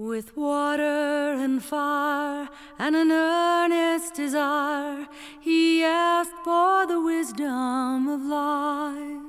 With 0.00 0.34
water 0.34 0.82
and 0.82 1.62
fire 1.62 2.48
and 2.78 2.96
an 2.96 3.12
earnest 3.12 4.14
desire, 4.14 5.06
he 5.42 5.84
asked 5.84 6.32
for 6.42 6.86
the 6.86 6.98
wisdom 6.98 8.08
of 8.08 8.22
light. 8.22 9.20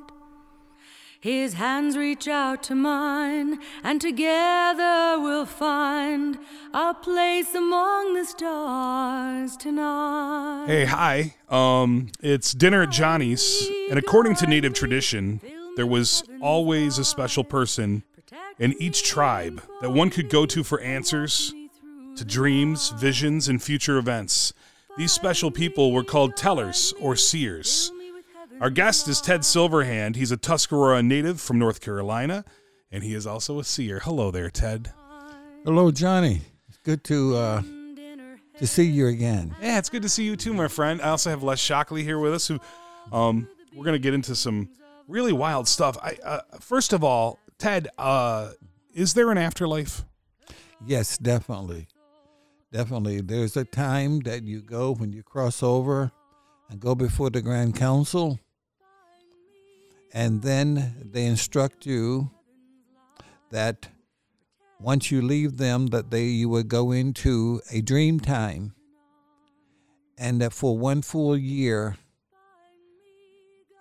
His 1.20 1.56
hands 1.56 1.98
reach 1.98 2.30
out 2.30 2.64
to 2.64 2.76
mine, 2.76 3.60
and 3.84 4.00
together 4.00 5.20
we'll 5.20 5.46
find 5.46 6.40
a 6.74 6.94
place 6.94 7.54
among 7.54 8.14
the 8.14 8.24
stars 8.24 9.58
tonight. 9.58 10.68
Hey, 10.68 10.86
hi. 10.86 11.36
Um, 11.50 12.12
it's 12.22 12.54
dinner 12.54 12.84
at 12.84 12.92
Johnny's, 12.92 13.70
and 13.90 14.00
according 14.00 14.36
to 14.36 14.48
native 14.48 14.74
tradition, 14.74 15.42
there 15.76 15.86
was 15.88 16.24
always 16.40 16.98
a 16.98 17.04
special 17.04 17.44
person 17.44 18.04
in 18.62 18.80
each 18.80 19.04
tribe 19.04 19.62
that 19.82 19.90
one 19.90 20.12
could 20.12 20.30
go 20.30 20.46
to 20.46 20.64
for 20.64 20.80
answers 20.82 21.52
to 22.16 22.24
dreams, 22.24 22.92
visions, 22.92 23.48
and 23.48 23.62
future 23.62 23.98
events. 23.98 24.54
These 24.98 25.12
special 25.12 25.50
people 25.50 25.92
were 25.92 26.04
called 26.04 26.38
tellers 26.38 26.94
or 27.00 27.16
seers. 27.16 27.92
Our 28.60 28.70
guest 28.70 29.08
is 29.08 29.20
Ted 29.20 29.42
Silverhand. 29.42 30.16
He's 30.16 30.32
a 30.32 30.38
Tuscarora 30.38 31.02
native 31.02 31.42
from 31.42 31.58
North 31.58 31.82
Carolina, 31.82 32.46
and 32.92 33.04
he 33.04 33.16
is 33.16 33.26
also 33.26 33.60
a 33.60 33.64
seer. 33.64 34.00
Hello 34.04 34.30
there, 34.30 34.52
Ted. 34.52 34.94
Hello, 35.66 35.90
Johnny. 35.90 36.42
It's 36.70 36.78
good 36.84 37.04
to 37.06 37.36
uh, 37.36 37.62
to 38.60 38.68
see 38.68 38.84
you 38.84 39.08
again. 39.08 39.56
Yeah, 39.60 39.80
it's 39.80 39.90
good 39.90 40.04
to 40.04 40.10
see 40.10 40.24
you 40.24 40.36
too, 40.36 40.54
my 40.54 40.68
friend. 40.68 41.02
I 41.02 41.10
also 41.10 41.32
have 41.32 41.42
Les 41.42 41.60
Shockley 41.60 42.04
here 42.04 42.20
with 42.20 42.36
us, 42.36 42.48
who 42.48 42.60
um, 43.12 43.48
we're 43.74 43.86
going 43.86 43.96
to 43.96 44.00
get 44.00 44.14
into 44.14 44.36
some 44.36 44.70
really 45.08 45.34
wild 45.34 45.68
stuff. 45.68 45.98
I 46.04 46.18
uh, 46.24 46.42
first 46.60 46.94
of 46.94 47.04
all, 47.04 47.40
Ted, 47.62 47.90
uh, 47.96 48.54
is 48.92 49.14
there 49.14 49.30
an 49.30 49.38
afterlife? 49.38 50.04
Yes, 50.84 51.20
definitely, 51.20 51.88
definitely. 52.74 53.22
There's 53.22 53.56
a 53.56 53.64
time 53.64 54.22
that 54.22 54.42
you 54.42 54.64
go 54.64 54.96
when 54.96 55.14
you 55.14 55.22
cross 55.22 55.62
over 55.62 56.12
and 56.72 56.80
go 56.80 56.96
before 56.96 57.30
the 57.30 57.40
Grand 57.40 57.76
Council, 57.76 58.40
and 60.12 60.42
then 60.42 60.96
they 61.06 61.28
instruct 61.28 61.86
you 61.86 62.32
that 63.52 63.90
once 64.80 65.12
you 65.12 65.22
leave 65.22 65.58
them, 65.58 65.86
that 65.88 66.10
they 66.10 66.24
you 66.24 66.50
would 66.50 66.68
go 66.68 66.92
into 66.92 67.62
a 67.72 67.82
dream 67.82 68.20
time, 68.20 68.74
and 70.18 70.42
that 70.42 70.52
for 70.52 70.76
one 70.76 71.04
full 71.04 71.38
year, 71.38 71.96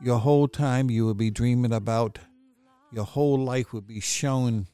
your 0.02 0.18
whole 0.18 0.48
time 0.48 0.90
you 0.90 1.06
will 1.06 1.14
be 1.14 1.30
dreaming 1.30 1.72
about 1.72 2.18
your 2.92 3.04
whole 3.04 3.38
life 3.38 3.72
would 3.72 3.86
be 3.86 4.00
shown 4.00 4.66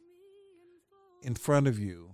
in 1.23 1.35
front 1.35 1.67
of 1.67 1.79
you. 1.79 2.13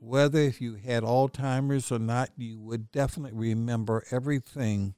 Whether 0.00 0.40
if 0.40 0.60
you 0.60 0.74
had 0.74 1.02
Alzheimer's 1.02 1.90
or 1.90 1.98
not, 1.98 2.30
you 2.36 2.60
would 2.60 2.90
definitely 2.90 3.38
remember 3.38 4.04
everything 4.10 4.94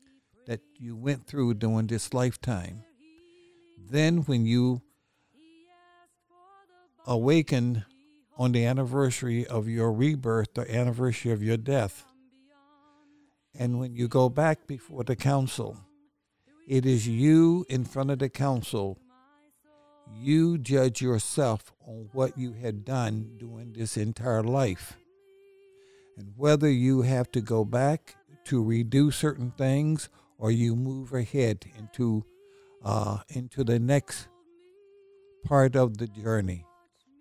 that 0.46 0.60
you 0.78 0.96
went 0.96 1.26
through 1.26 1.54
during 1.54 1.86
this 1.86 2.12
lifetime. 2.14 2.82
Then, 3.88 4.18
when 4.18 4.46
you 4.46 4.82
awaken 7.06 7.84
on 8.36 8.52
the 8.52 8.64
anniversary 8.64 9.46
of 9.46 9.68
your 9.68 9.92
rebirth, 9.92 10.54
the 10.54 10.74
anniversary 10.74 11.30
of 11.30 11.42
your 11.42 11.56
death, 11.56 12.04
and 13.58 13.78
when 13.78 13.94
you 13.94 14.08
go 14.08 14.28
back 14.28 14.66
before 14.66 15.04
the 15.04 15.16
council, 15.16 15.78
it 16.66 16.84
is 16.84 17.06
you 17.06 17.64
in 17.68 17.84
front 17.84 18.10
of 18.10 18.18
the 18.18 18.28
council. 18.28 18.98
You 20.14 20.58
judge 20.58 21.02
yourself 21.02 21.72
on 21.86 22.08
what 22.12 22.38
you 22.38 22.52
had 22.52 22.84
done 22.84 23.36
during 23.38 23.72
this 23.72 23.96
entire 23.96 24.42
life. 24.42 24.96
And 26.16 26.32
whether 26.36 26.70
you 26.70 27.02
have 27.02 27.30
to 27.32 27.40
go 27.40 27.64
back 27.64 28.16
to 28.46 28.62
redo 28.62 29.12
certain 29.12 29.52
things 29.58 30.08
or 30.38 30.50
you 30.50 30.74
move 30.76 31.12
ahead 31.12 31.66
into 31.76 32.24
uh, 32.84 33.18
into 33.28 33.64
the 33.64 33.78
next 33.78 34.28
part 35.44 35.74
of 35.74 35.98
the 35.98 36.06
journey. 36.06 36.64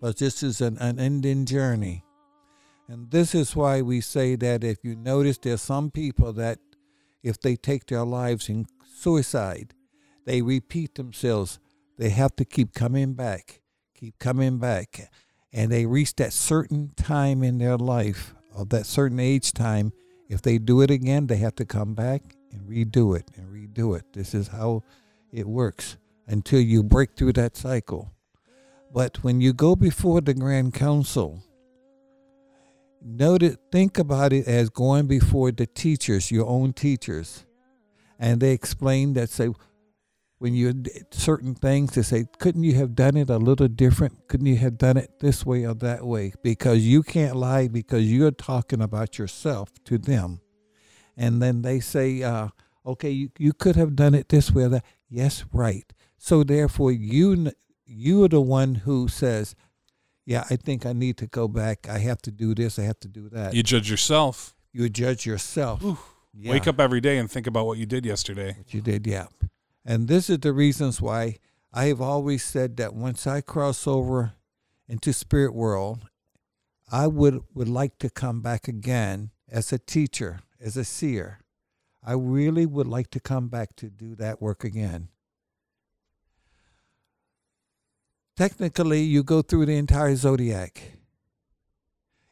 But 0.01 0.17
this 0.17 0.43
is 0.43 0.61
an 0.61 0.77
unending 0.79 1.45
journey. 1.45 2.03
And 2.87 3.09
this 3.09 3.33
is 3.33 3.55
why 3.55 3.81
we 3.81 4.01
say 4.01 4.35
that 4.35 4.63
if 4.63 4.83
you 4.83 4.95
notice 4.95 5.37
there's 5.37 5.61
some 5.61 5.89
people 5.89 6.33
that 6.33 6.59
if 7.23 7.39
they 7.39 7.55
take 7.55 7.87
their 7.87 8.05
lives 8.05 8.47
in 8.47 8.67
suicide, 8.85 9.73
they 10.25 10.41
repeat 10.41 10.95
themselves. 10.95 11.59
They 11.97 12.09
have 12.09 12.35
to 12.37 12.45
keep 12.45 12.73
coming 12.73 13.13
back, 13.13 13.61
keep 13.93 14.19
coming 14.19 14.57
back. 14.59 15.09
And 15.53 15.71
they 15.71 15.85
reach 15.85 16.15
that 16.15 16.33
certain 16.33 16.91
time 16.95 17.41
in 17.41 17.57
their 17.57 17.77
life, 17.77 18.33
of 18.53 18.69
that 18.69 18.85
certain 18.85 19.19
age 19.19 19.53
time. 19.53 19.93
If 20.27 20.41
they 20.41 20.57
do 20.57 20.81
it 20.81 20.91
again, 20.91 21.27
they 21.27 21.37
have 21.37 21.55
to 21.55 21.65
come 21.65 21.93
back 21.93 22.21
and 22.51 22.61
redo 22.67 23.17
it 23.17 23.29
and 23.35 23.47
redo 23.47 23.97
it. 23.97 24.13
This 24.13 24.33
is 24.33 24.49
how 24.49 24.83
it 25.31 25.47
works 25.47 25.97
until 26.27 26.59
you 26.59 26.83
break 26.83 27.15
through 27.15 27.33
that 27.33 27.55
cycle. 27.55 28.11
But 28.91 29.23
when 29.23 29.41
you 29.41 29.53
go 29.53 29.75
before 29.75 30.21
the 30.21 30.33
Grand 30.33 30.73
Council, 30.73 31.43
note 33.01 33.43
it, 33.43 33.59
think 33.71 33.97
about 33.97 34.33
it 34.33 34.47
as 34.47 34.69
going 34.69 35.07
before 35.07 35.51
the 35.51 35.67
teachers, 35.67 36.31
your 36.31 36.47
own 36.47 36.73
teachers. 36.73 37.45
And 38.17 38.39
they 38.39 38.51
explain 38.51 39.13
that, 39.13 39.29
say, 39.29 39.49
when 40.45 40.53
you 40.53 40.73
did 40.73 41.11
certain 41.11 41.55
things, 41.55 41.93
to 41.93 42.03
say, 42.03 42.27
couldn't 42.37 42.61
you 42.61 42.75
have 42.75 42.93
done 42.93 43.17
it 43.17 43.31
a 43.31 43.37
little 43.37 43.67
different? 43.67 44.27
Couldn't 44.27 44.45
you 44.45 44.57
have 44.57 44.77
done 44.77 44.95
it 44.95 45.19
this 45.19 45.43
way 45.43 45.65
or 45.65 45.73
that 45.73 46.05
way? 46.05 46.33
Because 46.43 46.85
you 46.85 47.01
can't 47.01 47.35
lie 47.35 47.67
because 47.67 48.11
you're 48.11 48.29
talking 48.29 48.79
about 48.79 49.17
yourself 49.17 49.71
to 49.85 49.97
them. 49.97 50.41
And 51.17 51.41
then 51.41 51.63
they 51.63 51.79
say, 51.79 52.21
uh, 52.21 52.49
okay, 52.85 53.09
you, 53.09 53.31
you 53.39 53.53
could 53.53 53.75
have 53.75 53.95
done 53.95 54.13
it 54.13 54.29
this 54.29 54.51
way 54.51 54.65
or 54.65 54.69
that. 54.69 54.85
Yes, 55.09 55.45
right. 55.51 55.91
So 56.19 56.43
therefore, 56.43 56.91
you 56.91 57.51
you 57.87 58.23
are 58.23 58.29
the 58.29 58.39
one 58.39 58.75
who 58.75 59.07
says, 59.07 59.55
"Yeah, 60.27 60.43
I 60.51 60.57
think 60.57 60.85
I 60.85 60.93
need 60.93 61.17
to 61.17 61.27
go 61.27 61.47
back. 61.47 61.89
I 61.89 61.97
have 61.99 62.21
to 62.21 62.31
do 62.31 62.53
this. 62.53 62.77
I 62.77 62.83
have 62.83 62.99
to 62.99 63.07
do 63.07 63.29
that." 63.29 63.55
You 63.55 63.63
judge 63.63 63.89
yourself. 63.89 64.55
You 64.71 64.89
judge 64.89 65.25
yourself. 65.25 65.81
Yeah, 66.37 66.51
Wake 66.51 66.67
up 66.67 66.79
every 66.79 67.01
day 67.01 67.17
and 67.17 67.31
think 67.31 67.47
about 67.47 67.65
what 67.65 67.79
you 67.79 67.87
did 67.87 68.05
yesterday. 68.05 68.53
What 68.57 68.73
you 68.73 68.81
did, 68.81 69.07
yeah. 69.07 69.27
And 69.85 70.07
this 70.07 70.29
is 70.29 70.39
the 70.39 70.51
reasons 70.51 70.99
why 70.99 71.37
I 71.71 71.85
have 71.85 72.01
always 72.01 72.43
said 72.43 72.77
that 72.77 72.95
once 72.95 73.27
I 73.27 73.41
cross 73.41 73.85
over 73.85 74.33
into 74.87 75.13
spirit 75.13 75.53
world, 75.53 76.09
I 76.91 77.07
would 77.07 77.41
would 77.53 77.69
like 77.69 77.99
to 77.99 78.09
come 78.09 78.41
back 78.41 78.67
again 78.67 79.31
as 79.49 79.71
a 79.71 79.77
teacher, 79.77 80.39
as 80.59 80.75
a 80.77 80.83
seer. 80.83 81.39
I 82.03 82.13
really 82.13 82.65
would 82.65 82.87
like 82.87 83.09
to 83.11 83.19
come 83.19 83.47
back 83.47 83.75
to 83.77 83.89
do 83.89 84.15
that 84.15 84.41
work 84.41 84.63
again. 84.63 85.09
Technically, 88.35 89.01
you 89.01 89.23
go 89.23 89.41
through 89.41 89.65
the 89.65 89.77
entire 89.77 90.15
zodiac 90.15 90.97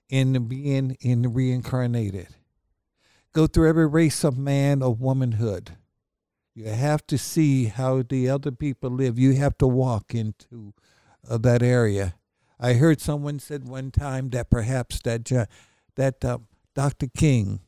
in 0.09 0.47
being 0.47 0.97
in 1.02 1.34
reincarnated. 1.34 2.28
Go 3.31 3.47
through 3.47 3.70
every 3.70 3.88
race 3.88 4.24
of 4.24 4.38
man 4.38 4.84
or 4.84 4.94
womanhood. 4.94 5.78
You 6.56 6.66
have 6.66 7.06
to 7.08 7.18
see 7.18 7.66
how 7.66 8.03
the 8.03 8.30
other 8.30 8.52
people 8.52 8.91
live. 8.91 9.18
You 9.18 9.34
have 9.34 9.58
to 9.58 9.68
walk 9.68 10.14
into 10.14 10.74
uh, 11.28 11.38
that 11.40 11.64
area. 11.64 12.16
I 12.59 12.74
heard 12.74 13.02
someone 13.02 13.40
said 13.40 13.68
one 13.68 13.91
time 13.91 14.30
that 14.30 14.50
perhaps 14.50 15.00
that 15.03 15.31
uh, 15.31 15.46
that 15.96 16.24
uh, 16.24 16.40
Dr. 16.75 17.08
King 17.16 17.62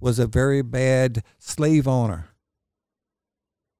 was 0.00 0.18
a 0.18 0.26
very 0.26 0.62
bad 0.62 1.22
slave 1.38 1.88
owner 1.88 2.28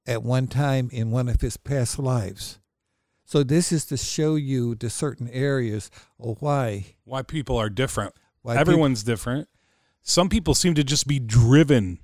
at 0.05 0.23
one 0.23 0.47
time 0.47 0.89
in 0.91 1.11
one 1.11 1.29
of 1.29 1.41
his 1.41 1.55
past 1.57 1.99
lives. 1.99 2.59
So 3.25 3.43
this 3.43 3.71
is 3.71 3.85
to 3.85 3.97
show 3.97 4.35
you 4.35 4.73
the 4.73 4.89
certain 4.89 5.29
areas 5.29 5.91
of 6.19 6.41
why 6.41 6.95
Why 7.03 7.21
people 7.21 7.57
are 7.57 7.69
different. 7.69 8.15
why 8.41 8.57
Everyone's 8.57 9.03
different. 9.03 9.47
Some 10.01 10.29
people 10.29 10.55
seem 10.55 10.73
to 10.73 10.83
just 10.83 11.07
be 11.07 11.19
driven 11.19 11.99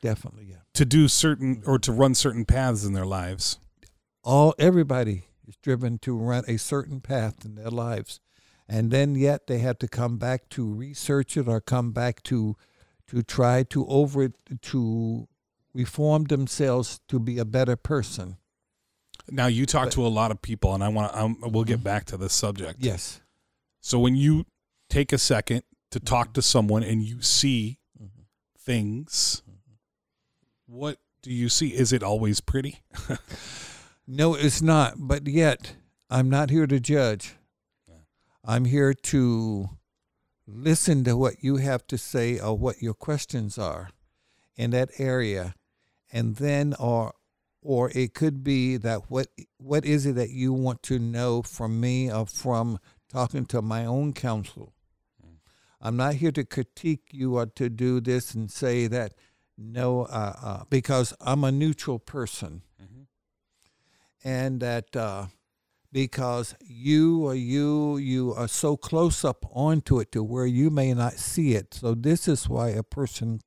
definitely 0.00 0.46
yeah. 0.48 0.59
To 0.74 0.84
do 0.84 1.08
certain 1.08 1.62
or 1.66 1.78
to 1.78 1.92
run 1.92 2.14
certain 2.14 2.44
paths 2.44 2.84
in 2.84 2.92
their 2.92 3.06
lives. 3.06 3.58
all 4.22 4.54
everybody 4.58 5.24
is 5.46 5.56
driven 5.62 5.98
to 5.98 6.16
run 6.16 6.44
a 6.46 6.56
certain 6.58 7.00
path 7.00 7.44
in 7.44 7.54
their 7.54 7.70
lives 7.70 8.20
and 8.68 8.90
then 8.90 9.14
yet 9.14 9.46
they 9.46 9.58
have 9.58 9.78
to 9.78 9.88
come 9.88 10.16
back 10.18 10.48
to 10.50 10.64
research 10.64 11.36
it 11.36 11.48
or 11.48 11.60
come 11.60 11.90
back 11.92 12.22
to 12.22 12.54
to 13.08 13.22
try 13.22 13.62
to 13.64 13.86
over 13.88 14.28
to 14.62 15.26
reform 15.74 16.24
themselves 16.24 17.00
to 17.08 17.18
be 17.18 17.38
a 17.38 17.44
better 17.44 17.76
person 17.76 18.36
Now 19.30 19.46
you 19.46 19.64
talk 19.66 19.86
But- 19.86 19.92
to 19.94 20.06
a 20.06 20.08
lot 20.20 20.30
of 20.30 20.42
people, 20.42 20.74
and 20.74 20.82
I 20.82 20.88
want 20.88 21.12
to. 21.12 21.18
Um, 21.20 21.36
we'll 21.52 21.64
get 21.64 21.82
back 21.84 22.04
to 22.06 22.16
this 22.16 22.32
subject. 22.34 22.76
yes 22.80 23.20
So 23.80 23.98
when 23.98 24.14
you 24.16 24.44
take 24.88 25.12
a 25.12 25.18
second 25.18 25.62
to 25.92 25.98
talk 26.00 26.34
to 26.34 26.42
someone 26.42 26.82
and 26.82 27.02
you 27.02 27.22
see 27.22 27.78
Mhm. 28.00 28.26
things, 28.58 29.42
what 30.70 30.98
do 31.22 31.32
you 31.32 31.48
see? 31.48 31.68
Is 31.68 31.92
it 31.92 32.02
always 32.02 32.40
pretty? 32.40 32.82
no 34.06 34.34
it's 34.34 34.60
not 34.60 34.94
but 34.96 35.28
yet 35.28 35.74
i'm 36.08 36.28
not 36.28 36.50
here 36.50 36.66
to 36.66 36.80
judge 36.80 37.36
I'm 38.44 38.64
here 38.64 38.94
to 38.94 39.70
listen 40.46 41.04
to 41.04 41.16
what 41.16 41.44
you 41.44 41.56
have 41.56 41.86
to 41.88 41.98
say 41.98 42.38
or 42.38 42.56
what 42.56 42.82
your 42.82 42.94
questions 42.94 43.58
are 43.58 43.90
in 44.56 44.70
that 44.70 44.90
area, 44.98 45.54
and 46.10 46.36
then 46.36 46.74
or 46.78 47.14
or 47.62 47.90
it 47.94 48.14
could 48.14 48.42
be 48.42 48.78
that 48.78 49.10
what 49.10 49.28
what 49.58 49.84
is 49.84 50.06
it 50.06 50.14
that 50.14 50.30
you 50.30 50.52
want 50.52 50.82
to 50.84 50.98
know 50.98 51.42
from 51.42 51.80
me 51.80 52.10
or 52.10 52.26
from 52.26 52.78
talking 53.08 53.44
to 53.46 53.60
my 53.60 53.84
own 53.84 54.14
counsel. 54.14 54.72
Mm. 55.24 55.36
I'm 55.80 55.96
not 55.96 56.14
here 56.14 56.32
to 56.32 56.44
critique 56.44 57.08
you 57.12 57.36
or 57.36 57.46
to 57.46 57.68
do 57.68 58.00
this 58.00 58.34
and 58.34 58.50
say 58.50 58.86
that 58.86 59.12
no, 59.60 60.02
uh, 60.04 60.32
uh, 60.42 60.64
because 60.70 61.12
I'm 61.20 61.44
a 61.44 61.52
neutral 61.52 61.98
person, 61.98 62.62
Mhm. 62.82 63.06
and 64.24 64.60
that 64.60 64.96
uh, 64.96 65.26
because 65.92 66.54
you 66.60 67.24
or 67.26 67.34
you 67.34 67.96
you 67.98 68.32
are 68.34 68.48
so 68.48 68.76
close 68.76 69.24
up 69.24 69.44
onto 69.52 70.00
it 70.00 70.12
to 70.12 70.22
where 70.22 70.46
you 70.46 70.70
may 70.70 70.94
not 70.94 71.14
see 71.14 71.54
it. 71.54 71.74
So 71.74 71.94
this 71.94 72.26
is 72.26 72.48
why 72.48 72.70
a 72.70 72.82
person 72.82 73.40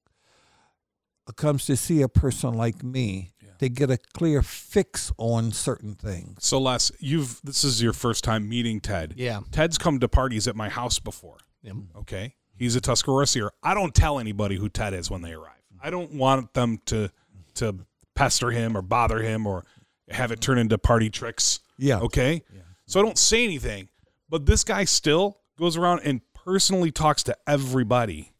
comes 1.35 1.65
to 1.65 1.77
see 1.77 2.01
a 2.01 2.09
person 2.09 2.53
like 2.53 2.83
me 2.83 3.31
Yeah. 3.41 3.53
to 3.59 3.69
get 3.69 3.89
a 3.89 3.97
clear 3.97 4.41
fix 4.43 5.11
on 5.17 5.51
certain 5.53 5.95
things. 5.95 6.43
So 6.45 6.59
Les, 6.59 6.91
you've 6.99 7.39
this 7.43 7.63
is 7.63 7.81
your 7.81 7.93
first 7.93 8.23
time 8.23 8.47
meeting 8.49 8.81
Ted. 8.81 9.13
Yeah. 9.17 9.41
Ted's 9.51 9.77
come 9.77 9.99
to 9.99 10.07
parties 10.09 10.47
at 10.47 10.55
my 10.55 10.69
house 10.69 10.99
before. 10.99 11.37
Yep. 11.61 11.75
Okay. 11.95 12.35
He's 12.55 12.75
a 12.75 12.81
Tuscaroraseer. 12.81 13.49
I 13.63 13.73
don't 13.73 13.95
tell 13.95 14.19
anybody 14.19 14.57
who 14.57 14.69
Ted 14.69 14.93
is 14.93 15.09
when 15.09 15.21
they 15.21 15.31
arrive. 15.33 15.62
I 15.83 15.89
don't 15.89 16.13
want 16.13 16.53
them 16.53 16.79
to 16.85 17.11
to 17.55 17.75
pester 18.15 18.49
him 18.51 18.75
or 18.75 18.81
bother 18.81 19.21
him 19.21 19.45
or 19.45 19.65
have 20.09 20.31
it 20.31 20.41
turn 20.41 20.57
into 20.57 20.77
party 20.77 21.09
tricks. 21.09 21.59
Yeah. 21.77 21.99
Okay. 21.99 22.43
Yeah. 22.53 22.61
So 22.87 22.99
I 22.99 23.03
don't 23.03 23.17
say 23.17 23.43
anything. 23.43 23.89
But 24.29 24.45
this 24.45 24.63
guy 24.63 24.85
still 24.85 25.39
goes 25.57 25.77
around 25.77 26.01
and 26.03 26.21
personally 26.33 26.91
talks 26.91 27.23
to 27.23 27.37
everybody. 27.47 28.31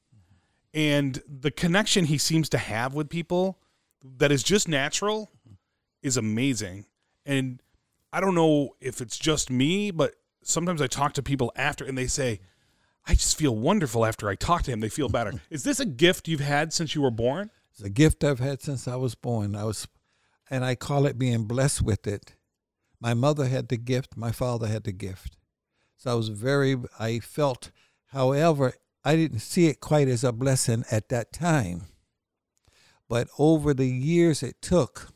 And 0.74 1.22
the 1.28 1.52
connection 1.52 2.06
he 2.06 2.18
seems 2.18 2.50
to 2.50 2.58
have 2.58 2.96
with 2.96 3.10
people 3.10 3.60
that 4.18 4.32
is 4.32 4.42
just 4.42 4.68
natural 4.68 5.30
is 6.02 6.18
amazing. 6.18 6.86
And 7.26 7.62
I 8.12 8.20
don't 8.20 8.36
know 8.36 8.76
if 8.82 9.02
it's 9.02 9.18
just 9.18 9.50
me, 9.50 9.92
but 9.92 10.16
sometimes 10.44 10.82
I 10.82 10.88
talk 10.88 11.14
to 11.14 11.24
people 11.24 11.52
after 11.56 11.86
and 11.86 11.98
they 11.98 12.08
say, 12.08 12.40
I 13.06 13.14
just 13.16 13.38
feel 13.38 13.56
wonderful 13.56 14.06
after 14.06 14.30
I 14.30 14.36
talk 14.36 14.64
to 14.64 14.72
him. 14.72 14.80
They 14.80 14.90
feel 14.90 15.10
better. 15.10 15.34
is 15.50 15.64
this 15.64 15.80
a 15.80 15.86
gift 15.86 16.28
you've 16.28 16.40
had 16.40 16.74
since 16.74 16.96
you 16.96 17.02
were 17.02 17.12
born? 17.12 17.52
It's 17.72 17.82
a 17.82 17.90
gift 17.90 18.24
I've 18.24 18.40
had 18.40 18.62
since 18.62 18.88
I 18.88 18.96
was 18.96 19.16
born. 19.16 19.56
I 19.56 19.66
was, 19.66 19.88
and 20.50 20.64
I 20.64 20.76
call 20.76 21.06
it 21.06 21.18
being 21.18 21.46
blessed 21.46 21.82
with 21.82 22.08
it. 22.08 22.36
My 23.00 23.14
mother 23.14 23.48
had 23.48 23.68
the 23.68 23.78
gift. 23.78 24.16
My 24.16 24.32
father 24.32 24.68
had 24.68 24.84
the 24.84 24.92
gift. 24.92 25.38
So 25.98 26.12
I 26.12 26.16
was 26.16 26.30
very. 26.30 26.78
I 27.00 27.20
felt, 27.20 27.72
however, 28.08 28.74
I 29.04 29.16
didn't 29.16 29.40
see 29.40 29.68
it 29.68 29.82
quite 29.82 30.08
as 30.08 30.24
a 30.24 30.32
blessing 30.32 30.86
at 30.90 31.10
that 31.10 31.34
time. 31.34 31.84
But 33.10 33.28
over 33.38 33.74
the 33.74 33.88
years 33.88 34.42
it 34.42 34.62
took 34.62 35.10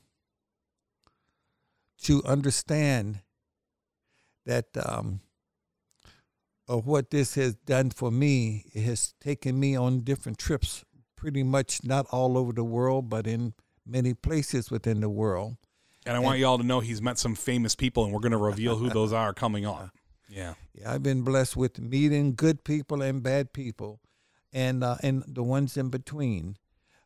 to 2.03 2.23
understand 2.25 3.21
that 4.45 4.65
um, 4.83 5.21
of 6.67 6.85
what 6.85 7.11
this 7.11 7.35
has 7.35 7.55
done 7.55 7.89
for 7.91 8.11
me, 8.11 8.65
it 8.73 8.81
has 8.81 9.13
taken 9.21 9.59
me 9.59 9.75
on 9.75 10.01
different 10.01 10.37
trips 10.37 10.83
pretty 11.15 11.43
much 11.43 11.83
not 11.83 12.05
all 12.11 12.37
over 12.37 12.53
the 12.53 12.63
world, 12.63 13.09
but 13.09 13.25
in 13.25 13.53
many 13.85 14.13
places 14.13 14.69
within 14.69 14.99
the 15.01 15.09
world. 15.09 15.57
And 16.05 16.15
I 16.15 16.19
want 16.19 16.39
you 16.39 16.45
all 16.45 16.57
to 16.57 16.63
know 16.63 16.79
he's 16.79 17.01
met 17.01 17.17
some 17.17 17.35
famous 17.35 17.75
people, 17.75 18.05
and 18.05 18.13
we're 18.13 18.19
going 18.19 18.31
to 18.31 18.37
reveal 18.37 18.77
who 18.77 18.89
those 18.89 19.11
are 19.13 19.33
coming 19.33 19.65
on. 19.65 19.91
Yeah. 20.29 20.55
Yeah, 20.73 20.91
I've 20.91 21.03
been 21.03 21.21
blessed 21.21 21.55
with 21.55 21.79
meeting 21.79 22.35
good 22.35 22.65
people 22.65 23.01
and 23.01 23.23
bad 23.23 23.53
people, 23.53 24.01
and 24.51 24.83
uh, 24.83 24.97
and 25.01 25.23
the 25.25 25.41
ones 25.41 25.77
in 25.77 25.87
between. 25.87 26.57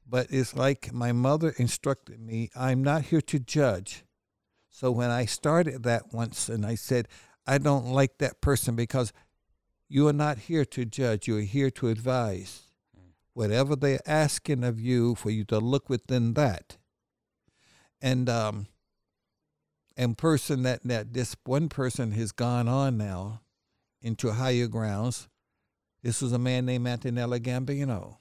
But 0.09 0.31
it's 0.31 0.55
like 0.55 0.91
my 0.91 1.11
mother 1.11 1.53
instructed 1.57 2.19
me: 2.19 2.49
I'm 2.55 2.83
not 2.83 3.03
here 3.03 3.21
to 3.21 3.37
judge. 3.37 4.05
So 4.71 4.89
when 4.89 5.11
I 5.11 5.25
started 5.25 5.83
that 5.83 6.11
once, 6.11 6.49
and 6.49 6.65
I 6.65 6.73
said, 6.73 7.07
I 7.45 7.59
don't 7.59 7.91
like 7.91 8.17
that 8.17 8.41
person 8.41 8.75
because 8.75 9.13
you 9.91 10.07
are 10.07 10.13
not 10.13 10.37
here 10.39 10.65
to 10.65 10.85
judge; 10.85 11.27
you 11.27 11.37
are 11.37 11.41
here 11.41 11.69
to 11.71 11.89
advise. 11.89 12.63
Whatever 13.33 13.75
they're 13.75 13.99
asking 14.05 14.63
of 14.63 14.79
you, 14.79 15.15
for 15.15 15.29
you 15.29 15.43
to 15.45 15.59
look 15.59 15.89
within 15.89 16.33
that. 16.33 16.77
And 18.01 18.29
um, 18.29 18.67
and 19.95 20.17
person 20.17 20.63
that 20.63 20.83
that 20.83 21.13
this 21.13 21.35
one 21.45 21.69
person 21.69 22.11
has 22.11 22.31
gone 22.31 22.67
on 22.67 22.97
now 22.97 23.41
into 24.01 24.31
higher 24.31 24.67
grounds. 24.67 25.27
This 26.03 26.21
was 26.21 26.31
a 26.31 26.39
man 26.39 26.65
named 26.65 26.87
Antonello 26.87 27.37
Gambino. 27.39 28.17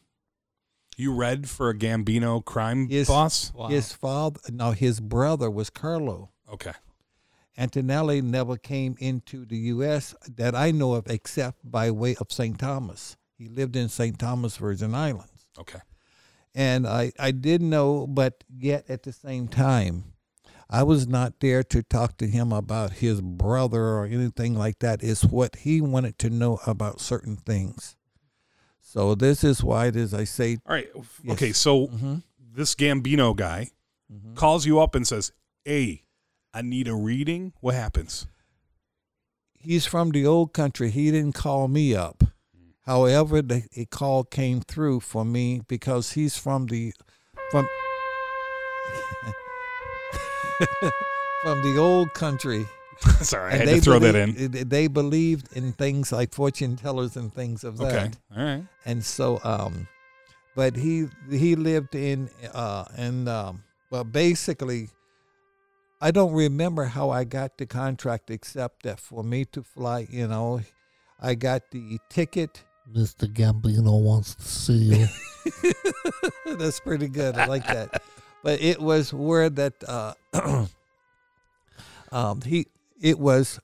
You 0.96 1.14
read 1.14 1.48
for 1.48 1.70
a 1.70 1.74
Gambino 1.74 2.44
crime 2.44 2.86
Yes. 2.90 3.08
boss? 3.08 3.52
Wow. 3.54 3.68
His 3.68 3.92
father, 3.92 4.38
no, 4.50 4.72
his 4.72 5.00
brother 5.00 5.50
was 5.50 5.70
Carlo. 5.70 6.30
Okay. 6.52 6.72
Antonelli 7.58 8.22
never 8.22 8.56
came 8.56 8.96
into 8.98 9.44
the 9.44 9.56
U.S. 9.56 10.14
that 10.36 10.54
I 10.54 10.70
know 10.70 10.94
of, 10.94 11.08
except 11.08 11.58
by 11.68 11.90
way 11.90 12.16
of 12.16 12.32
St. 12.32 12.58
Thomas. 12.58 13.16
He 13.36 13.48
lived 13.48 13.76
in 13.76 13.88
St. 13.88 14.18
Thomas, 14.18 14.56
Virgin 14.56 14.94
Islands. 14.94 15.46
Okay. 15.58 15.80
And 16.54 16.86
I, 16.86 17.12
I 17.18 17.30
did 17.30 17.62
know, 17.62 18.06
but 18.06 18.44
yet 18.48 18.84
at 18.88 19.02
the 19.02 19.12
same 19.12 19.48
time, 19.48 20.04
I 20.68 20.84
was 20.84 21.08
not 21.08 21.40
there 21.40 21.62
to 21.64 21.82
talk 21.82 22.16
to 22.18 22.26
him 22.26 22.52
about 22.52 22.92
his 22.92 23.20
brother 23.20 23.82
or 23.82 24.06
anything 24.06 24.54
like 24.54 24.78
that. 24.78 25.02
It's 25.02 25.24
what 25.24 25.56
he 25.56 25.80
wanted 25.80 26.18
to 26.20 26.30
know 26.30 26.60
about 26.66 27.00
certain 27.00 27.36
things. 27.36 27.96
So 28.80 29.14
this 29.14 29.42
is 29.42 29.62
why, 29.62 29.88
as 29.88 30.14
I 30.14 30.24
say, 30.24 30.58
All 30.66 30.74
right. 30.74 30.88
Yes. 30.94 31.32
Okay. 31.32 31.52
So 31.52 31.88
mhm, 31.88 32.22
this 32.52 32.74
Gambino 32.74 33.36
guy 33.36 33.70
mhm. 34.12 34.34
calls 34.36 34.64
you 34.64 34.80
up 34.80 34.94
and 34.94 35.06
says, 35.06 35.32
Hey, 35.64 36.04
I 36.52 36.62
need 36.62 36.88
a 36.88 36.94
reading. 36.94 37.52
What 37.60 37.74
happens? 37.74 38.26
he's 39.60 39.86
from 39.86 40.10
the 40.10 40.26
old 40.26 40.52
country. 40.52 40.90
He 40.90 41.10
didn't 41.10 41.34
call 41.34 41.68
me 41.68 41.94
up. 41.94 42.24
However, 42.86 43.42
the 43.42 43.64
a 43.76 43.84
call 43.84 44.24
came 44.24 44.62
through 44.62 45.00
for 45.00 45.24
me 45.24 45.60
because 45.68 46.12
he's 46.12 46.36
from 46.36 46.66
the 46.66 46.92
from 47.50 47.68
from 51.42 51.62
the 51.62 51.76
old 51.78 52.12
country. 52.14 52.66
Sorry, 53.20 53.52
I 53.52 53.56
had 53.56 53.68
to 53.68 53.80
throw 53.80 53.98
that 54.00 54.14
in. 54.14 54.68
They 54.68 54.86
believed 54.86 55.56
in 55.56 55.72
things 55.72 56.12
like 56.12 56.34
fortune 56.34 56.76
tellers 56.76 57.16
and 57.16 57.32
things 57.32 57.64
of 57.64 57.78
that. 57.78 57.94
Okay. 57.94 58.10
All 58.36 58.44
right. 58.44 58.62
And 58.84 59.04
so, 59.04 59.40
um, 59.44 59.86
but 60.56 60.76
he 60.76 61.08
he 61.30 61.54
lived 61.54 61.94
in 61.94 62.28
uh 62.52 62.86
in 62.98 63.28
um 63.28 63.62
well 63.90 64.04
basically, 64.04 64.88
I 66.00 66.10
don't 66.10 66.32
remember 66.32 66.84
how 66.84 67.10
I 67.10 67.24
got 67.24 67.58
the 67.58 67.66
contract 67.66 68.30
except 68.30 68.84
that 68.84 68.98
for 68.98 69.22
me 69.22 69.44
to 69.46 69.62
fly, 69.62 70.06
you 70.10 70.26
know, 70.26 70.62
I 71.20 71.34
got 71.34 71.70
the 71.70 71.98
ticket. 72.08 72.64
Mr. 72.90 73.30
Gambino 73.32 74.02
wants 74.02 74.34
to 74.34 74.42
see 74.42 74.72
you. 74.72 75.06
That's 76.56 76.80
pretty 76.80 77.08
good. 77.08 77.36
I 77.36 77.46
like 77.46 77.66
that. 77.66 78.02
But 78.42 78.62
it 78.62 78.80
was 78.80 79.12
where 79.12 79.50
that 79.50 79.74
uh, 79.86 80.14
um, 82.12 82.40
he 82.40 82.66
it 83.00 83.18
was. 83.18 83.60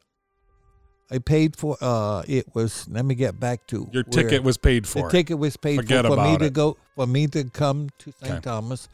I 1.10 1.18
paid 1.18 1.56
for. 1.56 1.76
Uh, 1.80 2.22
it 2.28 2.54
was. 2.54 2.86
Let 2.88 3.04
me 3.04 3.14
get 3.14 3.40
back 3.40 3.66
to 3.68 3.88
Your 3.92 4.02
ticket 4.02 4.42
was 4.42 4.58
paid 4.58 4.86
for. 4.86 5.04
The 5.04 5.18
ticket 5.18 5.38
was 5.38 5.56
paid 5.56 5.76
Forget 5.76 6.04
for, 6.04 6.16
for 6.16 6.22
me 6.22 6.34
about 6.34 6.44
to 6.44 6.50
go 6.50 6.76
for 6.94 7.06
me 7.06 7.26
to 7.28 7.44
come 7.44 7.88
to 7.98 8.12
St. 8.12 8.32
Okay. 8.32 8.40
Thomas. 8.42 8.88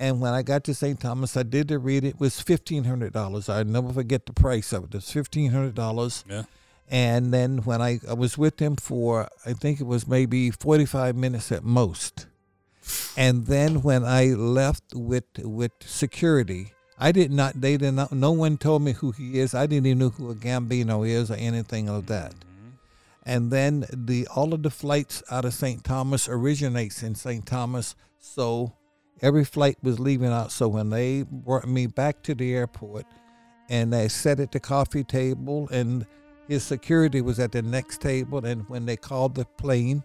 And 0.00 0.18
when 0.18 0.32
I 0.32 0.40
got 0.40 0.64
to 0.64 0.72
St. 0.72 0.98
Thomas, 0.98 1.36
I 1.36 1.42
did 1.42 1.68
the 1.68 1.78
read. 1.78 2.04
It 2.04 2.18
was 2.18 2.40
fifteen 2.40 2.84
hundred 2.84 3.12
dollars. 3.12 3.50
I 3.50 3.62
never 3.64 3.92
forget 3.92 4.24
the 4.24 4.32
price 4.32 4.72
of 4.72 4.84
it. 4.84 4.94
It's 4.94 5.12
fifteen 5.12 5.52
hundred 5.52 5.74
dollars. 5.74 6.24
Yeah. 6.26 6.44
And 6.88 7.32
then 7.32 7.58
when 7.58 7.82
I, 7.82 8.00
I 8.08 8.14
was 8.14 8.36
with 8.38 8.58
him 8.58 8.76
for, 8.76 9.28
I 9.44 9.52
think 9.52 9.78
it 9.78 9.86
was 9.86 10.08
maybe 10.08 10.50
forty 10.50 10.86
five 10.86 11.16
minutes 11.16 11.52
at 11.52 11.64
most. 11.64 12.26
And 13.14 13.46
then 13.46 13.82
when 13.82 14.02
I 14.02 14.28
left 14.28 14.84
with 14.94 15.24
with 15.38 15.72
security, 15.84 16.72
I 16.98 17.12
did 17.12 17.30
not. 17.30 17.60
They 17.60 17.76
did 17.76 17.92
not. 17.92 18.10
No 18.10 18.32
one 18.32 18.56
told 18.56 18.80
me 18.80 18.92
who 18.92 19.10
he 19.10 19.38
is. 19.38 19.54
I 19.54 19.66
didn't 19.66 19.86
even 19.86 19.98
know 19.98 20.08
who 20.08 20.30
a 20.30 20.34
Gambino 20.34 21.06
is 21.06 21.30
or 21.30 21.34
anything 21.34 21.90
of 21.90 22.06
that. 22.06 22.32
Mm-hmm. 22.32 22.70
And 23.26 23.50
then 23.50 23.84
the 23.92 24.26
all 24.34 24.54
of 24.54 24.62
the 24.62 24.70
flights 24.70 25.22
out 25.30 25.44
of 25.44 25.52
St. 25.52 25.84
Thomas 25.84 26.26
originates 26.26 27.02
in 27.02 27.14
St. 27.14 27.44
Thomas. 27.44 27.94
So 28.18 28.72
every 29.22 29.44
flight 29.44 29.76
was 29.82 29.98
leaving 29.98 30.28
out. 30.28 30.52
So 30.52 30.68
when 30.68 30.90
they 30.90 31.22
brought 31.22 31.68
me 31.68 31.86
back 31.86 32.22
to 32.24 32.34
the 32.34 32.54
airport 32.54 33.06
and 33.68 33.92
they 33.92 34.08
sat 34.08 34.40
at 34.40 34.52
the 34.52 34.60
coffee 34.60 35.04
table 35.04 35.68
and 35.70 36.06
his 36.48 36.64
security 36.64 37.20
was 37.20 37.38
at 37.38 37.52
the 37.52 37.62
next 37.62 38.00
table 38.00 38.44
and 38.44 38.68
when 38.68 38.86
they 38.86 38.96
called 38.96 39.34
the 39.34 39.44
plane, 39.44 40.02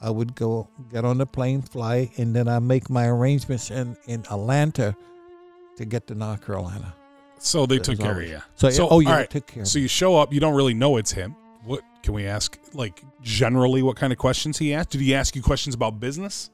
I 0.00 0.10
would 0.10 0.34
go 0.34 0.68
get 0.92 1.04
on 1.04 1.18
the 1.18 1.26
plane, 1.26 1.62
fly, 1.62 2.10
and 2.16 2.34
then 2.34 2.48
I 2.48 2.58
make 2.58 2.90
my 2.90 3.06
arrangements 3.06 3.70
in, 3.70 3.96
in 4.06 4.20
Atlanta 4.30 4.94
to 5.76 5.84
get 5.84 6.06
to 6.08 6.14
North 6.14 6.44
Carolina. 6.44 6.94
So 7.38 7.66
they 7.66 7.78
took 7.78 7.98
care 7.98 8.20
of 8.20 8.28
you. 8.28 8.40
So, 8.54 8.70
So, 8.70 8.88
oh 8.90 9.00
yeah, 9.00 9.16
right. 9.16 9.30
took 9.30 9.46
care 9.46 9.64
So 9.64 9.78
you 9.78 9.88
show 9.88 10.16
up, 10.16 10.32
you 10.32 10.40
don't 10.40 10.54
really 10.54 10.74
know 10.74 10.96
it's 10.96 11.12
him. 11.12 11.36
What 11.64 11.82
Can 12.02 12.14
we 12.14 12.26
ask 12.26 12.58
like 12.74 13.02
generally 13.22 13.82
what 13.82 13.96
kind 13.96 14.12
of 14.12 14.18
questions 14.18 14.58
he 14.58 14.74
asked? 14.74 14.90
Did 14.90 15.00
he 15.00 15.14
ask 15.14 15.34
you 15.34 15.42
questions 15.42 15.74
about 15.74 16.00
business? 16.00 16.50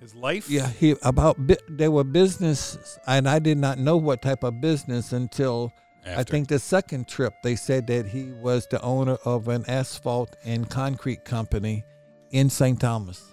His 0.00 0.14
life? 0.14 0.48
Yeah, 0.50 0.68
he 0.68 0.94
about 1.02 1.46
bi- 1.46 1.56
there 1.68 1.90
were 1.90 2.04
business, 2.04 2.98
and 3.06 3.28
I 3.28 3.38
did 3.38 3.58
not 3.58 3.78
know 3.78 3.96
what 3.96 4.22
type 4.22 4.42
of 4.44 4.60
business 4.60 5.12
until 5.12 5.72
I 6.06 6.22
think 6.22 6.48
the 6.48 6.58
second 6.58 7.08
trip. 7.08 7.34
They 7.42 7.56
said 7.56 7.86
that 7.88 8.06
he 8.06 8.24
was 8.32 8.66
the 8.70 8.80
owner 8.82 9.16
of 9.24 9.48
an 9.48 9.64
asphalt 9.68 10.36
and 10.44 10.68
concrete 10.68 11.24
company 11.24 11.82
in 12.30 12.50
St. 12.50 12.78
Thomas. 12.80 13.24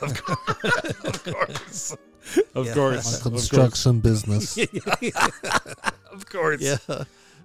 of 0.00 0.24
course. 0.24 1.96
Of 2.54 2.66
Yeah. 2.66 2.74
course. 2.74 3.14
A 3.14 3.16
Of 3.16 3.22
course. 3.32 3.48
construction 3.48 4.00
business. 4.00 4.58
Of 6.10 6.26
course. 6.30 6.60
Yeah. 6.62 6.78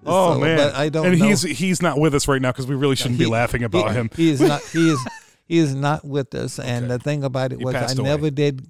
Oh 0.06 0.34
So, 0.36 0.40
man. 0.40 0.72
I 0.76 0.90
don't 0.90 1.06
and 1.06 1.20
know. 1.20 1.26
he's 1.28 1.42
he's 1.44 1.82
not 1.82 2.00
with 2.00 2.16
us 2.16 2.28
right 2.28 2.42
now 2.42 2.52
because 2.52 2.66
we 2.68 2.76
really 2.76 2.96
shouldn't 2.96 3.20
be 3.20 3.26
He- 3.26 3.30
laughing 3.32 3.64
about 3.64 3.90
he, 3.92 3.96
him. 3.96 4.10
He 4.16 4.30
is 4.32 4.42
not. 4.42 4.62
He 4.72 4.90
is. 4.92 5.00
He 5.46 5.58
is 5.58 5.76
not 5.76 6.06
with 6.06 6.34
us. 6.36 6.60
And 6.60 6.90
the 6.90 7.00
thing 7.00 7.24
about 7.24 7.52
it 7.52 7.60
He 7.60 7.66
was, 7.66 7.76
I 7.76 7.92
away. 7.94 8.04
never 8.04 8.30
did. 8.30 8.66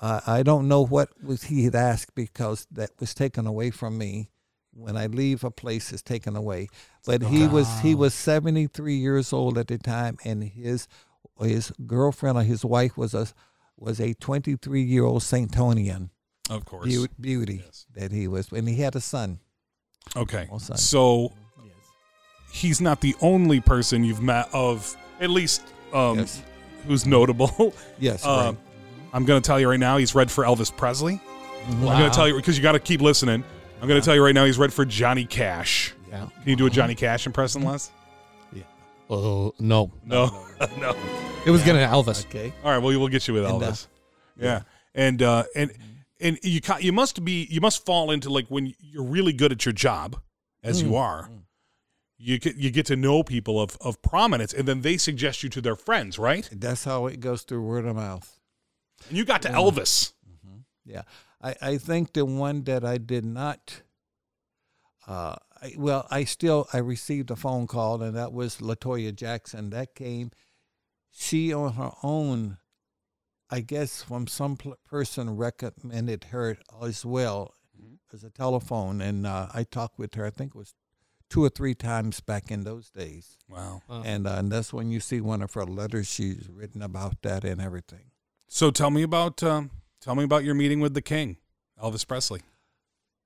Uh, 0.00 0.20
I 0.26 0.42
don't 0.42 0.68
know 0.68 0.84
what 0.84 1.08
was 1.22 1.44
he 1.44 1.64
had 1.64 1.74
asked 1.74 2.14
because 2.14 2.66
that 2.72 2.90
was 2.98 3.14
taken 3.14 3.46
away 3.46 3.70
from 3.70 3.96
me. 3.98 4.28
When 4.76 4.96
I 4.96 5.06
leave 5.06 5.44
a 5.44 5.50
place, 5.52 5.92
it's 5.92 6.02
taken 6.02 6.34
away. 6.34 6.68
But 7.06 7.22
he 7.22 7.46
was 7.46 7.68
he 7.80 7.94
was 7.94 8.12
seventy 8.12 8.66
three 8.66 8.96
years 8.96 9.32
old 9.32 9.56
at 9.56 9.68
the 9.68 9.78
time, 9.78 10.18
and 10.24 10.42
his 10.42 10.88
his 11.40 11.72
girlfriend 11.86 12.38
or 12.38 12.42
his 12.42 12.64
wife 12.64 12.96
was 12.96 13.14
a 13.14 13.28
was 13.76 14.00
a 14.00 14.14
twenty 14.14 14.56
three 14.56 14.82
year 14.82 15.04
old 15.04 15.22
Saintonian 15.22 16.10
Of 16.50 16.64
course. 16.64 16.92
beau- 16.92 17.06
beauty 17.20 17.62
Yes. 17.64 17.86
that 17.94 18.10
he 18.10 18.26
was, 18.26 18.50
and 18.50 18.68
he 18.68 18.76
had 18.76 18.96
a 18.96 19.00
son. 19.00 19.38
Okay. 20.16 20.48
Well, 20.50 20.58
son. 20.58 20.76
So 20.76 21.32
he's 22.52 22.80
not 22.80 23.00
the 23.00 23.14
only 23.20 23.60
person 23.60 24.02
you've 24.04 24.22
met 24.22 24.48
of 24.52 24.96
at 25.20 25.30
least 25.30 25.62
um, 25.94 26.18
Yes. 26.18 26.42
who's 26.86 27.06
notable. 27.06 27.74
Yes, 27.98 28.24
Uh, 28.26 28.52
right. 28.52 28.56
I'm 29.12 29.24
going 29.24 29.40
to 29.40 29.46
tell 29.46 29.60
you 29.60 29.68
right 29.70 29.78
now, 29.80 29.96
he's 29.96 30.14
read 30.14 30.30
for 30.30 30.44
Elvis 30.44 30.76
Presley. 30.76 31.14
Mm-hmm. 31.14 31.88
I'm 31.88 31.98
going 31.98 32.10
to 32.10 32.14
tell 32.16 32.26
you 32.28 32.34
because 32.36 32.56
you 32.56 32.62
got 32.62 32.72
to 32.72 32.80
keep 32.80 33.00
listening. 33.00 33.44
I'm 33.80 33.88
going 33.88 34.00
to 34.00 34.04
tell 34.04 34.14
you 34.14 34.24
right 34.24 34.34
now, 34.34 34.44
he's 34.44 34.58
read 34.58 34.72
for 34.72 34.84
Johnny 34.84 35.24
Cash. 35.24 35.94
Yeah. 36.10 36.26
Can 36.40 36.48
you 36.50 36.56
do 36.56 36.66
a 36.66 36.70
Johnny 36.70 36.94
Cash 36.94 37.26
impression, 37.26 37.62
Les? 37.62 37.90
Yeah. 38.52 38.62
Oh 39.08 39.54
no, 39.60 39.90
No, 40.04 40.44
no. 40.78 40.96
it 41.46 41.50
was 41.50 41.62
going 41.62 41.76
to 41.78 41.86
Elvis. 41.86 42.24
Okay. 42.26 42.52
All 42.64 42.70
right, 42.72 42.78
well, 42.78 42.98
we'll 42.98 43.08
get 43.08 43.26
you 43.28 43.34
with 43.34 43.44
And, 43.44 43.62
uh, 43.62 43.66
Elvis. 43.70 43.86
yeah. 44.36 44.62
and 44.94 45.22
uh, 45.22 45.44
and 45.54 45.72
and 46.20 46.38
you 46.42 46.60
you 46.80 46.92
must 46.92 47.24
be 47.24 47.46
you 47.50 47.60
must 47.60 47.84
fall 47.84 48.10
into 48.10 48.30
like 48.30 48.46
when 48.48 48.74
you're 48.80 49.04
really 49.04 49.32
good 49.32 49.52
at 49.52 49.64
your 49.64 49.72
job, 49.72 50.16
as 50.62 50.82
Mm. 50.82 50.86
you 50.86 50.96
are. 50.96 51.28
You 52.26 52.38
get 52.38 52.56
you 52.56 52.70
get 52.70 52.86
to 52.86 52.96
know 52.96 53.22
people 53.22 53.60
of 53.60 53.76
of 53.82 54.00
prominence, 54.00 54.54
and 54.54 54.66
then 54.66 54.80
they 54.80 54.96
suggest 54.96 55.42
you 55.42 55.50
to 55.50 55.60
their 55.60 55.76
friends, 55.76 56.18
right? 56.18 56.48
That's 56.50 56.84
how 56.84 57.04
it 57.06 57.20
goes 57.20 57.42
through 57.42 57.62
word 57.62 57.84
of 57.84 57.96
mouth. 57.96 58.40
And 59.10 59.18
you 59.18 59.26
got 59.26 59.42
to 59.42 59.48
Elvis. 59.50 60.14
Yeah, 60.86 61.02
I, 61.42 61.54
I 61.60 61.76
think 61.76 62.14
the 62.14 62.24
one 62.24 62.64
that 62.64 62.82
I 62.82 62.96
did 62.96 63.26
not. 63.26 63.82
Uh, 65.06 65.36
I, 65.60 65.74
well, 65.76 66.06
I 66.10 66.24
still 66.24 66.66
I 66.72 66.78
received 66.78 67.30
a 67.30 67.36
phone 67.36 67.66
call, 67.66 68.02
and 68.02 68.16
that 68.16 68.32
was 68.32 68.56
Latoya 68.56 69.14
Jackson. 69.14 69.68
That 69.68 69.94
came, 69.94 70.30
she 71.10 71.52
on 71.52 71.74
her 71.74 71.92
own, 72.02 72.56
I 73.50 73.60
guess, 73.60 74.02
from 74.02 74.28
some 74.28 74.56
pl- 74.56 74.78
person 74.88 75.36
recommended 75.36 76.24
her 76.30 76.56
as 76.82 77.04
well 77.04 77.52
as 78.14 78.24
a 78.24 78.30
telephone, 78.30 79.02
and 79.02 79.26
uh, 79.26 79.48
I 79.52 79.64
talked 79.64 79.98
with 79.98 80.14
her. 80.14 80.24
I 80.24 80.30
think 80.30 80.54
it 80.54 80.58
was 80.58 80.74
two 81.34 81.44
or 81.44 81.48
three 81.48 81.74
times 81.74 82.20
back 82.20 82.48
in 82.52 82.62
those 82.62 82.90
days, 82.90 83.38
Wow. 83.48 83.82
and 83.88 84.24
uh, 84.24 84.36
and 84.38 84.52
that's 84.52 84.72
when 84.72 84.92
you 84.92 85.00
see 85.00 85.20
one 85.20 85.42
of 85.42 85.52
her 85.54 85.64
letters 85.64 86.06
she's 86.06 86.48
written 86.48 86.80
about 86.80 87.22
that 87.22 87.42
and 87.42 87.60
everything. 87.60 88.12
So 88.46 88.70
tell 88.70 88.90
me 88.90 89.02
about 89.02 89.42
um, 89.42 89.70
tell 90.00 90.14
me 90.14 90.22
about 90.22 90.44
your 90.44 90.54
meeting 90.54 90.78
with 90.78 90.94
the 90.94 91.02
King, 91.02 91.38
Elvis 91.82 92.06
Presley. 92.06 92.42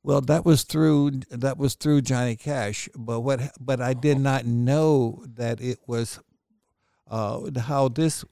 Well, 0.03 0.23
that 0.23 0.47
was 0.47 0.63
through 0.63 1.11
that 1.29 1.59
was 1.59 1.75
through 1.75 2.01
Johnny 2.01 2.35
Cash, 2.35 2.89
but 2.97 3.21
what 3.21 3.41
but 3.61 3.83
I 3.83 3.93
did 3.93 4.19
not 4.19 4.47
know 4.47 5.23
that 5.35 5.61
it 5.61 5.79
was 5.87 6.19
uh, 7.11 7.51
how 7.61 7.89
this 7.89 8.25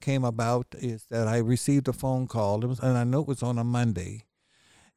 came 0.00 0.24
about 0.24 0.66
is 0.76 1.04
that 1.10 1.28
I 1.28 1.36
received 1.38 1.86
a 1.86 1.92
phone 1.92 2.26
call, 2.26 2.64
it 2.64 2.66
was, 2.66 2.80
and 2.80 2.98
I 2.98 3.04
know 3.04 3.20
it 3.20 3.28
was 3.28 3.44
on 3.44 3.58
a 3.58 3.64
Monday, 3.64 4.24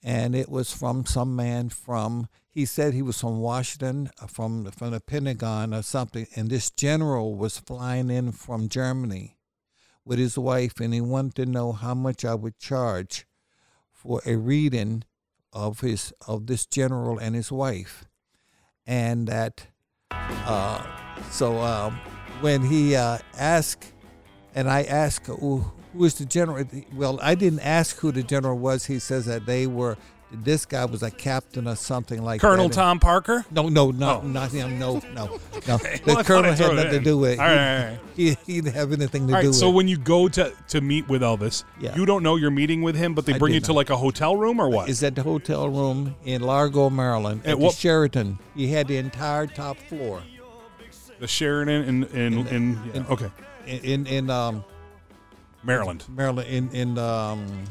and 0.01 0.33
it 0.33 0.50
was 0.50 0.74
from 0.74 1.05
some 1.05 1.36
man 1.36 1.69
from 1.69 2.27
he 2.57 2.65
said 2.65 2.95
he 2.95 3.03
was 3.03 3.21
from 3.21 3.39
Washington, 3.39 4.09
uh, 4.19 4.25
from 4.25 4.65
from 4.71 4.89
the 4.89 4.99
Pentagon 4.99 5.75
or 5.75 5.83
something, 5.83 6.25
and 6.35 6.49
this 6.49 6.71
general 6.71 7.35
was 7.35 7.59
flying 7.59 8.09
in 8.09 8.31
from 8.31 8.67
Germany 8.67 9.37
with 10.03 10.17
his 10.17 10.39
wife, 10.39 10.79
and 10.79 10.91
he 10.91 10.99
wanted 10.99 11.35
to 11.35 11.45
know 11.45 11.71
how 11.71 11.93
much 11.93 12.25
I 12.25 12.33
would 12.33 12.57
charge 12.57 13.27
for 13.91 14.23
a 14.25 14.37
reading 14.37 15.03
of 15.53 15.81
his 15.81 16.11
of 16.27 16.47
this 16.47 16.65
general 16.65 17.19
and 17.19 17.35
his 17.35 17.51
wife, 17.51 18.05
and 18.87 19.27
that 19.27 19.67
uh, 20.09 20.83
so 21.29 21.59
um, 21.59 21.99
when 22.41 22.63
he 22.63 22.95
uh, 22.95 23.19
asked, 23.37 23.93
and 24.55 24.67
I 24.67 24.81
asked 24.81 25.27
who, 25.27 25.63
who 25.93 26.05
is 26.05 26.15
the 26.15 26.25
general? 26.25 26.65
Well, 26.91 27.19
I 27.21 27.35
didn't 27.35 27.59
ask 27.59 27.97
who 27.97 28.11
the 28.11 28.23
general 28.23 28.57
was. 28.57 28.87
He 28.87 28.97
says 28.97 29.25
that 29.25 29.45
they 29.45 29.67
were. 29.67 29.95
This 30.29 30.65
guy 30.65 30.84
was 30.84 31.03
a 31.03 31.10
captain 31.12 31.69
or 31.69 31.77
something 31.77 32.22
like 32.22 32.41
Colonel 32.41 32.67
that. 32.67 32.75
Tom 32.75 33.00
Parker. 33.00 33.46
No, 33.50 33.69
no, 33.69 33.91
no, 33.91 34.19
Oh. 34.22 34.27
not 34.27 34.51
him. 34.51 34.77
No, 34.77 35.01
no, 35.13 35.25
no. 35.25 35.39
Well, 35.67 35.77
the 35.77 35.98
thought 36.03 36.25
colonel 36.25 36.51
had 36.53 36.75
nothing 36.75 36.91
to 36.91 37.00
do 37.00 37.17
with 37.17 37.31
it. 37.34 37.39
All 37.39 37.46
right. 37.46 37.98
He, 38.15 38.36
he 38.46 38.60
didn't 38.62 38.74
have 38.75 38.91
anything 38.91 39.25
to 39.27 39.34
All 39.34 39.41
do 39.41 39.48
right. 39.48 39.48
with 39.48 39.55
So 39.55 39.69
it. 39.69 39.74
when 39.74 39.88
you 39.88 39.98
go 39.98 40.27
to 40.27 40.53
to 40.67 40.81
meet 40.81 41.07
with 41.07 41.22
Elvis, 41.22 41.63
Yeah. 41.79 41.96
you 41.96 42.05
don't 42.05 42.24
know 42.24 42.36
you're 42.36 42.51
meeting 42.51 42.81
with 42.81 42.96
him, 42.98 43.13
but 43.13 43.25
they 43.25 43.36
I 43.36 43.38
bring 43.38 43.53
you 43.53 43.62
to 43.62 43.67
not. 43.67 43.75
like 43.77 43.89
a 43.89 43.96
hotel 43.96 44.36
room 44.36 44.60
or 44.60 44.69
what? 44.69 44.89
is 44.89 45.01
at 45.01 45.15
the 45.15 45.24
hotel 45.24 45.69
room 45.69 46.13
in 46.25 46.41
Largo, 46.41 46.89
Maryland, 46.89 47.41
At 47.46 47.51
at, 47.51 47.60
what- 47.60 47.75
the 47.75 47.79
Sheraton. 47.79 48.38
He 48.53 48.67
had 48.67 48.88
the 48.89 48.98
entire 48.98 49.48
top 49.48 49.77
floor. 49.77 50.22
the 51.19 51.27
Sheraton 51.27 51.69
in 51.88 52.03
in, 52.03 52.34
In 52.34 52.48
in, 52.48 52.74
the- 52.75 52.81
yeah, 52.88 52.93
in- 52.96 53.05
okay 53.07 53.31
in 53.65 53.79
in, 53.84 54.07
in 54.07 54.29
um, 54.29 54.65
Maryland. 55.63 56.03
Maryland 56.10 56.48
in 56.50 56.69
in 56.72 56.98
um. 56.98 57.63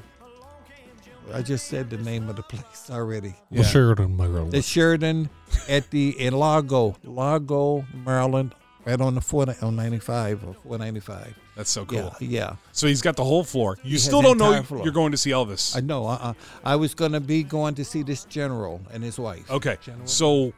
I 1.32 1.42
just 1.42 1.68
said 1.68 1.90
the 1.90 1.98
name 1.98 2.28
of 2.28 2.36
the 2.36 2.42
place 2.42 2.90
already. 2.90 3.34
Yeah. 3.50 3.62
The 3.62 3.68
Sheraton, 3.68 4.16
Maryland. 4.16 4.52
The 4.52 4.62
Sheraton 4.62 5.28
at 5.68 5.90
the 5.90 6.10
in 6.20 6.34
Largo, 6.34 6.96
Largo, 7.04 7.84
Maryland, 8.04 8.54
right 8.84 9.00
on 9.00 9.14
the 9.14 9.20
four 9.20 9.46
on 9.62 9.76
ninety 9.76 9.98
five 9.98 10.44
or 10.44 10.54
four 10.54 10.78
ninety 10.78 11.00
five. 11.00 11.36
That's 11.56 11.70
so 11.70 11.84
cool. 11.86 12.14
Yeah, 12.20 12.28
yeah. 12.28 12.56
So 12.72 12.86
he's 12.86 13.00
got 13.02 13.16
the 13.16 13.24
whole 13.24 13.42
floor. 13.42 13.78
You 13.82 13.92
He 13.92 13.98
still 13.98 14.20
don't 14.22 14.38
know 14.38 14.62
floor. 14.62 14.84
you're 14.84 14.92
going 14.92 15.12
to 15.12 15.16
see 15.18 15.30
Elvis. 15.30 15.76
I 15.76 15.80
know. 15.80 16.06
Uh, 16.06 16.18
uh 16.20 16.34
I 16.64 16.76
was 16.76 16.94
gonna 16.94 17.20
be 17.20 17.42
going 17.42 17.74
to 17.76 17.84
see 17.84 18.02
this 18.02 18.24
general 18.24 18.80
and 18.92 19.02
his 19.02 19.18
wife. 19.18 19.50
Okay. 19.50 19.78
So 20.04 20.52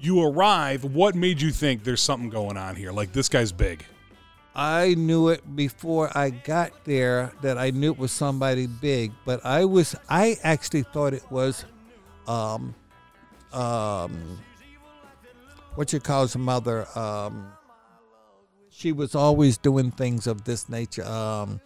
you 0.00 0.22
arrive. 0.22 0.84
What 0.84 1.14
made 1.14 1.40
you 1.40 1.50
think 1.50 1.84
there's 1.84 2.02
something 2.02 2.30
going 2.30 2.56
on 2.56 2.76
here? 2.76 2.92
Like 2.92 3.12
this 3.12 3.28
guy's 3.28 3.52
big. 3.52 3.84
I 4.54 4.94
knew 4.94 5.28
it 5.28 5.56
before 5.56 6.16
I 6.16 6.30
got 6.30 6.84
there 6.84 7.32
that 7.42 7.58
I 7.58 7.70
knew 7.70 7.92
it 7.92 7.98
was 7.98 8.12
somebody 8.12 8.66
big, 8.68 9.12
but 9.24 9.44
I 9.44 9.64
was 9.64 9.96
I 10.08 10.38
actually 10.44 10.82
thought 10.84 11.12
it 11.12 11.28
was 11.30 11.64
um 12.28 12.74
um 13.52 14.38
what 15.74 15.92
you 15.92 16.00
call 16.00 16.22
his 16.22 16.36
mother 16.36 16.86
um 16.96 17.52
she 18.70 18.92
was 18.92 19.14
always 19.14 19.58
doing 19.58 19.90
things 19.90 20.26
of 20.26 20.44
this 20.44 20.68
nature 20.68 21.04
um 21.04 21.60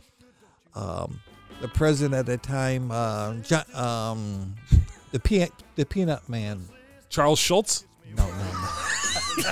um 0.75 1.21
the 1.61 1.69
president 1.69 2.15
at 2.15 2.27
the 2.27 2.37
time 2.39 2.91
uh, 2.91 3.35
um 3.75 4.55
the 5.13 5.21
peanut 5.21 5.53
the 5.77 5.87
peanut 5.87 6.29
man 6.29 6.69
Charles 7.09 7.39
Schulz? 7.39 7.87
no 8.17 8.27
no 8.27 8.33
no 8.33 8.69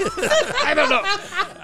I 0.65 0.73
don't 0.75 0.91
know. 0.91 1.03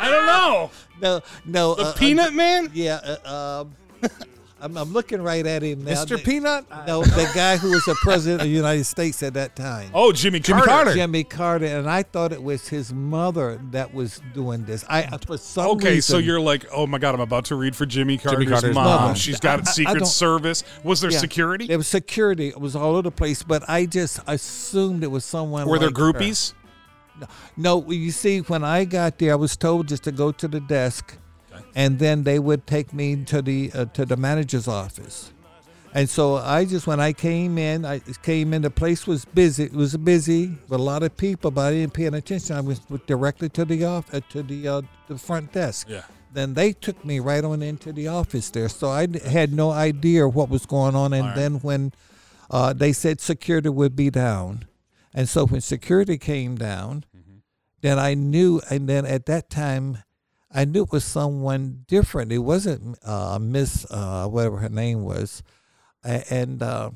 I 0.03 0.11
don't 0.11 0.27
know. 0.27 0.71
no 1.01 1.21
no 1.47 1.75
The 1.75 1.83
uh, 1.83 1.87
uh, 1.87 1.93
Peanut 1.95 2.35
Man? 2.35 2.71
Yeah, 2.75 2.97
uh, 3.25 3.63
um, 4.03 4.11
I'm, 4.61 4.77
I'm 4.77 4.93
looking 4.93 5.21
right 5.21 5.45
at 5.45 5.63
him 5.63 5.83
now. 5.83 5.91
Mr. 6.05 6.11
The- 6.11 6.19
Peanut. 6.19 6.65
No, 6.87 7.03
the 7.03 7.29
guy 7.35 7.57
who 7.57 7.71
was 7.73 7.85
the 7.85 7.97
president 8.01 8.43
of 8.43 8.47
the 8.47 8.55
United 8.55 8.85
States 8.85 9.21
at 9.25 9.35
that 9.35 9.57
time. 9.57 9.91
Oh, 9.93 10.13
Jimmy, 10.13 10.39
Jimmy 10.39 10.59
Carter. 10.63 10.71
Carter. 10.71 10.95
Jimmy 10.95 11.25
Carter, 11.25 11.67
and 11.67 11.91
I 11.91 12.05
thought 12.05 12.33
it 12.33 12.41
was 12.41 12.69
his 12.69 12.93
mother 12.93 13.61
that 13.73 13.93
was 13.93 14.21
doing 14.35 14.65
this. 14.65 14.85
I 14.89 15.17
for 15.27 15.37
some 15.37 15.67
Okay, 15.73 15.95
reason, 15.95 16.13
so 16.15 16.19
you're 16.19 16.41
like, 16.41 16.65
oh 16.73 16.87
my 16.87 16.99
God, 16.99 17.13
I'm 17.17 17.21
about 17.21 17.47
to 17.47 17.57
read 17.57 17.75
for 17.75 17.87
Jimmy 17.87 18.19
Carter's, 18.19 18.49
Carter's 18.49 18.73
mom. 18.75 18.85
mother. 18.85 19.15
She's 19.17 19.41
got 19.41 19.59
I- 19.59 19.63
I- 19.63 19.67
I 19.67 19.73
Secret 19.73 20.07
Service. 20.07 20.63
Was 20.85 21.01
there 21.01 21.11
Yeah. 21.11 21.19
security? 21.19 21.67
There 21.67 21.79
was 21.79 21.89
security. 21.89 22.47
It 22.49 22.61
was 22.61 22.77
all 22.77 22.93
over 22.93 23.03
the 23.03 23.11
place, 23.11 23.43
but 23.43 23.69
I 23.69 23.87
just 23.87 24.21
assumed 24.29 25.03
it 25.03 25.11
was 25.11 25.25
someone. 25.25 25.67
Were 25.69 25.81
there 25.81 25.91
groupies? 25.91 26.53
her. 26.53 26.59
No, 27.57 27.91
you 27.91 28.11
see, 28.11 28.41
when 28.41 28.65
I 28.65 28.85
got 28.85 29.19
there, 29.19 29.33
I 29.33 29.37
was 29.37 29.57
told 29.57 29.89
just 29.89 30.05
to 30.05 30.13
go 30.13 30.33
to 30.33 30.49
the 30.49 30.61
desk, 30.61 31.17
and 31.75 31.99
then 31.99 32.25
they 32.25 32.39
would 32.39 32.67
take 32.67 32.93
me 32.93 33.25
to 33.25 33.43
the 33.43 33.71
uh, 33.75 33.85
to 33.87 34.05
the 34.05 34.17
manager's 34.17 34.69
office. 34.69 35.33
And 35.95 36.09
so 36.09 36.37
I 36.37 36.65
just 36.65 36.87
when 36.87 37.01
I 37.01 37.13
came 37.13 37.59
in, 37.59 37.85
I 37.85 37.99
came 38.23 38.55
in. 38.55 38.63
The 38.63 38.71
place 38.71 39.07
was 39.07 39.25
busy. 39.27 39.65
It 39.65 39.75
was 39.75 39.97
busy 39.97 40.57
with 40.69 40.81
a 40.81 40.83
lot 40.83 41.03
of 41.03 41.15
people, 41.17 41.51
but 41.51 41.67
I 41.67 41.71
didn't 41.73 41.93
pay 41.93 42.07
any 42.07 42.19
attention. 42.19 42.57
I 42.57 42.61
went 42.61 43.07
directly 43.07 43.51
to 43.51 43.65
the 43.65 43.85
off 43.85 44.13
uh, 44.15 44.21
to 44.31 44.43
the 44.43 44.69
uh, 44.69 44.83
the 45.09 45.19
front 45.19 45.53
desk. 45.53 45.89
Yeah. 45.91 46.03
Then 46.33 46.55
they 46.55 46.73
took 46.73 47.05
me 47.05 47.21
right 47.21 47.45
on 47.45 47.61
into 47.61 47.93
the 47.93 48.09
office 48.09 48.49
there, 48.49 48.71
so 48.71 48.89
I 48.89 49.07
had 49.29 49.53
no 49.53 49.71
idea 49.71 50.27
what 50.27 50.49
was 50.49 50.65
going 50.65 50.97
on. 50.97 51.13
And 51.13 51.27
right. 51.27 51.37
then 51.37 51.55
when 51.57 51.93
uh, 52.51 52.73
they 52.73 52.95
said 52.95 53.21
security 53.21 53.69
would 53.69 53.95
be 53.95 54.09
down, 54.09 54.65
and 55.13 55.29
so 55.29 55.47
when 55.47 55.61
security 55.61 56.17
came 56.17 56.57
down, 56.57 57.05
then 57.83 57.99
I 57.99 58.15
knew. 58.15 58.61
And 58.71 58.89
then 58.89 59.05
at 59.05 59.27
that 59.27 59.51
time, 59.51 59.99
I 60.51 60.65
knew 60.65 60.83
it 60.85 60.93
was 60.93 61.05
someone 61.05 61.85
different. 61.87 62.33
It 62.33 62.39
wasn't 62.39 62.99
uh, 63.05 63.39
Miss 63.41 63.85
uh, 63.91 64.27
whatever 64.29 64.59
her 64.59 64.69
name 64.69 65.03
was, 65.05 65.43
and 66.05 66.63
uh, 66.63 66.91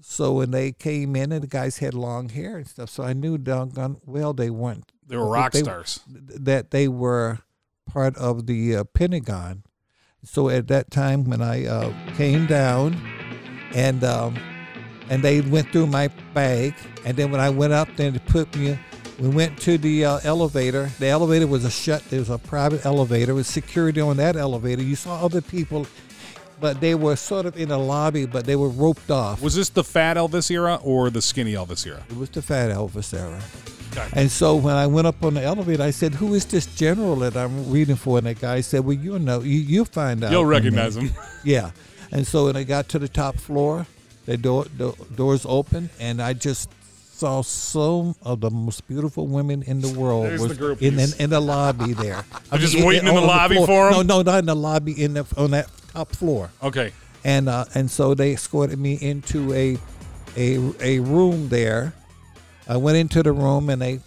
so 0.00 0.32
when 0.34 0.50
they 0.52 0.72
came 0.72 1.14
in, 1.16 1.32
and 1.32 1.42
the 1.42 1.46
guys 1.48 1.78
had 1.78 1.94
long 1.94 2.28
hair 2.30 2.56
and 2.56 2.66
stuff, 2.66 2.88
so 2.90 3.02
I 3.02 3.12
knew 3.12 3.36
doggone 3.38 3.98
well 4.06 4.32
they 4.32 4.50
weren't 4.50 4.90
They 5.06 5.16
were 5.16 5.28
rock 5.28 5.52
They- 5.52 5.62
stars. 5.62 6.00
that 6.08 6.70
they 6.70 6.88
were 6.88 7.38
part 7.86 8.16
of 8.16 8.46
the 8.46 8.76
uh, 8.76 8.84
Pentagon. 8.84 9.62
So 10.24 10.48
at 10.48 10.66
that 10.68 10.90
time, 10.90 11.24
when 11.24 11.40
I 11.40 11.66
uh, 11.66 11.92
came 12.16 12.46
down, 12.46 13.00
and 13.74 14.02
um, 14.02 14.36
and 15.08 15.22
they 15.22 15.40
went 15.40 15.70
through 15.70 15.86
my 15.86 16.08
bag, 16.34 16.74
and 17.04 17.16
then 17.16 17.30
when 17.30 17.40
I 17.40 17.50
went 17.50 17.72
up, 17.72 17.88
then 17.96 18.12
they 18.14 18.18
put 18.18 18.54
me. 18.56 18.76
We 19.18 19.28
went 19.28 19.58
to 19.62 19.78
the 19.78 20.04
uh, 20.04 20.20
elevator. 20.22 20.90
The 21.00 21.08
elevator 21.08 21.46
was 21.48 21.64
a 21.64 21.70
shut. 21.70 22.04
It 22.12 22.18
was 22.18 22.30
a 22.30 22.38
private 22.38 22.86
elevator 22.86 23.34
with 23.34 23.46
security 23.46 24.00
on 24.00 24.16
that 24.18 24.36
elevator. 24.36 24.82
You 24.82 24.94
saw 24.94 25.24
other 25.24 25.40
people, 25.40 25.86
but 26.60 26.80
they 26.80 26.94
were 26.94 27.16
sort 27.16 27.44
of 27.44 27.56
in 27.56 27.72
a 27.72 27.78
lobby, 27.78 28.26
but 28.26 28.46
they 28.46 28.54
were 28.54 28.68
roped 28.68 29.10
off. 29.10 29.42
Was 29.42 29.56
this 29.56 29.70
the 29.70 29.82
fat 29.82 30.16
Elvis 30.16 30.50
era 30.52 30.78
or 30.84 31.10
the 31.10 31.20
skinny 31.20 31.54
Elvis 31.54 31.84
era? 31.84 32.04
It 32.08 32.16
was 32.16 32.30
the 32.30 32.42
fat 32.42 32.70
Elvis 32.70 33.12
era. 33.12 33.40
Okay. 33.90 34.08
And 34.20 34.30
so 34.30 34.54
when 34.54 34.76
I 34.76 34.86
went 34.86 35.08
up 35.08 35.24
on 35.24 35.34
the 35.34 35.42
elevator, 35.42 35.82
I 35.82 35.90
said, 35.90 36.14
"Who 36.14 36.34
is 36.34 36.44
this 36.44 36.66
general 36.66 37.16
that 37.16 37.36
I'm 37.36 37.70
reading 37.72 37.96
for?" 37.96 38.18
And 38.18 38.26
the 38.28 38.34
guy 38.34 38.60
said, 38.60 38.84
"Well, 38.84 38.96
you'll 38.96 39.18
know. 39.18 39.40
You 39.40 39.58
you'll 39.58 39.84
find 39.86 40.22
out." 40.22 40.30
You'll 40.30 40.46
recognize 40.46 40.96
him. 40.96 41.10
Yeah. 41.44 41.70
And 42.12 42.26
so 42.26 42.46
when 42.46 42.56
I 42.56 42.62
got 42.64 42.88
to 42.90 42.98
the 42.98 43.08
top 43.08 43.36
floor, 43.36 43.86
the 44.26 44.36
door 44.36 44.66
the 44.76 44.92
doors 45.16 45.44
opened, 45.48 45.90
and 45.98 46.20
I 46.22 46.34
just 46.34 46.68
saw 47.18 47.42
some 47.42 48.14
of 48.22 48.40
the 48.40 48.50
most 48.50 48.86
beautiful 48.86 49.26
women 49.26 49.62
in 49.62 49.80
the 49.80 49.88
world 49.88 50.26
There's 50.26 50.40
was 50.40 50.56
the 50.56 50.76
in, 50.80 50.98
in 50.98 51.08
in 51.18 51.30
the 51.30 51.40
lobby 51.40 51.92
there. 51.92 52.24
I'm 52.52 52.60
just 52.60 52.74
waiting 52.76 53.08
in 53.08 53.14
the 53.14 53.20
on 53.20 53.26
lobby 53.26 53.56
for 53.56 53.66
for 53.66 53.88
'em? 53.88 53.92
No, 53.94 54.02
no, 54.02 54.22
not 54.22 54.38
in 54.38 54.46
the 54.46 54.54
lobby. 54.56 54.92
In 55.02 55.14
the 55.14 55.26
on 55.36 55.50
that 55.50 55.68
top 55.92 56.10
floor 56.12 56.50
Okay. 56.62 56.92
and 57.24 57.48
uh, 57.48 57.64
and 57.74 57.90
so 57.90 58.14
they 58.14 58.32
escorted 58.32 58.78
me 58.78 58.94
into 59.00 59.52
a 59.52 59.76
a 60.36 60.58
a 60.80 61.00
room 61.00 61.48
there. 61.48 61.92
I 62.68 62.76
went 62.76 62.96
into 62.98 63.22
the 63.22 63.32
room 63.32 63.70
and 63.70 63.80
they 63.82 64.00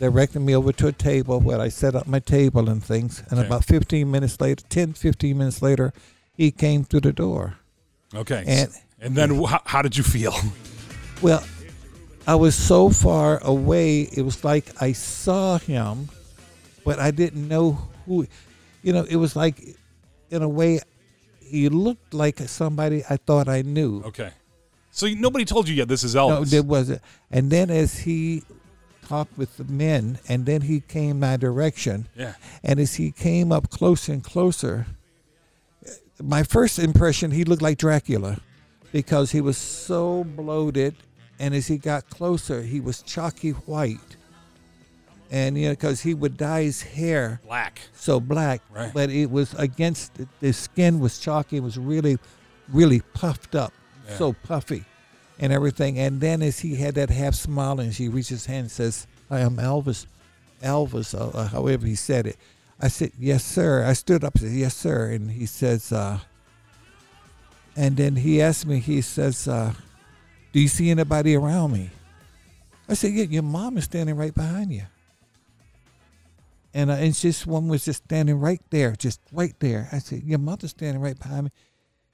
directed 0.00 0.40
me 0.40 0.56
over 0.56 0.72
to 0.72 0.88
a 0.88 0.92
table 0.92 1.38
where 1.40 1.60
I 1.60 1.68
set 1.68 1.94
up 1.94 2.06
my 2.08 2.18
table 2.18 2.68
and 2.68 2.82
things. 2.82 3.22
And 3.30 3.38
Okay. 3.38 3.46
about 3.46 3.64
15 3.64 4.10
minutes 4.10 4.40
later, 4.40 4.64
10, 4.68 4.94
15 4.94 5.38
minutes 5.38 5.62
later, 5.62 5.92
he 6.34 6.50
came 6.50 6.82
through 6.82 7.02
the 7.02 7.12
door. 7.12 7.58
Okay. 8.14 8.42
And- 8.46 8.70
and 9.00 9.14
then 9.14 9.42
wh- 9.44 9.58
how 9.66 9.82
did 9.82 9.96
you 9.96 10.02
feel? 10.04 10.34
Well, 11.20 11.42
I 12.26 12.36
was 12.36 12.54
so 12.54 12.90
far 12.90 13.38
away, 13.42 14.02
it 14.02 14.22
was 14.22 14.44
like 14.44 14.80
I 14.80 14.92
saw 14.92 15.58
him, 15.58 16.08
but 16.84 16.98
I 16.98 17.10
didn't 17.10 17.48
know 17.48 17.78
who. 18.06 18.26
You 18.82 18.92
know, 18.92 19.04
it 19.08 19.16
was 19.16 19.34
like, 19.36 19.60
in 20.30 20.42
a 20.42 20.48
way, 20.48 20.80
he 21.40 21.68
looked 21.68 22.14
like 22.14 22.38
somebody 22.40 23.04
I 23.08 23.16
thought 23.16 23.48
I 23.48 23.62
knew. 23.62 24.02
Okay. 24.04 24.30
So 24.90 25.06
nobody 25.08 25.44
told 25.44 25.68
you 25.68 25.74
yet 25.74 25.88
this 25.88 26.04
is 26.04 26.14
Elvis. 26.14 26.28
No, 26.28 26.44
there 26.44 26.62
wasn't. 26.62 27.02
And 27.30 27.50
then 27.50 27.70
as 27.70 28.00
he 28.00 28.42
talked 29.06 29.36
with 29.36 29.56
the 29.56 29.64
men, 29.64 30.18
and 30.28 30.46
then 30.46 30.62
he 30.62 30.80
came 30.80 31.20
my 31.20 31.36
direction, 31.36 32.08
yeah. 32.16 32.34
and 32.62 32.78
as 32.78 32.94
he 32.94 33.10
came 33.10 33.50
up 33.50 33.68
closer 33.70 34.12
and 34.12 34.22
closer, 34.22 34.86
my 36.22 36.42
first 36.42 36.78
impression 36.78 37.32
he 37.32 37.44
looked 37.44 37.62
like 37.62 37.78
Dracula, 37.78 38.38
because 38.92 39.32
he 39.32 39.40
was 39.40 39.56
so 39.56 40.24
bloated, 40.24 40.94
and 41.38 41.54
as 41.54 41.66
he 41.66 41.76
got 41.78 42.08
closer, 42.10 42.62
he 42.62 42.80
was 42.80 43.02
chalky 43.02 43.50
white, 43.50 44.16
and 45.30 45.56
you 45.58 45.66
know 45.66 45.72
because 45.72 46.00
he 46.02 46.14
would 46.14 46.36
dye 46.36 46.62
his 46.62 46.82
hair 46.82 47.40
Black. 47.46 47.80
so 47.94 48.20
black, 48.20 48.60
Right. 48.70 48.92
but 48.94 49.10
it 49.10 49.30
was 49.30 49.54
against 49.54 50.12
the, 50.40 50.52
skin 50.52 51.00
was 51.00 51.18
chalky. 51.18 51.56
It 51.56 51.62
was 51.62 51.78
really, 51.78 52.18
really 52.68 53.00
puffed 53.14 53.54
up, 53.54 53.72
Yeah. 54.08 54.18
so 54.18 54.32
puffy, 54.34 54.84
and 55.38 55.52
everything. 55.52 55.98
And 55.98 56.20
then 56.20 56.42
as 56.42 56.60
he 56.60 56.76
had 56.76 56.94
that 56.96 57.10
half 57.10 57.34
smile, 57.34 57.80
and 57.80 57.94
she 57.94 58.08
reached 58.08 58.30
his 58.30 58.46
hand 58.46 58.60
and 58.64 58.70
says, 58.70 59.06
"I 59.30 59.40
am 59.40 59.56
Elvis, 59.56 60.06
Elvis," 60.62 61.14
uh, 61.14 61.46
however 61.48 61.86
he 61.86 61.94
said 61.94 62.26
it. 62.26 62.36
I 62.80 62.88
said, 62.88 63.12
"Yes, 63.18 63.44
sir." 63.44 63.84
I 63.84 63.92
stood 63.94 64.22
up 64.24 64.34
and 64.34 64.42
said, 64.44 64.52
"Yes, 64.52 64.74
sir," 64.76 65.10
and 65.10 65.30
he 65.30 65.46
says, 65.46 65.92
uh, 65.92 66.18
and 67.76 67.96
then 67.96 68.16
he 68.16 68.42
asked 68.42 68.66
me. 68.66 68.80
He 68.80 69.00
says, 69.00 69.48
uh, 69.48 69.72
"Do 70.52 70.60
you 70.60 70.68
see 70.68 70.90
anybody 70.90 71.34
around 71.34 71.72
me?" 71.72 71.90
I 72.88 72.94
said, 72.94 73.12
"Yeah, 73.12 73.24
your 73.24 73.42
mom 73.42 73.78
is 73.78 73.84
standing 73.84 74.16
right 74.16 74.34
behind 74.34 74.72
you." 74.72 74.84
and 76.74 76.90
uh, 76.90 76.94
and 76.94 77.14
just 77.14 77.46
one 77.46 77.68
was 77.68 77.84
just 77.84 78.04
standing 78.04 78.38
right 78.40 78.62
there, 78.70 78.92
just 78.92 79.20
right 79.32 79.54
there. 79.60 79.88
I 79.92 79.98
said, 79.98 80.22
"Your 80.24 80.38
mother's 80.38 80.70
standing 80.70 81.02
right 81.02 81.18
behind 81.18 81.44
me." 81.44 81.50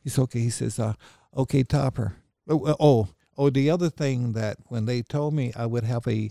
He's 0.02 0.18
okay. 0.18 0.40
He 0.40 0.50
says, 0.50 0.78
uh, 0.78 0.94
"Okay, 1.36 1.62
Topper." 1.62 2.16
Oh, 2.48 2.66
uh, 2.66 2.74
oh, 2.80 3.08
oh. 3.36 3.50
The 3.50 3.70
other 3.70 3.90
thing 3.90 4.32
that 4.32 4.58
when 4.66 4.86
they 4.86 5.02
told 5.02 5.34
me 5.34 5.52
I 5.54 5.66
would 5.66 5.84
have 5.84 6.06
a, 6.08 6.30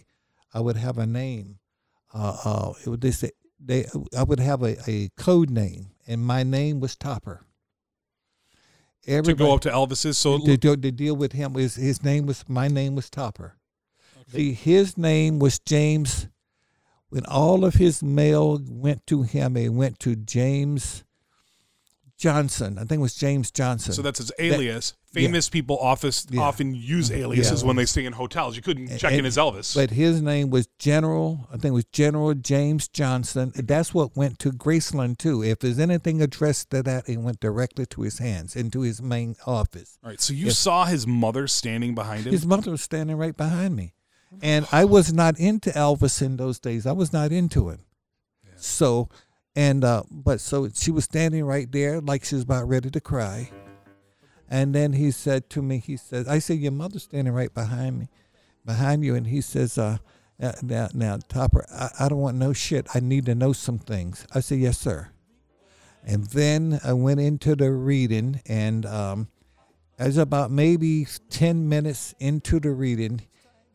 I 0.53 0.59
would 0.59 0.77
have 0.77 0.97
a 0.97 1.05
name, 1.05 1.59
uh, 2.13 2.37
uh, 2.43 2.73
it 2.85 3.01
they 3.01 3.11
say 3.11 3.31
they 3.59 3.85
I 4.17 4.23
would 4.23 4.39
have 4.39 4.61
a, 4.61 4.77
a 4.89 5.09
code 5.17 5.49
name, 5.49 5.91
and 6.05 6.21
my 6.21 6.43
name 6.43 6.79
was 6.79 6.95
Topper. 6.95 7.45
To 9.07 9.13
Everybody 9.13 9.47
go 9.47 9.55
up 9.55 9.61
to 9.61 9.69
Elvis's. 9.69 10.17
So 10.17 10.37
to, 10.39 10.57
to, 10.57 10.75
to 10.75 10.91
deal 10.91 11.15
with 11.15 11.31
him 11.31 11.53
was 11.53 11.75
his 11.75 12.03
name 12.03 12.25
was 12.25 12.43
my 12.49 12.67
name 12.67 12.93
was 12.93 13.09
Topper. 13.09 13.55
See, 14.29 14.51
his 14.51 14.97
name 14.97 15.39
was 15.39 15.59
James. 15.59 16.27
When 17.09 17.25
all 17.25 17.63
of 17.63 17.75
his 17.75 18.03
mail 18.03 18.59
went 18.69 19.07
to 19.07 19.23
him, 19.23 19.55
it 19.55 19.69
went 19.69 19.99
to 19.99 20.17
James 20.17 21.05
Johnson. 22.17 22.77
I 22.77 22.81
think 22.81 22.93
it 22.93 23.01
was 23.01 23.13
James 23.15 23.51
Johnson. 23.51 23.93
So 23.93 24.01
that's 24.01 24.17
his 24.19 24.31
alias. 24.39 24.93
yeah. 25.13 25.21
Famous 25.21 25.49
people 25.49 25.77
office 25.79 26.25
Yeah. 26.29 26.41
often 26.41 26.75
use 26.75 27.11
aliases 27.11 27.61
Yeah. 27.61 27.67
when 27.67 27.75
they 27.75 27.85
stay 27.85 28.05
in 28.05 28.13
hotels. 28.13 28.55
You 28.55 28.61
couldn't 28.61 28.97
check 28.97 29.13
in 29.13 29.25
as 29.25 29.37
Elvis. 29.37 29.73
but 29.75 29.91
his 29.91 30.21
name 30.21 30.49
was 30.49 30.67
General. 30.79 31.47
I 31.49 31.53
think 31.53 31.65
it 31.65 31.71
was 31.71 31.85
General 31.85 32.33
James 32.33 32.87
Johnson. 32.87 33.51
That's 33.55 33.93
what 33.93 34.17
went 34.17 34.39
to 34.39 34.51
Graceland 34.51 35.17
too. 35.19 35.43
If 35.43 35.59
there's 35.59 35.79
anything 35.79 36.21
addressed 36.21 36.71
to 36.71 36.83
that, 36.83 37.07
it 37.07 37.17
went 37.17 37.39
directly 37.39 37.85
to 37.87 38.01
his 38.01 38.17
hands 38.19 38.55
into 38.55 38.81
his 38.81 39.01
main 39.01 39.35
office. 39.45 39.97
All 40.03 40.09
right. 40.09 40.19
So 40.21 40.33
you 40.33 40.47
Yes. 40.47 40.57
saw 40.57 40.85
his 40.85 41.05
mother 41.07 41.47
standing 41.47 41.95
behind 41.95 42.25
him. 42.25 42.33
His 42.33 42.45
mother 42.45 42.71
was 42.71 42.81
standing 42.81 43.15
right 43.15 43.37
behind 43.37 43.75
me. 43.75 43.93
And 44.41 44.67
I 44.71 44.83
was 44.85 45.13
not 45.13 45.39
into 45.39 45.69
Elvis 45.71 46.21
in 46.21 46.35
those 46.37 46.59
days. 46.59 46.85
I 46.85 46.91
was 46.91 47.13
not 47.13 47.31
into 47.31 47.69
him. 47.69 47.79
So, 48.59 49.07
and, 49.57 49.83
uh, 49.83 50.03
but 50.11 50.39
so 50.39 50.69
she 50.71 50.91
was 50.91 51.05
standing 51.05 51.43
right 51.43 51.69
there 51.71 51.99
like 51.99 52.23
she 52.23 52.35
was 52.35 52.43
about 52.43 52.67
ready 52.67 52.91
to 52.91 53.01
cry. 53.01 53.49
And 54.47 54.75
then 54.75 54.93
he 54.93 55.09
said 55.09 55.49
to 55.49 55.63
me, 55.63 55.79
he 55.79 55.97
said, 55.97 56.27
I 56.27 56.37
said, 56.37 56.59
your 56.59 56.71
mother's 56.71 57.05
standing 57.05 57.33
right 57.33 57.51
behind 57.51 57.97
me, 57.97 58.09
behind 58.63 59.03
you. 59.03 59.15
And 59.15 59.25
he 59.25 59.41
says, 59.41 59.79
uh, 59.79 59.97
now, 60.61 60.89
now, 60.93 61.17
Topper, 61.27 61.65
I, 61.71 61.89
I 62.01 62.07
don't 62.07 62.19
want 62.19 62.37
no 62.37 62.53
shit. 62.53 62.85
I 62.93 62.99
need 62.99 63.25
to 63.25 63.33
know 63.33 63.51
some 63.51 63.79
things. 63.79 64.27
I 64.31 64.41
said, 64.41 64.59
yes, 64.59 64.77
sir. 64.77 65.09
And 66.05 66.25
then 66.25 66.79
I 66.83 66.93
went 66.93 67.19
into 67.19 67.55
the 67.55 67.71
reading, 67.71 68.41
and 68.45 68.85
um, 68.85 69.27
as 69.97 70.17
about 70.17 70.51
maybe 70.51 71.07
10 71.31 71.67
minutes 71.67 72.13
into 72.19 72.59
the 72.59 72.69
reading, 72.69 73.23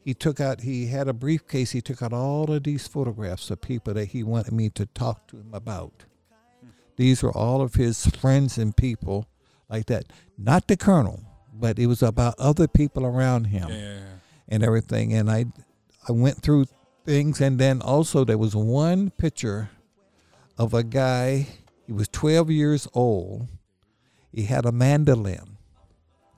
he 0.05 0.15
took 0.15 0.41
out, 0.41 0.63
he 0.63 0.87
had 0.87 1.07
a 1.07 1.13
briefcase. 1.13 1.71
He 1.71 1.81
took 1.81 2.03
out 2.03 2.13
all 2.13 2.53
of 2.53 2.65
these 2.65 2.89
photographs 2.89 3.51
of 3.51 3.61
people 3.61 3.95
that 3.95 4.07
he 4.07 4.23
wanted 4.25 4.53
me 4.53 4.69
to 4.71 4.87
talk 4.87 5.29
to 5.29 5.37
him 5.37 5.51
about. 5.53 6.05
These 6.97 7.23
were 7.23 7.37
all 7.37 7.63
of 7.63 7.75
his 7.75 8.07
friends 8.07 8.59
and 8.59 8.77
people 8.77 9.27
like 9.69 9.87
that. 9.87 10.07
Not 10.37 10.67
the 10.67 10.77
colonel, 10.77 11.23
but 11.53 11.79
it 11.79 11.87
was 11.87 12.03
about 12.03 12.35
other 12.39 12.67
people 12.67 13.07
around 13.07 13.47
him 13.47 13.69
yeah, 13.71 14.01
and 14.49 14.63
everything. 14.65 15.13
And 15.13 15.31
I, 15.31 15.47
I 16.09 16.13
went 16.13 16.43
through 16.43 16.67
things, 17.07 17.41
and 17.41 17.59
then 17.59 17.81
also 17.81 18.25
there 18.25 18.39
was 18.39 18.57
one 18.57 19.11
picture 19.11 19.71
of 20.59 20.75
a 20.75 20.83
guy. 20.83 21.47
He 21.87 21.93
was 21.93 22.09
12 22.09 22.51
years 22.51 22.89
old. 22.93 23.47
He 24.33 24.45
had 24.45 24.65
a 24.67 24.73
mandolin, 24.73 25.59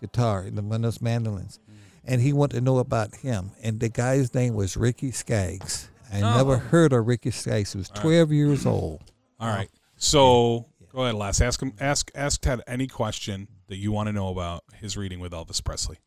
guitar, 0.01 0.49
the 0.51 0.63
one 0.63 0.77
of 0.77 0.83
those 0.83 1.01
mandolins, 1.01 1.61
and 2.07 2.21
he 2.21 2.33
wanted 2.33 2.57
to 2.57 2.61
know 2.61 2.79
about 2.79 3.15
him. 3.17 3.51
And 3.63 3.81
the 3.81 3.89
guy's 3.89 4.35
name 4.35 4.55
was 4.55 4.77
Ricky 4.77 5.11
Skaggs. 5.11 5.89
I 6.13 6.21
Oh. 6.21 6.37
never 6.37 6.59
heard 6.59 6.93
of 6.93 7.07
Ricky 7.07 7.31
Skaggs. 7.31 7.73
He 7.73 7.79
was 7.79 7.89
12 7.89 8.31
years 8.33 8.67
old. 8.67 9.03
All 9.41 9.49
right. 9.49 9.71
So 9.97 10.67
go 10.93 11.03
ahead, 11.03 11.15
Les. 11.15 11.41
Ask 11.41 11.61
him. 11.61 11.73
Ask 11.81 12.11
ask 12.15 12.41
Ted 12.41 12.61
any 12.67 12.87
question 12.87 13.49
that 13.69 13.77
you 13.77 13.91
want 13.93 14.07
to 14.09 14.13
know 14.13 14.29
about 14.29 14.63
his 14.75 14.97
reading 14.97 15.19
with 15.21 15.33
Elvis 15.33 15.63
Presley. 15.65 15.99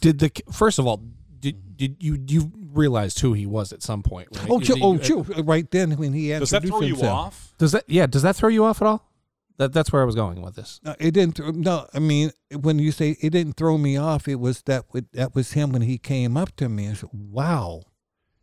Did 0.00 0.18
the 0.18 0.30
first 0.52 0.78
of 0.78 0.86
all, 0.86 1.02
did 1.40 1.76
did 1.76 1.96
you 2.00 2.22
you 2.26 2.52
realized 2.72 3.20
who 3.20 3.32
he 3.32 3.46
was 3.46 3.72
at 3.72 3.82
some 3.82 4.02
point? 4.02 4.28
Right? 4.36 4.46
Oh, 4.50 4.58
Did 4.58 4.66
sure, 4.66 4.76
he- 4.76 4.82
oh, 4.82 5.26
uh. 5.38 5.42
Right 5.42 5.70
then, 5.70 5.92
when 5.92 6.12
he 6.12 6.28
Does 6.30 6.50
that 6.50 6.64
introduced 6.64 7.00
throw 7.00 7.08
you 7.08 7.12
off? 7.14 7.54
Does 7.58 7.72
that 7.72 7.84
yeah? 7.88 8.06
Does 8.06 8.22
that 8.22 8.36
throw 8.36 8.48
you 8.48 8.64
off 8.64 8.80
at 8.82 8.86
all? 8.88 9.08
That 9.56 9.72
that's 9.72 9.92
where 9.92 10.02
I 10.02 10.04
was 10.04 10.14
going 10.16 10.42
with 10.42 10.56
this. 10.56 10.80
No, 10.82 10.94
it 10.98 11.12
didn't. 11.12 11.36
Throw, 11.36 11.50
no, 11.50 11.86
I 11.94 12.00
mean, 12.00 12.32
when 12.60 12.78
you 12.80 12.90
say 12.90 13.16
it 13.20 13.30
didn't 13.30 13.52
throw 13.52 13.78
me 13.78 13.96
off, 13.96 14.26
it 14.26 14.40
was 14.40 14.62
that 14.62 14.86
would- 14.92 15.12
that 15.12 15.34
was 15.34 15.52
him 15.52 15.70
when 15.72 15.82
he 15.82 15.96
came 15.98 16.36
up 16.36 16.56
to 16.56 16.68
me. 16.68 16.88
I 16.88 16.94
said, 16.94 17.10
"Wow," 17.12 17.82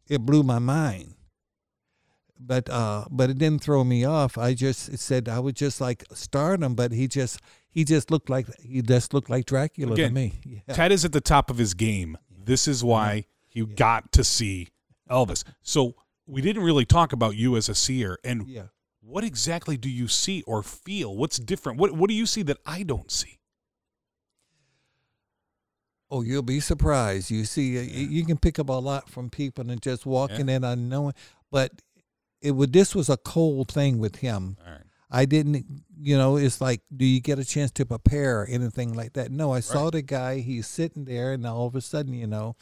it 0.07 0.25
blew 0.25 0.41
my 0.43 0.59
mind. 0.59 1.15
But 2.39 2.69
uh, 2.69 3.05
but 3.11 3.29
it 3.29 3.37
didn't 3.37 3.61
throw 3.61 3.83
me 3.83 4.03
off. 4.03 4.37
I 4.37 4.53
just 4.55 4.97
said 4.97 5.29
I 5.29 5.39
was 5.39 5.53
just 5.53 5.79
like 5.79 6.05
stardom, 6.13 6.73
but 6.75 6.91
he 6.91 7.07
just 7.07 7.39
he 7.69 7.83
just 7.83 8.09
looked 8.09 8.29
like 8.29 8.47
he 8.61 8.81
just 8.81 9.13
looked 9.13 9.29
like 9.29 9.45
Dracula 9.45 9.93
Again, 9.93 10.09
to 10.09 10.13
me. 10.15 10.33
Yeah. 10.67 10.73
Ted 10.73 10.91
is 10.91 11.05
at 11.05 11.11
the 11.11 11.21
top 11.21 11.51
of 11.51 11.57
his 11.57 11.73
game. 11.73 12.17
This 12.43 12.67
is 12.67 12.83
why 12.83 13.25
he 13.47 13.63
got 13.65 14.11
to 14.13 14.23
see 14.23 14.69
Elvis. 15.09 15.43
So 15.61 15.93
we 16.25 16.41
didn't 16.41 16.63
really 16.63 16.85
talk 16.85 17.13
about 17.13 17.35
you 17.35 17.55
as 17.57 17.69
a 17.69 17.75
seer 17.75 18.17
and 18.23 18.47
yeah. 18.47 18.63
What 19.11 19.23
exactly 19.23 19.77
do 19.77 19.89
you 19.89 20.07
see 20.07 20.41
or 20.43 20.63
feel? 20.63 21.15
What's 21.15 21.37
different? 21.37 21.79
What 21.79 21.91
what 21.91 22.09
do 22.09 22.15
you 22.15 22.25
see 22.25 22.43
that 22.43 22.57
I 22.65 22.83
don't 22.83 23.11
see? 23.11 23.39
Oh, 26.09 26.21
you'll 26.21 26.41
be 26.41 26.59
surprised. 26.59 27.31
You 27.31 27.45
see, 27.45 27.77
uh, 27.77 27.81
you 27.81 28.25
can 28.25 28.37
pick 28.37 28.59
up 28.59 28.67
a 28.67 28.73
lot 28.73 29.09
from 29.09 29.29
people 29.29 29.69
and 29.69 29.81
just 29.81 30.05
walking 30.05 30.49
in 30.49 30.63
unknowing. 30.63 31.13
But 31.51 31.71
it 32.41 32.51
would. 32.51 32.73
This 32.73 32.93
was 32.93 33.09
a 33.09 33.17
cold 33.17 33.71
thing 33.71 33.99
with 33.99 34.17
him. 34.17 34.57
Right. 34.65 34.81
I 35.13 35.25
didn't, 35.25 35.65
you 35.99 36.17
know, 36.17 36.37
it's 36.37 36.61
like, 36.61 36.81
do 36.95 37.03
you 37.03 37.19
get 37.19 37.37
a 37.37 37.43
chance 37.43 37.69
to 37.71 37.85
prepare 37.85 38.41
or 38.41 38.45
anything 38.45 38.93
like 38.93 39.13
that? 39.13 39.29
No, 39.29 39.51
I 39.51 39.59
saw 39.59 39.89
the 39.89 40.01
guy. 40.01 40.39
He's 40.39 40.67
sitting 40.67 41.03
there, 41.03 41.33
and 41.33 41.45
all 41.45 41.67
of 41.67 41.75
a 41.75 41.81
sudden, 41.81 42.13
you 42.13 42.27
know, 42.27 42.55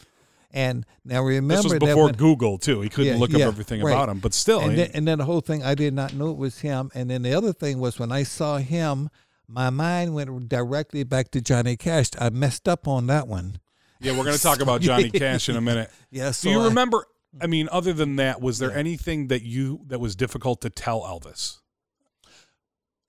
and 0.51 0.85
now 1.05 1.21
remember 1.21 1.55
This 1.55 1.63
was 1.65 1.73
that 1.73 1.79
before 1.79 2.05
when- 2.05 2.15
Google 2.15 2.57
too. 2.57 2.81
He 2.81 2.89
couldn't 2.89 3.13
Yeah, 3.13 3.19
look 3.19 3.31
yeah, 3.31 3.45
up 3.45 3.53
everything 3.53 3.81
right. 3.81 3.91
about 3.91 4.09
him, 4.09 4.19
but 4.19 4.33
still, 4.33 4.59
and 4.61 4.71
he- 4.71 4.77
then, 4.77 4.91
and 4.93 5.07
then 5.07 5.17
the 5.19 5.25
whole 5.25 5.41
thing, 5.41 5.63
I 5.63 5.75
did 5.75 5.93
not 5.93 6.13
know 6.13 6.31
it 6.31 6.37
was 6.37 6.59
him. 6.59 6.89
And 6.95 7.09
then 7.09 7.21
the 7.21 7.33
other 7.33 7.53
thing 7.53 7.79
was 7.79 7.99
when 7.99 8.11
I 8.11 8.23
saw 8.23 8.57
him, 8.57 9.09
my 9.47 9.69
mind 9.69 10.13
went 10.15 10.49
directly 10.49 11.03
back 11.03 11.31
to 11.31 11.41
Johnny 11.41 11.75
Cash. 11.77 12.09
I 12.19 12.29
messed 12.29 12.67
up 12.67 12.87
on 12.87 13.07
that 13.07 13.27
one. 13.27 13.59
yeah, 13.99 14.11
we're 14.17 14.23
going 14.23 14.35
to 14.37 14.41
talk 14.41 14.59
about 14.61 14.81
Johnny 14.89 15.09
Cash 15.09 15.49
in 15.49 15.55
a 15.55 15.61
minute. 15.61 15.89
Yeah, 16.11 16.27
Do 16.27 16.33
so 16.33 16.49
you 16.49 16.61
I- 16.61 16.65
remember? 16.65 17.05
I 17.41 17.45
mean, 17.47 17.69
other 17.71 17.93
than 17.93 18.15
that, 18.15 18.41
was 18.41 18.57
there 18.57 18.71
Yeah. 18.71 18.77
anything 18.77 19.27
that 19.27 19.43
you 19.43 19.81
that 19.87 19.99
was 19.99 20.15
difficult 20.15 20.61
to 20.61 20.69
tell 20.71 21.01
Elvis? 21.01 21.57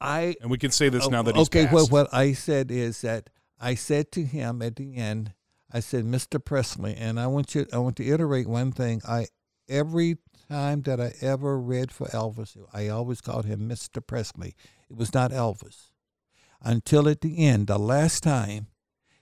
I 0.01 0.35
And 0.41 0.51
we 0.51 0.59
can 0.59 0.71
say 0.71 0.89
this 0.89 1.07
oh, 1.07 1.11
now 1.11 1.23
that 1.23 1.37
he's 1.37 1.41
Oh, 1.41 1.51
okay. 1.51 1.63
passed. 1.65 1.75
Well, 1.75 1.87
what 1.87 2.13
I 2.15 2.33
said 2.33 2.71
is 2.71 3.03
that 3.03 3.29
I 3.61 3.75
said 3.75 4.11
to 4.13 4.25
him 4.25 4.63
at 4.63 4.77
the 4.77 4.97
end, 4.97 5.33
I 5.73 5.81
said, 5.81 6.05
"Mr. 6.05 6.45
Presley," 6.45 6.95
and 6.97 7.21
I 7.21 7.27
want 7.27 7.55
you, 7.55 7.67
I 7.73 7.79
want 7.79 7.97
to 7.97 8.07
iterate 8.07 8.49
one 8.49 8.73
thing. 8.73 9.03
I 9.07 9.27
every 9.69 10.19
time 10.49 10.83
that 10.83 11.01
I 11.01 11.15
ever 11.21 11.59
read 11.61 11.93
for 11.93 12.07
Elvis, 12.09 12.57
I 12.73 12.89
always 12.89 13.21
called 13.21 13.47
him 13.47 13.69
Mr. 13.69 14.05
Presley. 14.05 14.57
It 14.89 14.97
was 14.97 15.15
not 15.15 15.31
Elvis 15.31 15.91
until 16.63 17.09
at 17.09 17.21
the 17.21 17.47
end, 17.47 17.67
the 17.67 17.79
last 17.79 18.23
time, 18.23 18.69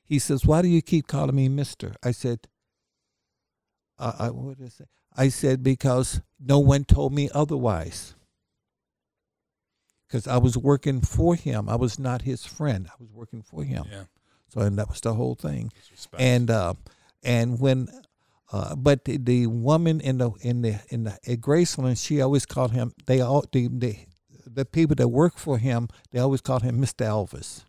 he 0.05 0.19
says, 0.19 0.47
"Why 0.47 0.63
do 0.63 0.69
you 0.69 0.83
keep 0.83 1.07
calling 1.07 1.37
me 1.37 1.49
Mister?" 1.49 1.95
I 2.03 2.13
said, 2.13 2.49
uh, 3.99 4.13
I, 4.19 4.31
"What 4.31 4.59
did 4.59 4.67
I 4.67 4.71
say?" 4.71 4.85
I 5.15 5.29
said 5.29 5.63
because 5.63 6.21
no 6.39 6.59
one 6.59 6.85
told 6.85 7.13
me 7.13 7.29
otherwise 7.35 8.15
because 10.07 10.27
I 10.27 10.39
was 10.39 10.57
working 10.57 11.01
for 11.01 11.35
him. 11.35 11.69
I 11.69 11.77
was 11.77 11.99
not 11.99 12.23
his 12.23 12.47
friend. 12.47 12.89
I 12.89 12.95
was 12.99 13.13
working 13.13 13.43
for 13.43 13.65
him. 13.65 13.85
yeah, 13.91 14.05
So 14.49 14.61
and 14.63 14.79
that 14.79 14.89
was 14.89 15.01
the 15.01 15.15
whole 15.15 15.35
thing. 15.35 15.73
And 16.19 16.51
uh, 16.51 16.75
and 17.23 17.61
when, 17.61 17.89
uh, 18.53 18.75
but 18.77 19.05
the, 19.05 19.17
the 19.19 19.47
woman 19.47 20.01
in 20.01 20.19
the 20.19 20.31
in 20.41 20.63
the 20.63 20.81
in 20.89 21.05
the 21.05 21.13
at 21.27 21.41
Graceland, 21.41 22.03
she 22.05 22.21
always 22.23 22.47
called 22.47 22.73
him. 22.73 22.93
They 23.07 23.21
all 23.21 23.45
the 23.53 23.69
the 23.69 23.97
the 24.47 24.65
people 24.65 24.97
that 24.97 25.09
work 25.09 25.37
for 25.39 25.59
him, 25.59 25.89
they 26.11 26.19
always 26.19 26.41
called 26.41 26.63
him 26.63 26.81
Mister 26.81 27.05
Elvis. 27.05 27.63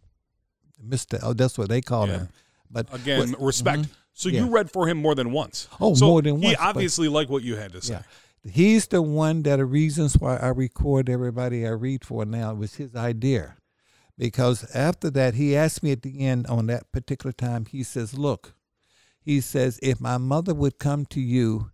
Mister, 0.81 1.19
oh, 1.21 1.33
that's 1.33 1.57
what 1.57 1.67
they 1.69 1.81
called 1.81 2.09
Yeah. 2.09 2.17
him. 2.19 2.29
But 2.71 2.93
again, 2.93 3.31
what- 3.31 3.41
respect. 3.41 3.81
Mhm. 3.83 3.89
So 4.13 4.29
Yeah. 4.29 4.41
you 4.45 4.49
read 4.49 4.71
for 4.71 4.87
him 4.87 4.97
more 4.97 5.15
than 5.15 5.31
once. 5.31 5.67
Oh, 5.79 5.93
So 5.95 6.07
more 6.07 6.21
than 6.21 6.37
He 6.39 6.45
once, 6.47 6.57
but- 6.57 6.65
obviously 6.65 7.07
liked 7.09 7.29
what 7.29 7.43
you 7.43 7.55
had 7.57 7.71
to 7.73 7.81
say. 7.81 7.93
Yeah. 7.93 8.51
He's 8.51 8.87
the 8.87 9.01
one 9.01 9.43
that 9.43 9.57
the 9.57 9.65
reasons 9.65 10.17
why 10.17 10.37
I 10.37 10.47
record 10.49 11.09
everybody 11.09 11.65
I 11.67 11.71
read 11.71 12.05
for 12.05 12.23
now 12.25 12.53
was 12.53 12.75
his 12.75 12.95
idea. 12.95 13.55
Because 14.19 14.69
after 14.75 15.09
that, 15.11 15.35
he 15.35 15.55
asked 15.55 15.81
me 15.81 15.93
at 15.93 16.01
the 16.01 16.25
end 16.25 16.45
on 16.47 16.67
that 16.67 16.91
particular 16.91 17.31
time, 17.31 17.65
he 17.65 17.83
says, 17.83 18.13
Look, 18.13 18.53
he 19.21 19.39
says, 19.39 19.79
if 19.81 20.01
my 20.01 20.17
mother 20.17 20.53
would 20.53 20.77
come 20.77 21.05
to 21.05 21.21
you, 21.21 21.71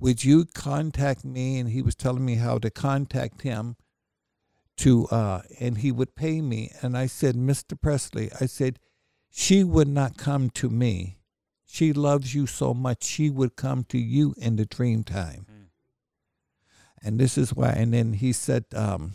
would 0.00 0.24
you 0.24 0.46
contact 0.46 1.22
me? 1.22 1.58
And 1.58 1.68
he 1.68 1.82
was 1.82 1.94
telling 1.94 2.24
me 2.24 2.36
how 2.36 2.56
to 2.58 2.70
contact 2.70 3.42
him 3.42 3.76
to, 4.78 5.06
uh, 5.08 5.42
and 5.60 5.78
he 5.78 5.92
would 5.92 6.16
pay 6.16 6.40
me. 6.40 6.72
And 6.80 6.96
I 6.96 7.06
said, 7.06 7.34
Mr. 7.34 7.78
Presley, 7.78 8.30
I 8.40 8.46
said, 8.46 8.78
she 9.30 9.64
would 9.64 9.88
not 9.88 10.16
come 10.16 10.48
to 10.50 10.70
me. 10.70 11.18
She 11.66 11.92
loves 11.92 12.34
you 12.34 12.46
so 12.46 12.72
much, 12.72 13.04
she 13.04 13.28
would 13.28 13.54
come 13.54 13.84
to 13.90 13.98
you 13.98 14.34
in 14.38 14.56
the 14.56 14.64
dream 14.64 15.04
time. 15.04 15.44
And 17.02 17.20
this 17.20 17.36
is 17.36 17.52
why, 17.52 17.68
and 17.70 17.92
then 17.92 18.14
he 18.14 18.32
said, 18.32 18.64
um, 18.74 19.12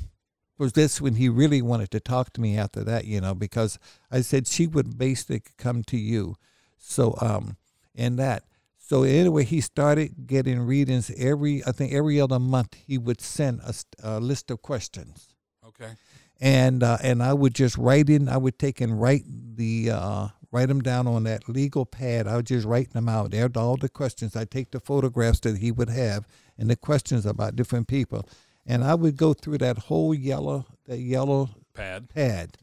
was 0.62 0.74
this 0.74 1.02
when 1.02 1.16
he 1.16 1.28
really 1.30 1.62
wanted 1.62 1.92
to 1.92 2.00
talk 2.00 2.32
to 2.34 2.42
me 2.42 2.58
after 2.58 2.84
that, 2.86 3.06
you 3.06 3.20
know, 3.20 3.36
because 3.36 3.80
I 4.12 4.22
said 4.22 4.48
she 4.48 4.68
would 4.68 4.98
basically 4.98 5.42
come 5.58 5.84
to 5.86 5.98
you. 5.98 6.36
So, 6.78 7.18
um, 7.22 7.58
and 7.96 8.20
that. 8.20 8.44
So 8.78 9.04
anyway, 9.04 9.46
he 9.46 9.62
started 9.62 10.28
getting 10.28 10.62
readings 10.62 11.12
every, 11.18 11.64
I 11.66 11.72
think 11.74 11.94
every 11.94 12.22
other 12.22 12.40
month 12.40 12.76
he 12.76 12.98
would 12.98 13.22
send 13.22 13.62
a 14.04 14.20
list 14.20 14.52
of 14.52 14.62
questions 14.62 15.30
Okay. 15.68 15.94
and 16.42 16.84
uh, 16.84 16.98
and 17.04 17.24
I 17.24 17.34
would 17.34 17.56
just 17.56 17.78
write 17.78 18.10
in. 18.10 18.30
I 18.30 18.38
would 18.38 18.60
take 18.60 18.82
and 18.82 19.02
write 19.02 19.24
the 19.28 19.92
uh, 19.92 20.28
write 20.52 20.68
them 20.68 20.82
down 20.82 21.08
on 21.08 21.24
that 21.24 21.48
legal 21.50 21.86
pad. 21.86 22.28
I 22.28 22.36
would 22.38 22.48
just 22.48 22.68
write 22.68 22.92
them 22.92 23.08
out. 23.10 23.32
There, 23.32 23.50
all 23.56 23.78
the 23.78 23.90
questions. 23.90 24.36
I 24.36 24.46
take 24.46 24.72
the 24.72 24.80
photographs 24.82 25.40
that 25.42 25.58
he 25.60 25.72
would 25.72 25.90
have 25.90 26.28
and 26.58 26.70
the 26.70 26.76
questions 26.76 27.26
about 27.26 27.56
different 27.56 27.88
people, 27.88 28.28
and 28.66 28.84
I 28.84 28.96
would 28.96 29.18
go 29.18 29.34
through 29.34 29.60
that 29.60 29.78
whole 29.78 30.14
yellow 30.14 30.66
the 30.86 30.98
yellow 30.98 31.50
Pad. 31.74 32.10
pad 32.10 32.58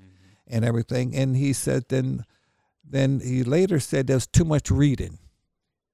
and 0.46 0.64
everything. 0.64 1.14
And 1.14 1.36
he 1.36 1.52
said 1.52 1.84
then 1.88 2.24
then 2.84 3.20
he 3.20 3.44
later 3.44 3.80
said 3.80 4.06
there's 4.06 4.26
too 4.26 4.44
much 4.44 4.70
reading. 4.70 5.18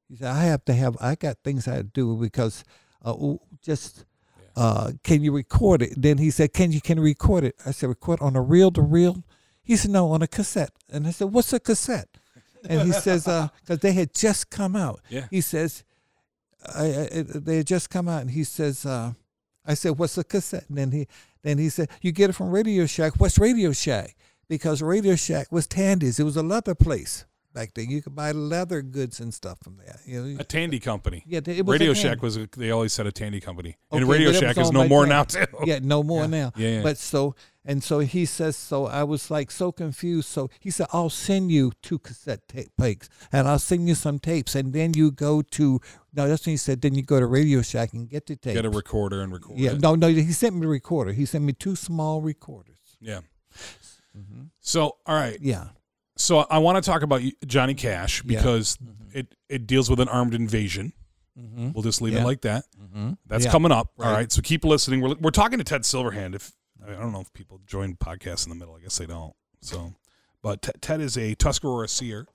He 0.09 0.17
said 0.17 0.29
I 0.29 0.45
have 0.45 0.64
to 0.67 0.75
have 0.75 0.97
I 1.01 1.14
got 1.14 1.38
things 1.45 1.67
I 1.69 1.83
do 1.83 2.17
because 2.17 2.64
uh, 3.05 3.35
just 3.62 4.05
uh, 4.57 4.93
can 5.03 5.23
you 5.23 5.33
record 5.33 5.83
it? 5.83 5.95
Then 5.97 6.19
he 6.19 6.31
said, 6.31 6.53
can 6.53 6.71
you 6.73 6.81
can 6.81 6.99
you 6.99 7.05
record 7.05 7.45
it? 7.45 7.57
I 7.67 7.73
said, 7.73 7.88
record 7.88 8.21
on 8.21 8.37
a 8.37 8.43
reel 8.43 8.71
to 8.73 8.83
reel. 8.83 9.25
He 9.62 9.77
said, 9.77 9.90
no, 9.90 10.12
on 10.12 10.23
a 10.23 10.29
cassette. 10.29 10.73
And 10.90 11.07
I 11.07 11.11
said, 11.11 11.33
what's 11.33 11.53
a 11.53 11.59
cassette? 11.59 12.09
And 12.69 12.83
he 12.83 12.93
says, 12.93 13.25
because 13.61 13.79
they 13.81 13.93
had 13.93 14.14
just 14.14 14.51
come 14.51 14.77
out. 14.77 15.01
Yeah. 15.09 15.27
He 15.31 15.40
says, 15.40 15.85
I, 16.75 16.85
I, 16.85 17.23
they 17.27 17.59
had 17.59 17.67
just 17.67 17.90
come 17.90 18.09
out, 18.09 18.23
and 18.23 18.31
he 18.31 18.45
says, 18.45 18.87
uh, 18.87 19.12
I 19.66 19.74
said, 19.74 19.98
what's 19.98 20.18
a 20.18 20.24
cassette? 20.24 20.64
And 20.68 20.79
then 20.79 20.90
he 20.92 21.07
then 21.42 21.59
he 21.59 21.68
said, 21.68 21.88
you 22.03 22.12
get 22.12 22.31
it 22.31 22.35
from 22.35 22.50
Radio 22.50 22.87
Shack. 22.87 23.14
What's 23.18 23.38
Radio 23.38 23.72
Shack? 23.72 24.16
Because 24.48 24.83
Radio 24.83 25.14
Shack 25.16 25.50
was 25.50 25.66
Tandy's. 25.66 26.18
It 26.18 26.24
was 26.24 26.37
a 26.37 26.42
leather 26.42 26.74
place 26.74 27.24
back 27.55 27.72
then. 27.74 27.88
You 27.88 28.03
could 28.03 28.14
buy 28.14 28.33
leather 28.33 28.83
goods 28.83 29.20
and 29.20 29.33
stuff 29.33 29.59
from 29.62 29.79
there. 29.79 29.98
You 30.05 30.22
know, 30.22 30.40
A 30.40 30.44
Tandy 30.44 30.81
company. 30.81 31.24
yeah, 31.27 31.40
it 31.46 31.64
was 31.64 31.79
Radio. 31.79 31.94
Shack 31.94 32.20
was. 32.22 32.37
A, 32.37 32.48
they 32.57 32.70
always 32.70 32.92
said 32.92 33.07
a 33.07 33.12
Tandy 33.12 33.40
company, 33.40 33.77
and 33.90 34.07
Radio 34.07 34.33
Shack 34.33 34.59
is 34.59 34.70
no 34.72 34.87
more 34.87 35.07
now 35.07 35.24
too. 35.24 35.46
Yeah, 35.64 35.79
no 35.83 36.03
more 36.03 36.29
now. 36.29 36.53
Yeah, 36.57 36.68
yeah. 36.68 36.83
But 36.83 36.98
so 36.98 37.35
and 37.64 37.83
so 37.83 38.00
he 38.00 38.24
says. 38.27 38.57
So 38.57 38.87
I 38.87 39.03
was 39.05 39.31
like 39.31 39.50
so 39.50 39.72
confused. 39.72 40.29
So 40.29 40.50
he 40.61 40.70
said, 40.70 40.87
"I'll 40.92 41.11
send 41.11 41.50
you 41.50 41.72
two 41.83 41.98
cassette 41.98 42.46
tape 42.48 42.70
tapes, 42.81 43.09
and 43.33 43.48
I'll 43.48 43.59
send 43.59 43.88
you 43.88 43.94
some 43.94 44.18
tapes, 44.18 44.55
and 44.55 44.72
then 44.72 44.92
you 44.94 45.11
go 45.11 45.42
to 45.42 45.81
no." 46.14 46.29
That's 46.29 46.46
when 46.46 46.53
he 46.53 46.57
said. 46.57 46.81
Then 46.83 46.94
you 46.94 47.03
go 47.03 47.18
to 47.20 47.27
Radio 47.27 47.62
Shack 47.62 47.92
and 47.92 48.09
get 48.09 48.27
the 48.27 48.37
tapes. 48.37 48.55
Get 48.55 48.64
a 48.64 48.70
recorder 48.70 49.22
and 49.22 49.33
record. 49.33 49.59
yeah, 49.59 49.72
it. 49.72 49.81
no, 49.81 49.94
no. 49.94 50.09
He 50.09 50.33
sent 50.33 50.55
me 50.57 50.66
a 50.66 50.68
recorder. 50.68 51.12
He 51.12 51.24
sent 51.27 51.44
me 51.44 51.53
two 51.53 51.77
small 51.77 52.20
recorders. 52.20 52.79
Yeah. 53.00 53.20
Mm-hmm. 54.16 54.42
So 54.61 54.96
all 55.07 55.14
right. 55.16 55.38
Yeah, 55.40 55.68
So 56.16 56.38
I 56.50 56.59
want 56.59 56.83
to 56.83 56.88
talk 56.90 57.03
about 57.03 57.22
Johnny 57.46 57.74
Cash 57.74 58.22
Yeah. 58.24 58.38
because 58.38 58.79
it 59.12 59.35
it 59.48 59.66
deals 59.66 59.90
with 59.90 60.00
an 60.00 60.09
armed 60.09 60.35
invasion. 60.35 60.92
mm-hmm. 61.38 61.72
We'll 61.72 61.83
just 61.83 62.00
leave 62.00 62.14
it 62.14 62.24
like 62.24 62.42
that. 62.42 62.64
Mm-hmm. 62.81 63.12
That's 63.27 63.44
Yeah. 63.46 63.50
coming 63.50 63.72
up. 63.72 63.90
All 63.98 64.05
Right. 64.07 64.12
right. 64.12 64.33
So 64.33 64.40
keep 64.42 64.64
listening. 64.64 65.00
We're, 65.00 65.14
we're 65.20 65.31
talking 65.31 65.59
to 65.59 65.64
Ted 65.64 65.83
Silverhand. 65.83 66.35
If 66.37 66.53
I 66.87 66.92
don't 67.01 67.12
know 67.12 67.20
if 67.20 67.33
people 67.33 67.61
join 67.66 67.97
podcasts 67.97 68.44
in 68.47 68.51
the 68.51 68.57
middle, 68.57 68.75
I 68.75 68.81
guess 68.81 68.99
they 68.99 69.07
don't. 69.07 69.35
So, 69.61 69.94
but 70.42 70.62
Ted, 70.62 70.83
Ted 70.83 71.01
is 71.01 71.16
a 71.16 71.35
Tuscarora 71.35 71.88
seer 71.88 72.27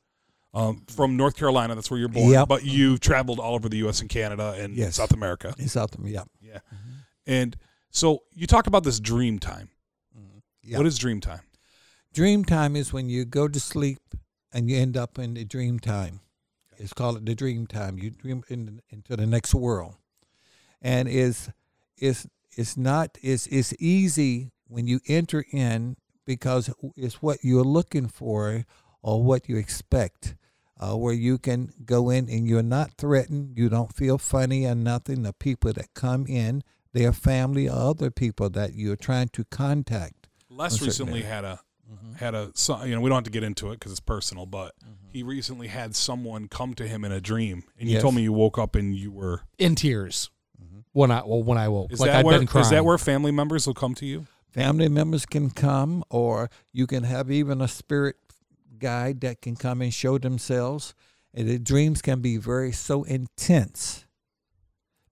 um, 0.53 0.83
from 0.88 1.15
North 1.17 1.35
Carolina. 1.35 1.75
That's 1.75 1.91
where 1.91 1.99
you're 1.99 2.09
born. 2.09 2.31
Yep. 2.31 2.47
But 2.47 2.63
you've 2.65 2.99
traveled 2.99 3.39
all 3.39 3.55
over 3.55 3.69
the 3.69 3.77
U.S. 3.77 4.01
and 4.01 4.09
Canada 4.09 4.55
and 4.57 4.75
Yes. 4.75 4.95
South 4.95 5.13
America. 5.13 5.53
He's 5.57 5.77
out 5.77 5.91
there. 5.91 6.07
Yeah, 6.07 6.23
Yeah. 6.41 6.59
And 7.27 7.55
so 7.91 8.23
you 8.33 8.47
talk 8.47 8.65
about 8.67 8.83
this 8.83 8.99
dream 8.99 9.38
time. 9.39 9.69
Yeah. 10.63 10.77
What 10.77 10.88
is 10.88 10.97
dream 10.97 11.19
time? 11.21 11.41
Dream 12.13 12.43
time 12.43 12.75
is 12.75 12.91
when 12.91 13.09
you 13.09 13.25
go 13.25 13.47
to 13.47 13.59
sleep 13.59 13.99
and 14.51 14.69
you 14.69 14.77
end 14.77 14.97
up 14.97 15.19
in 15.19 15.35
the 15.35 15.45
dream 15.45 15.79
time. 15.79 16.21
It's 16.77 16.93
called 16.93 17.23
the 17.25 17.35
dream 17.35 17.67
time. 17.67 17.97
You 17.99 18.09
dream 18.12 18.43
in, 18.49 18.81
into 18.89 19.15
the 19.15 19.25
next 19.27 19.53
world, 19.53 19.95
and 20.81 21.07
is 21.09 21.49
is 21.97 22.25
it's 22.59 22.75
not 22.77 23.17
it's 23.21 23.47
it's 23.47 23.73
easy 23.79 24.51
when 24.67 24.85
you 24.87 24.99
enter 25.07 25.41
in 25.51 25.95
because 26.25 26.69
it's 26.95 27.21
what 27.21 27.37
you're 27.41 27.63
looking 27.77 28.07
for 28.07 28.65
or 29.01 29.23
what 29.23 29.47
you 29.49 29.57
expect. 29.57 30.35
Uh, 30.81 30.95
where 30.95 31.13
you 31.27 31.37
can 31.37 31.73
go 31.83 32.09
in 32.09 32.29
and 32.29 32.47
you're 32.47 32.63
not 32.63 32.89
threatened, 32.97 33.57
you 33.59 33.67
don't 33.67 33.93
feel 33.93 34.17
funny 34.17 34.65
or 34.65 34.73
nothing. 34.75 35.23
The 35.23 35.33
people 35.33 35.73
that 35.73 35.93
come 35.93 36.25
in, 36.25 36.63
their 36.93 37.11
family 37.11 37.67
or 37.67 37.75
other 37.91 38.09
people 38.09 38.49
that 38.51 38.75
you're 38.75 38.95
trying 38.95 39.27
to 39.37 39.43
contact. 39.43 40.29
Les 40.49 40.71
certain 40.71 40.87
recently 40.87 41.19
area. 41.23 41.33
had 41.35 41.43
a 41.45 41.59
Mm-hmm. 41.91 42.13
had 42.23 42.35
a 42.35 42.51
you 42.87 42.93
know 42.93 43.01
we 43.01 43.09
don't 43.09 43.17
have 43.17 43.23
to 43.23 43.31
get 43.31 43.43
into 43.43 43.71
it 43.71 43.79
because 43.79 43.91
it's 43.91 43.99
personal, 44.15 44.45
but 44.45 44.75
he 45.11 45.23
recently 45.23 45.67
had 45.69 45.95
someone 45.95 46.47
come 46.47 46.75
to 46.75 46.87
him 46.87 47.03
in 47.03 47.11
a 47.11 47.19
dream, 47.19 47.63
and 47.79 47.89
you 47.89 47.93
Yes. 47.95 48.03
told 48.03 48.13
me 48.13 48.21
you 48.21 48.31
woke 48.31 48.59
up 48.59 48.75
and 48.75 48.95
you 48.95 49.11
were. 49.11 49.41
In 49.57 49.73
tears 49.75 50.29
Mm-hmm. 50.29 50.38
When 50.93 51.12
I 51.12 51.21
well 51.25 51.43
when 51.43 51.58
I 51.58 51.67
woke, 51.69 51.91
Is 51.91 51.99
like 51.99 52.12
that 52.12 52.19
I'd 52.19 52.25
where 52.25 52.38
been 52.39 52.47
crying. 52.47 52.63
is 52.65 52.69
that 52.71 52.86
where 52.86 52.97
family 52.97 53.32
members 53.32 53.67
will 53.67 53.73
come 53.73 53.95
to 53.95 54.06
you? 54.06 54.25
family 54.52 54.89
members 54.89 55.28
can 55.28 55.52
come 55.52 56.04
or 56.10 56.49
you 56.73 56.88
can 56.88 57.04
have 57.04 57.30
even 57.30 57.62
a 57.62 57.67
spirit 57.67 58.15
guide 58.80 59.21
that 59.21 59.41
can 59.41 59.56
come 59.56 59.80
and 59.82 59.93
show 59.93 60.17
themselves 60.17 60.95
and 61.36 61.47
the 61.47 61.60
dreams 61.60 62.02
can 62.02 62.19
be 62.19 62.36
very 62.38 62.71
so 62.71 63.04
intense 63.04 64.06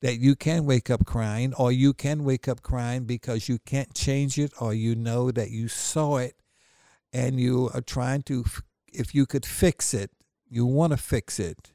that 0.02 0.16
you 0.20 0.36
can 0.36 0.66
wake 0.66 0.90
up 0.90 1.06
crying 1.06 1.54
or 1.54 1.72
you 1.72 1.94
can 1.94 2.24
wake 2.24 2.48
up 2.48 2.64
crying 2.64 3.04
because 3.06 3.48
you 3.48 3.60
can't 3.60 3.94
change 3.94 4.40
it 4.40 4.52
or 4.60 4.74
you 4.74 4.96
know 4.96 5.30
that 5.30 5.52
you 5.52 5.68
saw 5.68 6.18
it 6.18 6.36
and 7.14 7.40
you 7.40 7.70
are 7.76 7.82
trying 7.82 8.24
to 8.24 8.44
if 8.92 9.14
you 9.14 9.28
could 9.28 9.46
fix 9.46 9.94
it 9.94 10.10
you 10.50 10.66
want 10.66 10.92
to 10.92 10.98
fix 10.98 11.40
it 11.40 11.72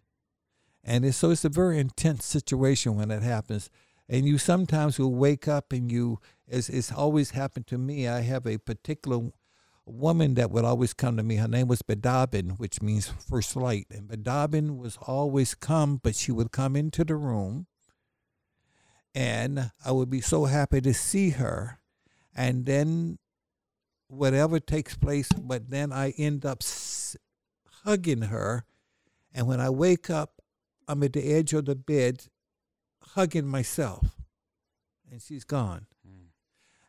and 0.82 1.04
it's, 1.04 1.18
so 1.18 1.30
it's 1.30 1.44
a 1.44 1.48
very 1.48 1.78
intense 1.78 2.24
situation 2.24 2.96
when 2.96 3.12
it 3.12 3.22
happens 3.22 3.70
and 4.12 4.26
you 4.26 4.38
sometimes 4.38 4.98
will 4.98 5.14
wake 5.14 5.48
up 5.48 5.72
and 5.72 5.90
you 5.90 6.20
as 6.48 6.68
it's 6.68 6.92
always 6.92 7.30
happened 7.30 7.66
to 7.66 7.78
me 7.78 8.06
i 8.06 8.20
have 8.20 8.46
a 8.46 8.58
particular 8.58 9.32
woman 9.84 10.34
that 10.34 10.50
would 10.50 10.64
always 10.64 10.92
come 10.92 11.16
to 11.16 11.22
me. 11.22 11.36
Her 11.36 11.48
name 11.48 11.68
was 11.68 11.82
bedabin 11.82 12.58
which 12.58 12.80
means 12.80 13.08
first 13.08 13.56
light. 13.56 13.86
And 13.90 14.08
bedabin 14.08 14.76
was 14.76 14.96
always 15.02 15.54
come 15.54 16.00
but 16.02 16.14
she 16.14 16.32
would 16.32 16.52
come 16.52 16.76
into 16.76 17.04
the 17.04 17.16
room. 17.16 17.66
And 19.14 19.70
i 19.84 19.92
would 19.92 20.10
be 20.10 20.20
so 20.20 20.46
happy 20.46 20.80
to 20.80 20.94
see 20.94 21.30
her. 21.30 21.78
And 22.34 22.66
then 22.66 23.18
whatever 24.08 24.60
takes 24.60 24.96
place 24.96 25.28
but 25.32 25.70
then 25.70 25.92
i 25.92 26.10
end 26.16 26.44
up 26.44 26.62
hugging 27.84 28.22
her. 28.22 28.64
And 29.34 29.46
when 29.46 29.60
i 29.60 29.70
wake 29.70 30.10
up 30.10 30.42
i'm 30.86 31.02
at 31.02 31.12
the 31.12 31.32
edge 31.32 31.52
of 31.52 31.64
the 31.64 31.76
bed 31.76 32.26
hugging 33.14 33.46
myself 33.46 34.16
and 35.10 35.20
she's 35.20 35.44
gone. 35.44 35.86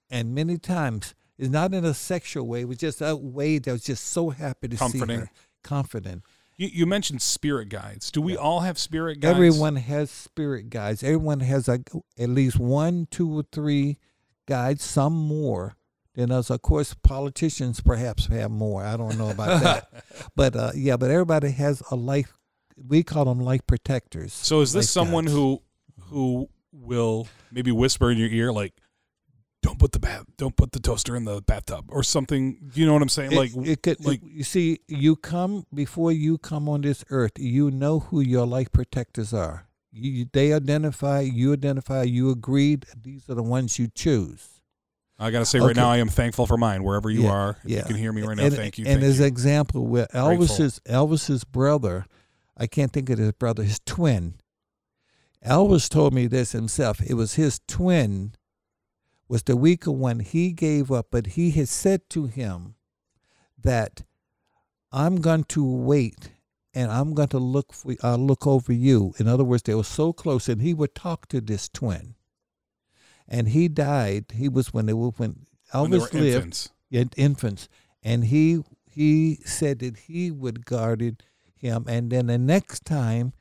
And 0.09 0.36
many 0.36 0.57
times 0.57 1.15
it's 1.38 1.49
not 1.49 1.73
in 1.73 1.83
a 1.83 1.93
sexual 1.93 2.47
way 2.47 2.62
it 2.62 2.67
was 2.67 2.77
just 2.77 3.01
a 3.01 3.15
way 3.15 3.57
that 3.57 3.71
was 3.71 3.83
just 3.83 4.05
so 4.07 4.29
happy 4.29 4.67
to 4.67 4.75
see 4.77 4.79
Comforting. 4.79 5.19
her. 5.21 5.29
Confident 5.63 6.23
You, 6.57 6.67
you 6.71 6.86
mentioned 6.86 7.21
spirit 7.21 7.69
guides. 7.69 8.12
Do 8.12 8.21
we 8.21 8.38
all 8.38 8.59
have 8.62 8.77
spirit 8.77 9.19
guides? 9.19 9.33
everyone 9.36 9.75
has 9.77 10.12
spirit 10.12 10.69
guides. 10.69 11.01
Everyone 11.03 11.39
has 11.39 11.67
a, 11.67 11.79
at 12.19 12.29
least 12.29 12.59
one 12.59 13.07
two 13.09 13.39
or 13.39 13.43
three 13.51 13.97
guides 14.47 14.83
some 14.83 15.13
more 15.13 15.77
than 16.15 16.31
us. 16.31 16.51
Of 16.51 16.62
course 16.62 16.93
politicians 16.93 17.81
perhaps 17.81 18.27
have 18.27 18.51
more. 18.51 18.83
I 18.83 18.95
don't 18.97 19.17
know 19.17 19.31
about 19.31 19.63
that. 19.63 19.88
But 20.36 20.55
uh, 20.55 20.71
yeah 20.75 20.95
but 20.97 21.09
everybody 21.09 21.51
has 21.51 21.81
a 21.89 21.95
life 21.95 22.33
we 22.77 23.01
call 23.03 23.25
them 23.25 23.39
life 23.39 23.65
protectors. 23.65 24.31
So 24.33 24.62
is 24.62 24.73
this 24.73 24.89
someone 24.91 25.25
guides. 25.25 25.36
who 25.36 25.62
who 26.13 26.49
will 26.71 27.28
maybe 27.52 27.71
whisper 27.71 28.12
in 28.12 28.17
your 28.17 28.30
ear 28.30 28.52
like, 28.54 28.73
"Don't 29.62 29.80
put 29.80 29.91
the 29.91 29.99
bath, 29.99 30.26
don't 30.38 30.56
put 30.56 30.71
the 30.71 30.80
toaster 30.80 31.15
in 31.15 31.26
the 31.26 31.41
bathtub" 31.41 31.86
or 31.89 32.04
something? 32.04 32.71
You 32.73 32.86
know 32.86 32.93
what 32.93 33.02
I'm 33.02 33.10
saying? 33.10 33.32
It- 33.34 33.38
like, 33.38 33.52
it 33.56 33.84
could, 33.84 34.06
like 34.06 34.21
you 34.23 34.43
see, 34.43 34.80
you 34.88 35.15
come 35.15 35.65
before 35.73 36.12
you 36.12 36.38
come 36.38 36.69
on 36.69 36.82
this 36.82 37.04
earth. 37.10 37.34
You 37.38 37.71
know 37.71 37.99
who 37.99 38.21
your 38.21 38.45
life 38.45 38.71
protectors 38.71 39.34
are. 39.34 39.67
You, 39.91 40.26
they 40.34 40.54
identify, 40.54 41.19
you 41.21 41.54
identify, 41.54 42.04
you 42.04 42.32
agreed. 42.32 42.86
These 42.99 43.30
are 43.30 43.36
the 43.36 43.43
ones 43.43 43.78
you 43.78 43.88
choose. 43.93 44.49
I 45.19 45.30
gotta 45.30 45.45
say 45.45 45.60
right 45.60 45.69
Okay. 45.71 45.80
now, 45.80 45.89
I 45.91 45.97
am 45.97 46.10
thankful 46.10 46.47
for 46.47 46.58
mine 46.58 46.84
wherever 46.84 47.10
you 47.10 47.23
Yeah, 47.23 47.32
are. 47.32 47.49
If 47.63 47.69
yeah. 47.69 47.78
you 47.80 47.84
can 47.86 47.95
hear 47.97 48.12
me 48.12 48.23
right 48.23 48.36
now, 48.36 48.45
and, 48.45 48.56
thank 48.56 48.78
you. 48.80 48.86
And 48.86 49.02
thank 49.02 49.10
as 49.12 49.19
an 49.19 49.28
example, 49.28 49.86
with 49.86 50.10
Elvis's 50.12 50.80
Elvis's 50.88 51.43
brother, 51.43 52.06
I 52.58 52.65
can't 52.67 52.91
think 52.91 53.10
of 53.12 53.19
his 53.19 53.32
brother, 53.34 53.63
his 53.63 53.80
twin. 53.86 54.36
Elvis 55.45 55.89
told 55.89 56.13
me 56.13 56.27
this 56.27 56.53
himself. 56.53 57.01
It 57.01 57.15
was 57.15 57.36
his 57.36 57.60
twin 57.67 58.34
was 59.27 59.43
the 59.43 59.58
weaker 59.58 59.91
one. 59.91 60.19
He 60.19 60.51
gave 60.51 60.91
up, 60.91 61.08
but 61.12 61.27
he 61.27 61.51
had 61.51 61.69
said 61.69 62.10
to 62.12 62.25
him 62.25 62.75
that 63.58 64.03
I'm 64.91 65.21
going 65.21 65.45
to 65.45 65.65
wait 65.65 66.32
and 66.73 66.91
I'm 66.91 67.13
going 67.13 67.29
to 67.29 67.39
look 67.39 67.73
for 67.73 67.95
I'll 68.01 68.17
look 68.17 68.47
over 68.47 68.73
you. 68.73 69.13
In 69.19 69.27
other 69.27 69.43
words, 69.43 69.63
they 69.63 69.75
were 69.75 69.84
so 69.84 70.13
close, 70.13 70.49
and 70.49 70.62
he 70.62 70.73
would 70.73 70.95
talk 70.95 71.27
to 71.29 71.41
this 71.41 71.69
twin. 71.69 72.15
And 73.27 73.49
he 73.49 73.67
died. 73.67 74.25
He 74.34 74.49
was 74.49 74.73
when 74.73 74.86
they 74.86 74.93
were 74.93 75.10
when 75.10 75.45
Elvis 75.73 75.82
when 75.82 75.91
they 75.91 75.97
were 75.97 76.06
Elvis 76.08 76.13
lived 76.13 76.36
infants. 76.36 76.69
in 76.91 77.10
infants, 77.15 77.69
and 78.01 78.25
he 78.25 78.63
he 78.86 79.39
said 79.45 79.79
that 79.79 79.97
he 79.97 80.32
would 80.32 80.65
guard 80.65 81.23
him, 81.56 81.86
and 81.88 82.12
then 82.12 82.27
the 82.27 82.38
next 82.38 82.86
time 82.86 83.34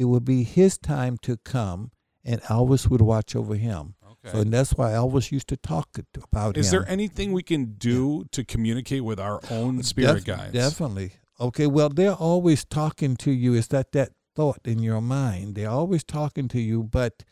it 0.00 0.06
would 0.06 0.24
be 0.24 0.44
his 0.44 0.78
time 0.78 1.18
to 1.18 1.36
come, 1.36 1.90
and 2.24 2.40
Elvis 2.44 2.88
would 2.88 3.02
watch 3.02 3.36
over 3.36 3.54
him. 3.54 3.96
Okay. 4.02 4.32
So 4.32 4.40
and 4.40 4.50
that's 4.50 4.72
why 4.72 4.92
Elvis 4.92 5.30
used 5.30 5.48
to 5.48 5.58
talk 5.58 5.98
about 6.16 6.56
is 6.56 6.68
him. 6.68 6.80
there 6.80 6.90
anything 6.90 7.32
we 7.32 7.42
can 7.42 7.74
do 7.74 8.24
to 8.32 8.42
communicate 8.42 9.04
with 9.04 9.20
our 9.20 9.40
own 9.50 9.82
spirit 9.82 10.24
Def- 10.24 10.36
guides? 10.36 10.52
Definitely. 10.54 11.12
Okay. 11.38 11.66
Well, 11.66 11.90
they're 11.90 12.14
always 12.14 12.64
talking 12.64 13.14
to 13.16 13.30
you. 13.30 13.52
Is 13.52 13.68
that 13.68 13.92
that 13.92 14.12
thought 14.34 14.60
in 14.64 14.78
your 14.78 15.02
mind? 15.02 15.54
They're 15.54 15.68
always 15.68 16.02
talking 16.02 16.48
to 16.48 16.60
you, 16.60 16.82
but 16.82 17.22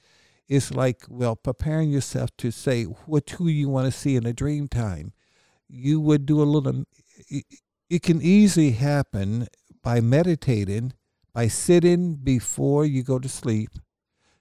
it's 0.46 0.70
like 0.70 1.04
well, 1.09 1.37
preparing 1.37 1.90
yourself 1.90 2.28
to 2.37 2.50
say 2.50 2.85
what 2.85 3.31
who 3.31 3.48
you 3.48 3.70
want 3.70 3.87
to 3.87 3.98
see 3.98 4.14
in 4.14 4.26
a 4.26 4.35
dream 4.35 4.68
time. 4.68 5.14
You 5.68 6.00
would 6.00 6.26
do 6.26 6.42
a 6.42 6.44
little. 6.44 6.85
It, 7.31 7.46
it 7.88 8.02
can 8.02 8.20
easily 8.20 8.72
happen 8.72 9.48
by 9.83 10.02
meditating, 10.02 10.92
by 11.38 11.46
sitting 11.46 12.16
before 12.16 12.85
you 12.85 13.05
go 13.05 13.16
to 13.16 13.29
sleep. 13.29 13.70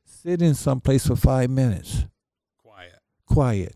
Sit 0.04 0.42
in 0.42 0.56
someplace 0.56 1.06
for 1.06 1.16
five 1.16 1.48
minutes 1.48 2.08
Quiet. 2.64 3.00
quiet, 3.28 3.76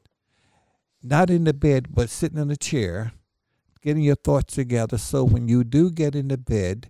not 1.03 1.29
in 1.29 1.43
the 1.43 1.53
bed, 1.53 1.93
but 1.93 2.09
sitting 2.09 2.39
in 2.39 2.49
a 2.49 2.55
chair, 2.55 3.11
getting 3.83 4.01
your 4.01 4.15
thoughts 4.15 4.55
together. 4.55 4.97
So 4.97 5.23
when 5.23 5.47
you 5.47 5.63
do 5.63 5.91
get 5.91 6.15
into 6.15 6.35
bed, 6.35 6.89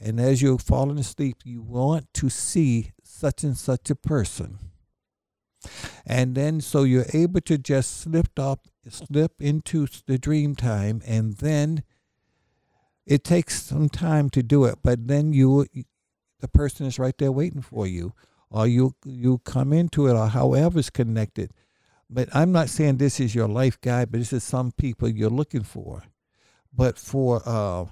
and 0.00 0.18
as 0.18 0.40
you're 0.40 0.56
falling 0.56 0.98
asleep, 0.98 1.42
you 1.44 1.60
want 1.60 2.06
to 2.14 2.30
see 2.30 2.92
such 3.04 3.44
and 3.44 3.54
such 3.54 3.90
a 3.90 3.94
person. 3.94 4.58
And 6.06 6.34
then 6.34 6.62
so 6.62 6.84
you're 6.84 7.12
able 7.12 7.42
to 7.42 7.58
just 7.58 8.00
slip 8.00 8.38
up, 8.38 8.66
slip 8.88 9.32
into 9.40 9.86
the 10.06 10.16
dream 10.16 10.54
time, 10.54 11.02
and 11.04 11.34
then 11.34 11.82
it 13.06 13.24
takes 13.24 13.62
some 13.62 13.88
time 13.88 14.30
to 14.30 14.42
do 14.42 14.64
it, 14.64 14.78
but 14.82 15.06
then 15.06 15.32
you, 15.32 15.66
the 16.40 16.48
person 16.48 16.86
is 16.86 16.98
right 16.98 17.16
there 17.18 17.32
waiting 17.32 17.62
for 17.62 17.86
you, 17.86 18.12
or 18.50 18.66
you 18.66 18.94
you 19.04 19.38
come 19.38 19.72
into 19.72 20.06
it, 20.08 20.14
or 20.14 20.28
however's 20.28 20.90
connected. 20.90 21.52
But 22.08 22.28
I'm 22.34 22.52
not 22.52 22.68
saying 22.68 22.96
this 22.96 23.18
is 23.20 23.34
your 23.34 23.48
life 23.48 23.80
guide, 23.80 24.10
but 24.10 24.18
this 24.18 24.32
is 24.32 24.44
some 24.44 24.72
people 24.72 25.08
you're 25.08 25.30
looking 25.30 25.64
for. 25.64 26.04
But 26.72 26.98
for 26.98 27.42
uh, 27.46 27.86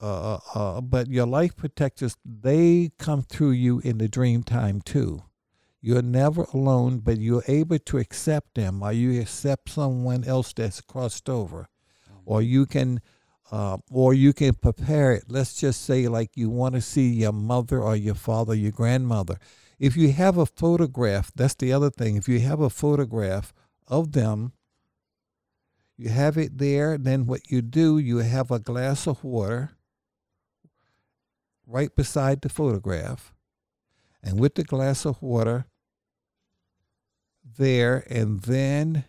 uh, 0.00 0.38
uh, 0.54 0.80
but 0.80 1.08
your 1.08 1.26
life 1.26 1.56
protectors, 1.56 2.16
they 2.24 2.90
come 2.98 3.22
through 3.22 3.52
you 3.52 3.78
in 3.80 3.98
the 3.98 4.08
dream 4.08 4.42
time 4.42 4.80
too. 4.80 5.22
You're 5.80 6.02
never 6.02 6.42
alone, 6.52 6.98
but 6.98 7.18
you're 7.18 7.44
able 7.48 7.78
to 7.78 7.98
accept 7.98 8.54
them, 8.54 8.82
or 8.82 8.92
you 8.92 9.20
accept 9.20 9.70
someone 9.70 10.24
else 10.24 10.52
that's 10.52 10.80
crossed 10.80 11.28
over, 11.28 11.68
or 12.24 12.42
you 12.42 12.66
can, 12.66 13.00
uh, 13.50 13.78
or 13.90 14.14
you 14.14 14.32
can 14.32 14.54
prepare 14.54 15.12
it. 15.12 15.24
Let's 15.28 15.54
just 15.54 15.82
say, 15.82 16.08
like 16.08 16.36
you 16.36 16.48
want 16.48 16.74
to 16.74 16.80
see 16.80 17.08
your 17.08 17.32
mother 17.32 17.80
or 17.80 17.96
your 17.96 18.14
father, 18.14 18.54
your 18.54 18.72
grandmother. 18.72 19.38
If 19.78 19.96
you 19.96 20.12
have 20.12 20.38
a 20.38 20.46
photograph, 20.46 21.32
that's 21.34 21.54
the 21.54 21.72
other 21.72 21.90
thing. 21.90 22.16
If 22.16 22.28
you 22.28 22.40
have 22.40 22.60
a 22.60 22.70
photograph 22.70 23.52
of 23.88 24.12
them, 24.12 24.52
you 25.96 26.08
have 26.08 26.38
it 26.38 26.58
there. 26.58 26.96
Then 26.96 27.26
what 27.26 27.50
you 27.50 27.62
do, 27.62 27.98
you 27.98 28.18
have 28.18 28.50
a 28.50 28.58
glass 28.58 29.06
of 29.06 29.22
water 29.24 29.72
right 31.66 31.94
beside 31.94 32.40
the 32.40 32.48
photograph. 32.48 33.34
And 34.22 34.38
with 34.38 34.54
the 34.54 34.64
glass 34.64 35.04
of 35.04 35.20
water, 35.20 35.66
there 37.58 38.04
and 38.08 38.40
then, 38.42 39.04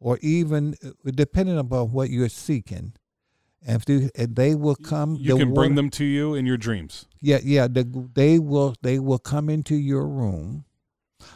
or 0.00 0.18
even 0.20 0.74
uh, 0.84 0.90
depending 1.14 1.58
upon 1.58 1.92
what 1.92 2.10
you're 2.10 2.28
seeking, 2.28 2.94
if 3.64 3.84
they, 3.84 4.10
and 4.16 4.34
they 4.36 4.54
will 4.54 4.74
come. 4.76 5.16
You 5.18 5.36
can 5.36 5.54
bring 5.54 5.70
water- 5.72 5.74
them 5.74 5.90
to 5.90 6.04
you 6.04 6.34
in 6.34 6.46
your 6.46 6.56
dreams. 6.56 7.06
Yeah, 7.20 7.38
yeah. 7.42 7.68
The, 7.68 7.84
they 8.14 8.38
will 8.38 8.74
they 8.82 8.98
will 8.98 9.18
come 9.18 9.48
into 9.48 9.74
your 9.76 10.06
room. 10.08 10.64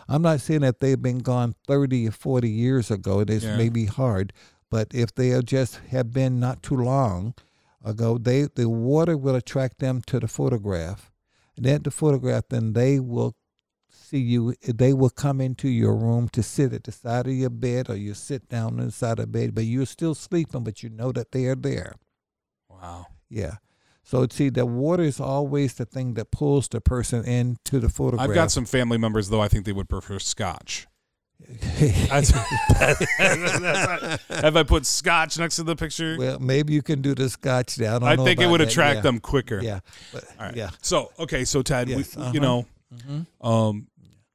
I'm 0.09 0.23
not 0.23 0.41
saying 0.41 0.62
that 0.62 0.81
they've 0.81 1.01
been 1.01 1.21
gone 1.21 1.55
30 1.69 2.09
or 2.09 2.11
40 2.11 2.49
years 2.51 2.91
ago. 2.91 3.23
This 3.25 3.45
Yeah. 3.45 3.57
may 3.57 3.69
be 3.69 3.85
hard, 3.87 4.33
but 4.71 4.89
if 4.93 5.15
they 5.15 5.41
just 5.43 5.77
have 5.91 6.12
been 6.12 6.41
not 6.41 6.62
too 6.62 6.77
long 6.77 7.35
ago, 7.85 8.19
they 8.19 8.49
the 8.53 8.69
water 8.69 9.17
will 9.17 9.37
attract 9.37 9.79
them 9.79 10.03
to 10.07 10.19
the 10.19 10.27
photograph. 10.29 11.12
And 11.57 11.67
at 11.67 11.85
the 11.85 11.91
photograph, 11.93 12.45
then 12.51 12.73
they 12.73 12.99
will 12.99 13.37
see 13.89 14.19
you. 14.19 14.55
They 14.62 14.93
will 14.93 15.11
come 15.11 15.41
into 15.41 15.69
your 15.69 15.95
room 15.97 16.29
to 16.31 16.43
sit 16.43 16.73
at 16.73 16.85
the 16.85 16.93
side 16.93 17.27
of 17.29 17.33
your 17.33 17.51
bed, 17.51 17.89
or 17.89 17.97
you 17.97 18.15
sit 18.15 18.49
down 18.49 18.81
on 18.81 18.87
the 18.87 18.93
side 18.93 19.19
of 19.21 19.27
the 19.33 19.39
bed, 19.39 19.55
but 19.55 19.65
you're 19.65 19.87
still 19.87 20.15
sleeping, 20.17 20.65
but 20.65 20.83
you 20.83 20.91
know 20.91 21.12
that 21.12 21.31
they 21.33 21.47
are 21.47 21.55
there. 21.55 21.95
Wow. 22.81 23.07
Yeah. 23.29 23.57
So 24.05 24.27
see, 24.31 24.51
the 24.51 24.65
water 24.65 25.03
is 25.03 25.21
always 25.21 25.75
the 25.75 25.85
thing 25.85 26.15
that 26.15 26.31
pulls 26.31 26.69
the 26.69 26.81
person 26.81 27.25
into 27.25 27.81
the 27.81 27.89
photograph. 27.89 28.29
I've 28.29 28.35
got 28.35 28.51
some 28.53 28.65
family 28.65 28.99
members 28.99 29.29
though. 29.31 29.41
I 29.41 29.49
think 29.49 29.65
they 29.65 29.73
would 29.73 29.89
prefer 29.89 30.19
scotch. 30.21 30.87
That's- 32.09 32.31
Have 34.31 34.57
I 34.57 34.62
put 34.62 34.87
scotch 34.87 35.39
next 35.39 35.57
to 35.57 35.65
the 35.65 35.77
picture? 35.77 36.17
well, 36.19 36.39
maybe 36.39 36.73
you 36.73 36.83
can 36.83 37.03
do 37.03 37.15
the 37.15 37.29
scotch 37.29 37.77
there. 37.77 38.03
I 38.03 38.12
I 38.12 38.17
think 38.17 38.41
it 38.41 38.47
would 38.47 38.61
that. 38.61 38.69
attract 38.69 38.97
yeah. 38.97 39.01
them 39.03 39.21
quicker. 39.21 39.61
Yeah. 39.62 39.81
But, 40.12 40.25
All 40.39 40.47
right. 40.47 40.57
Yeah. 40.57 40.71
So 40.83 41.11
okay, 41.19 41.45
so 41.45 41.62
Ted, 41.62 41.89
Yes, 41.89 42.17
we, 42.17 42.23
uh-huh. 42.23 42.31
you 42.33 42.41
know, 42.41 42.67
hmm 43.07 43.23
um, 43.47 43.89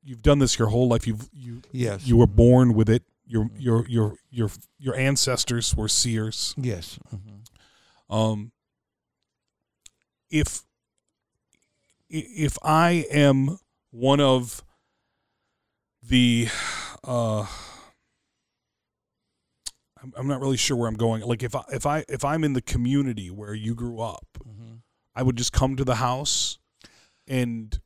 you've 0.04 0.21
done 0.21 0.39
this 0.39 0.60
your 0.60 0.67
whole 0.67 0.88
life. 0.89 1.08
You've 1.08 1.27
you 1.34 1.62
Yes. 1.71 2.06
you 2.06 2.17
were 2.17 2.27
born 2.27 2.73
with 2.73 2.89
it. 2.89 3.04
Your 3.25 3.49
your 3.58 3.88
your 3.88 4.15
your 4.30 4.49
your 4.77 4.95
ancestors 4.95 5.75
were 5.75 5.88
seers. 5.88 6.54
Yes. 6.58 6.99
hmm 7.10 7.17
Um, 8.12 8.52
if 10.30 10.63
if 12.10 12.58
I 12.62 13.06
am 13.10 13.58
one 13.91 14.19
of 14.19 14.63
the, 16.04 16.50
uh, 17.06 17.45
I'm, 20.02 20.13
I'm 20.17 20.28
not 20.28 20.41
really 20.41 20.58
sure 20.58 20.76
where 20.76 20.89
I'm 20.89 20.95
going. 20.95 21.21
Like 21.21 21.41
if 21.41 21.56
I 21.56 21.63
if 21.71 21.86
I 21.86 22.04
if 22.10 22.26
I'm 22.26 22.43
in 22.43 22.54
the 22.54 22.62
community 22.62 23.30
where 23.30 23.54
you 23.54 23.74
grew 23.76 24.02
up, 24.02 24.28
hmm 24.43 24.76
I 25.13 25.24
would 25.24 25.36
just 25.36 25.52
come 25.52 25.76
to 25.76 25.84
the 25.84 25.95
house 25.95 26.58
and 27.28 27.80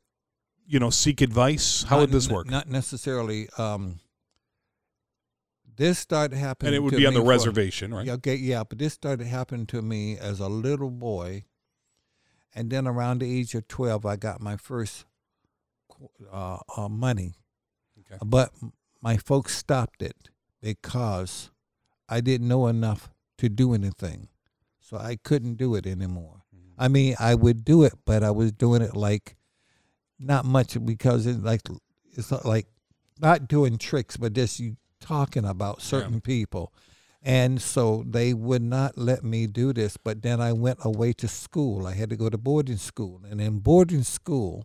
you 0.66 0.78
know 0.78 0.90
seek 0.90 1.20
advice. 1.20 1.84
How 1.84 2.00
would 2.00 2.10
this 2.10 2.28
work? 2.28 2.48
Not 2.50 2.68
necessarily. 2.68 3.48
Um, 3.58 4.00
this 5.76 5.98
started 5.98 6.36
happening, 6.36 6.68
and 6.68 6.76
it 6.76 6.80
would 6.80 6.96
be 6.96 7.06
on 7.06 7.14
the 7.14 7.20
for- 7.20 7.26
reservation, 7.26 7.92
right? 7.94 8.06
Yeah, 8.06 8.14
okay, 8.14 8.34
yeah, 8.34 8.64
but 8.64 8.78
this 8.78 8.94
started 8.94 9.26
happening 9.26 9.66
to 9.66 9.82
me 9.82 10.18
as 10.18 10.40
a 10.40 10.48
little 10.48 10.90
boy, 10.90 11.44
and 12.54 12.70
then 12.70 12.86
around 12.86 13.20
the 13.20 13.38
age 13.38 13.54
of 13.54 13.68
twelve, 13.68 14.04
I 14.06 14.16
got 14.16 14.40
my 14.40 14.56
first 14.56 15.04
uh, 16.32 16.58
uh, 16.76 16.88
money. 16.88 17.34
Okay. 17.98 18.18
But 18.24 18.52
my 19.00 19.16
folks 19.16 19.56
stopped 19.56 20.02
it 20.02 20.30
because 20.60 21.50
I 22.08 22.20
didn't 22.20 22.48
know 22.48 22.66
enough 22.66 23.10
to 23.38 23.48
do 23.48 23.74
anything, 23.74 24.28
so 24.80 24.96
I 24.96 25.16
couldn't 25.16 25.56
do 25.56 25.74
it 25.74 25.86
anymore. 25.86 26.42
I 26.78 26.88
mean, 26.88 27.16
I 27.18 27.34
would 27.34 27.64
do 27.64 27.84
it, 27.84 27.94
but 28.04 28.22
I 28.22 28.30
was 28.30 28.52
doing 28.52 28.82
it 28.82 28.94
like 28.94 29.36
not 30.18 30.44
much 30.44 30.76
because 30.84 31.26
it 31.26 31.42
like 31.42 31.62
it's 32.12 32.30
like 32.44 32.66
not 33.18 33.48
doing 33.48 33.78
tricks, 33.78 34.16
but 34.16 34.34
just 34.34 34.60
you 34.60 34.76
talking 35.00 35.44
about 35.44 35.82
certain 35.82 36.20
people. 36.20 36.72
And 37.22 37.60
so 37.60 38.04
they 38.08 38.34
would 38.34 38.62
not 38.62 38.96
let 38.96 39.24
me 39.24 39.46
do 39.48 39.72
this. 39.72 39.96
But 39.96 40.22
then 40.22 40.40
I 40.40 40.52
went 40.52 40.78
away 40.84 41.12
to 41.14 41.26
school. 41.28 41.86
I 41.86 41.94
had 41.94 42.08
to 42.10 42.16
go 42.16 42.28
to 42.28 42.38
boarding 42.38 42.76
school. 42.76 43.20
And 43.28 43.40
in 43.40 43.58
boarding 43.58 44.04
school, 44.04 44.64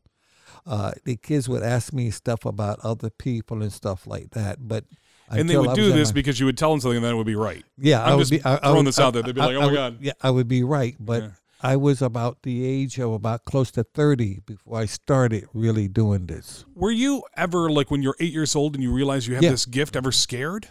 uh, 0.67 0.91
the 1.05 1.15
kids 1.15 1.49
would 1.49 1.63
ask 1.63 1.91
me 1.91 2.11
stuff 2.11 2.45
about 2.45 2.79
other 2.83 3.09
people 3.09 3.63
and 3.63 3.73
stuff 3.73 4.05
like 4.05 4.29
that. 4.31 4.67
But 4.67 4.83
and 5.29 5.49
they 5.49 5.57
would 5.57 5.69
I 5.69 5.73
do 5.73 5.91
this 5.91 6.09
my- 6.09 6.13
because 6.13 6.39
you 6.39 6.45
would 6.45 6.57
tell 6.57 6.69
them 6.71 6.81
something 6.81 6.97
and 6.97 7.05
then 7.05 7.13
it 7.13 7.17
would 7.17 7.25
be 7.25 7.35
right. 7.35 7.63
yeah, 7.77 8.03
I'm 8.03 8.09
I 8.11 8.15
would 8.15 8.21
just 8.21 8.31
be, 8.31 8.43
I, 8.43 8.55
I 8.55 8.57
throwing 8.59 8.77
would- 8.77 8.85
this 8.87 8.99
out 8.99 9.07
I- 9.07 9.11
there. 9.11 9.23
They'd 9.23 9.35
be 9.35 9.41
I- 9.41 9.45
like, 9.45 9.55
"Oh 9.55 9.59
I 9.59 9.61
my 9.61 9.67
would- 9.67 9.75
God." 9.75 9.97
Yeah, 10.01 10.11
I 10.21 10.29
would 10.29 10.47
be 10.49 10.63
right, 10.63 10.95
but 10.99 11.23
Yeah. 11.23 11.29
I 11.63 11.75
was 11.75 12.01
about 12.01 12.41
the 12.43 12.65
age 12.65 12.99
of 12.99 13.11
about 13.13 13.45
close 13.45 13.71
to 13.71 13.83
thirty 13.83 14.39
before 14.45 14.79
I 14.79 14.85
started 14.85 15.47
really 15.53 15.87
doing 15.87 16.25
this. 16.25 16.65
Were 16.75 16.91
you 16.91 17.23
ever 17.37 17.69
like 17.69 17.91
when 17.91 18.01
you're 18.01 18.15
eight 18.19 18.33
years 18.33 18.55
old 18.55 18.75
and 18.75 18.83
you 18.83 18.91
realize 18.91 19.27
you 19.27 19.35
have 19.35 19.43
Yeah. 19.43 19.51
this 19.51 19.65
gift? 19.65 19.95
Ever 19.95 20.11
scared? 20.11 20.69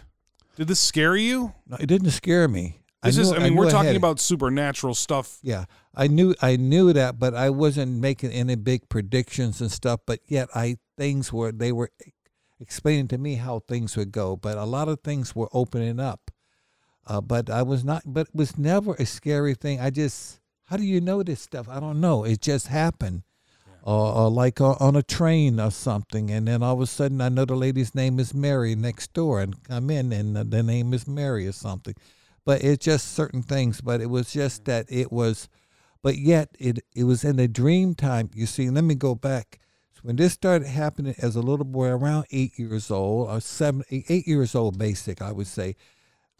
Did 0.55 0.67
this 0.67 0.79
scare 0.81 1.15
you? 1.15 1.53
No, 1.67 1.77
it 1.79 1.85
didn't 1.87 2.11
scare 2.11 2.47
me. 2.47 2.81
This 3.03 3.17
is. 3.17 3.31
knew- 3.31 3.37
I 3.37 3.39
mean, 3.43 3.53
knew 3.53 3.59
we're 3.61 3.71
talking 3.71 3.95
about 3.95 4.19
supernatural 4.19 4.93
stuff. 4.93 5.39
Yeah, 5.41 5.65
I 5.95 6.07
knew 6.07 6.35
I 6.41 6.57
knew 6.57 6.91
that, 6.93 7.17
but 7.17 7.33
I 7.33 7.49
wasn't 7.49 7.99
making 7.99 8.31
any 8.31 8.55
big 8.55 8.89
predictions 8.89 9.61
and 9.61 9.71
stuff. 9.71 10.01
But 10.05 10.19
yet, 10.27 10.49
I 10.53 10.77
things 10.97 11.31
were 11.33 11.51
they 11.53 11.71
were 11.71 11.89
explaining 12.59 13.07
to 13.07 13.17
me 13.17 13.35
how 13.35 13.59
things 13.59 13.95
would 13.95 14.11
go. 14.11 14.35
But 14.35 14.57
a 14.57 14.65
lot 14.65 14.87
of 14.89 14.99
things 14.99 15.33
were 15.35 15.49
opening 15.53 15.99
up. 15.99 16.29
Uh, 17.07 17.21
but 17.21 17.49
I 17.49 17.63
was 17.63 17.83
not. 17.83 18.03
But 18.05 18.27
it 18.27 18.35
was 18.35 18.57
never 18.57 18.93
a 18.95 19.05
scary 19.05 19.55
thing. 19.55 19.79
I 19.79 19.89
just 19.89 20.40
how 20.71 20.77
do 20.77 20.83
you 20.83 21.01
know 21.01 21.21
this 21.21 21.41
stuff? 21.41 21.67
I 21.67 21.81
don't 21.81 21.99
know. 21.99 22.23
It 22.23 22.41
just 22.41 22.67
happened. 22.67 23.23
Or, 23.83 24.13
or 24.13 24.31
like 24.31 24.61
uh, 24.61 24.75
on 24.79 24.95
a 24.95 25.03
train 25.03 25.59
or 25.59 25.71
something, 25.71 26.29
and 26.29 26.47
then 26.47 26.61
all 26.61 26.75
of 26.75 26.81
a 26.81 26.87
sudden 26.87 27.19
I 27.19 27.29
know 27.29 27.45
the 27.45 27.55
lady's 27.55 27.95
name 27.95 28.19
is 28.19 28.33
Mary 28.33 28.75
next 28.75 29.11
door, 29.11 29.41
and 29.41 29.61
come 29.63 29.89
in 29.89 30.13
and 30.13 30.35
the, 30.35 30.43
the 30.43 30.61
name 30.61 30.93
is 30.93 31.07
Mary 31.07 31.47
or 31.47 31.51
something. 31.51 31.95
But 32.45 32.63
it's 32.63 32.85
just 32.85 33.13
certain 33.13 33.41
things. 33.41 33.81
But 33.81 33.99
it 33.99 34.05
was 34.05 34.31
just 34.31 34.65
that 34.65 34.85
it 34.87 35.11
was 35.11 35.49
but 36.03 36.17
yet 36.17 36.55
it 36.59 36.85
it 36.95 37.03
was 37.05 37.23
in 37.23 37.39
a 37.39 37.47
dream 37.47 37.95
time. 37.95 38.29
You 38.33 38.45
see, 38.45 38.69
let 38.69 38.83
me 38.83 38.95
go 38.95 39.15
back. 39.15 39.59
So 39.95 40.01
when 40.03 40.15
this 40.15 40.33
started 40.33 40.67
happening 40.67 41.15
as 41.17 41.35
a 41.35 41.41
little 41.41 41.65
boy, 41.65 41.87
around 41.87 42.27
eight 42.31 42.57
years 42.57 42.91
old 42.91 43.29
or 43.29 43.41
seven, 43.41 43.83
eight, 43.89 44.05
eight 44.09 44.27
years 44.27 44.55
old, 44.55 44.77
basic, 44.77 45.21
I 45.21 45.31
would 45.31 45.47
say, 45.47 45.75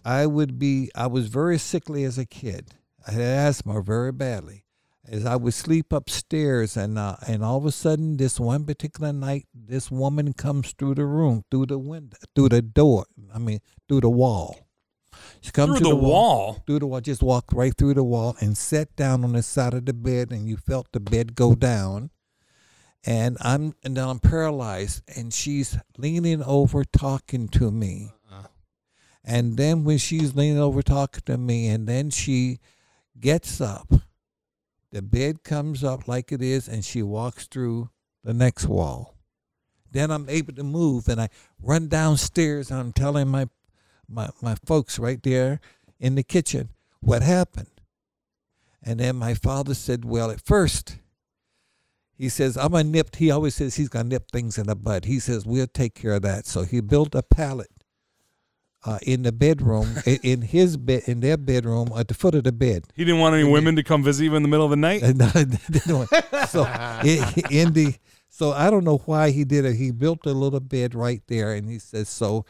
I 0.05 0.25
would 0.25 0.57
be. 0.57 0.89
I 0.95 1.07
was 1.07 1.27
very 1.27 1.57
sickly 1.57 2.03
as 2.03 2.17
a 2.17 2.25
kid. 2.25 2.75
I 3.07 3.11
had 3.11 3.21
asthma 3.21 3.81
very 3.81 4.11
badly. 4.11 4.63
As 5.07 5.25
I 5.25 5.35
would 5.35 5.53
sleep 5.53 5.91
upstairs, 5.91 6.77
and 6.77 6.97
uh, 6.97 7.15
and 7.27 7.43
all 7.43 7.57
of 7.57 7.65
a 7.65 7.71
sudden, 7.71 8.17
this 8.17 8.39
one 8.39 8.65
particular 8.65 9.11
night, 9.11 9.47
this 9.53 9.89
woman 9.89 10.33
comes 10.33 10.73
through 10.73 10.95
the 10.95 11.05
room, 11.05 11.43
through 11.49 11.65
the 11.65 11.79
window, 11.79 12.17
through 12.35 12.49
the 12.49 12.61
door. 12.61 13.05
I 13.33 13.39
mean, 13.39 13.59
through 13.89 14.01
the 14.01 14.09
wall. 14.09 14.67
She 15.41 15.51
comes 15.51 15.79
Through 15.79 15.89
to 15.89 15.95
the 15.95 15.95
wall. 15.95 16.63
through 16.65 16.79
the 16.79 16.87
wall, 16.87 17.01
just 17.01 17.23
walked 17.23 17.51
right 17.51 17.75
through 17.75 17.95
the 17.95 18.03
wall 18.03 18.35
and 18.39 18.55
sat 18.55 18.95
down 18.95 19.23
on 19.23 19.33
the 19.33 19.41
side 19.41 19.73
of 19.73 19.85
the 19.85 19.93
bed, 19.93 20.31
and 20.31 20.47
you 20.47 20.55
felt 20.55 20.87
the 20.91 20.99
bed 20.99 21.35
go 21.35 21.55
down. 21.55 22.11
And 23.03 23.37
I'm 23.41 23.73
and 23.83 23.97
then 23.97 24.07
I'm 24.07 24.19
paralyzed, 24.19 25.01
and 25.15 25.33
she's 25.33 25.77
leaning 25.97 26.43
over 26.43 26.83
talking 26.83 27.47
to 27.49 27.71
me. 27.71 28.11
And 29.23 29.57
then 29.57 29.83
when 29.83 29.97
she's 29.97 30.35
leaning 30.35 30.59
over 30.59 30.81
talking 30.81 31.23
to 31.25 31.37
me, 31.37 31.67
and 31.67 31.87
then 31.87 32.09
she 32.09 32.59
gets 33.21 33.61
up, 33.61 33.93
the 34.91 35.01
bed 35.01 35.43
comes 35.43 35.83
up 35.83 36.07
like 36.07 36.31
it 36.31 36.41
is, 36.41 36.67
and 36.67 36.83
she 36.83 37.01
walks 37.01 37.47
through 37.47 37.89
the 38.23 38.33
next 38.33 38.65
wall. 38.65 39.15
Then 39.89 40.11
I'm 40.11 40.27
able 40.29 40.53
to 40.53 40.63
move, 40.63 41.07
and 41.07 41.21
I 41.21 41.29
run 41.61 41.87
downstairs, 41.87 42.71
I'm 42.71 42.91
telling 42.91 43.27
my 43.27 43.47
my, 44.11 44.29
my 44.41 44.55
folks 44.65 44.99
right 44.99 45.21
there 45.23 45.59
in 45.99 46.15
the 46.15 46.23
kitchen 46.23 46.69
what 46.99 47.21
happened. 47.21 47.67
And 48.83 48.99
then 48.99 49.15
my 49.15 49.33
father 49.33 49.73
said, 49.73 50.05
Well, 50.05 50.31
at 50.31 50.41
first, 50.41 50.97
he 52.13 52.29
says, 52.29 52.57
I'm 52.57 52.73
a 52.73 52.83
nip. 52.83 53.15
He 53.15 53.31
always 53.31 53.55
says 53.55 53.75
he's 53.75 53.89
going 53.89 54.05
to 54.05 54.09
nip 54.09 54.31
things 54.31 54.57
in 54.57 54.67
the 54.67 54.75
bud. 54.75 55.05
He 55.05 55.19
says, 55.19 55.45
We'll 55.45 55.67
take 55.67 55.95
care 55.95 56.13
of 56.13 56.23
that. 56.23 56.45
So 56.45 56.63
he 56.63 56.81
built 56.81 57.15
a 57.15 57.23
pallet 57.23 57.69
uh, 58.83 58.97
in 59.03 59.23
the 59.23 59.31
bedroom, 59.31 59.95
in 60.05 60.41
his 60.41 60.75
bed, 60.77 61.03
in 61.07 61.19
their 61.19 61.37
bedroom, 61.37 61.89
at 61.95 62.07
the 62.07 62.13
foot 62.13 62.35
of 62.35 62.43
the 62.43 62.51
bed. 62.51 62.85
He 62.95 63.05
didn't 63.05 63.19
want 63.19 63.35
any 63.35 63.43
women 63.43 63.75
to 63.75 63.83
come 63.83 64.03
visit 64.03 64.23
you 64.25 64.35
in 64.35 64.41
the 64.43 64.49
middle 64.49 64.65
of 64.65 64.71
the 64.71 64.75
night. 64.77 65.03
And, 65.03 65.17
no, 65.87 66.05
so 66.47 66.63
i- 66.65 67.33
in 67.49 67.73
the 67.73 67.95
so 68.29 68.51
I 68.53 68.69
don't 68.71 68.83
know 68.85 68.97
why 69.05 69.29
he 69.31 69.43
did 69.43 69.65
it. 69.65 69.75
He 69.75 69.91
built 69.91 70.25
a 70.25 70.31
little 70.33 70.59
bed 70.61 70.95
right 70.95 71.21
there, 71.27 71.53
and 71.53 71.69
he 71.69 71.77
says 71.79 72.09
so 72.09 72.45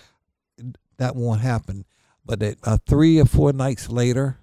that 0.97 1.15
won't 1.15 1.41
happen. 1.41 1.85
But 2.25 2.41
it, 2.43 2.59
uh, 2.63 2.77
three 2.85 3.19
or 3.19 3.25
four 3.25 3.51
nights 3.51 3.89
later, 3.89 4.37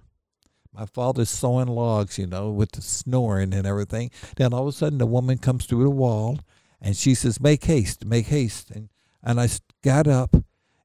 my 0.74 0.84
father's 0.84 1.30
sawing 1.30 1.68
logs, 1.68 2.18
you 2.18 2.26
know, 2.26 2.50
with 2.50 2.72
the 2.72 2.82
snoring 2.82 3.54
and 3.54 3.66
everything. 3.66 4.10
Then 4.36 4.52
all 4.52 4.62
of 4.62 4.68
a 4.68 4.72
sudden, 4.72 4.98
the 4.98 5.06
woman 5.06 5.38
comes 5.38 5.64
through 5.64 5.84
the 5.84 5.90
wall, 5.90 6.40
and 6.82 6.96
she 6.96 7.14
says, 7.14 7.40
"Make 7.40 7.64
haste, 7.64 8.04
make 8.04 8.26
haste!" 8.26 8.70
And 8.72 8.88
and 9.22 9.40
I 9.40 9.44
s- 9.44 9.60
got 9.82 10.06
up, 10.06 10.34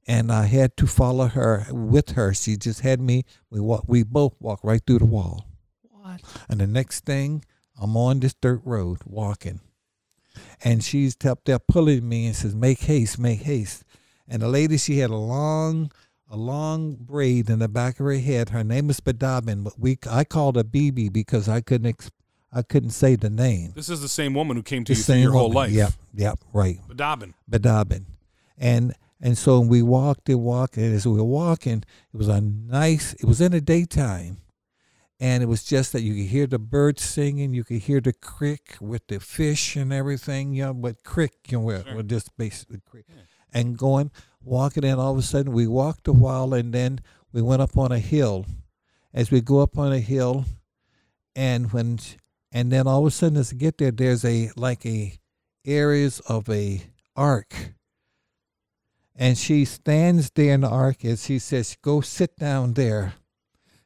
and 0.07 0.31
I 0.31 0.45
had 0.45 0.75
to 0.77 0.87
follow 0.87 1.27
her 1.27 1.67
with 1.69 2.11
her. 2.11 2.33
She 2.33 2.57
just 2.57 2.81
had 2.81 2.99
me. 2.99 3.23
We 3.49 3.59
walk. 3.59 3.85
We 3.87 4.03
both 4.03 4.35
walked 4.39 4.63
right 4.63 4.81
through 4.85 4.99
the 4.99 5.05
wall. 5.05 5.47
What? 5.81 6.21
And 6.49 6.59
the 6.59 6.67
next 6.67 7.05
thing, 7.05 7.43
I'm 7.79 7.95
on 7.95 8.19
this 8.19 8.33
dirt 8.33 8.61
road 8.65 8.99
walking. 9.05 9.61
And 10.63 10.83
she's 10.83 11.15
up 11.25 11.41
there 11.45 11.59
pulling 11.59 12.07
me 12.07 12.25
and 12.25 12.35
says, 12.35 12.55
Make 12.55 12.79
haste, 12.79 13.19
make 13.19 13.41
haste. 13.41 13.83
And 14.27 14.41
the 14.41 14.47
lady, 14.47 14.77
she 14.77 14.99
had 14.99 15.09
a 15.09 15.15
long, 15.15 15.91
a 16.29 16.37
long 16.37 16.95
braid 16.95 17.49
in 17.49 17.59
the 17.59 17.67
back 17.67 17.99
of 17.99 18.05
her 18.05 18.13
head. 18.13 18.49
Her 18.49 18.63
name 18.63 18.89
is 18.89 18.99
Badabin, 18.99 19.63
but 19.63 19.77
we 19.77 19.97
I 20.09 20.23
called 20.23 20.55
her 20.55 20.63
BB 20.63 21.13
because 21.13 21.47
I 21.47 21.61
couldn't 21.61 21.87
ex- 21.87 22.11
I 22.51 22.61
couldn't 22.61 22.91
say 22.91 23.15
the 23.15 23.29
name. 23.29 23.73
This 23.75 23.89
is 23.89 24.01
the 24.01 24.09
same 24.09 24.33
woman 24.33 24.55
who 24.57 24.63
came 24.63 24.83
to 24.85 24.93
The 24.93 24.97
you 24.97 25.03
through 25.03 25.15
your 25.17 25.31
whole 25.31 25.51
life. 25.51 25.71
Yep, 25.71 25.93
yep, 26.13 26.39
right. 26.53 26.79
Badabin. 26.87 27.33
Badabin. 27.49 28.05
And 28.57 28.93
and 29.23 29.37
so 29.37 29.61
we 29.61 29.81
walked 29.81 30.27
and 30.27 30.41
walked, 30.43 30.75
and 30.75 30.93
as 30.93 31.07
we 31.07 31.13
were 31.13 31.23
walking, 31.23 31.77
it 32.13 32.17
was 32.17 32.27
a 32.27 32.41
nice. 32.41 33.13
It 33.13 33.23
was 33.23 33.39
in 33.39 33.53
the 33.53 33.61
daytime, 33.61 34.41
and 35.17 35.41
it 35.41 35.45
was 35.45 35.63
just 35.63 35.93
that 35.93 36.01
you 36.01 36.13
could 36.13 36.29
hear 36.29 36.45
the 36.45 36.59
birds 36.59 37.01
singing, 37.03 37.53
you 37.53 37.63
could 37.63 37.83
hear 37.83 38.01
the 38.01 38.11
creek 38.11 38.75
with 38.81 39.07
the 39.07 39.21
fish 39.21 39.77
and 39.77 39.93
everything. 39.93 40.53
You 40.53 40.65
know, 40.65 40.73
but 40.73 41.03
creek, 41.05 41.31
you 41.47 41.59
know, 41.61 41.81
Sure. 41.81 41.95
we're 41.95 42.03
just 42.03 42.35
basically 42.37 42.81
creek, 42.85 43.05
and 43.53 43.77
going 43.77 44.11
walking, 44.43 44.83
and 44.83 44.99
all 44.99 45.13
of 45.13 45.17
a 45.17 45.21
sudden 45.21 45.53
we 45.53 45.67
walked 45.67 46.05
a 46.09 46.13
while, 46.13 46.53
and 46.53 46.73
then 46.73 46.99
we 47.31 47.41
went 47.41 47.61
up 47.61 47.77
on 47.77 47.93
a 47.93 47.99
hill. 47.99 48.45
As 49.13 49.31
we 49.31 49.39
go 49.39 49.59
up 49.59 49.77
on 49.77 49.93
a 49.93 49.99
hill, 49.99 50.43
and 51.33 51.71
when 51.71 51.99
and 52.51 52.71
then 52.73 52.87
all 52.87 52.99
of 53.01 53.07
a 53.07 53.11
sudden 53.11 53.37
as 53.37 53.53
we 53.53 53.57
get 53.57 53.77
there, 53.77 53.91
there's 53.91 54.25
a 54.25 54.51
like 54.57 54.85
a 54.85 55.13
areas 55.65 56.19
of 56.27 56.49
a 56.49 56.81
ark 57.15 57.73
and 59.15 59.37
she 59.37 59.65
stands 59.65 60.31
there 60.31 60.55
in 60.55 60.61
the 60.61 60.69
ark 60.69 61.03
and 61.03 61.19
she 61.19 61.39
says, 61.39 61.77
Go 61.81 62.01
sit 62.01 62.37
down 62.37 62.73
there. 62.73 63.13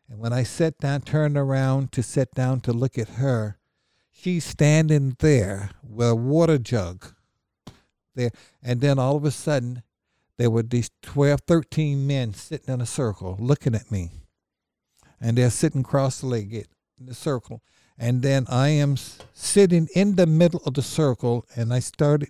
And 0.09 0.19
when 0.19 0.31
I 0.31 0.43
sat 0.43 0.77
down, 0.77 1.01
turned 1.01 1.37
around 1.37 1.91
to 1.93 2.03
sit 2.03 2.33
down 2.33 2.61
to 2.61 2.71
look 2.71 2.97
at 2.97 3.09
her, 3.09 3.57
she's 4.09 4.45
standing 4.45 5.17
there 5.19 5.71
with 5.83 6.09
a 6.09 6.15
water 6.15 6.57
jug 6.57 7.13
there. 8.15 8.31
And 8.63 8.79
then 8.79 8.99
all 8.99 9.17
of 9.17 9.25
a 9.25 9.31
sudden, 9.31 9.83
there 10.37 10.49
were 10.49 10.63
these 10.63 10.91
12, 11.01 11.41
13 11.41 12.07
men 12.07 12.33
sitting 12.33 12.73
in 12.73 12.79
a 12.79 12.85
circle 12.85 13.35
looking 13.39 13.75
at 13.75 13.91
me. 13.91 14.11
And 15.19 15.37
they're 15.37 15.49
sitting 15.49 15.83
cross 15.83 16.23
legged 16.23 16.67
in 16.99 17.07
the 17.07 17.15
circle. 17.15 17.61
And 17.97 18.21
then 18.21 18.45
I 18.47 18.69
am 18.69 18.95
sitting 19.33 19.87
in 19.95 20.15
the 20.15 20.27
middle 20.27 20.61
of 20.65 20.75
the 20.75 20.83
circle, 20.83 21.45
and 21.55 21.73
I 21.73 21.79
started 21.79 22.29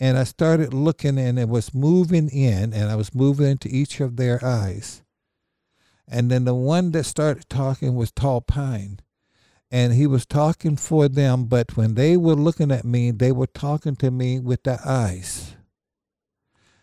and 0.00 0.16
I 0.18 0.24
started 0.24 0.72
looking 0.72 1.18
and 1.18 1.38
it 1.38 1.48
was 1.48 1.74
moving 1.74 2.28
in 2.30 2.72
and 2.72 2.90
I 2.90 2.96
was 2.96 3.14
moving 3.14 3.46
into 3.46 3.68
each 3.68 4.00
of 4.00 4.16
their 4.16 4.42
eyes. 4.44 5.02
And 6.08 6.30
then 6.30 6.44
the 6.44 6.54
one 6.54 6.90
that 6.92 7.04
started 7.04 7.48
talking 7.48 7.94
was 7.94 8.10
Tall 8.10 8.40
Pine. 8.40 9.00
And 9.70 9.92
he 9.92 10.08
was 10.08 10.26
talking 10.26 10.74
for 10.76 11.06
them, 11.08 11.44
but 11.44 11.76
when 11.76 11.94
they 11.94 12.16
were 12.16 12.34
looking 12.34 12.72
at 12.72 12.84
me, 12.84 13.12
they 13.12 13.30
were 13.30 13.46
talking 13.46 13.94
to 13.96 14.10
me 14.10 14.40
with 14.40 14.64
their 14.64 14.80
eyes. 14.84 15.54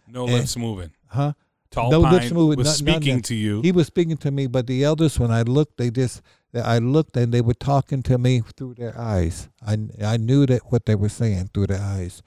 No 0.07 0.25
Eh. 0.25 0.31
lips 0.33 0.55
moving. 0.55 0.91
Huh? 1.07 1.33
Tall 1.71 1.91
No 1.91 2.01
Pine 2.01 2.13
lips 2.13 2.31
moving, 2.31 2.57
was 2.57 2.81
no- 2.81 2.93
speaking 2.93 3.21
to 3.23 3.35
you. 3.35 3.61
He 3.61 3.71
was 3.71 3.87
speaking 3.87 4.17
to 4.17 4.31
me, 4.31 4.47
but 4.47 4.67
the 4.67 4.83
elders, 4.83 5.19
when 5.19 5.31
I 5.31 5.41
looked, 5.41 5.77
they 5.77 5.89
just, 5.89 6.21
I 6.53 6.79
looked 6.79 7.17
and 7.17 7.33
they 7.33 7.41
were 7.41 7.53
talking 7.53 8.03
to 8.03 8.17
me 8.17 8.41
through 8.55 8.75
their 8.75 8.97
eyes. 8.97 9.49
I, 9.65 9.77
I 10.03 10.17
knew 10.17 10.45
that 10.45 10.71
what 10.71 10.85
they 10.85 10.95
were 10.95 11.09
saying 11.09 11.49
through 11.53 11.67
their 11.67 11.81
eyes. 11.81 12.23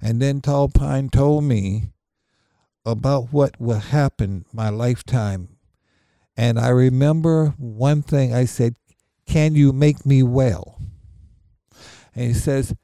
And 0.00 0.20
then 0.20 0.40
Tall 0.40 0.68
Pine 0.68 1.08
told 1.08 1.44
me 1.44 1.90
about 2.84 3.32
what 3.32 3.60
will 3.60 3.78
happen 3.78 4.44
my 4.52 4.68
lifetime. 4.68 5.56
And 6.36 6.58
I 6.58 6.68
remember 6.68 7.54
one 7.58 8.02
thing 8.02 8.34
I 8.34 8.44
said, 8.46 8.76
Can 9.26 9.54
you 9.54 9.72
make 9.72 10.06
me 10.06 10.22
well? 10.22 10.80
And 12.14 12.28
he 12.28 12.34
says, 12.34 12.74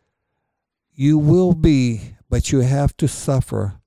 You 0.93 1.19
will 1.19 1.55
be, 1.55 2.17
but 2.29 2.53
you 2.53 2.61
have 2.61 2.97
to 2.99 3.09
suffer 3.09 3.81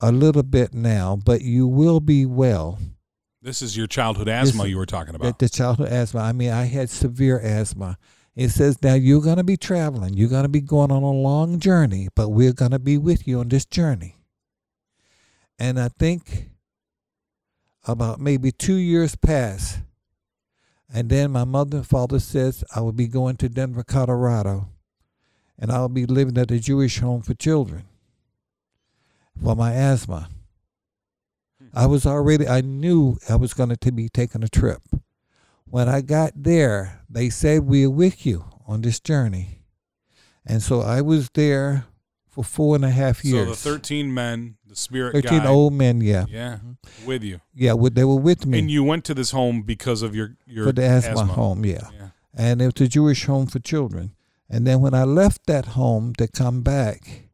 a 0.00 0.10
little 0.12 0.42
bit 0.42 0.72
now, 0.74 1.16
but 1.24 1.42
you 1.42 1.66
will 1.66 2.00
be 2.00 2.24
well. 2.26 2.78
this 3.42 3.62
is 3.62 3.76
your 3.76 3.86
childhood 3.86 4.28
asthma 4.28 4.62
This- 4.64 4.70
you 4.70 4.76
were 4.76 4.86
talking 4.86 5.14
about. 5.14 5.38
the 5.38 5.48
childhood 5.48 5.88
asthma. 5.88 6.20
I 6.20 6.32
mean, 6.32 6.50
I 6.50 6.64
had 6.64 6.90
severe 6.90 7.38
asthma. 7.40 7.96
It 8.36 8.50
says 8.50 8.82
now 8.82 8.94
you're 8.94 9.22
going 9.22 9.38
to 9.38 9.44
be 9.44 9.56
traveling. 9.56 10.14
You're 10.14 10.28
going 10.28 10.44
to 10.44 10.48
be 10.48 10.60
going 10.60 10.90
on 10.92 11.02
a 11.02 11.10
long 11.10 11.58
journey, 11.58 12.08
but 12.14 12.28
we're 12.28 12.52
going 12.52 12.70
to 12.70 12.78
be 12.78 12.96
with 12.98 13.26
you 13.26 13.40
on 13.40 13.48
this 13.48 13.64
journey. 13.64 14.16
And 15.58 15.80
I 15.80 15.88
think 15.88 16.50
about 17.86 18.20
maybe 18.20 18.52
two 18.52 18.76
years 18.76 19.16
pass, 19.16 19.78
and 20.92 21.08
then 21.10 21.30
my 21.32 21.44
mother 21.44 21.78
and 21.78 21.86
father 21.86 22.18
says 22.18 22.62
I 22.74 22.80
will 22.80 22.92
be 22.92 23.08
going 23.08 23.36
to 23.38 23.48
Denver, 23.48 23.82
Colorado, 23.84 24.68
and 25.58 25.70
I'll 25.72 25.88
be 25.88 26.06
living 26.06 26.38
at 26.38 26.50
a 26.50 26.58
Jewish 26.58 26.98
home 27.00 27.22
for 27.22 27.34
children 27.34 27.84
for 29.42 29.56
my 29.56 29.72
asthma. 29.72 30.28
Hmm. 31.58 31.66
I 31.74 31.86
was 31.86 32.06
already, 32.06 32.46
I 32.46 32.60
knew 32.60 33.18
I 33.28 33.36
was 33.36 33.54
going 33.54 33.74
to 33.74 33.92
be 33.92 34.08
taking 34.08 34.42
a 34.42 34.48
trip. 34.48 34.82
When 35.64 35.88
I 35.88 36.00
got 36.00 36.32
there, 36.34 37.00
they 37.08 37.30
said, 37.30 37.62
We're 37.62 37.90
with 37.90 38.26
you 38.26 38.44
on 38.66 38.82
this 38.82 38.98
journey. 38.98 39.62
And 40.44 40.62
so 40.62 40.80
I 40.80 41.00
was 41.00 41.30
there 41.30 41.86
for 42.28 42.42
four 42.42 42.74
and 42.74 42.84
a 42.84 42.90
half 42.90 43.24
years. 43.24 43.34
so 43.34 43.44
years. 43.46 43.62
the 43.62 43.70
13 43.70 44.14
men, 44.14 44.56
the 44.66 44.74
spirit 44.74 45.12
13 45.12 45.30
guide, 45.40 45.46
old 45.46 45.72
men, 45.72 46.00
yeah. 46.00 46.24
yeah, 46.28 46.54
mm-hmm. 46.56 47.06
with 47.06 47.22
you. 47.22 47.40
Yeah, 47.54 47.74
they 47.92 48.04
were 48.04 48.16
with 48.16 48.46
me 48.46 48.58
And 48.58 48.70
you 48.70 48.82
went 48.82 49.04
to 49.06 49.14
this 49.14 49.30
home 49.32 49.62
because 49.62 50.02
of 50.02 50.14
your 50.14 50.36
your 50.46 50.66
for 50.66 50.72
the 50.72 50.82
asthma, 50.82 51.24
home, 51.24 51.64
yeah. 51.64 51.88
Yeah. 51.92 52.08
And 52.34 52.62
it 52.62 52.78
was 52.78 52.86
a 52.86 52.88
Jewish 52.88 53.26
home 53.26 53.46
for 53.46 53.58
children. 53.58 54.14
And 54.48 54.66
then 54.66 54.80
when 54.80 54.94
I 54.94 55.04
left 55.04 55.46
that 55.46 55.66
home 55.66 56.14
to 56.14 56.26
come 56.26 56.62
back, 56.62 57.29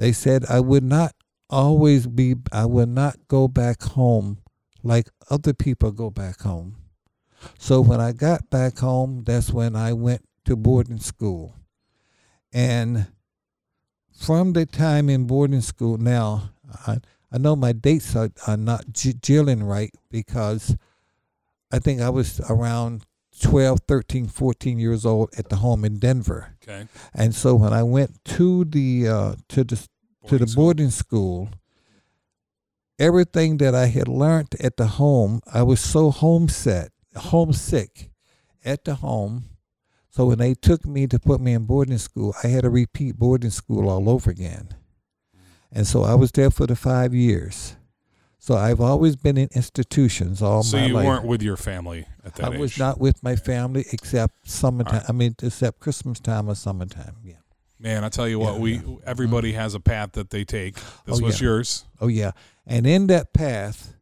they 0.00 0.12
said 0.12 0.46
I 0.48 0.60
would 0.60 0.82
not 0.82 1.12
always 1.50 2.06
be, 2.06 2.34
I 2.50 2.64
would 2.64 2.88
not 2.88 3.28
go 3.28 3.48
back 3.48 3.82
home 3.82 4.38
like 4.82 5.10
other 5.28 5.52
people 5.52 5.92
go 5.92 6.08
back 6.08 6.40
home. 6.40 6.76
So 7.58 7.82
when 7.82 8.00
I 8.00 8.12
got 8.12 8.48
back 8.48 8.78
home, 8.78 9.24
that's 9.26 9.50
when 9.50 9.76
I 9.76 9.92
went 9.92 10.24
to 10.46 10.56
boarding 10.56 11.00
school. 11.00 11.54
And 12.50 13.08
from 14.18 14.54
the 14.54 14.64
time 14.64 15.10
in 15.10 15.26
boarding 15.26 15.60
school, 15.60 15.98
now 15.98 16.50
I, 16.86 17.00
I 17.30 17.36
know 17.36 17.54
my 17.54 17.72
dates 17.72 18.16
are, 18.16 18.30
are 18.46 18.56
not 18.56 18.86
jilling 18.92 19.62
right 19.62 19.94
because 20.10 20.78
I 21.70 21.78
think 21.78 22.00
I 22.00 22.08
was 22.08 22.40
around 22.48 23.04
12, 23.40 23.80
13, 23.86 24.28
14 24.28 24.78
years 24.78 25.06
old 25.06 25.30
at 25.36 25.48
the 25.48 25.56
home 25.56 25.84
in 25.84 25.98
Denver. 25.98 26.56
Okay. 26.62 26.86
And 27.14 27.34
so 27.34 27.54
when 27.54 27.72
I 27.72 27.82
went 27.82 28.22
to 28.36 28.64
the 28.64 29.08
uh, 29.08 29.34
to 29.48 29.64
the 29.64 29.88
to 30.26 30.38
the 30.38 30.46
school. 30.46 30.64
boarding 30.64 30.90
school, 30.90 31.48
everything 32.98 33.56
that 33.58 33.74
I 33.74 33.86
had 33.86 34.08
learned 34.08 34.54
at 34.60 34.76
the 34.76 34.86
home, 34.86 35.40
I 35.52 35.62
was 35.62 35.80
so 35.80 36.10
homesick, 36.10 36.90
homesick 37.16 38.10
at 38.64 38.84
the 38.84 38.96
home. 38.96 39.44
So 40.10 40.26
when 40.26 40.38
they 40.38 40.54
took 40.54 40.84
me 40.84 41.06
to 41.06 41.18
put 41.18 41.40
me 41.40 41.52
in 41.54 41.64
boarding 41.64 41.98
school, 41.98 42.34
I 42.42 42.48
had 42.48 42.62
to 42.62 42.70
repeat 42.70 43.16
boarding 43.16 43.50
school 43.50 43.88
all 43.88 44.08
over 44.08 44.30
again. 44.30 44.68
And 45.72 45.86
so 45.86 46.02
I 46.02 46.14
was 46.14 46.32
there 46.32 46.50
for 46.50 46.66
the 46.66 46.74
five 46.76 47.14
years. 47.14 47.76
So 48.42 48.56
I've 48.56 48.80
always 48.80 49.16
been 49.16 49.36
in 49.36 49.48
institutions 49.54 50.40
all 50.42 50.62
So 50.62 50.76
my 50.76 50.84
life. 50.84 50.92
So 50.92 51.00
you 51.00 51.06
weren't 51.06 51.26
with 51.26 51.42
your 51.42 51.56
family 51.58 52.06
at 52.24 52.34
that 52.36 52.50
I 52.50 52.54
age. 52.54 52.60
was 52.60 52.78
not 52.78 52.98
with 52.98 53.22
my 53.22 53.36
family 53.36 53.84
except 53.92 54.48
summertime. 54.48 55.02
I 55.08 55.12
mean, 55.12 55.36
except 55.42 55.78
Christmas 55.78 56.18
time 56.20 56.48
or 56.48 56.54
summertime. 56.54 57.16
Yeah. 57.22 57.34
Man, 57.82 58.04
I 58.04 58.10
tell 58.10 58.28
you 58.28 58.38
what, 58.38 58.54
Yeah, 58.54 58.60
we 58.60 58.72
yeah. 58.74 58.78
Mm-hmm. 58.80 58.94
everybody 59.06 59.52
has 59.52 59.74
a 59.74 59.80
path 59.80 60.12
that 60.12 60.28
they 60.30 60.44
take. 60.44 60.74
This 61.06 61.20
Oh, 61.20 61.24
was 61.24 61.40
yeah. 61.40 61.46
yours. 61.46 61.84
Oh 62.00 62.08
yeah. 62.08 62.32
And 62.66 62.86
in 62.86 63.06
that 63.06 63.32
path 63.32 63.94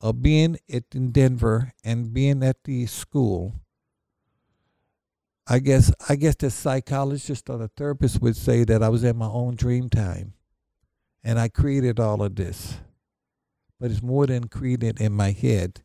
of 0.00 0.20
being 0.22 0.58
at 0.72 0.84
in 0.92 1.12
Denver 1.12 1.72
and 1.84 2.12
being 2.12 2.42
at 2.42 2.64
the 2.64 2.86
school, 2.86 3.54
I 5.46 5.60
guess 5.60 5.92
I 6.08 6.16
guess 6.16 6.34
the 6.34 6.50
psychologist 6.50 7.48
or 7.48 7.58
the 7.58 7.68
therapist 7.68 8.20
would 8.20 8.36
say 8.36 8.64
that 8.64 8.82
I 8.82 8.88
was 8.88 9.04
in 9.04 9.16
my 9.16 9.26
own 9.28 9.54
dream 9.54 9.88
time. 9.88 10.34
And 11.22 11.38
I 11.38 11.48
created 11.48 12.00
all 12.00 12.22
of 12.22 12.34
this. 12.34 12.78
But 13.78 13.90
it's 13.90 14.02
more 14.02 14.26
than 14.26 14.48
created 14.48 15.00
in 15.00 15.12
my 15.12 15.30
head. 15.32 15.82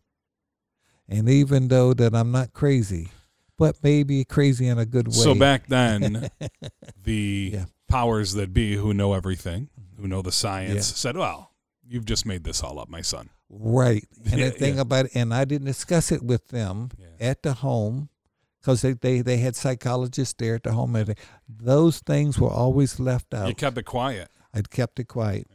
And 1.07 1.29
even 1.29 1.67
though 1.67 1.93
that 1.93 2.15
I'm 2.15 2.31
not 2.31 2.51
crazy, 2.53 3.09
but 3.57 3.75
maybe 3.83 4.23
crazy 4.25 4.67
in 4.67 4.77
a 4.77 4.85
good 4.85 5.07
way. 5.07 5.13
So 5.13 5.35
back 5.35 5.67
then, 5.67 6.29
the 7.03 7.51
Yeah. 7.53 7.65
powers 7.87 8.33
that 8.33 8.53
be 8.53 8.75
who 8.75 8.93
know 8.93 9.13
everything, 9.13 9.69
who 9.99 10.07
know 10.07 10.21
the 10.21 10.31
science, 10.31 10.73
Yeah. 10.91 10.95
said, 10.95 11.17
"Well, 11.17 11.51
you've 11.87 12.05
just 12.05 12.25
made 12.25 12.43
this 12.43 12.63
all 12.63 12.79
up, 12.79 12.89
my 12.89 13.01
son." 13.01 13.29
Right. 13.49 14.05
And 14.31 14.39
Yeah, 14.39 14.45
the 14.49 14.51
thing 14.51 14.79
about 14.79 15.05
it, 15.05 15.11
and 15.15 15.33
I 15.33 15.45
didn't 15.45 15.67
discuss 15.67 16.11
it 16.11 16.23
with 16.23 16.47
them 16.49 16.89
at 17.19 17.43
the 17.43 17.53
home 17.53 18.09
because 18.59 18.81
they, 18.81 18.93
they, 18.93 19.21
they 19.21 19.37
had 19.37 19.55
psychologists 19.55 20.33
there 20.37 20.55
at 20.55 20.63
the 20.63 20.71
home. 20.71 20.95
And 20.95 21.13
those 21.47 21.99
things 21.99 22.39
were 22.39 22.49
always 22.49 22.99
left 22.99 23.33
out. 23.33 23.47
You 23.47 23.53
kept 23.53 23.77
it 23.77 23.83
quiet. 23.83 24.29
I'd 24.53 24.71
kept 24.71 24.99
it 24.99 25.07
quiet. 25.07 25.47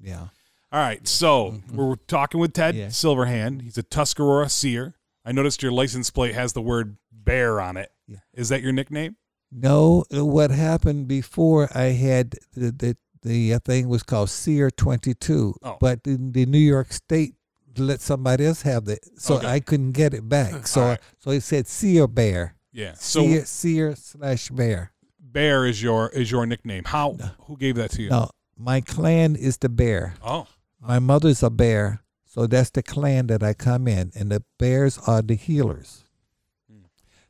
Yeah. 0.00 0.28
All 0.72 0.80
right, 0.80 1.06
so 1.06 1.52
Mhm. 1.52 1.72
we're 1.76 1.94
talking 1.94 2.40
with 2.40 2.52
Ted. 2.52 2.74
Silverhand. 2.74 3.62
He's 3.62 3.78
a 3.78 3.82
Tuscarora 3.84 4.48
seer. 4.50 4.96
I 5.24 5.30
noticed 5.32 5.62
your 5.62 5.72
license 5.72 6.10
plate 6.10 6.34
has 6.34 6.52
the 6.54 6.60
word 6.62 6.96
bear 7.28 7.60
on 7.60 7.76
it. 7.76 7.90
Is 8.08 8.50
Yeah. 8.50 8.56
that 8.56 8.62
your 8.62 8.72
nickname? 8.72 9.16
No, 9.52 10.04
what 10.10 10.50
happened 10.50 11.08
before 11.08 11.68
I 11.74 11.84
had 12.08 12.34
the, 12.54 12.70
the, 12.72 12.96
the 13.22 13.54
uh, 13.54 13.58
thing 13.64 13.88
was 13.88 14.02
called 14.02 14.30
Seer 14.30 14.70
22, 14.70 15.54
Oh. 15.62 15.76
but 15.80 16.04
the, 16.04 16.16
the 16.16 16.44
New 16.46 16.58
York 16.58 16.92
State 16.92 17.34
let 17.76 18.00
somebody 18.00 18.44
else 18.44 18.62
have 18.62 18.88
it, 18.88 19.00
so 19.18 19.36
Okay. 19.36 19.46
I 19.46 19.60
couldn't 19.60 19.92
get 19.92 20.12
it 20.12 20.28
back. 20.28 20.66
So 20.74 20.80
right. 20.82 21.00
so 21.18 21.30
it 21.30 21.42
said 21.42 21.66
Seer 21.68 22.06
Bear. 22.08 22.54
Yeah. 22.72 22.94
So 22.94 23.22
Seer, 23.22 23.44
Seer 23.46 23.94
slash 23.96 24.48
Bear. 24.50 24.92
Bear 25.20 25.64
is 25.66 25.80
your 25.82 26.08
is 26.10 26.30
your 26.30 26.44
nickname. 26.46 26.82
How? 26.86 27.16
Who 27.46 27.56
gave 27.56 27.76
that 27.76 27.90
to 27.92 28.02
you? 28.02 28.10
No, 28.10 28.30
my 28.56 28.80
clan 28.80 29.36
is 29.36 29.58
the 29.58 29.68
Bear. 29.68 30.14
Oh. 30.24 30.46
My 30.80 30.98
mother's 30.98 31.42
a 31.42 31.50
bear, 31.50 32.02
so 32.24 32.46
that's 32.46 32.70
the 32.70 32.82
clan 32.82 33.26
that 33.28 33.42
I 33.42 33.52
come 33.54 33.86
in, 33.88 34.10
and 34.14 34.30
the 34.30 34.42
bears 34.58 34.98
are 35.06 35.22
the 35.22 35.34
healers. 35.34 36.04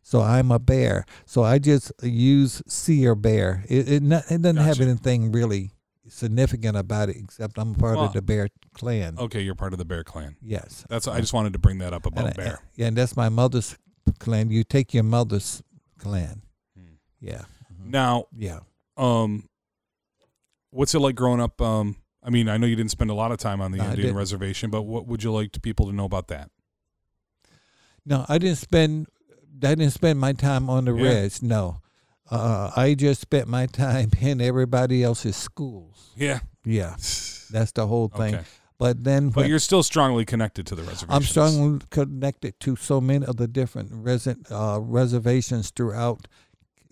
So 0.09 0.22
I'm 0.22 0.50
a 0.50 0.59
bear. 0.59 1.04
So 1.26 1.42
I 1.42 1.59
just 1.59 1.92
use 2.02 2.62
seer 2.66 3.14
bear. 3.14 3.62
It 3.68 3.92
it, 3.92 4.02
not, 4.02 4.24
it 4.30 4.40
doesn't 4.40 4.56
have 4.56 4.80
anything 4.80 5.32
really 5.32 5.72
significant 6.09 6.78
about 6.78 7.11
it 7.11 7.16
except 7.18 7.59
I'm 7.59 7.74
part 7.74 7.96
Well, 7.96 8.06
of 8.06 8.14
the 8.14 8.22
bear 8.22 8.48
clan. 8.72 9.18
Okay, 9.18 9.42
you're 9.42 9.54
part 9.54 9.74
of 9.74 9.78
the 9.78 9.84
Bear 9.84 10.04
clan. 10.04 10.36
Yes. 10.40 10.86
That's 10.88 11.06
I 11.06 11.20
just 11.20 11.34
wanted 11.34 11.52
to 11.52 11.59
bring 11.59 11.76
that 11.80 11.92
up 11.92 12.06
about 12.06 12.24
and, 12.24 12.34
Bear. 12.34 12.61
Yeah, 12.74 12.86
and 12.86 12.96
that's 12.96 13.18
my 13.18 13.28
mother's 13.28 13.76
clan. 14.18 14.50
You 14.50 14.64
take 14.64 14.94
your 14.94 15.02
mother's 15.02 15.62
clan. 15.98 16.40
Hmm. 16.74 16.94
Yeah. 17.20 17.42
Now, 17.78 18.28
Yeah. 18.34 18.61
um, 18.96 19.46
what's 20.70 20.94
it 20.94 21.00
like 21.00 21.16
growing 21.16 21.42
up? 21.42 21.61
Um, 21.61 21.96
I 22.22 22.30
mean, 22.30 22.48
I 22.48 22.56
know 22.56 22.66
you 22.66 22.76
didn't 22.76 22.92
spend 22.92 23.11
a 23.11 23.14
lot 23.14 23.30
of 23.30 23.36
time 23.36 23.61
on 23.61 23.72
the 23.72 23.78
No, 23.78 23.90
Indian 23.90 24.14
reservation, 24.14 24.70
but 24.70 24.84
what 24.84 25.06
would 25.06 25.22
you 25.22 25.32
like 25.32 25.52
to 25.52 25.61
people 25.61 25.84
to 25.84 25.92
know 25.92 26.06
about 26.06 26.28
that? 26.28 26.50
No, 28.06 28.24
I 28.26 28.38
didn't 28.38 28.56
spend. 28.56 29.09
I 29.62 29.74
didn't 29.74 29.90
spend 29.92 30.18
my 30.20 30.32
time 30.32 30.68
on 30.70 30.84
the 30.84 30.94
Yeah. 30.94 31.02
res. 31.22 31.42
No, 31.42 31.78
uh, 32.30 32.70
I 32.76 32.94
just 32.94 33.20
spent 33.20 33.48
my 33.48 33.66
time 33.66 34.11
in 34.20 34.40
everybody 34.40 35.02
else's 35.02 35.36
schools. 35.36 36.11
Yeah. 36.16 36.40
Yeah, 36.64 36.90
that's 37.50 37.72
the 37.72 37.86
whole 37.86 38.09
thing. 38.09 38.34
Okay. 38.36 38.44
But 38.78 39.02
then, 39.02 39.30
But 39.30 39.36
when- 39.42 39.50
you're 39.50 39.59
still 39.59 39.82
strongly 39.82 40.24
connected 40.24 40.66
to 40.68 40.74
the 40.76 40.82
reservation. 40.82 41.09
I'm 41.11 41.22
strongly 41.22 41.80
connected 41.90 42.61
to 42.61 42.76
so 42.76 43.00
many 43.00 43.26
of 43.26 43.36
the 43.36 43.48
different 43.48 43.90
resident 43.92 44.46
uh, 44.52 44.78
reservations 44.80 45.70
throughout, 45.74 46.28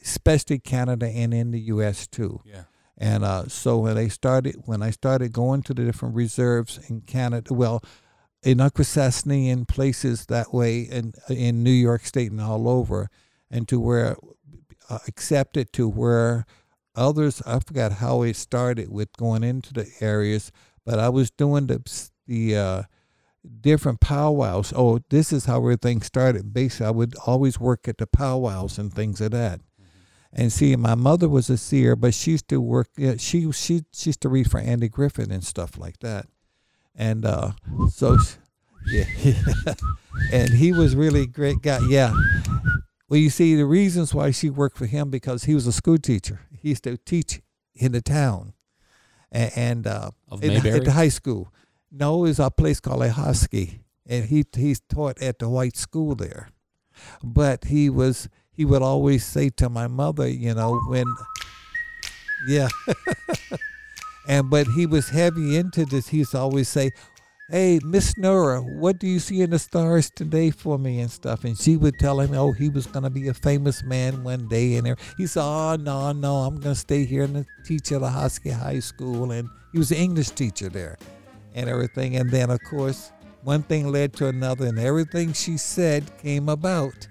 especially 0.03 0.59
Canada 0.59 1.07
and 1.07 1.33
in 1.33 1.51
the 1.53 1.61
U.S. 1.75 2.07
too. 2.07 2.41
Yeah. 2.45 2.63
And 2.99 3.25
uh, 3.25 3.47
so 3.49 3.79
when 3.79 3.95
they 3.95 4.09
started, 4.09 4.57
when 4.65 4.83
I 4.83 4.91
started 4.91 5.33
going 5.33 5.63
to 5.65 5.75
the 5.75 5.85
different 5.85 6.15
reserves 6.15 6.81
in 6.89 7.03
Canada, 7.03 7.53
well, 7.53 7.83
in 8.47 8.59
Akwesasne 8.59 9.53
and 9.53 9.67
places 9.67 10.27
that 10.27 10.55
way, 10.55 10.87
and 10.89 11.17
in 11.29 11.65
New 11.65 11.71
York 11.73 12.07
State 12.07 12.31
and 12.31 12.41
all 12.41 12.69
over, 12.69 13.11
and 13.51 13.67
to 13.67 13.81
where 13.81 14.17
uh, 14.89 15.01
accepted 15.09 15.73
to 15.73 15.89
where 15.89 16.47
others, 16.95 17.43
I 17.45 17.59
forgot 17.59 17.95
how 17.95 18.23
it 18.23 18.37
started 18.37 18.89
with 18.89 19.13
going 19.17 19.43
into 19.43 19.75
the 19.75 19.91
areas, 20.01 20.53
but 20.85 21.01
I 21.01 21.09
was 21.09 21.33
doing 21.33 21.67
the 21.67 21.83
the 22.29 22.57
uh, 22.57 22.83
different 23.61 24.01
powwows. 24.01 24.73
Oh, 24.77 25.01
this 25.11 25.33
is 25.33 25.47
how 25.47 25.59
everything 25.59 26.01
started. 26.01 26.55
Basically, 26.55 26.87
I 26.87 26.91
would 26.91 27.17
always 27.27 27.59
work 27.59 27.89
at 27.89 27.99
the 27.99 28.07
powwows 28.07 28.79
and 28.79 28.95
things 28.95 29.21
of 29.21 29.33
that. 29.33 29.61
And 30.33 30.53
see, 30.53 30.77
my 30.77 30.95
mother 30.95 31.29
was 31.29 31.51
a 31.51 31.57
seer, 31.57 31.97
but 31.97 32.15
she 32.15 32.33
used 32.33 32.49
to 32.51 32.61
work. 32.61 32.91
Yeah, 32.97 33.17
she 33.19 33.51
she 33.51 33.83
she 33.93 34.11
used 34.11 34.21
to 34.21 34.29
read 34.29 34.49
for 34.49 34.61
Andy 34.61 34.89
Griffith 34.89 35.33
and 35.33 35.43
stuff 35.43 35.77
like 35.77 35.99
that. 35.99 36.27
And 36.97 37.25
uh, 37.25 37.53
so, 37.91 38.17
yeah, 38.87 39.05
and 40.33 40.51
he 40.51 40.73
was 40.73 40.97
really 40.97 41.27
great 41.27 41.61
guy. 41.63 41.81
Yeah. 41.89 42.13
Well, 43.09 43.21
you 43.21 43.31
see, 43.31 43.55
the 43.55 43.67
reasons 43.67 44.13
why 44.15 44.31
she 44.33 44.51
worked 44.51 44.77
for 44.79 44.87
him 44.87 45.11
because 45.11 45.45
he 45.45 45.55
was 45.55 45.67
a 45.67 45.73
school 45.73 45.99
teacher. 45.99 46.41
He 46.61 46.71
used 46.71 46.85
to 46.85 46.97
teach 46.97 47.41
in 47.75 47.93
the 47.93 48.01
town, 48.01 48.55
and, 49.31 49.53
and 49.55 49.87
uh, 49.87 50.11
in- 50.43 50.57
at 50.57 50.85
the 50.85 50.93
high 50.93 51.09
school. 51.11 51.53
No, 51.93 52.25
is 52.25 52.41
a 52.41 52.51
place 52.51 52.81
called 52.81 53.03
Ahoskie, 53.03 53.81
and 54.07 54.25
he 54.25 54.45
he's 54.55 54.81
taught 54.81 55.23
at 55.23 55.39
the 55.39 55.49
white 55.49 55.77
school 55.77 56.15
there. 56.17 56.49
But 57.23 57.65
he 57.67 57.89
was 57.91 58.29
he 58.51 58.65
would 58.65 58.83
always 58.83 59.25
say 59.25 59.51
to 59.51 59.69
my 59.69 59.87
mother, 59.87 60.27
you 60.29 60.55
know, 60.55 60.81
when 60.89 61.07
yeah, 62.49 62.69
and 64.29 64.51
but 64.51 64.67
he 64.69 64.87
was 64.87 65.09
heavy 65.09 65.57
into 65.57 65.85
this. 65.85 66.09
He 66.09 66.19
used 66.19 66.33
to 66.33 66.39
always 66.39 66.69
say, 66.69 66.93
"Hey, 67.49 67.79
Miss 67.85 68.17
Nora, 68.19 68.61
what 68.61 68.99
do 68.99 69.07
you 69.07 69.21
see 69.21 69.43
in 69.43 69.51
the 69.51 69.59
stars 69.59 70.11
today 70.11 70.51
for 70.51 70.79
me 70.79 71.01
and 71.01 71.11
stuff?" 71.11 71.45
And 71.45 71.57
she 71.57 71.77
would 71.77 71.99
tell 71.99 72.21
him, 72.21 72.35
"Oh, 72.35 72.53
he 72.53 72.69
was 72.69 72.87
gonna 72.87 73.11
be 73.11 73.29
a 73.29 73.35
famous 73.35 73.83
man 73.85 74.25
one 74.25 74.49
day." 74.49 74.77
And 74.77 74.97
he 75.17 75.27
said, 75.27 75.43
"Oh 75.43 75.77
no, 75.77 76.13
no, 76.13 76.37
I'm 76.39 76.57
gonna 76.61 76.75
stay 76.75 77.05
here 77.05 77.25
and 77.25 77.47
teach 77.65 77.93
at 77.93 78.03
Ahoskie 78.03 78.53
High 78.53 78.81
School." 78.81 79.31
And 79.31 79.49
he 79.73 79.79
was 79.79 79.91
an 79.91 79.99
English 79.99 80.31
teacher 80.31 80.69
there, 80.69 80.97
and 81.55 81.69
everything. 81.69 82.17
And 82.17 82.31
then, 82.31 82.51
of 82.51 82.61
course, 82.65 83.13
one 83.45 83.63
thing 83.63 83.93
led 83.93 84.13
to 84.15 84.27
another, 84.27 84.67
and 84.67 84.79
everything 84.79 85.33
she 85.33 85.57
said 85.57 86.05
came 86.19 86.49
about. 86.49 87.09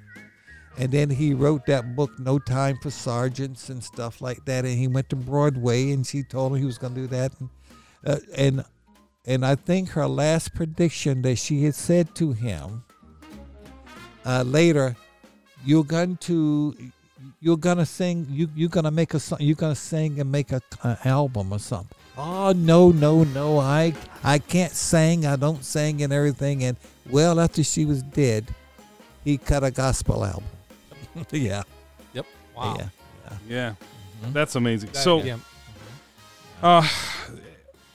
And 0.77 0.91
then 0.91 1.09
he 1.09 1.33
wrote 1.33 1.65
that 1.67 1.95
book, 1.95 2.11
No 2.19 2.37
Time 2.37 2.77
for 2.81 2.91
Sergeants 2.91 3.69
and 3.69 3.83
stuff 3.83 4.21
like 4.21 4.43
that. 4.45 4.65
And 4.65 4.77
he 4.77 4.87
went 4.87 5.09
to 5.09 5.15
Broadway, 5.15 5.91
and 5.91 6.05
she 6.05 6.23
told 6.23 6.51
him 6.51 6.59
he 6.59 6.65
was 6.65 6.77
going 6.77 6.95
to 6.95 7.01
do 7.01 7.07
that. 7.07 7.31
And, 7.39 7.49
uh, 8.05 8.17
and 8.35 8.65
and 9.27 9.45
I 9.45 9.55
think 9.55 9.89
her 9.89 10.07
last 10.07 10.53
prediction 10.53 11.23
that 11.23 11.37
she 11.37 11.63
had 11.63 11.73
said 11.73 12.13
to 12.15 12.31
him 12.31 12.83
uh, 14.23 14.43
later, 14.45 14.95
you're 15.65 15.83
going 15.83 16.17
to 16.17 16.75
you're 17.39 17.57
gonna 17.57 17.85
sing 17.85 18.27
you 18.29 18.49
you're 18.55 18.69
gonna 18.69 18.91
make 18.91 19.13
a 19.13 19.19
song 19.19 19.39
you're 19.41 19.55
gonna 19.55 19.73
sing 19.73 20.19
and 20.19 20.31
make 20.31 20.51
a, 20.51 20.61
an 20.83 20.97
album 21.05 21.51
or 21.51 21.59
something. 21.59 21.97
Oh 22.17 22.53
no 22.55 22.91
no 22.91 23.23
no 23.23 23.59
I 23.59 23.93
I 24.23 24.37
can't 24.39 24.73
sing 24.73 25.25
I 25.25 25.35
don't 25.35 25.63
sing 25.63 26.03
and 26.03 26.13
everything 26.13 26.63
and 26.63 26.77
well 27.09 27.39
after 27.39 27.63
she 27.63 27.85
was 27.85 28.03
dead, 28.03 28.53
he 29.23 29.37
cut 29.37 29.63
a 29.63 29.71
gospel 29.71 30.23
album. 30.23 30.43
yeah. 31.31 31.63
Yep. 32.13 32.25
Wow. 32.55 32.77
Yeah. 32.79 32.87
Yeah. 33.47 33.69
Mm-hmm. 34.21 34.33
That's 34.33 34.55
amazing. 34.55 34.91
That- 34.91 34.99
so, 34.99 35.21
yeah. 35.21 35.37
uh, 36.61 36.87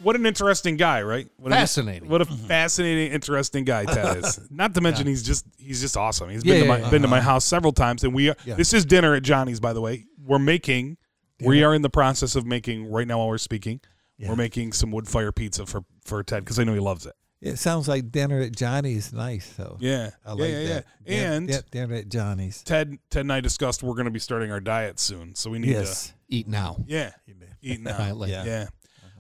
what 0.03 0.17
an 0.17 0.27
interesting 0.27 0.77
guy, 0.77 1.03
right? 1.03 1.29
What 1.37 1.53
an- 1.53 1.59
Fascinating. 1.59 2.09
what 2.09 2.23
a 2.23 2.25
fascinating, 2.25 3.13
interesting 3.13 3.65
guy 3.65 3.85
Ted 3.85 4.19
is. 4.19 4.41
Not 4.51 4.75
to 4.75 4.81
mention 4.81 5.07
he's 5.07 5.23
just 5.23 5.45
he's 5.59 5.81
just 5.81 5.97
awesome. 5.97 6.31
He's 6.31 6.43
been 6.43 6.57
Yeah, 6.57 6.63
to 6.63 6.69
my 6.69 6.79
yeah, 6.79 6.91
been 6.91 7.03
to 7.03 7.09
my 7.09 7.19
uh-huh. 7.19 7.31
house 7.33 7.45
several 7.45 7.73
times, 7.73 8.03
and 8.05 8.15
we 8.15 8.31
are, 8.31 8.37
Yeah. 8.45 8.55
this 8.55 8.73
is 8.73 8.85
dinner 8.85 9.15
at 9.15 9.23
Johnny's. 9.23 9.61
By 9.61 9.73
the 9.73 9.81
way, 9.81 10.07
we're 10.25 10.39
making. 10.39 10.97
We 11.43 11.65
are 11.65 11.75
in 11.75 11.81
the 11.81 11.89
process 11.89 12.37
of 12.37 12.45
making 12.45 12.91
right 12.91 13.07
now 13.09 13.17
while 13.19 13.29
we're 13.29 13.39
speaking. 13.39 13.81
Yeah. 14.19 14.29
We're 14.29 14.37
making 14.37 14.75
some 14.75 14.91
wood 14.91 15.09
fire 15.09 15.33
pizza 15.33 15.65
for 15.65 15.85
for 16.05 16.23
Ted 16.23 16.45
because 16.45 16.59
I 16.59 16.65
know 16.65 16.75
he 16.75 16.81
loves 16.81 17.07
it. 17.07 17.15
It 17.41 17.57
sounds 17.57 17.89
like 17.89 18.11
dinner 18.13 18.41
at 18.43 18.55
Johnny's 18.55 19.13
nice 19.15 19.55
though. 19.55 19.79
Yeah, 19.81 20.11
I 20.27 20.33
like 20.33 20.51
yeah, 20.51 20.65
that. 20.67 20.85
yeah. 21.07 21.17
Din- 21.17 21.33
And 21.33 21.49
din- 21.49 21.63
dinner 21.71 21.95
at 21.95 22.09
Johnny's. 22.11 22.63
Ted 22.63 22.99
Ted 23.11 23.21
and 23.23 23.33
I 23.33 23.41
discussed 23.41 23.83
we're 23.83 23.95
going 23.95 24.05
to 24.05 24.11
be 24.11 24.19
starting 24.19 24.53
our 24.53 24.61
diet 24.61 24.99
soon, 25.01 25.35
so 25.35 25.49
we 25.51 25.59
need 25.59 25.71
Yes. 25.71 26.13
Eat 26.29 26.47
now. 26.49 26.77
yeah 26.87 27.13
eat 27.63 27.81
now. 27.81 27.97
Right, 27.99 28.15
like- 28.15 28.31
Yeah. 28.31 28.45
Yeah. 28.45 28.67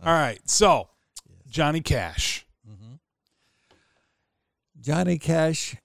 All 0.04 0.12
right. 0.12 0.38
So, 0.48 0.88
Johnny 1.48 1.80
Cash. 1.80 2.46
Johnny 4.80 5.18
Cash, 5.18 5.76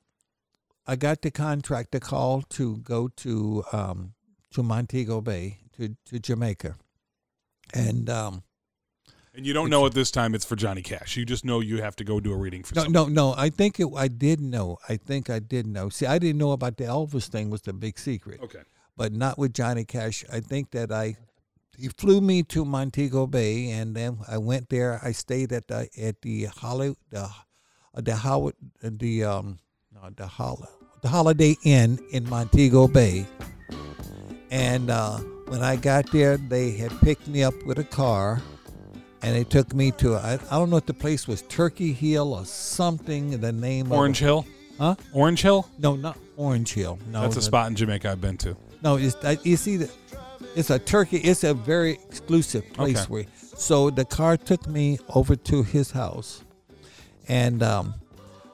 I 0.88 0.96
got 0.96 1.22
the 1.22 1.32
contract, 1.32 1.92
the 1.92 2.00
call 2.00 2.42
to 2.44 2.78
go 2.78 3.10
to 3.18 3.64
um, 3.74 4.14
to 4.54 4.64
Montego 4.64 5.20
Bay 5.22 5.60
to, 5.76 5.96
to 6.06 6.20
Jamaica, 6.20 6.76
and 7.74 8.10
um, 8.10 8.44
And 9.36 9.46
you 9.46 9.52
don't 9.54 9.70
know 9.70 9.86
at 9.86 9.94
this 9.94 10.12
time 10.12 10.34
it's 10.34 10.46
for 10.46 10.56
Johnny 10.56 10.82
Cash. 10.82 11.18
You 11.18 11.26
just 11.26 11.44
know 11.44 11.60
you 11.60 11.82
have 11.82 11.96
to 11.98 12.04
go 12.06 12.20
do 12.22 12.32
a 12.32 12.38
reading 12.38 12.64
for 12.64 12.74
no, 12.76 12.84
somebody. 12.84 13.14
no, 13.14 13.32
no. 13.32 13.36
I 13.38 13.50
think 13.50 13.80
it, 13.82 13.88
I 13.96 14.08
did 14.08 14.40
know. 14.40 14.78
I 14.88 14.96
think 14.96 15.30
I 15.30 15.40
did 15.40 15.68
know. 15.68 15.90
See, 15.90 16.06
I 16.06 16.18
didn't 16.20 16.38
know 16.38 16.52
about 16.52 16.78
the 16.78 16.86
Elvis 16.86 17.28
thing 17.28 17.50
was 17.50 17.62
the 17.62 17.74
big 17.74 18.00
secret, 18.00 18.40
Okay. 18.42 18.62
but 18.96 19.12
not 19.12 19.38
with 19.38 19.54
Johnny 19.54 19.84
Cash. 19.84 20.24
I 20.32 20.40
think 20.40 20.72
that 20.72 20.92
I 20.92 21.18
he 21.78 21.90
flew 21.90 22.22
me 22.22 22.44
to 22.44 22.64
Montego 22.64 23.28
Bay, 23.28 23.72
and 23.72 23.94
then 23.94 24.20
I 24.30 24.38
went 24.38 24.70
there. 24.70 25.02
I 25.04 25.12
stayed 25.12 25.52
at 25.52 25.68
the 25.68 25.90
at 26.02 26.22
the 26.22 26.46
Holly 26.46 26.96
the 27.10 27.30
the 27.94 28.16
Howard 28.16 28.56
the 28.82 29.26
um 29.26 29.60
no, 29.94 30.10
the 30.16 30.28
Hol- 30.28 30.66
the 31.02 31.10
Holiday 31.10 31.58
Inn 31.66 32.00
in 32.12 32.30
Montego 32.30 32.88
Bay, 32.88 33.26
and 34.50 34.90
uh, 34.90 35.18
when 35.50 35.62
I 35.62 35.76
got 35.76 36.10
there, 36.14 36.38
they 36.38 36.72
had 36.72 36.98
picked 37.02 37.28
me 37.28 37.44
up 37.44 37.54
with 37.66 37.80
a 37.80 37.84
car. 37.84 38.42
And 39.26 39.36
they 39.36 39.44
took 39.44 39.74
me 39.74 39.90
to 39.94 40.16
I, 40.16 40.34
I 40.52 40.58
don't 40.60 40.70
know 40.70 40.78
if 40.78 40.86
the 40.86 40.94
place 40.94 41.28
was 41.28 41.42
Turkey 41.44 41.94
Hill 41.94 42.32
or 42.34 42.46
something. 42.46 43.40
The 43.42 43.52
name 43.52 43.92
Orange 43.92 44.22
of 44.22 44.26
Hill? 44.26 44.46
Huh? 44.78 44.96
Orange 45.14 45.42
Hill? 45.42 45.68
No, 45.80 45.96
not 45.96 46.18
Orange 46.38 46.74
Hill. 46.74 47.00
No, 47.12 47.22
That's 47.22 47.36
a 47.36 47.40
the- 47.40 47.46
spot 47.46 47.68
in 47.70 47.76
Jamaica 47.76 48.12
I've 48.12 48.22
been 48.22 48.38
to. 48.38 48.56
no, 48.84 48.98
it's 48.98 49.16
I- 49.26 49.40
you 49.44 49.58
see 49.58 49.78
the 49.78 49.90
it's 50.56 50.70
a 50.70 50.78
turkey. 50.80 51.18
It's 51.18 51.44
a 51.44 51.54
very 51.54 51.94
exclusive 51.94 52.72
place 52.74 52.98
Okay. 53.02 53.06
where. 53.12 53.26
So 53.58 53.90
the 53.90 54.06
car 54.06 54.38
took 54.38 54.68
me 54.68 55.00
over 55.10 55.36
to 55.36 55.64
his 55.64 55.92
house, 55.92 56.44
and 57.28 57.64
um, 57.64 57.96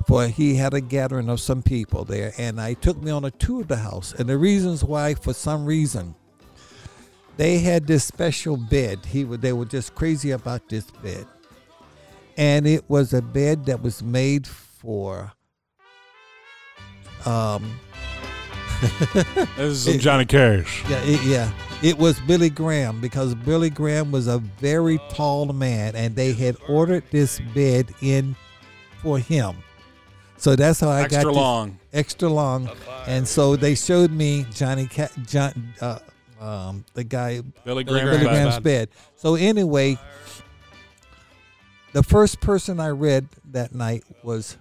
for 0.07 0.27
he 0.27 0.55
had 0.55 0.73
a 0.73 0.81
gathering 0.81 1.27
of 1.29 1.39
some 1.41 1.61
people 1.61 2.05
there, 2.05 2.33
and 2.37 2.61
I 2.61 2.73
took 2.75 3.01
me 3.03 3.11
on 3.11 3.25
a 3.25 3.31
tour 3.31 3.61
of 3.61 3.67
the 3.67 3.77
house. 3.77 4.13
And 4.17 4.29
the 4.29 4.37
reasons 4.37 4.83
why, 4.83 5.15
for 5.15 5.33
some 5.33 5.65
reason, 5.65 6.15
they 7.41 7.57
had 7.57 7.87
this 7.87 8.03
special 8.03 8.55
bed. 8.55 9.03
He 9.03 9.25
would 9.25 9.41
they 9.41 9.51
were 9.51 9.65
just 9.65 9.95
crazy 9.95 10.29
about 10.29 10.69
this 10.69 10.85
bed. 11.01 11.25
And 12.37 12.67
it 12.67 12.87
was 12.87 13.13
a 13.13 13.21
bed 13.23 13.65
that 13.65 13.81
was 13.81 14.03
made 14.03 14.45
for 14.45 15.31
um 17.25 17.79
This 19.57 19.57
is 19.57 19.83
some 19.85 19.97
Johnny 19.97 20.25
Cash. 20.25 20.83
yeah, 20.87 21.01
it, 21.03 21.23
yeah. 21.23 21.51
It 21.81 21.97
was 21.97 22.19
Billy 22.19 22.51
Graham 22.51 23.01
because 23.01 23.33
Billy 23.33 23.71
Graham 23.71 24.11
was 24.11 24.27
a 24.27 24.37
very 24.37 24.99
tall 25.09 25.51
man 25.51 25.95
and 25.95 26.15
they 26.15 26.33
had 26.33 26.57
ordered 26.69 27.05
this 27.09 27.39
bed 27.55 27.91
in 28.03 28.35
for 29.01 29.17
him. 29.17 29.55
So 30.37 30.55
that's 30.55 30.79
how 30.79 30.89
I 30.89 31.07
got 31.07 31.13
Extra 31.13 31.31
long. 31.33 31.79
extra 31.91 32.29
long. 32.29 32.69
And 33.07 33.27
so 33.27 33.55
they 33.55 33.73
showed 33.73 34.11
me 34.11 34.45
Johnny 34.53 34.85
Ca- 34.85 35.09
John 35.25 35.73
uh, 35.81 35.97
um, 36.41 36.83
the 36.95 37.03
guy 37.03 37.41
Billy 37.63 37.83
Billy 37.83 37.83
Graham. 37.83 38.05
Billy 38.05 38.17
Graham. 38.23 38.33
Graham's 38.33 38.59
bed. 38.59 38.89
So 39.15 39.35
anyway, 39.35 39.97
the 41.93 42.03
first 42.03 42.41
person 42.41 42.79
I 42.79 42.89
read 42.89 43.27
that 43.51 43.73
night 43.73 44.03
was 44.23 44.57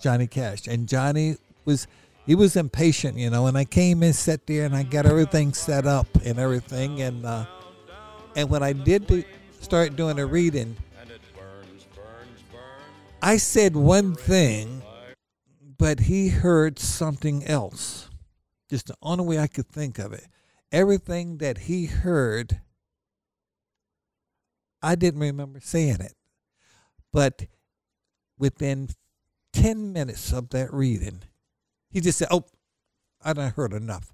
Johnny 0.00 0.26
Cash, 0.26 0.66
and 0.66 0.88
Johnny 0.88 1.36
was 1.64 1.86
he 2.26 2.34
was 2.34 2.56
impatient, 2.56 3.18
you 3.18 3.30
know. 3.30 3.46
And 3.46 3.56
I 3.58 3.64
came 3.64 4.02
and 4.02 4.16
sat 4.16 4.46
there, 4.46 4.64
and 4.64 4.74
I 4.74 4.82
got 4.82 5.06
everything 5.06 5.52
set 5.52 5.86
up 5.86 6.06
and 6.24 6.38
everything. 6.38 7.02
And 7.02 7.26
uh, 7.26 7.44
and 8.34 8.48
when 8.48 8.62
I 8.62 8.72
did 8.72 9.06
the, 9.06 9.24
start 9.60 9.96
doing 9.96 10.16
the 10.16 10.26
reading, 10.26 10.76
I 13.20 13.36
said 13.36 13.76
one 13.76 14.14
thing, 14.14 14.82
but 15.78 16.00
he 16.00 16.28
heard 16.28 16.78
something 16.78 17.44
else. 17.44 18.08
Just 18.70 18.86
the 18.86 18.96
only 19.02 19.24
way 19.24 19.38
I 19.38 19.46
could 19.46 19.68
think 19.68 19.98
of 19.98 20.12
it. 20.12 20.24
Everything 20.74 21.38
that 21.38 21.56
he 21.56 21.86
heard, 21.86 22.60
I 24.82 24.96
didn't 24.96 25.20
remember 25.20 25.60
saying 25.60 26.00
it. 26.00 26.14
But 27.12 27.46
within 28.36 28.88
10 29.52 29.92
minutes 29.92 30.32
of 30.32 30.48
that 30.50 30.72
reading, 30.74 31.22
he 31.90 32.00
just 32.00 32.18
said, 32.18 32.26
Oh, 32.32 32.46
I 33.24 33.34
done 33.34 33.52
heard 33.52 33.72
enough. 33.72 34.10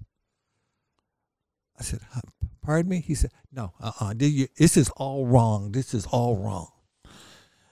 I 1.79 1.83
said, 1.83 2.01
"Huh, 2.11 2.21
Pardon 2.61 2.91
me? 2.91 2.99
He 2.99 3.15
said, 3.15 3.31
No, 3.51 3.73
uh 3.81 3.93
uh 3.99 4.13
This 4.15 4.77
is 4.77 4.91
all 4.97 5.25
wrong. 5.25 5.71
This 5.71 5.95
is 5.95 6.05
all 6.05 6.37
wrong. 6.37 6.67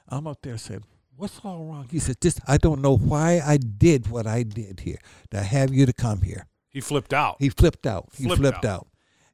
I'm 0.07 0.25
up 0.25 0.41
there 0.41 0.57
saying, 0.57 0.83
What's 1.15 1.39
all 1.43 1.63
wrong? 1.63 1.87
He 1.91 1.99
said, 1.99 2.19
Just, 2.21 2.39
I 2.47 2.57
don't 2.57 2.81
know 2.81 2.97
why 2.97 3.39
I 3.45 3.57
did 3.57 4.09
what 4.09 4.25
I 4.25 4.41
did 4.41 4.79
here 4.79 4.97
to 5.29 5.43
have 5.43 5.71
you 5.71 5.85
to 5.85 5.93
come 5.93 6.23
here. 6.23 6.47
He 6.70 6.82
flipped 6.82 7.13
out. 7.13 7.38
He 7.39 7.49
flipped 7.49 7.86
out. 7.86 8.09
He 8.15 8.26
Flipped 8.26 8.41
flipped, 8.41 8.65
out. 8.65 8.65
out. 8.65 8.88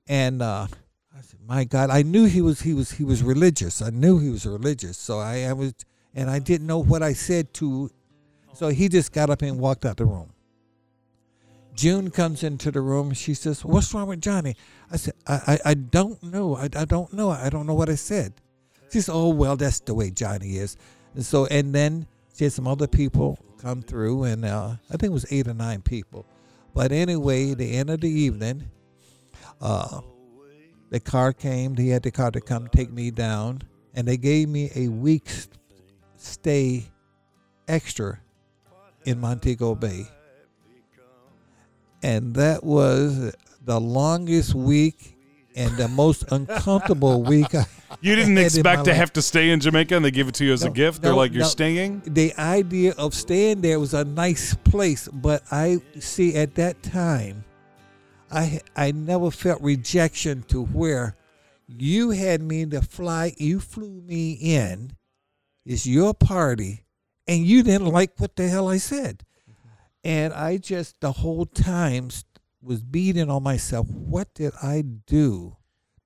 And 0.07 0.41
uh, 0.41 0.67
I 1.15 1.21
said, 1.21 1.39
"My 1.45 1.63
God, 1.65 1.89
I 1.89 2.01
knew 2.01 2.25
he 2.25 2.41
was 2.41 2.61
he 2.61 2.73
was 2.73 2.91
he 2.91 3.03
was 3.03 3.23
religious. 3.23 3.81
I 3.81 3.89
knew 3.89 4.19
he 4.19 4.29
was 4.29 4.45
religious. 4.45 4.97
So 4.97 5.19
I, 5.19 5.43
I 5.43 5.53
was, 5.53 5.73
and 6.13 6.29
I 6.29 6.39
didn't 6.39 6.67
know 6.67 6.79
what 6.79 7.03
I 7.03 7.13
said 7.13 7.53
to. 7.55 7.89
So 8.53 8.69
he 8.69 8.87
just 8.87 9.11
got 9.11 9.29
up 9.29 9.41
and 9.41 9.59
walked 9.59 9.85
out 9.85 9.97
the 9.97 10.05
room. 10.05 10.31
June 11.73 12.09
comes 12.09 12.41
into 12.41 12.71
the 12.71 12.79
room. 12.79 13.13
She 13.13 13.33
says, 13.33 13.65
"What's 13.65 13.93
wrong 13.93 14.07
with 14.07 14.21
Johnny?" 14.21 14.55
I 14.89 14.95
said, 14.95 15.13
"I 15.27 15.33
I, 15.65 15.71
I 15.71 15.73
don't 15.73 16.21
know. 16.23 16.55
I, 16.55 16.69
I 16.75 16.85
don't 16.85 17.11
know. 17.11 17.31
I 17.31 17.49
don't 17.49 17.67
know 17.67 17.73
what 17.73 17.89
I 17.89 17.95
said." 17.95 18.33
She 18.91 19.01
says, 19.01 19.09
"Oh 19.09 19.29
well, 19.29 19.57
that's 19.57 19.81
the 19.81 19.93
way 19.93 20.09
Johnny 20.09 20.55
is." 20.57 20.77
And 21.15 21.25
so 21.25 21.47
and 21.47 21.73
then 21.75 22.07
she 22.33 22.45
had 22.45 22.53
some 22.53 22.67
other 22.67 22.87
people 22.87 23.39
come 23.61 23.81
through, 23.81 24.23
and 24.23 24.45
uh, 24.45 24.75
I 24.89 24.91
think 24.91 25.03
it 25.03 25.13
was 25.13 25.25
eight 25.31 25.47
or 25.47 25.53
nine 25.53 25.81
people. 25.81 26.25
But 26.75 26.91
anyway, 26.91 27.53
the 27.53 27.77
end 27.77 27.89
of 27.89 28.01
the 28.01 28.09
evening, 28.09 28.69
uh, 29.61 30.01
the 30.89 30.99
car 30.99 31.31
came. 31.31 31.77
He 31.77 31.87
had 31.87 32.03
the 32.03 32.11
car 32.11 32.31
to 32.31 32.41
come 32.41 32.67
take 32.67 32.91
me 32.91 33.11
down, 33.11 33.61
and 33.95 34.05
they 34.05 34.17
gave 34.17 34.49
me 34.49 34.69
a 34.75 34.89
week's 34.89 35.47
stay 36.17 36.83
extra 37.69 38.19
in 39.05 39.21
Montego 39.21 39.73
Bay. 39.73 40.05
And 42.03 42.35
that 42.35 42.63
was 42.63 43.33
the 43.63 43.79
longest 43.79 44.53
week 44.53 45.14
and 45.55 45.75
the 45.77 45.87
most 45.87 46.23
uncomfortable 46.31 47.23
week. 47.23 47.53
I 47.55 47.65
You 48.01 48.15
didn't 48.15 48.35
had 48.35 48.37
in 48.37 48.41
my 48.41 48.41
expect 48.41 48.83
to 48.85 48.91
life. 48.91 48.97
have 48.99 49.13
to 49.13 49.21
stay 49.21 49.51
in 49.51 49.59
Jamaica 49.61 49.95
and 49.95 50.03
they 50.03 50.11
give 50.11 50.27
it 50.27 50.35
to 50.35 50.45
you 50.45 50.51
as 50.53 50.63
a 50.63 50.67
No, 50.67 50.73
gift? 50.73 51.01
They're 51.01 51.13
like, 51.13 51.31
you're 51.31 51.43
no. 51.43 51.47
staying? 51.47 52.01
the 52.05 52.33
idea 52.37 52.93
of 52.97 53.13
staying 53.13 53.61
there 53.61 53.79
was 53.79 53.93
a 53.93 54.03
nice 54.03 54.53
place, 54.65 55.07
but 55.07 55.43
I 55.51 55.79
see 55.99 56.35
at 56.35 56.55
that 56.55 56.83
time, 56.83 57.45
I 58.31 58.59
I 58.75 58.91
never 58.91 59.31
felt 59.31 59.61
rejection 59.61 60.43
to 60.49 60.63
where 60.65 61.15
you 61.67 62.09
had 62.11 62.41
me 62.41 62.65
to 62.67 62.81
fly. 62.81 63.33
You 63.37 63.59
flew 63.59 64.01
me 64.01 64.33
in. 64.33 64.91
It's 65.65 65.85
your 65.87 66.13
party, 66.13 66.83
and 67.27 67.45
you 67.45 67.63
didn't 67.63 67.87
like 67.87 68.19
what 68.19 68.35
the 68.35 68.47
hell 68.49 68.67
I 68.67 68.77
said, 68.77 69.23
and 70.03 70.33
I 70.33 70.57
just 70.57 70.99
the 71.01 71.11
whole 71.13 71.45
time 71.45 72.09
was 72.65 72.81
beating 72.83 73.29
on 73.29 73.43
myself. 73.43 73.87
What 73.89 74.33
did 74.33 74.53
I 74.61 74.81
do 74.81 75.57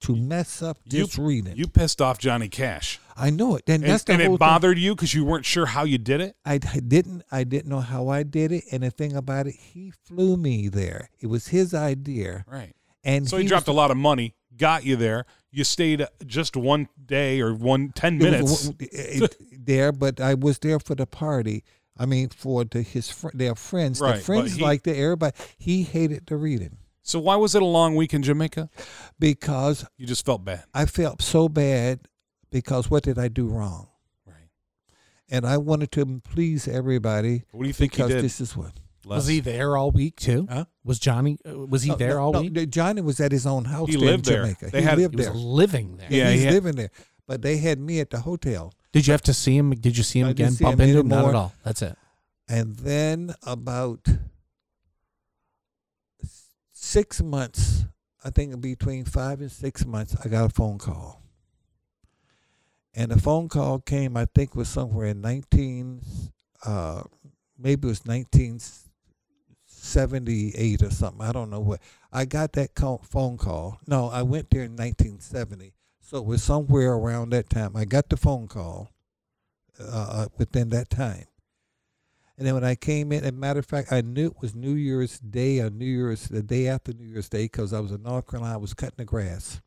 to 0.01 0.15
mess 0.15 0.61
up 0.61 0.77
You- 0.85 1.05
this 1.05 1.17
reading? 1.17 1.55
You 1.57 1.67
pissed 1.67 2.01
off 2.01 2.17
Johnny 2.19 2.47
Cash. 2.49 2.99
I 3.17 3.29
know 3.31 3.55
it. 3.55 3.63
And, 3.67 3.83
And, 3.83 3.91
that's 3.91 4.03
the 4.05 4.13
and 4.13 4.21
it 4.21 4.25
thing. 4.27 4.37
bothered 4.37 4.77
you 4.79 4.95
because 4.95 5.13
you 5.13 5.25
weren't 5.25 5.45
sure 5.45 5.65
how 5.65 5.83
you 5.83 5.97
did 5.97 6.21
it? 6.21 6.35
I, 6.45 6.53
I 6.73 6.79
didn't 6.79 7.23
I 7.31 7.43
didn't 7.43 7.69
know 7.69 7.81
how 7.81 8.07
I 8.07 8.23
did 8.23 8.51
it, 8.51 8.63
and 8.71 8.83
the 8.83 8.91
thing 8.91 9.13
about 9.15 9.47
it, 9.47 9.55
he 9.55 9.91
flew 10.05 10.37
me 10.37 10.69
there. 10.69 11.09
It 11.19 11.27
was 11.27 11.47
his 11.49 11.73
idea, 11.73 12.45
Right. 12.47 12.73
and 13.03 13.27
So 13.27 13.37
he, 13.37 13.45
dropped 13.45 13.67
was, 13.67 13.73
a 13.73 13.77
lot 13.77 13.91
of 13.91 13.97
money, 13.97 14.35
got 14.55 14.85
you 14.85 14.95
there. 14.95 15.25
You 15.51 15.63
stayed 15.65 16.01
uh, 16.01 16.07
just 16.25 16.55
one 16.55 16.87
day 17.05 17.41
or 17.41 17.53
one 17.53 17.91
ten 17.93 18.19
was 18.19 18.23
minutes. 18.23 18.67
w- 18.69 18.89
it- 18.91 19.35
there, 19.65 19.91
but 19.91 20.21
I 20.21 20.33
was 20.35 20.57
there 20.59 20.79
for 20.79 20.95
the 20.95 21.05
party. 21.05 21.63
I 22.01 22.05
mean, 22.05 22.29
for 22.29 22.63
the, 22.63 22.81
his 22.81 23.09
fr- 23.11 23.29
their 23.33 23.55
friends. 23.55 23.99
Right, 23.99 24.13
the 24.13 24.17
but 24.19 24.23
friends 24.25 24.55
he- 24.55 24.61
liked 24.63 24.87
it. 24.87 24.95
Everybody. 24.97 25.35
He 25.57 25.83
hated 25.83 26.25
the 26.27 26.37
reading 26.37 26.77
So 27.03 27.19
why 27.19 27.35
was 27.35 27.55
it 27.55 27.61
a 27.61 27.65
long 27.65 27.95
week 27.95 28.13
in 28.13 28.23
Jamaica? 28.23 28.69
because 29.19 29.85
You 29.97 30.07
just 30.07 30.25
felt 30.25 30.43
bad. 30.45 30.63
I 30.73 30.85
felt 30.85 31.21
so 31.21 31.49
bad 31.49 31.99
because 32.51 32.89
what 32.89 33.03
did 33.03 33.17
I 33.19 33.27
do 33.27 33.47
wrong? 33.47 33.87
Right. 34.25 34.49
And 35.29 35.45
I 35.45 35.57
wanted 35.57 35.91
to 35.93 36.21
please 36.23 36.67
everybody 36.67 37.43
What 37.51 37.63
do 37.63 37.67
you 37.67 37.73
think 37.73 37.93
he 37.93 37.97
because 38.03 38.11
did? 38.13 38.23
this 38.23 38.39
is 38.41 38.55
what. 38.55 38.71
Was 39.05 39.27
he 39.27 39.39
there 39.39 39.75
all 39.75 39.89
week 39.91 40.17
too? 40.17 40.45
Huh? 40.49 40.65
Was 40.83 40.99
Johnny? 40.99 41.37
Uh, 41.47 41.57
was 41.65 41.81
he 41.83 41.89
No, 41.89 41.95
there 41.95 42.09
no, 42.15 42.19
all 42.19 42.31
no, 42.33 42.41
week? 42.41 42.69
Johnny 42.69 43.01
was 43.01 43.19
at 43.19 43.31
his 43.31 43.47
own 43.47 43.65
house. 43.65 43.87
He 43.89 43.95
there 43.95 44.05
lived 44.05 44.27
in 44.27 44.33
there. 44.33 44.41
Jamaica. 44.43 44.69
They 44.71 44.81
he 44.81 44.85
had- 44.85 44.97
lived 44.99 45.13
He 45.15 45.17
was 45.17 45.25
there. 45.27 45.35
living 45.35 45.97
there. 45.97 46.07
Yeah, 46.11 46.17
Yeah, 46.25 46.29
he 46.29 46.35
he's 46.35 46.43
had- 46.45 46.53
living 46.53 46.75
there. 46.75 46.91
But 47.29 47.41
they 47.43 47.57
had 47.57 47.79
me 47.79 47.99
at 47.99 48.09
the 48.09 48.21
hotel. 48.21 48.73
Did 48.91 49.05
you 49.05 49.11
have 49.11 49.21
to 49.21 49.35
see 49.35 49.55
him? 49.55 49.69
Did 49.69 49.95
you 49.95 50.01
see 50.01 50.21
him 50.21 50.29
I 50.29 50.31
again? 50.31 50.51
see 50.51 50.63
Bump 50.63 50.79
him 50.79 50.89
into 50.89 51.01
him? 51.01 51.09
Not 51.09 51.29
at 51.29 51.35
all. 51.35 51.53
That's 51.63 51.83
it. 51.83 51.95
And 52.47 52.75
then 52.77 53.35
about 53.43 54.07
six 56.71 57.21
months, 57.21 57.85
I 58.25 58.31
think 58.31 58.59
between 58.59 59.05
five 59.05 59.41
and 59.41 59.51
six 59.51 59.85
months, 59.85 60.15
I 60.25 60.27
got 60.27 60.47
a 60.47 60.49
phone 60.49 60.79
call. 60.79 61.21
And 62.95 63.11
the 63.11 63.19
phone 63.19 63.47
call 63.47 63.77
came, 63.77 64.17
I 64.17 64.25
think, 64.25 64.55
was 64.55 64.67
somewhere 64.67 65.05
in 65.05 65.21
19, 65.21 66.01
uh, 66.65 67.03
maybe 67.59 67.87
it 67.87 67.91
was 67.91 68.07
1978 68.07 70.81
or 70.81 70.89
something. 70.89 71.21
I 71.21 71.31
don't 71.31 71.51
know 71.51 71.59
what. 71.59 71.79
I 72.11 72.25
got 72.25 72.53
that 72.53 72.73
call, 72.73 73.03
phone 73.07 73.37
call. 73.37 73.77
No, 73.85 74.09
I 74.09 74.23
went 74.23 74.49
there 74.49 74.63
in 74.63 74.75
1970. 74.75 75.75
So 76.09 76.17
it 76.17 76.25
was 76.25 76.41
somewhere 76.41 76.93
around 76.93 77.29
that 77.29 77.51
time. 77.51 77.75
I 77.75 77.85
got 77.85 78.09
the 78.09 78.17
phone 78.17 78.47
call 78.47 78.89
uh, 79.79 80.25
within 80.39 80.69
that 80.69 80.89
time. 80.89 81.25
And 82.35 82.47
then 82.47 82.55
when 82.55 82.63
I 82.63 82.73
came 82.73 83.11
in, 83.11 83.23
as 83.23 83.29
a 83.29 83.31
matter 83.31 83.59
of 83.59 83.67
fact, 83.67 83.91
I 83.91 84.01
knew 84.01 84.25
it 84.25 84.41
was 84.41 84.55
New 84.55 84.73
Year's 84.73 85.19
Day 85.19 85.59
or 85.59 85.69
New 85.69 85.85
Year's, 85.85 86.27
the 86.27 86.41
day 86.41 86.67
after 86.67 86.93
New 86.93 87.05
Year's 87.05 87.29
Day, 87.29 87.43
because 87.43 87.73
I 87.73 87.79
was 87.79 87.91
in 87.91 88.01
North 88.01 88.25
Carolina, 88.25 88.55
I 88.55 88.57
was 88.57 88.73
cutting 88.73 88.95
the 88.97 89.05
grass. 89.05 89.61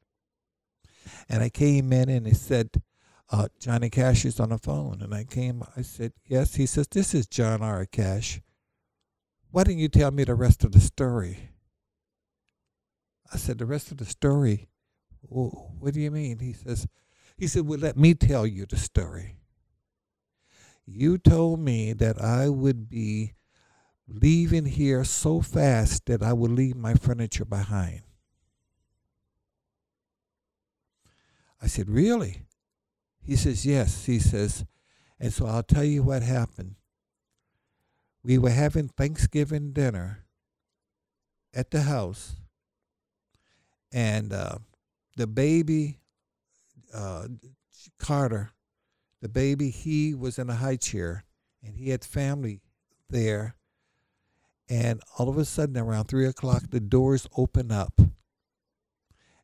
And 1.29 1.45
I 1.45 1.49
came 1.49 1.93
in 1.93 2.09
and 2.09 2.27
they 2.27 2.33
said, 2.33 2.83
uh, 3.31 3.47
Johnny 3.61 3.89
Cash 3.89 4.25
is 4.25 4.41
on 4.41 4.49
the 4.49 4.59
phone. 4.59 5.01
And 5.01 5.15
I 5.15 5.23
came, 5.23 5.63
I 5.77 5.83
said, 5.83 6.13
yes. 6.27 6.57
He 6.57 6.67
says, 6.67 6.89
this 6.89 7.15
is 7.15 7.29
John 7.29 7.63
R. 7.63 7.87
Cash. 7.87 8.41
Why 9.53 9.63
didn't 9.63 9.79
you 9.79 9.89
tell 9.89 10.11
me 10.11 10.25
the 10.25 10.35
rest 10.35 10.65
of 10.65 10.73
the 10.73 10.81
story? 10.81 11.51
I 13.33 13.37
said, 13.37 13.59
the 13.59 13.67
rest 13.67 13.93
of 13.93 13.99
the 13.99 14.07
story? 14.07 14.71
"Wh- 15.33 15.83
What 15.83 15.95
do 15.95 16.01
you 16.01 16.11
mean? 16.11 16.39
He 16.39 16.53
says, 16.53 16.87
he 17.37 17.47
said, 17.47 17.67
well, 17.67 17.79
let 17.79 17.97
me 17.97 18.15
tell 18.15 18.47
you 18.47 18.67
the 18.67 18.77
story 18.77 19.37
you 20.87 21.19
told 21.19 21.61
me 21.61 21.93
that 21.93 22.21
I 22.21 22.49
would 22.49 22.89
be 22.89 23.35
leaving 24.09 24.67
here 24.67 25.05
so 25.05 25.41
fast 25.41 26.07
that 26.07 26.23
I 26.23 26.33
would 26.33 26.51
leave 26.51 26.77
my 26.77 26.95
furniture 26.95 27.45
behind. 27.45 28.03
I 31.61 31.67
said, 31.69 31.89
Really? 31.89 32.43
He 33.23 33.37
says, 33.37 33.65
Yes. 33.65 34.07
He 34.07 34.19
says, 34.19 34.65
and 35.21 35.33
so 35.33 35.47
I'll 35.47 35.63
tell 35.63 35.85
you 35.85 36.03
what 36.03 36.23
happened. 36.23 36.75
We 38.25 38.39
were 38.39 38.51
having 38.51 38.89
Thanksgiving 38.89 39.73
dinner 39.73 40.25
at 41.55 41.71
the 41.71 41.83
house, 41.83 42.37
and 43.93 44.33
uh, 44.33 44.59
the 45.17 45.27
baby, 45.27 45.99
uh, 46.95 47.29
Carter, 47.99 48.51
the 49.21 49.29
baby, 49.29 49.71
he 49.71 50.15
was 50.15 50.39
in 50.39 50.51
a 50.51 50.55
high 50.55 50.77
chair, 50.77 51.25
and 51.63 51.77
he 51.77 51.91
had 51.91 52.05
family 52.05 52.61
there. 53.09 53.57
And 54.69 55.01
all 55.19 55.29
of 55.29 55.39
a 55.39 55.45
sudden, 55.45 55.77
around 55.77 56.07
three 56.07 56.27
o'clock, 56.27 56.65
the 56.71 56.81
doors 56.81 57.29
open 57.37 57.71
up, 57.71 58.01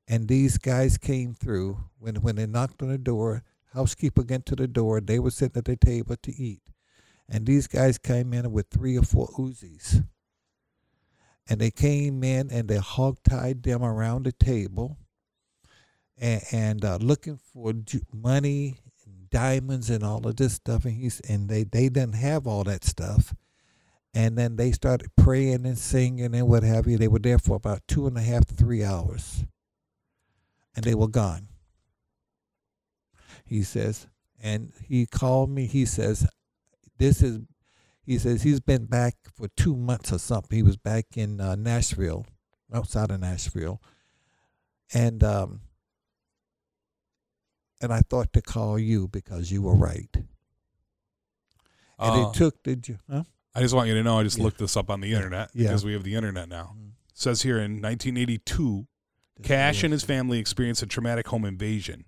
and 0.06 0.26
these 0.26 0.58
guys 0.58 0.96
came 0.96 1.34
through. 1.34 1.78
When 1.98 2.16
when 2.16 2.36
they 2.36 2.46
knocked 2.46 2.82
on 2.82 2.88
the 2.88 2.98
door, 2.98 3.42
housekeeper 3.74 4.22
went 4.22 4.46
to 4.46 4.56
the 4.56 4.66
door. 4.68 5.00
They 5.00 5.18
were 5.18 5.30
sitting 5.30 5.58
at 5.58 5.66
the 5.66 5.76
table 5.76 6.16
to 6.22 6.34
eat, 6.34 6.62
and 7.28 7.46
these 7.46 7.66
guys 7.66 7.98
came 7.98 8.32
in 8.32 8.50
with 8.52 8.68
three 8.70 8.96
or 8.96 9.02
four 9.02 9.28
Uzis. 9.38 10.04
And 11.50 11.60
they 11.60 11.70
came 11.70 12.22
in 12.24 12.50
and 12.50 12.68
they 12.68 12.76
hog 12.76 13.18
tied 13.22 13.62
them 13.62 13.82
around 13.82 14.24
the 14.24 14.32
table, 14.32 14.98
and, 16.20 16.42
and 16.52 16.84
uh, 16.84 16.98
looking 17.00 17.38
for 17.52 17.72
money, 18.12 18.76
and 19.06 19.30
diamonds, 19.30 19.90
and 19.90 20.02
all 20.04 20.26
of 20.26 20.36
this 20.36 20.54
stuff. 20.54 20.84
And 20.84 20.94
he's 20.94 21.20
and 21.20 21.48
they 21.48 21.64
they 21.64 21.88
didn't 21.88 22.14
have 22.14 22.46
all 22.46 22.64
that 22.64 22.84
stuff. 22.84 23.34
And 24.14 24.38
then 24.38 24.56
they 24.56 24.72
started 24.72 25.10
praying 25.16 25.66
and 25.66 25.78
singing 25.78 26.34
and 26.34 26.48
what 26.48 26.62
have 26.62 26.86
you. 26.86 26.96
They 26.96 27.08
were 27.08 27.18
there 27.18 27.38
for 27.38 27.56
about 27.56 27.82
two 27.86 28.06
and 28.06 28.16
a 28.16 28.22
half, 28.22 28.46
three 28.48 28.82
hours, 28.82 29.44
and 30.74 30.84
they 30.84 30.94
were 30.94 31.08
gone 31.08 31.48
he 33.48 33.62
says 33.62 34.06
and 34.40 34.72
he 34.86 35.06
called 35.06 35.50
me 35.50 35.66
he 35.66 35.84
says 35.84 36.26
this 36.98 37.22
is 37.22 37.40
he 38.04 38.18
says 38.18 38.42
he's 38.42 38.60
been 38.60 38.84
back 38.84 39.14
for 39.34 39.48
two 39.56 39.74
months 39.74 40.12
or 40.12 40.18
something 40.18 40.56
he 40.56 40.62
was 40.62 40.76
back 40.76 41.06
in 41.16 41.40
uh, 41.40 41.54
nashville 41.56 42.26
outside 42.72 43.10
of 43.10 43.20
nashville 43.20 43.80
and 44.92 45.24
um 45.24 45.60
and 47.80 47.92
i 47.92 48.00
thought 48.10 48.32
to 48.32 48.42
call 48.42 48.78
you 48.78 49.08
because 49.08 49.50
you 49.50 49.62
were 49.62 49.74
right 49.74 50.10
and 50.16 50.26
Uh, 51.98 52.28
it 52.30 52.34
took 52.34 52.62
did 52.62 52.88
you? 52.88 52.98
huh? 53.10 53.24
I 53.54 53.60
just 53.60 53.74
want 53.74 53.88
you 53.88 53.94
to 53.94 54.02
know 54.04 54.20
I 54.20 54.22
just 54.22 54.38
Yeah. 54.38 54.44
looked 54.44 54.58
this 54.58 54.76
up 54.76 54.88
on 54.88 55.00
the 55.00 55.12
internet 55.14 55.50
Yeah. 55.52 55.68
because 55.68 55.84
we 55.84 55.92
have 55.94 56.04
the 56.04 56.14
internet 56.14 56.48
now. 56.48 56.74
Mhm. 56.78 56.92
says 57.12 57.42
here 57.42 57.58
in 57.58 57.80
1982, 57.80 58.86
Cash 59.42 59.82
and 59.82 59.92
his 59.92 60.04
family 60.04 60.38
experienced 60.38 60.82
a 60.84 60.86
traumatic 60.86 61.26
home 61.26 61.44
invasion. 61.44 62.04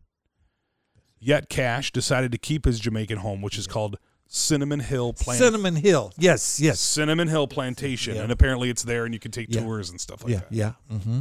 Yet 1.19 1.49
Cash 1.49 1.91
decided 1.91 2.31
to 2.31 2.39
keep 2.39 2.65
his 2.65 2.79
Jamaican 2.79 3.19
home, 3.19 3.43
which 3.43 3.59
is 3.59 3.67
called 3.67 3.97
Cinnamon 4.29 4.79
Hill 4.79 5.13
Plantation. 5.15 5.47
cinnamon 5.53 5.75
hill 5.77 6.13
yes 6.17 6.61
yes 6.61 6.79
Cinnamon 6.79 7.27
Hill 7.27 7.49
Plantation, 7.49 8.15
Yeah. 8.15 8.23
and 8.23 8.31
apparently 8.31 8.71
it's 8.71 8.85
there, 8.85 9.05
and 9.05 9.13
you 9.13 9.19
can 9.19 9.33
take 9.33 9.53
Yeah. 9.53 9.63
tours 9.63 9.91
and 9.91 10.01
stuff 10.01 10.23
like 10.23 10.31
yeah 10.33 10.39
that. 10.39 10.53
yeah 10.53 10.73
mm-hmm. 10.89 11.21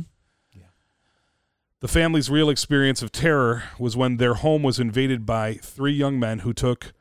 The 1.81 1.87
family's 1.87 2.29
real 2.29 2.49
experience 2.49 3.01
of 3.01 3.11
terror 3.11 3.63
was 3.79 3.95
when 3.95 4.17
their 4.17 4.33
home 4.33 4.63
was 4.63 4.79
invaded 4.79 5.25
by 5.25 5.53
three 5.55 5.93
young 5.93 6.19
men 6.19 6.39
who 6.39 6.53
took 6.53 6.91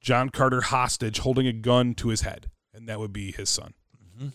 John 0.00 0.28
Carter 0.28 0.60
hostage, 0.60 1.18
holding 1.18 1.46
a 1.48 1.52
gun 1.52 1.94
to 1.94 2.08
his 2.08 2.20
head, 2.20 2.50
and 2.72 2.88
that 2.88 3.00
would 3.00 3.12
be 3.12 3.32
his 3.32 3.50
son. 3.50 3.74
Mhm. 3.96 4.32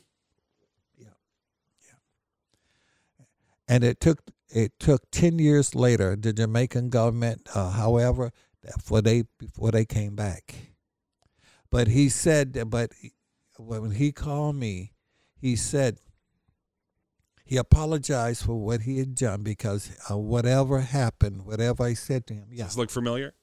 Yeah. 0.98 1.08
Yeah. 1.88 3.26
And 3.68 3.84
it 3.84 4.00
took 4.02 4.20
it 4.50 4.78
took 4.80 5.10
ten 5.12 5.40
years 5.40 5.74
later 5.76 6.16
the 6.16 6.34
Jamaican 6.34 6.90
government, 6.90 7.48
uh, 7.56 7.70
however, 7.70 8.32
before 8.62 9.02
they 9.02 9.24
before 9.38 9.72
they 9.72 9.86
came 9.86 10.16
back. 10.16 10.74
But 11.70 11.88
he 11.88 12.10
said, 12.10 12.70
but 12.70 12.92
when 13.58 13.92
he 13.92 14.12
called 14.12 14.56
me, 14.56 14.94
he 15.36 15.56
said 15.56 16.00
he 17.50 17.58
apologized 17.58 18.44
for 18.46 18.54
what 18.54 18.82
he 18.82 19.00
had 19.00 19.16
done 19.16 19.42
because 19.42 19.90
uh, 20.12 20.16
whatever 20.16 20.82
happened, 20.82 21.46
whatever 21.48 21.84
I 21.84 21.96
said 21.96 22.28
to 22.28 22.36
him, 22.36 22.46
yeah. 22.52 22.66
Does 22.66 22.74
this 22.74 22.78
look 22.78 22.92
familiar? 22.92 23.34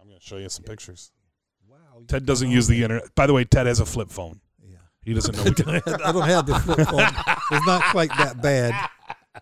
I'm 0.00 0.06
going 0.06 0.20
to 0.20 0.24
show 0.24 0.36
you 0.36 0.48
some 0.48 0.62
pictures. 0.64 1.10
Wow, 1.68 2.04
Ted 2.06 2.26
doesn't 2.26 2.48
use 2.48 2.68
the 2.68 2.80
internet. 2.82 3.12
By 3.16 3.26
the 3.26 3.32
way, 3.32 3.44
Ted 3.44 3.66
has 3.66 3.80
a 3.80 3.86
flip 3.86 4.10
phone. 4.10 4.40
Yeah. 4.62 4.76
He 5.02 5.14
doesn't 5.14 5.34
know. 5.36 5.42
I 5.42 5.44
What 5.48 5.56
don't 5.56 5.74
have- 5.88 6.00
I 6.04 6.12
don't 6.12 6.28
have 6.28 6.46
the 6.46 6.58
flip 6.60 6.88
phone. 6.88 7.08
It's 7.50 7.66
not 7.66 7.82
quite 7.90 8.10
that 8.18 8.40
bad. 8.40 8.72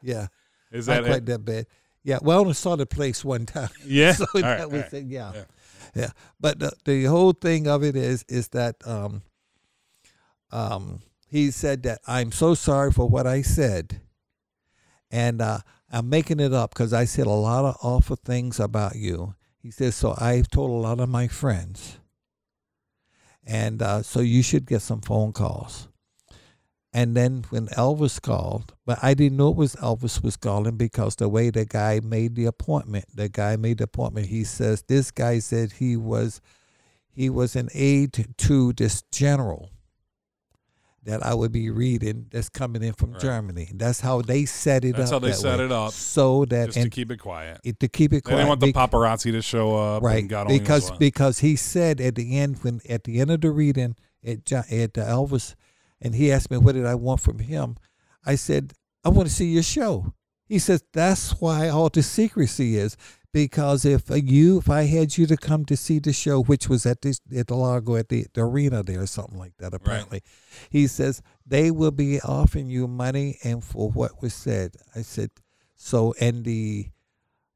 Yeah. 0.03 0.29
is 0.71 0.89
not 0.89 1.03
that 1.03 1.05
quite 1.05 1.17
it? 1.19 1.27
that 1.27 1.45
bad. 1.45 1.67
Yeah, 2.03 2.19
well, 2.23 2.39
I 2.39 2.41
only 2.41 2.55
saw 2.55 2.77
the 2.77 2.87
place 2.87 3.23
one 3.23 3.45
time. 3.45 3.69
Yeah. 3.85 4.13
so 4.15 4.25
All 4.35 4.41
that 4.41 4.59
right, 4.61 4.71
was 4.71 4.75
all 4.75 4.89
right. 4.91 4.93
it, 4.95 5.05
yeah. 5.07 5.33
Yeah. 5.35 5.45
yeah, 5.95 6.11
But 6.41 6.59
the, 6.61 6.73
the 6.87 7.05
whole 7.05 7.33
thing 7.33 7.69
of 7.69 7.85
it 7.85 7.95
is, 7.95 8.25
is 8.27 8.49
that 8.49 8.77
um, 8.87 9.21
um, 10.51 11.01
he 11.33 11.51
said 11.51 11.83
that 11.85 12.03
I'm 12.07 12.31
so 12.31 12.53
sorry 12.53 12.93
for 12.93 13.09
what 13.09 13.27
I 13.27 13.41
said, 13.41 14.03
and 15.11 15.41
uh, 15.41 15.61
I'm 15.91 16.11
making 16.11 16.41
it 16.41 16.53
up 16.53 16.75
because 16.75 16.93
I 16.93 17.07
said 17.07 17.27
a 17.27 17.31
lot 17.31 17.65
of 17.65 17.79
awful 17.83 18.17
things 18.17 18.61
about 18.61 18.97
you. 18.97 19.35
He 19.57 19.71
says 19.71 19.95
so. 19.95 20.15
I've 20.19 20.49
told 20.49 20.69
a 20.69 20.75
lot 20.75 21.01
of 21.01 21.09
my 21.09 21.29
friends, 21.29 21.99
and 23.47 23.81
uh, 23.81 24.03
so 24.03 24.21
you 24.21 24.43
should 24.43 24.67
get 24.67 24.83
some 24.83 25.01
phone 25.01 25.33
calls. 25.33 25.89
And 26.93 27.17
then 27.17 27.47
when 27.49 27.69
Elvis 27.69 28.21
called, 28.21 28.75
but 28.85 28.99
I 29.03 29.15
didn't 29.15 29.39
know 29.39 29.49
it 29.49 29.57
was 29.57 29.75
Elvis 29.77 30.23
was 30.23 30.37
calling 30.37 30.77
because 30.77 31.17
the 31.17 31.31
way 31.31 31.49
the 31.49 31.65
guy 31.65 32.01
made 32.05 32.35
the 32.35 32.45
appointment, 32.45 33.07
the 33.15 33.31
guy 33.31 33.57
made 33.57 33.79
the 33.79 33.85
appointment. 33.85 34.27
He 34.27 34.45
says 34.45 34.83
this 34.83 35.11
guy 35.11 35.39
said 35.39 35.73
he 35.73 35.97
was 35.97 36.43
he 37.09 37.31
was 37.31 37.57
an 37.57 37.71
aide 37.73 38.35
to 38.37 38.75
this 38.75 39.03
general 39.11 39.71
that 41.05 41.25
I 41.27 41.35
would 41.35 41.51
be 41.53 41.69
reading 41.71 42.27
that's 42.31 42.49
coming 42.49 42.83
in 42.83 42.93
from 42.93 43.13
Right. 43.13 43.21
Germany. 43.21 43.71
That's 43.75 44.01
how 44.01 44.23
they 44.23 44.45
set 44.45 44.85
it 44.85 44.97
That's 44.97 45.11
up. 45.11 45.17
how 45.23 45.27
they 45.27 45.33
that 45.33 45.37
set 45.37 45.59
way. 45.59 45.65
it 45.65 45.73
up, 45.73 45.93
So 45.93 46.45
that 46.47 46.67
just 46.67 46.75
to 46.77 46.83
and 46.83 46.91
keep 46.93 47.11
it 47.11 47.17
quiet. 47.19 47.61
it, 47.65 47.81
to 47.81 47.89
keep 47.89 48.13
it 48.13 48.17
They 48.17 48.21
quiet. 48.31 48.37
didn't 48.37 48.49
want 48.49 48.61
the 48.61 48.73
paparazzi 48.73 49.33
to 49.33 49.43
show 49.43 49.75
up. 49.77 50.03
right 50.03 50.27
because 50.49 50.91
because 50.93 51.41
he 51.41 51.57
said 51.57 52.01
at 52.01 52.15
the 52.15 52.39
end 52.39 52.59
when 52.63 52.81
at 52.89 53.05
the 53.05 53.21
end 53.21 53.31
of 53.31 53.41
the 53.41 53.51
reading 53.51 53.97
at 54.25 54.51
at 54.53 54.97
uh, 54.97 55.05
Elvis, 55.05 55.55
and 56.01 56.15
he 56.15 56.31
asked 56.31 56.51
me 56.51 56.57
what 56.59 56.75
did 56.75 56.87
I 56.87 56.95
want 56.95 57.21
from 57.21 57.41
him. 57.41 57.77
I 58.25 58.37
said 58.37 58.73
I 59.05 59.09
want 59.09 59.29
to 59.29 59.35
see 59.35 59.47
your 59.47 59.65
show. 59.65 60.13
He 60.47 60.59
says 60.61 60.85
that's 60.93 61.41
why 61.41 61.69
all 61.69 61.89
the 61.89 62.03
secrecy 62.03 62.77
is 62.77 62.97
because 63.33 63.85
if 63.85 64.05
you 64.11 64.59
if 64.59 64.69
I 64.69 64.83
had 64.85 65.17
you 65.17 65.27
to 65.27 65.37
come 65.37 65.65
to 65.67 65.77
see 65.77 65.99
the 65.99 66.13
show, 66.13 66.43
which 66.43 66.69
was 66.69 66.85
at 66.87 67.03
this 67.03 67.21
at 67.37 67.47
the 67.49 67.57
Largo 67.57 67.97
at 67.97 68.09
the, 68.09 68.27
the 68.35 68.43
arena 68.43 68.83
there 68.83 69.01
or 69.03 69.07
something 69.07 69.39
like 69.39 69.57
that 69.59 69.73
apparently, 69.75 70.23
he 70.71 70.87
says 70.87 71.23
they 71.47 71.71
will 71.71 71.91
be 71.91 72.21
offering 72.21 72.69
you 72.69 72.87
money 72.87 73.39
and 73.43 73.63
for 73.65 73.91
what 73.91 74.21
was 74.23 74.35
said. 74.35 74.77
I 74.95 75.03
said 75.03 75.31
so 75.75 76.15
and 76.21 76.45
the 76.45 76.89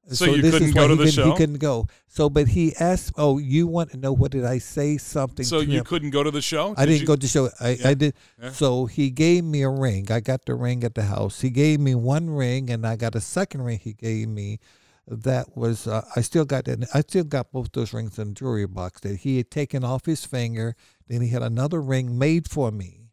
So 0.09 0.25
you 0.27 0.41
this 0.43 0.53
couldn't 0.53 0.69
is 0.69 0.75
go 0.75 0.89
to 0.89 0.97
he 0.97 1.05
the 1.05 1.11
show? 1.13 1.31
He 1.33 1.37
couldn't 1.37 1.59
go. 1.59 1.89
So, 2.09 2.31
but 2.31 2.47
he 2.49 2.75
asked, 2.79 3.13
"Oh, 3.17 3.39
you 3.39 3.67
want 3.67 3.91
to 3.91 3.97
know 3.97 4.13
what 4.13 4.31
did 4.31 4.45
I 4.45 4.59
say? 4.59 4.99
Something." 4.99 5.45
so 5.45 5.61
to 5.61 5.67
you 5.67 5.79
him. 5.79 5.85
couldn't 5.85 6.11
go 6.11 6.23
to 6.23 6.31
the 6.31 6.41
show? 6.41 6.75
I 6.77 6.87
Did 6.87 6.93
didn't 6.93 7.01
you? 7.03 7.07
go 7.09 7.15
to 7.17 7.21
the 7.21 7.29
show. 7.29 7.51
I, 7.61 7.71
Yeah. 7.71 7.89
I 7.91 7.95
did. 7.95 8.15
Yeah. 8.41 8.53
So 8.53 8.87
he 8.87 9.11
gave 9.11 9.43
me 9.45 9.63
a 9.63 9.69
ring. 9.69 10.11
I 10.11 10.21
got 10.21 10.45
the 10.47 10.55
ring 10.55 10.85
at 10.85 10.95
the 10.95 11.03
house. 11.05 11.41
He 11.41 11.51
gave 11.51 11.81
me 11.81 11.95
one 11.95 12.31
ring, 12.31 12.71
and 12.71 12.87
I 12.87 12.95
got 12.97 13.15
a 13.17 13.21
second 13.21 13.63
ring. 13.63 13.79
He 13.83 13.93
gave 13.95 14.29
me 14.29 14.61
that 15.07 15.57
was. 15.57 15.87
Uh, 15.87 16.05
I 16.17 16.21
still 16.21 16.45
got 16.45 16.65
that. 16.65 16.89
I 16.93 17.01
still 17.01 17.25
got 17.25 17.53
both 17.53 17.73
those 17.73 17.93
rings 17.93 18.19
in 18.19 18.29
the 18.29 18.35
jewelry 18.35 18.67
box 18.67 19.01
that 19.03 19.19
he 19.19 19.37
had 19.37 19.51
taken 19.51 19.85
off 19.85 20.07
his 20.07 20.25
finger. 20.25 20.75
Then 21.09 21.21
he 21.21 21.29
had 21.29 21.43
another 21.43 21.81
ring 21.81 22.19
made 22.19 22.49
for 22.49 22.71
me 22.73 23.11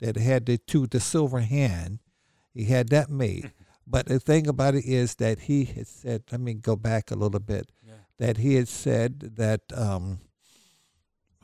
that 0.00 0.16
had 0.16 0.46
the 0.46 0.58
two 0.58 0.86
the 0.86 1.00
silver 1.00 1.40
hand. 1.40 2.00
He 2.52 2.64
had 2.64 2.88
that 2.90 3.10
made. 3.10 3.52
But 3.88 4.06
the 4.06 4.18
thing 4.18 4.48
about 4.48 4.74
it 4.74 4.84
is 4.84 5.14
that 5.16 5.38
he 5.38 5.64
had 5.64 5.86
said, 5.86 6.24
let 6.32 6.40
me 6.40 6.54
go 6.54 6.74
back 6.74 7.12
a 7.12 7.14
little 7.14 7.38
bit, 7.38 7.70
Yeah. 7.86 7.92
that 8.18 8.36
he 8.36 8.56
had 8.56 8.66
said 8.66 9.20
that, 9.36 9.60
um, 9.72 10.18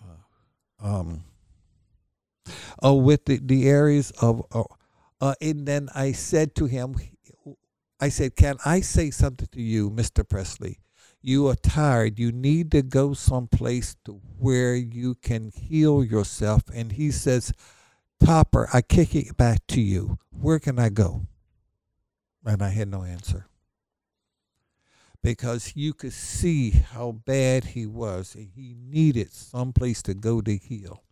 uh, 0.03 0.85
um, 0.85 1.23
oh, 2.83 2.95
with 2.95 3.27
the, 3.27 3.39
the 3.41 3.69
areas 3.69 4.11
of, 4.21 4.45
uh, 4.51 4.65
uh, 5.21 5.35
and 5.41 5.67
then 5.67 5.89
I 5.95 6.11
said 6.11 6.57
to 6.57 6.65
him, 6.67 6.97
I 8.03 8.09
said, 8.09 8.35
can 8.35 8.57
I 8.65 8.81
say 8.81 9.13
something 9.13 9.47
to 9.53 9.63
you, 9.63 9.89
Mr. 9.89 10.29
Presley? 10.29 10.81
You 11.21 11.47
are 11.47 11.55
tired. 11.55 12.19
You 12.19 12.33
need 12.33 12.73
to 12.73 12.83
go 12.83 13.15
someplace 13.15 13.95
to 14.07 14.21
where 14.41 14.75
you 14.75 15.15
can 15.15 15.53
heal 15.55 16.03
yourself. 16.03 16.65
And 16.75 16.91
he 16.91 17.13
says, 17.13 17.53
Topper, 18.19 18.69
I 18.75 18.83
kick 18.83 19.15
it 19.15 19.37
back 19.37 19.65
to 19.69 19.81
you. 19.81 20.19
Where 20.31 20.59
can 20.59 20.81
I 20.81 20.89
go? 20.89 21.29
And 22.45 22.61
I 22.61 22.71
had 22.71 22.89
no 22.89 23.05
answer. 23.05 23.47
Because 25.23 25.75
you 25.77 25.95
could 25.95 26.13
see 26.13 26.71
how 26.71 27.13
bad 27.13 27.67
he 27.67 27.87
was. 27.87 28.35
and 28.35 28.49
He 28.53 28.75
needed 28.77 29.33
someplace 29.33 30.03
to 30.03 30.15
go 30.15 30.41
to 30.41 30.57
heal. 30.57 31.05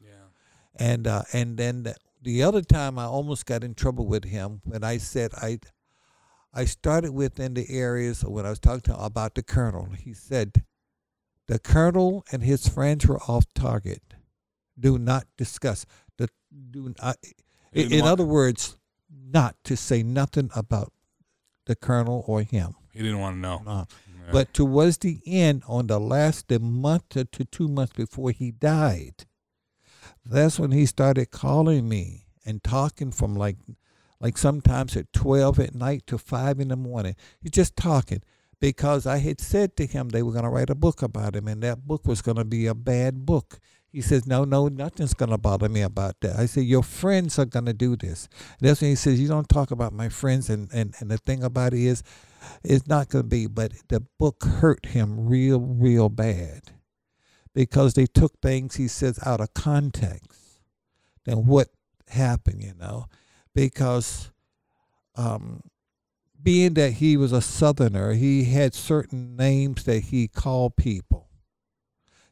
Yeah. 0.00 0.30
And 0.76 1.06
uh, 1.06 1.24
and 1.34 1.58
then 1.58 1.82
the, 1.82 1.96
the 2.22 2.42
other 2.42 2.62
time 2.62 2.98
I 2.98 3.04
almost 3.04 3.44
got 3.44 3.62
in 3.62 3.74
trouble 3.74 4.06
with 4.06 4.24
him 4.24 4.62
when 4.64 4.82
I 4.82 4.96
said 4.96 5.32
I 5.34 5.58
I 6.52 6.64
started 6.64 7.12
within 7.12 7.54
the 7.54 7.66
areas 7.70 8.24
when 8.24 8.46
I 8.46 8.50
was 8.50 8.58
talking 8.58 8.80
to 8.92 8.98
about 8.98 9.34
the 9.34 9.42
colonel. 9.42 9.90
He 9.98 10.14
said 10.14 10.64
the 11.46 11.58
colonel 11.58 12.24
and 12.32 12.42
his 12.42 12.68
friends 12.68 13.06
were 13.06 13.20
off 13.22 13.44
target. 13.54 14.02
Do 14.78 14.98
not 14.98 15.26
discuss 15.36 15.86
the 16.16 16.28
do 16.70 16.94
not. 17.02 17.16
In, 17.72 17.92
in 17.92 18.02
other 18.02 18.24
words, 18.24 18.78
not 19.10 19.56
to 19.64 19.76
say 19.76 20.02
nothing 20.02 20.50
about 20.54 20.92
the 21.66 21.76
colonel 21.76 22.24
or 22.26 22.42
him. 22.42 22.74
He 22.92 23.00
didn't 23.00 23.18
want 23.18 23.36
to 23.36 23.40
know. 23.40 23.62
Uh, 23.66 23.84
Yeah. 24.28 24.32
But 24.32 24.52
towards 24.54 24.98
the 24.98 25.20
end, 25.26 25.62
on 25.66 25.86
the 25.86 25.98
last 25.98 26.48
the 26.48 26.58
month 26.58 27.08
to 27.10 27.24
two 27.24 27.68
months 27.68 27.92
before 27.94 28.30
he 28.30 28.50
died, 28.50 29.26
that's 30.24 30.58
when 30.58 30.72
he 30.72 30.86
started 30.86 31.30
calling 31.30 31.88
me 31.88 32.26
and 32.44 32.62
talking 32.62 33.10
from 33.10 33.34
like 33.36 33.56
like 34.20 34.38
sometimes 34.38 34.96
at 34.96 35.12
twelve 35.12 35.58
at 35.58 35.74
night 35.74 36.06
to 36.06 36.18
five 36.18 36.60
in 36.60 36.68
the 36.68 36.76
morning. 36.76 37.14
He's 37.40 37.52
just 37.52 37.76
talking 37.76 38.22
because 38.60 39.06
I 39.06 39.18
had 39.18 39.40
said 39.40 39.76
to 39.76 39.86
him 39.86 40.08
they 40.08 40.22
were 40.22 40.32
going 40.32 40.44
to 40.44 40.50
write 40.50 40.70
a 40.70 40.74
book 40.74 41.02
about 41.02 41.36
him, 41.36 41.48
and 41.48 41.62
that 41.62 41.86
book 41.86 42.06
was 42.06 42.22
going 42.22 42.36
to 42.36 42.44
be 42.44 42.66
a 42.66 42.74
bad 42.74 43.24
book. 43.24 43.60
He 43.90 44.00
says, 44.00 44.26
"No, 44.26 44.44
no, 44.44 44.68
nothing's 44.68 45.14
going 45.14 45.30
to 45.30 45.38
bother 45.38 45.68
me 45.68 45.82
about 45.82 46.20
that." 46.20 46.38
I 46.38 46.46
said, 46.46 46.64
"Your 46.64 46.82
friends 46.82 47.38
are 47.38 47.46
going 47.46 47.66
to 47.66 47.72
do 47.72 47.96
this." 47.96 48.28
That's 48.60 48.80
when 48.80 48.90
he 48.90 48.96
says, 48.96 49.20
"You 49.20 49.28
don't 49.28 49.48
talk 49.48 49.70
about 49.70 49.92
my 49.92 50.08
friends," 50.08 50.50
and 50.50 50.68
and 50.72 50.94
and 51.00 51.10
the 51.10 51.18
thing 51.18 51.42
about 51.42 51.72
it 51.72 51.80
is, 51.80 52.02
it's 52.62 52.86
not 52.86 53.08
going 53.08 53.24
to 53.24 53.28
be. 53.28 53.46
But 53.46 53.72
the 53.88 54.00
book 54.18 54.44
hurt 54.44 54.86
him 54.86 55.28
real, 55.28 55.60
real 55.60 56.08
bad 56.08 56.72
because 57.54 57.94
they 57.94 58.06
took 58.06 58.40
things 58.40 58.76
he 58.76 58.88
says 58.88 59.18
out 59.24 59.40
of 59.40 59.54
context. 59.54 60.60
Then 61.24 61.46
what 61.46 61.68
happened, 62.08 62.62
you 62.62 62.74
know? 62.78 63.06
Because 63.58 64.30
um, 65.16 65.62
being 66.42 66.74
that 66.74 66.92
he 66.94 67.16
was 67.16 67.32
a 67.32 67.40
Southerner, 67.40 68.12
he 68.12 68.44
had 68.44 68.74
certain 68.74 69.36
names 69.36 69.84
that 69.84 70.04
he 70.04 70.28
called 70.28 70.76
people. 70.76 71.28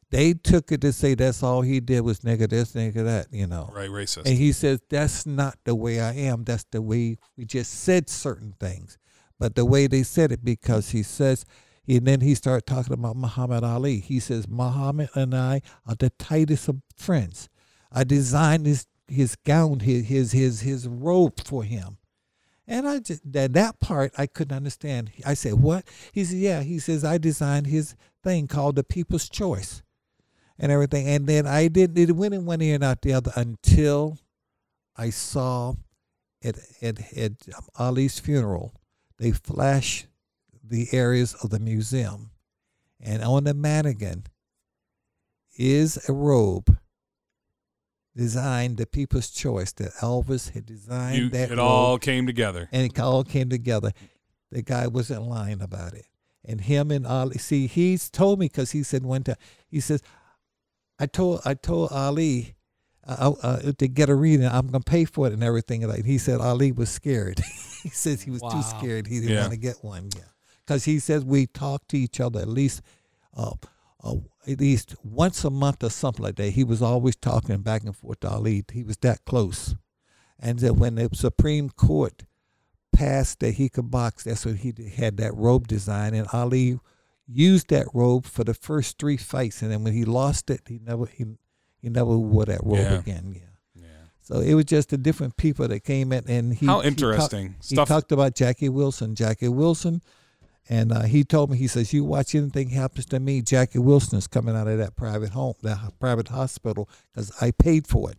They 0.09 0.33
took 0.33 0.71
it 0.71 0.79
to 0.81 0.93
say 0.93 1.15
that's 1.15 1.43
all 1.43 1.61
he 1.61 1.81
did 1.81 2.01
was 2.01 2.21
nigga 2.21 2.49
this, 2.49 2.71
nigga 2.71 3.03
that, 3.03 3.27
you 3.31 3.45
know. 3.45 3.69
Right, 3.73 3.89
racist. 3.89 4.25
And 4.25 4.37
he 4.37 4.53
says, 4.53 4.79
That's 4.89 5.25
not 5.25 5.57
the 5.65 5.75
way 5.75 5.99
I 5.99 6.13
am. 6.13 6.45
That's 6.45 6.65
the 6.71 6.81
way 6.81 7.17
we 7.35 7.43
just 7.43 7.73
said 7.73 8.09
certain 8.09 8.55
things. 8.57 8.97
But 9.37 9.55
the 9.55 9.65
way 9.65 9.87
they 9.87 10.03
said 10.03 10.31
it, 10.31 10.45
because 10.45 10.91
he 10.91 11.03
says, 11.03 11.45
and 11.87 12.05
then 12.05 12.21
he 12.21 12.35
started 12.35 12.65
talking 12.65 12.93
about 12.93 13.15
Muhammad 13.15 13.63
Ali. 13.63 13.99
He 13.99 14.19
says, 14.19 14.47
Muhammad 14.47 15.09
and 15.13 15.33
I 15.35 15.61
are 15.85 15.95
the 15.95 16.09
tightest 16.11 16.67
of 16.67 16.81
friends. 16.97 17.49
I 17.91 18.03
designed 18.03 18.65
his, 18.65 18.85
his 19.07 19.35
gown, 19.35 19.79
his, 19.81 20.07
his, 20.07 20.31
his, 20.31 20.61
his 20.61 20.87
robe 20.87 21.43
for 21.45 21.63
him. 21.63 21.97
And 22.67 22.87
I 22.87 22.99
just, 22.99 23.31
that, 23.31 23.53
that 23.53 23.79
part 23.79 24.11
I 24.17 24.27
couldn't 24.27 24.55
understand. 24.55 25.11
I 25.25 25.33
said, 25.33 25.53
What? 25.53 25.85
He 26.11 26.25
said, 26.25 26.37
Yeah. 26.37 26.63
He 26.63 26.79
says, 26.79 27.03
I 27.03 27.17
designed 27.17 27.67
his 27.67 27.95
thing 28.23 28.47
called 28.47 28.75
the 28.75 28.83
People's 28.83 29.29
Choice 29.29 29.81
and 30.59 30.71
everything. 30.71 31.07
And 31.07 31.27
then 31.27 31.47
I 31.47 31.69
didn't, 31.69 31.97
it 31.97 32.15
went 32.15 32.33
in 32.33 32.45
one 32.45 32.61
ear 32.61 32.75
and 32.75 32.83
out 32.83 33.01
the 33.01 33.13
other 33.13 33.31
until 33.35 34.17
I 34.97 35.11
saw 35.11 35.75
at, 36.43 36.57
at, 36.81 37.17
at 37.17 37.31
Ali's 37.77 38.19
funeral, 38.19 38.73
they 39.17 39.31
flashed 39.31 40.07
the 40.63 40.89
areas 40.91 41.35
of 41.35 41.49
the 41.49 41.59
museum. 41.59 42.31
And 42.99 43.23
on 43.23 43.45
the 43.45 43.53
mannequin 43.53 44.25
is 45.57 46.09
a 46.09 46.13
robe 46.13 46.77
designed 48.17 48.77
the 48.77 48.85
People's 48.85 49.29
Choice 49.29 49.71
that 49.73 49.93
Elvis 50.01 50.49
had 50.51 50.65
designed 50.65 51.17
You- 51.17 51.29
that 51.29 51.51
it 51.51 51.57
robe 51.57 51.59
all 51.67 51.97
came 51.99 52.25
together. 52.25 52.67
and 52.71 52.83
it 52.91 52.99
all 52.99 53.23
came 53.23 53.49
together. 53.49 53.93
The 54.51 54.61
guy 54.61 54.87
wasn't 54.87 55.23
lying 55.27 55.61
about 55.61 55.93
it. 55.93 56.05
And 56.43 56.61
him 56.61 56.91
and 56.91 57.05
Ali, 57.05 57.37
see, 57.37 57.67
he's 57.67 58.09
told 58.09 58.39
me 58.39 58.47
because 58.47 58.71
he 58.71 58.81
said 58.83 59.03
one 59.05 59.23
time, 59.23 59.35
he 59.69 59.79
says, 59.79 60.01
I 60.99 61.05
told 61.05 61.41
I 61.45 61.53
told 61.53 61.91
Ali 61.91 62.55
uh, 63.05 63.33
uh, 63.41 63.71
to 63.73 63.87
get 63.87 64.09
a 64.09 64.15
reading, 64.15 64.45
I'm 64.47 64.67
gonna 64.67 64.79
pay 64.83 65.05
for 65.05 65.27
it 65.27 65.33
and 65.33 65.43
everything. 65.43 65.87
Like 65.87 66.03
he 66.05 66.17
said, 66.17 66.39
Ali 66.41 66.71
was 66.71 66.89
scared. 66.89 67.39
he 67.83 67.89
says 67.89 68.21
he 68.23 68.31
was 68.31 68.41
Wow. 68.41 68.49
too 68.49 68.61
scared. 68.63 69.07
He 69.07 69.19
didn't 69.19 69.35
Yeah. 69.35 69.41
want 69.41 69.51
to 69.53 69.57
get 69.59 69.83
one. 69.83 70.09
Yeah, 70.15 70.23
because 70.65 70.85
he 70.85 70.99
says 70.99 71.23
we 71.23 71.47
talk 71.47 71.87
to 71.89 71.97
each 71.97 72.19
other 72.19 72.39
at 72.41 72.47
least, 72.49 72.81
uh, 73.35 73.51
uh, 74.03 74.15
at 74.47 74.59
least 74.59 74.95
once 75.03 75.43
a 75.43 75.49
month 75.49 75.83
or 75.83 75.89
something 75.89 76.23
like 76.23 76.35
that. 76.35 76.51
He 76.51 76.63
was 76.63 76.81
always 76.81 77.15
talking 77.15 77.57
back 77.61 77.83
and 77.83 77.95
forth 77.95 78.19
to 78.21 78.29
Ali. 78.29 78.63
He 78.71 78.83
was 78.83 78.97
that 78.97 79.25
close. 79.25 79.75
And 80.39 80.59
that 80.59 80.75
when 80.75 80.95
the 80.95 81.09
Supreme 81.13 81.69
Court 81.69 82.25
passed 82.93 83.39
that 83.39 83.55
he 83.55 83.69
could 83.69 83.89
box, 83.91 84.23
that's 84.23 84.45
when 84.45 84.57
he 84.57 84.73
had 84.95 85.17
that 85.17 85.35
robe 85.35 85.67
design, 85.67 86.13
and 86.13 86.27
Ali 86.31 86.79
used 87.27 87.69
that 87.69 87.87
robe 87.93 88.25
for 88.25 88.43
the 88.43 88.53
first 88.53 88.97
three 88.99 89.17
fights, 89.17 89.61
and 89.61 89.71
then 89.71 89.83
when 89.83 89.93
he 89.93 90.05
lost 90.05 90.49
it, 90.49 90.61
he 90.67 90.79
never 90.83 91.05
he 91.07 91.25
he 91.81 91.89
never 91.89 92.17
wore 92.17 92.45
that 92.45 92.61
robe 92.63 92.77
Yeah. 92.79 92.99
again. 92.99 93.33
Yeah. 93.35 93.81
Yeah. 93.81 93.87
So 94.21 94.39
it 94.39 94.53
was 94.53 94.65
just 94.65 94.89
the 94.89 94.97
different 94.97 95.37
people 95.37 95.67
that 95.67 95.81
came 95.83 96.11
in, 96.13 96.23
and 96.27 96.53
he 96.53 96.65
How 96.65 96.81
he 96.81 96.89
talked- 96.89 97.01
interesting. 97.01 97.55
he 97.67 97.75
talked 97.75 98.11
about 98.11 98.35
Jackie 98.35 98.69
Wilson. 98.69 99.15
Jackie 99.15 99.47
Wilson, 99.49 100.01
and 100.69 100.91
uh, 100.91 101.03
he 101.03 101.23
told 101.23 101.49
me 101.49 101.57
he 101.57 101.67
says, 101.67 101.93
"You 101.93 102.03
watch 102.03 102.35
anything 102.35 102.69
happens 102.69 103.05
to 103.07 103.19
me, 103.19 103.41
Jackie 103.41 103.79
Wilson 103.79 104.17
is 104.17 104.27
coming 104.27 104.55
out 104.55 104.67
of 104.67 104.77
that 104.77 104.95
private 104.95 105.29
home, 105.29 105.55
that 105.61 105.99
private 105.99 106.27
hospital, 106.29 106.89
because 107.13 107.31
I 107.41 107.51
paid 107.51 107.87
for 107.87 108.11
it." 108.11 108.17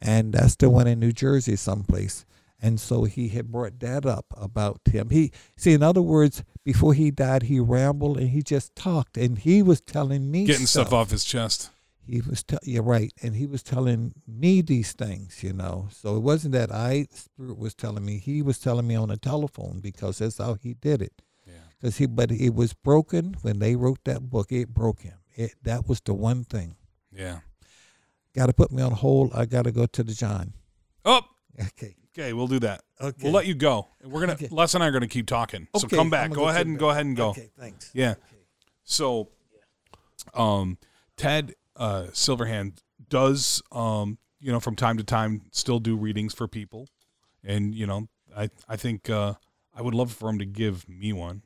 and 0.00 0.32
that's 0.32 0.56
the 0.56 0.70
one 0.70 0.86
in 0.86 0.98
New 1.00 1.12
Jersey 1.12 1.56
someplace. 1.56 2.24
And 2.62 2.78
so 2.78 3.04
he 3.04 3.28
had 3.28 3.50
brought 3.50 3.80
that 3.80 4.04
up 4.04 4.26
about 4.36 4.80
him. 4.90 5.08
He 5.10 5.32
see, 5.56 5.72
in 5.72 5.82
other 5.82 6.02
words, 6.02 6.44
before 6.62 6.92
he 6.92 7.10
died, 7.10 7.44
he 7.44 7.58
rambled 7.58 8.18
and 8.18 8.28
he 8.28 8.42
just 8.42 8.74
talked, 8.76 9.16
and 9.16 9.38
he 9.38 9.62
was 9.62 9.80
telling 9.80 10.30
me 10.30 10.44
getting 10.44 10.66
stuff 10.66 10.92
off 10.92 11.10
his 11.10 11.24
chest. 11.24 11.70
He 12.06 12.20
was, 12.22 12.42
te- 12.42 12.58
you're 12.64 12.82
right, 12.82 13.12
and 13.22 13.36
he 13.36 13.46
was 13.46 13.62
telling 13.62 14.12
me 14.26 14.62
these 14.62 14.92
things, 14.92 15.42
you 15.44 15.52
know. 15.52 15.88
So 15.92 16.16
it 16.16 16.20
wasn't 16.20 16.52
that 16.52 16.72
I 16.72 17.06
spirit 17.12 17.56
was 17.56 17.74
telling 17.74 18.04
me; 18.04 18.18
he 18.18 18.42
was 18.42 18.58
telling 18.58 18.86
me 18.86 18.94
on 18.94 19.08
the 19.08 19.16
telephone 19.16 19.80
because 19.80 20.18
that's 20.18 20.38
how 20.38 20.54
he 20.54 20.74
did 20.74 21.00
it. 21.00 21.22
Because 21.80 21.96
he, 21.96 22.06
but 22.06 22.30
it 22.30 22.54
was 22.54 22.74
broken 22.74 23.36
when 23.42 23.58
they 23.58 23.74
wrote 23.74 24.04
that 24.04 24.28
book. 24.28 24.52
It 24.52 24.68
broke 24.74 25.00
him. 25.00 25.14
It 25.34 25.54
that 25.62 25.88
was 25.88 26.00
the 26.00 26.12
one 26.12 26.44
thing. 26.44 26.76
Yeah. 27.10 27.38
Got 28.34 28.46
to 28.46 28.52
put 28.52 28.70
me 28.70 28.82
on 28.82 28.92
hold. 28.92 29.32
I 29.34 29.46
got 29.46 29.62
to 29.64 29.72
go 29.72 29.86
to 29.86 30.02
the 30.02 30.12
John. 30.12 30.52
Oh, 31.04 31.22
Okay. 31.58 31.96
okay. 32.16 32.32
We'll 32.32 32.46
do 32.46 32.58
that. 32.60 32.82
Okay. 33.00 33.16
We'll 33.22 33.32
let 33.32 33.46
you 33.46 33.54
go. 33.54 33.88
We're 34.04 34.20
gonna. 34.20 34.34
Okay. 34.34 34.48
Les 34.50 34.74
and 34.74 34.84
I 34.84 34.88
are 34.88 34.92
gonna 34.92 35.08
keep 35.08 35.26
talking. 35.26 35.66
So 35.76 35.86
Okay, 35.86 35.96
come 35.96 36.10
back. 36.10 36.30
Go 36.30 36.36
go 36.36 36.48
ahead 36.48 36.66
and 36.66 36.78
go 36.78 36.90
ahead 36.90 37.06
and 37.06 37.16
go. 37.16 37.30
Okay. 37.30 37.50
Thanks. 37.58 37.90
Yeah. 37.94 38.14
So, 38.84 39.28
um, 40.34 40.78
Ted 41.16 41.54
uh, 41.76 42.04
Silverhand 42.12 42.78
does, 43.08 43.62
um, 43.72 44.18
you 44.40 44.52
know, 44.52 44.60
from 44.60 44.76
time 44.76 44.96
to 44.98 45.04
time, 45.04 45.42
still 45.52 45.78
do 45.80 45.96
readings 45.96 46.34
for 46.34 46.46
people, 46.48 46.88
and 47.44 47.74
you 47.74 47.86
know, 47.86 48.08
I 48.36 48.50
I 48.68 48.76
think 48.76 49.08
uh, 49.10 49.34
I 49.74 49.82
would 49.82 49.94
love 49.94 50.12
for 50.12 50.28
him 50.28 50.38
to 50.38 50.46
give 50.46 50.88
me 50.88 51.12
one. 51.12 51.42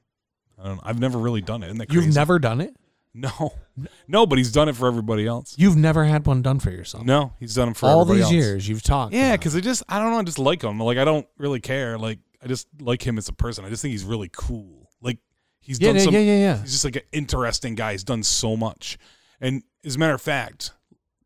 I 0.58 0.68
don't. 0.68 0.80
I've 0.82 1.00
never 1.00 1.18
really 1.18 1.40
done 1.40 1.62
it. 1.62 1.66
Isn't 1.66 1.78
that 1.78 1.88
crazy? 1.88 2.06
You've 2.06 2.14
never 2.14 2.38
done 2.38 2.60
it? 2.60 2.76
No, 3.12 3.52
no, 4.08 4.26
but 4.26 4.38
he's 4.38 4.50
done 4.50 4.68
it 4.68 4.74
for 4.76 4.88
everybody 4.88 5.26
else. 5.26 5.54
You've 5.56 5.76
never 5.76 6.04
had 6.04 6.26
one 6.26 6.42
done 6.42 6.58
for 6.58 6.70
yourself. 6.70 7.04
No, 7.04 7.32
he's 7.38 7.54
done 7.54 7.68
it 7.68 7.76
for 7.76 7.86
All 7.86 8.00
everybody 8.00 8.18
these 8.18 8.24
else. 8.24 8.32
years 8.32 8.68
you've 8.68 8.82
talked. 8.82 9.14
Yeah, 9.14 9.36
because 9.36 9.54
I 9.54 9.60
just 9.60 9.82
I 9.88 9.98
don't 10.00 10.10
know. 10.10 10.18
I 10.18 10.22
just 10.24 10.38
like 10.38 10.62
him. 10.62 10.80
Like 10.80 10.98
I 10.98 11.04
don't 11.04 11.26
really 11.38 11.60
care. 11.60 11.96
Like 11.96 12.18
I 12.42 12.48
just 12.48 12.66
like 12.80 13.06
him 13.06 13.16
as 13.18 13.28
a 13.28 13.32
person. 13.32 13.64
I 13.64 13.68
just 13.68 13.82
think 13.82 13.92
he's 13.92 14.04
really 14.04 14.30
cool. 14.32 14.90
Like 15.00 15.18
he's 15.60 15.80
yeah, 15.80 15.88
done 15.90 15.96
yeah, 15.96 16.02
some. 16.02 16.14
yeah, 16.14 16.20
yeah, 16.20 16.38
yeah. 16.38 16.60
He's 16.62 16.72
just 16.72 16.84
like 16.84 16.96
an 16.96 17.02
interesting 17.12 17.74
guy. 17.76 17.92
He's 17.92 18.04
done 18.04 18.22
so 18.22 18.56
much. 18.56 18.98
And 19.40 19.62
as 19.84 19.96
a 19.96 19.98
matter 19.98 20.14
of 20.14 20.22
fact, 20.22 20.72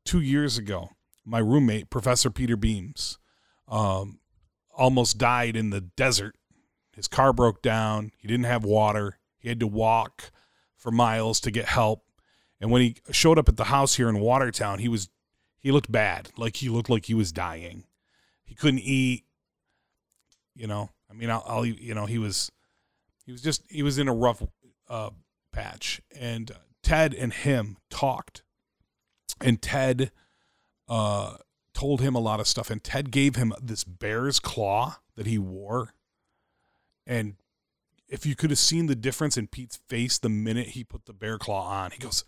two 0.05 0.21
years 0.21 0.59
ago, 0.59 0.91
my 1.25 1.39
roommate, 1.39 1.91
Professor 1.91 2.31
Peter 2.31 2.57
Beams, 2.57 3.19
um, 3.67 4.21
almost 4.77 5.19
died 5.19 5.57
in 5.57 5.71
the 5.71 5.81
desert. 5.81 6.35
His 6.99 7.07
car 7.07 7.33
broke 7.33 7.63
down. 7.63 8.11
He 8.19 8.27
didn't 8.27 8.47
have 8.47 8.65
water. 8.65 9.19
He 9.39 9.49
had 9.49 9.61
to 9.61 9.69
walk 9.69 10.33
for 10.77 10.91
miles 10.91 11.39
to 11.43 11.53
get 11.53 11.67
help. 11.67 12.05
And 12.61 12.73
when 12.73 12.83
he 12.83 12.97
showed 13.13 13.39
up 13.39 13.49
at 13.49 13.57
the 13.57 13.65
house 13.65 13.95
here 13.95 14.09
in 14.09 14.19
Watertown, 14.19 14.81
he 14.81 14.89
was 14.89 15.09
he 15.61 15.71
looked 15.71 15.93
bad. 15.93 16.31
Like 16.37 16.57
he 16.57 16.69
looked 16.69 16.91
like 16.91 17.07
he 17.07 17.15
was 17.15 17.31
dying. 17.31 17.85
He 18.45 18.57
couldn't 18.57 18.81
eat. 18.81 19.27
You 20.57 20.67
know, 20.67 20.91
I 21.09 21.15
mean, 21.15 21.31
I'll, 21.31 21.45
I'll 21.47 21.65
you 21.65 21.95
know, 21.95 22.07
he 22.07 22.19
was 22.19 22.51
he 23.25 23.31
was 23.31 23.43
just 23.43 23.63
he 23.71 23.85
was 23.85 23.97
in 23.97 24.09
a 24.09 24.15
rough 24.15 24.43
uh, 24.89 25.11
patch. 25.53 26.03
And 26.19 26.51
Ted 26.83 27.15
and 27.15 27.33
him 27.33 27.77
talked, 27.91 28.43
and 29.41 29.63
Ted 29.63 30.11
uh, 30.89 31.37
told 31.75 32.01
him 32.01 32.17
a 32.17 32.21
lot 32.21 32.41
of 32.41 32.49
stuff. 32.49 32.71
And 32.71 32.83
Ted 32.83 33.13
gave 33.13 33.37
him 33.37 33.53
this 33.63 33.85
bear's 33.85 34.41
claw 34.41 34.97
that 35.15 35.29
he 35.29 35.39
wore, 35.39 35.93
and 37.09 37.35
if 38.09 38.25
you 38.25 38.37
could 38.37 38.51
have 38.51 38.59
seen 38.59 38.87
the 38.87 38.95
difference 38.95 39.37
in 39.37 39.49
Pete's 39.49 39.81
face 39.89 40.17
the 40.19 40.29
minute 40.29 40.69
he 40.69 40.85
put 40.85 41.07
the 41.07 41.13
bear 41.13 41.39
claw 41.39 41.69
on, 41.69 41.91
he 41.91 41.99
goes, 41.99 42.25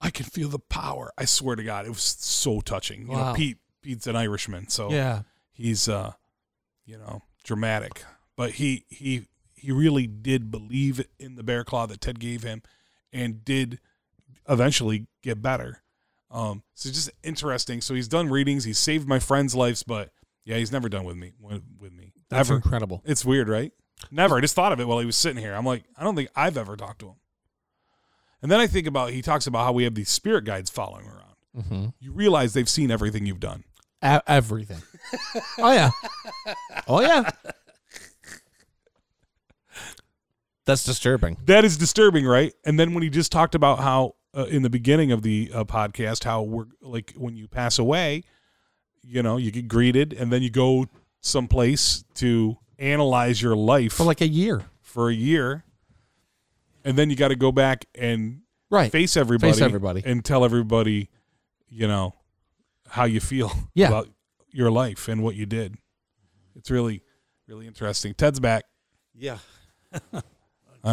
"I 0.00 0.10
can 0.10 0.26
feel 0.26 0.48
the 0.48 0.58
power." 0.58 1.12
I 1.16 1.24
swear 1.24 1.54
to 1.56 1.62
God, 1.62 1.86
it 1.86 1.90
was 1.90 2.02
so 2.02 2.60
touching. 2.60 3.02
You 3.08 3.16
know, 3.16 3.32
Pete 3.34 3.58
Pete's 3.82 4.06
an 4.06 4.16
Irishman, 4.16 4.68
so 4.68 4.90
Yeah. 4.92 5.22
he's 5.52 5.88
uh, 5.88 6.14
you 6.84 6.98
know, 6.98 7.22
dramatic, 7.44 8.02
but 8.36 8.52
he 8.52 8.84
he 8.88 9.26
he 9.54 9.72
really 9.72 10.06
did 10.06 10.50
believe 10.50 11.04
in 11.18 11.34
the 11.36 11.42
bear 11.42 11.64
claw 11.64 11.86
that 11.86 12.00
Ted 12.00 12.18
gave 12.20 12.42
him, 12.42 12.62
and 13.12 13.44
did 13.44 13.80
eventually 14.48 15.06
get 15.22 15.42
better. 15.42 15.82
Um, 16.30 16.62
so 16.74 16.90
just 16.90 17.10
interesting. 17.22 17.80
So 17.80 17.94
he's 17.94 18.08
done 18.08 18.28
readings. 18.28 18.64
He's 18.64 18.78
saved 18.78 19.08
my 19.08 19.18
friends' 19.18 19.54
lives, 19.54 19.82
but 19.82 20.12
yeah, 20.44 20.56
he's 20.58 20.70
never 20.72 20.88
done 20.88 21.04
with 21.04 21.16
me 21.16 21.32
with, 21.40 21.62
with 21.78 21.92
me 21.92 22.07
That's 22.30 22.48
ever. 22.48 22.56
incredible. 22.56 23.02
It's 23.04 23.24
weird, 23.24 23.48
right? 23.48 23.72
Never. 24.10 24.38
I 24.38 24.40
just 24.40 24.54
thought 24.54 24.72
of 24.72 24.80
it 24.80 24.86
while 24.86 24.98
he 25.00 25.06
was 25.06 25.16
sitting 25.16 25.42
here. 25.42 25.54
I'm 25.54 25.64
like, 25.66 25.84
I 25.96 26.04
don't 26.04 26.14
think 26.14 26.28
I've 26.36 26.56
ever 26.56 26.76
talked 26.76 27.00
to 27.00 27.08
him. 27.08 27.14
And 28.42 28.50
then 28.52 28.60
I 28.60 28.66
think 28.66 28.86
about 28.86 29.10
he 29.10 29.22
talks 29.22 29.46
about 29.46 29.64
how 29.64 29.72
we 29.72 29.84
have 29.84 29.94
these 29.94 30.10
spirit 30.10 30.44
guides 30.44 30.70
following 30.70 31.06
around. 31.06 31.34
Mm-hmm. 31.56 31.86
You 31.98 32.12
realize 32.12 32.52
they've 32.52 32.68
seen 32.68 32.90
everything 32.90 33.26
you've 33.26 33.40
done. 33.40 33.64
A- 34.02 34.22
everything. 34.28 34.82
oh 35.58 35.72
yeah. 35.72 35.90
Oh 36.86 37.00
yeah. 37.00 37.28
That's 40.66 40.84
disturbing. 40.84 41.38
That 41.46 41.64
is 41.64 41.76
disturbing, 41.78 42.26
right? 42.26 42.52
And 42.64 42.78
then 42.78 42.92
when 42.92 43.02
he 43.02 43.08
just 43.08 43.32
talked 43.32 43.54
about 43.54 43.78
how 43.78 44.16
uh, 44.36 44.44
in 44.44 44.62
the 44.62 44.70
beginning 44.70 45.12
of 45.12 45.22
the 45.22 45.50
uh, 45.52 45.64
podcast, 45.64 46.24
how 46.24 46.42
we're 46.42 46.66
like 46.82 47.14
when 47.16 47.36
you 47.36 47.48
pass 47.48 47.78
away, 47.78 48.22
you 49.02 49.22
know, 49.22 49.38
you 49.38 49.50
get 49.50 49.66
greeted, 49.66 50.12
and 50.12 50.30
then 50.30 50.42
you 50.42 50.50
go 50.50 50.86
someplace 51.20 52.04
to 52.14 52.56
analyze 52.78 53.40
your 53.42 53.56
life 53.56 53.94
For 53.94 54.04
like 54.04 54.20
a 54.20 54.28
year. 54.28 54.64
for 54.82 55.08
a 55.10 55.14
year, 55.14 55.64
and 56.84 56.96
then 56.96 57.10
you 57.10 57.16
got 57.16 57.28
to 57.28 57.36
go 57.36 57.52
back 57.52 57.84
and 57.94 58.40
Right. 58.70 58.92
face 58.92 59.16
everybody, 59.16 59.52
Face 59.52 59.62
everybody. 59.62 60.02
and 60.04 60.24
tell 60.24 60.44
everybody, 60.44 61.08
you 61.68 61.88
know, 61.88 62.14
how 62.88 63.04
you 63.04 63.20
feel 63.20 63.50
Yeah. 63.74 63.88
about 63.88 64.08
your 64.50 64.70
life 64.70 65.08
and 65.08 65.22
what 65.22 65.34
you 65.34 65.46
did. 65.46 65.76
It's 66.54 66.70
really, 66.70 67.02
really 67.46 67.66
interesting. 67.66 68.14
Ted's 68.14 68.40
back. 68.40 68.64
Yeah. 69.14 69.38
All 70.12 70.22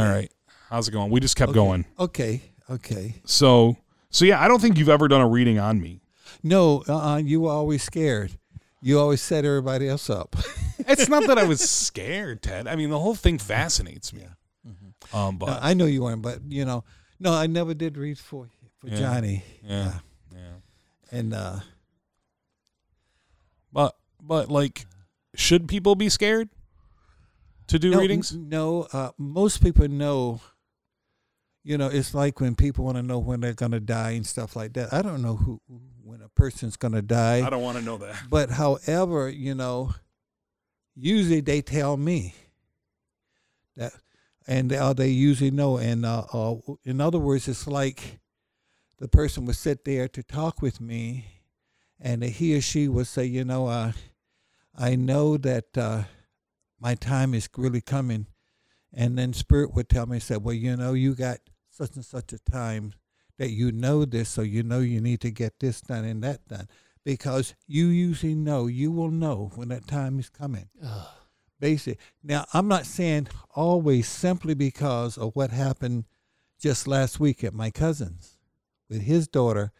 right, 0.04 0.32
how's 0.70 0.88
it 0.88 0.92
going? 0.92 1.12
We 1.12 1.20
just 1.20 1.36
kept 1.36 1.50
Okay. 1.52 1.56
going. 1.60 1.86
Okay. 2.00 2.42
Okay. 2.70 3.16
So, 3.26 3.78
so 4.10 4.26
yeah, 4.26 4.42
I 4.42 4.48
don't 4.48 4.60
think 4.62 4.78
you've 4.78 4.90
ever 4.90 5.08
done 5.08 5.22
a 5.22 5.28
reading 5.28 5.60
on 5.60 5.80
me. 5.82 6.02
No, 6.44 6.84
uh-uh, 6.88 7.18
you 7.18 7.42
were 7.42 7.52
always 7.52 7.84
scared. 7.84 8.32
You 8.86 9.00
always 9.00 9.20
set 9.20 9.46
everybody 9.46 9.90
else 9.90 10.10
up. 10.12 10.36
It's 10.88 11.10
not 11.10 11.26
that 11.26 11.40
I 11.40 11.46
was 11.46 11.62
scared, 11.68 12.44
Ted. 12.44 12.68
I 12.68 12.76
mean, 12.76 12.92
the 12.92 13.00
whole 13.00 13.16
thing 13.16 13.40
fascinates 13.40 14.14
me. 14.14 14.26
Um, 15.12 15.38
but 15.40 15.48
No, 15.48 15.58
I 15.60 15.74
know 15.74 15.86
you 15.86 16.04
weren't, 16.04 16.22
but 16.22 16.40
you 16.48 16.64
know, 16.66 16.84
no, 17.20 17.34
I 17.34 17.48
never 17.48 17.74
did 17.74 17.98
read 17.98 18.20
for 18.20 18.50
for 18.78 18.88
Yeah. 18.90 18.98
Johnny. 19.00 19.44
yeah, 19.64 20.00
yeah. 20.32 20.58
And 21.12 21.34
uh, 21.34 21.60
But 23.72 23.96
but 24.22 24.50
like, 24.52 24.86
should 25.36 25.68
people 25.68 25.96
be 25.96 26.10
scared 26.10 26.50
to 27.68 27.80
do 27.80 27.92
no, 27.92 28.00
readings? 28.00 28.34
n- 28.34 28.50
No, 28.50 28.88
uh, 28.94 29.12
most 29.18 29.64
people 29.64 29.88
know. 29.88 30.42
You 31.64 31.80
know, 31.80 31.88
it's 31.88 32.14
like 32.14 32.40
when 32.40 32.54
people 32.54 32.86
want 32.86 32.98
to 32.98 33.04
know 33.04 33.18
when 33.18 33.40
they're 33.42 33.54
gonna 33.58 33.80
die 33.80 34.12
and 34.12 34.26
stuff 34.28 34.56
like 34.56 34.74
that. 34.74 34.94
I 34.94 35.02
don't 35.02 35.22
know 35.24 35.36
who 35.36 35.62
when 36.16 36.26
a 36.26 36.30
person's 36.30 36.78
gonna 36.78 37.02
die. 37.02 37.46
I 37.46 37.50
don't 37.50 37.62
want 37.62 37.78
to 37.78 37.84
know 37.84 37.98
that. 37.98 38.16
But 38.30 38.50
however, 38.52 39.30
you 39.30 39.54
know, 39.54 39.94
usually 40.96 41.42
they 41.42 41.62
tell 41.62 41.98
me 41.98 42.34
that, 43.76 43.92
and 44.48 44.72
uh, 44.72 44.94
they 44.94 45.10
usually 45.10 45.52
know. 45.52 45.78
And 45.78 46.06
uh, 46.06 46.24
uh, 46.32 46.56
in 46.86 47.02
other 47.02 47.20
words, 47.20 47.50
it's 47.50 47.68
like 47.68 48.20
the 48.98 49.10
person 49.10 49.46
would 49.46 49.58
sit 49.58 49.84
there 49.84 50.08
to 50.08 50.24
talk 50.24 50.62
with 50.62 50.80
me, 50.80 51.26
and 52.00 52.24
he 52.24 52.56
or 52.56 52.62
she 52.62 52.88
would 52.88 53.08
say, 53.08 53.26
you 53.26 53.44
know, 53.44 53.68
uh, 53.68 53.92
I 54.74 54.96
know 54.96 55.36
that 55.36 55.78
uh, 55.78 56.04
my 56.80 56.96
time 56.96 57.34
is 57.34 57.50
really 57.58 57.82
coming, 57.82 58.28
and 58.94 59.18
then 59.18 59.34
Spirit 59.34 59.74
would 59.74 59.90
tell 59.90 60.06
me, 60.06 60.20
say, 60.20 60.38
well, 60.38 60.56
you 60.56 60.78
know, 60.78 60.94
you 60.94 61.14
got 61.14 61.40
such 61.70 61.98
and 61.98 62.06
such 62.06 62.32
a 62.32 62.40
time 62.40 62.94
that 63.38 63.52
you 63.52 63.72
know 63.72 64.06
this, 64.06 64.30
so 64.30 64.42
you 64.42 64.64
know 64.64 64.80
you 64.80 65.02
need 65.02 65.22
to 65.22 65.32
get 65.32 65.60
this 65.60 65.82
done 65.82 66.06
and 66.06 66.24
that 66.24 66.48
done 66.48 66.68
because 67.04 67.54
you 67.68 67.86
usually 67.88 68.36
know 68.36 68.68
you 68.68 68.92
will 68.92 69.12
know 69.12 69.52
when 69.56 69.70
that 69.70 69.88
time 69.88 70.20
is 70.20 70.30
coming. 70.30 70.68
Basic. 71.60 72.00
Now, 72.24 72.46
I'm 72.54 72.68
not 72.68 72.86
saying 72.86 73.28
always 73.56 74.10
simply 74.10 74.56
because 74.56 75.18
of 75.18 75.36
what 75.36 75.52
happened 75.52 76.06
just 76.60 76.88
last 76.88 77.20
week 77.20 77.44
at 77.44 77.54
my 77.54 77.70
cousin's 77.70 78.38
with 78.90 79.02
his 79.04 79.28
daughter. 79.28 79.72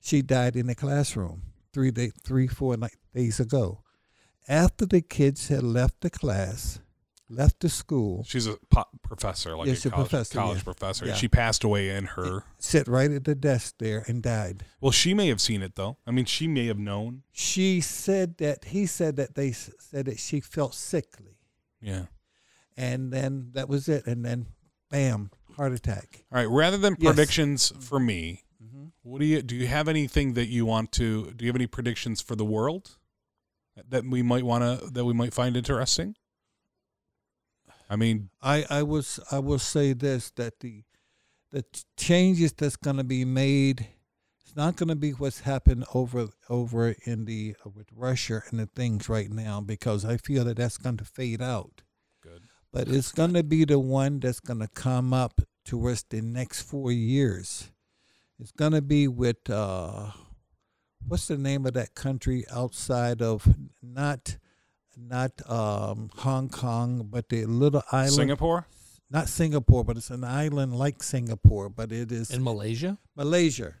She 0.00 0.22
died 0.22 0.56
in 0.56 0.68
the 0.68 0.74
classroom 0.74 1.42
three 1.72 1.90
day, 1.90 2.12
three 2.22 2.46
four 2.46 2.76
night, 2.76 2.96
days 3.14 3.40
ago. 3.40 3.82
After 4.48 4.86
the 4.86 5.00
kids 5.00 5.48
had 5.48 5.62
left 5.62 6.00
the 6.00 6.10
class, 6.10 6.80
left 7.32 7.60
the 7.60 7.68
school, 7.68 8.24
She's 8.28 8.46
a 8.46 8.56
po- 8.70 8.84
professor, 9.02 9.56
like 9.56 9.66
Yeah, 9.66 9.72
a 9.72 9.76
she's 9.76 9.86
a 9.86 9.90
college, 9.90 10.10
professor, 10.10 10.34
college 10.38 10.56
yeah. 10.58 10.62
professor. 10.64 11.06
Yeah. 11.06 11.14
She 11.14 11.28
passed 11.28 11.64
away 11.64 11.88
in 11.90 12.04
her. 12.06 12.44
sit 12.58 12.86
right 12.86 13.10
at 13.10 13.24
the 13.24 13.34
desk 13.34 13.74
there 13.78 14.04
and 14.06 14.22
died. 14.22 14.64
Well, 14.80 14.92
she 14.92 15.14
may 15.14 15.28
have 15.28 15.40
seen 15.40 15.62
it 15.62 15.74
though. 15.74 15.96
I 16.06 16.10
mean, 16.10 16.24
she 16.26 16.46
may 16.46 16.66
have 16.66 16.78
known. 16.78 17.22
She 17.32 17.80
said 17.80 18.36
that 18.38 18.66
he 18.66 18.86
said 18.86 19.16
that 19.16 19.34
they 19.34 19.52
said 19.52 20.06
that 20.06 20.18
she 20.18 20.40
felt 20.40 20.74
sickly. 20.74 21.38
Yeah. 21.80 22.04
and 22.76 23.12
then 23.12 23.50
that 23.54 23.68
was 23.68 23.88
it 23.88 24.06
and 24.06 24.24
then 24.24 24.46
bam 24.90 25.30
heart 25.56 25.72
attack 25.72 26.24
All 26.32 26.38
right. 26.38 26.48
Rather 26.48 26.76
than 26.78 26.96
Yes. 26.98 27.12
predictions 27.14 27.72
for 27.80 27.98
me, 27.98 28.44
mm-hmm. 28.62 28.86
what 29.02 29.18
do 29.20 29.26
you 29.26 29.42
do? 29.42 29.56
You 29.56 29.66
have 29.66 29.88
anything 29.88 30.34
that 30.34 30.46
you 30.48 30.64
want 30.64 30.92
to? 30.92 31.32
Do 31.32 31.44
you 31.44 31.48
have 31.50 31.56
any 31.56 31.66
predictions 31.66 32.20
for 32.20 32.36
the 32.36 32.44
world 32.44 32.98
that 33.88 34.04
we 34.04 34.22
might 34.22 34.44
want 34.44 34.62
to 34.62 34.86
that 34.90 35.04
we 35.04 35.12
might 35.12 35.32
find 35.34 35.56
interesting? 35.56 36.14
I 37.92 37.96
mean, 37.96 38.30
i 38.40 38.64
i 38.70 38.82
was 38.82 39.20
i 39.30 39.38
will 39.38 39.58
say 39.58 39.92
this 39.92 40.30
that 40.36 40.60
the 40.60 40.84
the 41.50 41.62
changes 41.98 42.52
that's 42.54 42.76
going 42.76 42.96
to 42.96 43.04
be 43.04 43.26
made 43.26 43.86
it's 44.40 44.56
not 44.56 44.76
going 44.76 44.88
to 44.88 44.96
be 44.96 45.10
what's 45.10 45.40
happened 45.40 45.84
over 45.92 46.28
over 46.48 46.94
in 47.04 47.26
the 47.26 47.54
uh, 47.66 47.68
with 47.68 47.88
russia 47.94 48.42
and 48.48 48.58
the 48.58 48.66
things 48.66 49.10
right 49.10 49.30
now 49.30 49.60
because 49.60 50.06
i 50.06 50.16
feel 50.16 50.42
that 50.44 50.56
that's 50.56 50.78
going 50.78 50.96
to 50.96 51.04
fade 51.04 51.42
out 51.42 51.82
Good. 52.22 52.40
but 52.72 52.88
it's 52.88 53.12
going 53.12 53.34
to 53.34 53.42
be 53.42 53.66
the 53.66 53.78
one 53.78 54.20
that's 54.20 54.40
going 54.40 54.60
to 54.60 54.68
come 54.68 55.12
up 55.12 55.42
towards 55.66 56.02
the 56.04 56.22
next 56.22 56.62
four 56.62 56.90
years 56.90 57.70
it's 58.40 58.52
going 58.52 58.72
to 58.72 58.80
be 58.80 59.06
with 59.06 59.50
uh 59.50 60.12
what's 61.06 61.28
the 61.28 61.36
name 61.36 61.66
of 61.66 61.74
that 61.74 61.94
country 61.94 62.46
outside 62.50 63.20
of 63.20 63.46
not 63.82 64.38
not 64.96 65.32
um 65.50 66.10
hong 66.16 66.48
kong 66.48 67.06
but 67.10 67.28
the 67.28 67.44
little 67.46 67.82
island 67.92 68.12
Singapore. 68.12 68.66
not 69.10 69.28
Singapore, 69.28 69.84
but 69.84 69.96
it's 69.96 70.10
an 70.10 70.24
island 70.24 70.74
like 70.76 71.02
Singapore, 71.02 71.68
but 71.68 71.92
it 71.92 72.10
is 72.12 72.30
In 72.30 72.42
Malaysia? 72.42 72.98
Malaysia. 73.16 73.74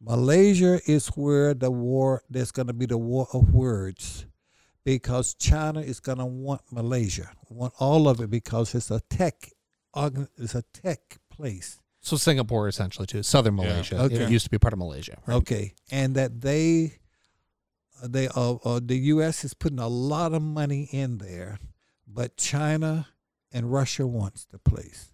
Malaysia 0.00 0.80
is 0.86 1.08
where 1.08 1.54
the 1.54 1.70
war 1.70 2.22
there's 2.30 2.52
going 2.52 2.68
to 2.68 2.72
be 2.72 2.86
the 2.86 2.98
war 2.98 3.26
of 3.32 3.52
words 3.52 4.26
because 4.84 5.34
China 5.34 5.80
is 5.80 6.00
going 6.00 6.18
to 6.18 6.26
want 6.26 6.62
Malaysia, 6.70 7.30
want 7.50 7.74
all 7.80 8.08
of 8.08 8.20
it 8.20 8.30
because 8.30 8.74
it's 8.74 8.90
a 8.90 9.00
tech 9.10 9.50
it's 10.36 10.54
a 10.54 10.62
tech 10.72 11.18
place. 11.30 11.80
So 12.00 12.16
Singapore 12.16 12.68
essentially 12.68 13.06
too. 13.06 13.22
Southern 13.24 13.58
Yeah. 13.58 13.64
Malaysia. 13.64 14.00
Okay. 14.02 14.22
It 14.22 14.30
used 14.30 14.44
to 14.44 14.50
be 14.50 14.58
part 14.58 14.72
of 14.72 14.78
Malaysia. 14.78 15.18
Right? 15.26 15.34
Okay, 15.36 15.74
and 15.90 16.14
that 16.14 16.40
they 16.40 16.98
they 18.02 18.28
uh, 18.28 18.54
uh, 18.64 18.80
the 18.82 18.96
U.S. 18.96 19.44
is 19.44 19.54
putting 19.54 19.78
a 19.78 19.88
lot 19.88 20.34
of 20.34 20.42
money 20.42 20.88
in 20.92 21.18
there, 21.18 21.58
but 22.06 22.36
China 22.36 23.08
and 23.52 23.72
Russia 23.72 24.06
wants 24.06 24.44
the 24.44 24.58
place, 24.58 25.12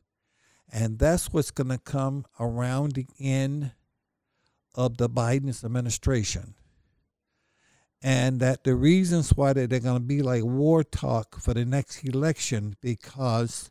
and 0.72 0.98
that's 0.98 1.32
what's 1.32 1.50
going 1.50 1.70
to 1.70 1.78
come 1.78 2.26
around 2.38 2.92
the 2.92 3.06
end 3.18 3.72
of 4.74 4.96
the 4.96 5.08
Biden's 5.08 5.64
administration. 5.64 6.54
And 8.02 8.38
that 8.40 8.64
the 8.64 8.74
reasons 8.74 9.30
why 9.30 9.54
that 9.54 9.70
they're 9.70 9.80
going 9.80 10.02
to 10.02 10.06
be 10.06 10.20
like 10.20 10.44
war 10.44 10.84
talk 10.84 11.40
for 11.40 11.54
the 11.54 11.64
next 11.64 12.04
election 12.04 12.76
because 12.82 13.70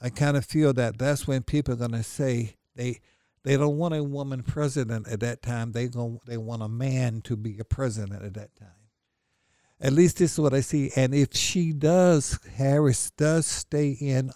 I 0.00 0.10
kind 0.10 0.36
of 0.36 0.44
feel 0.44 0.74
that 0.74 0.98
that's 0.98 1.26
when 1.26 1.42
people 1.42 1.72
are 1.72 1.78
going 1.78 1.92
to 1.92 2.02
say 2.02 2.56
they 2.74 3.00
they 3.46 3.56
don't 3.56 3.76
want 3.76 3.94
a 3.94 4.02
woman 4.02 4.42
president 4.42 5.06
at 5.06 5.20
that 5.20 5.40
time. 5.40 5.70
They 5.70 5.86
going 5.86 6.18
they 6.26 6.36
want 6.36 6.62
a 6.62 6.68
man 6.68 7.20
to 7.22 7.36
be 7.36 7.60
a 7.60 7.64
president 7.64 8.24
at 8.24 8.34
that 8.34 8.56
time. 8.56 8.68
At 9.80 9.92
least 9.92 10.18
this 10.18 10.32
is 10.32 10.40
what 10.40 10.52
I 10.52 10.62
see. 10.62 10.90
And 10.96 11.14
if 11.14 11.32
she 11.32 11.72
does, 11.72 12.40
Harris 12.56 13.12
does 13.12 13.46
stay 13.46 13.90
in, 13.90 14.32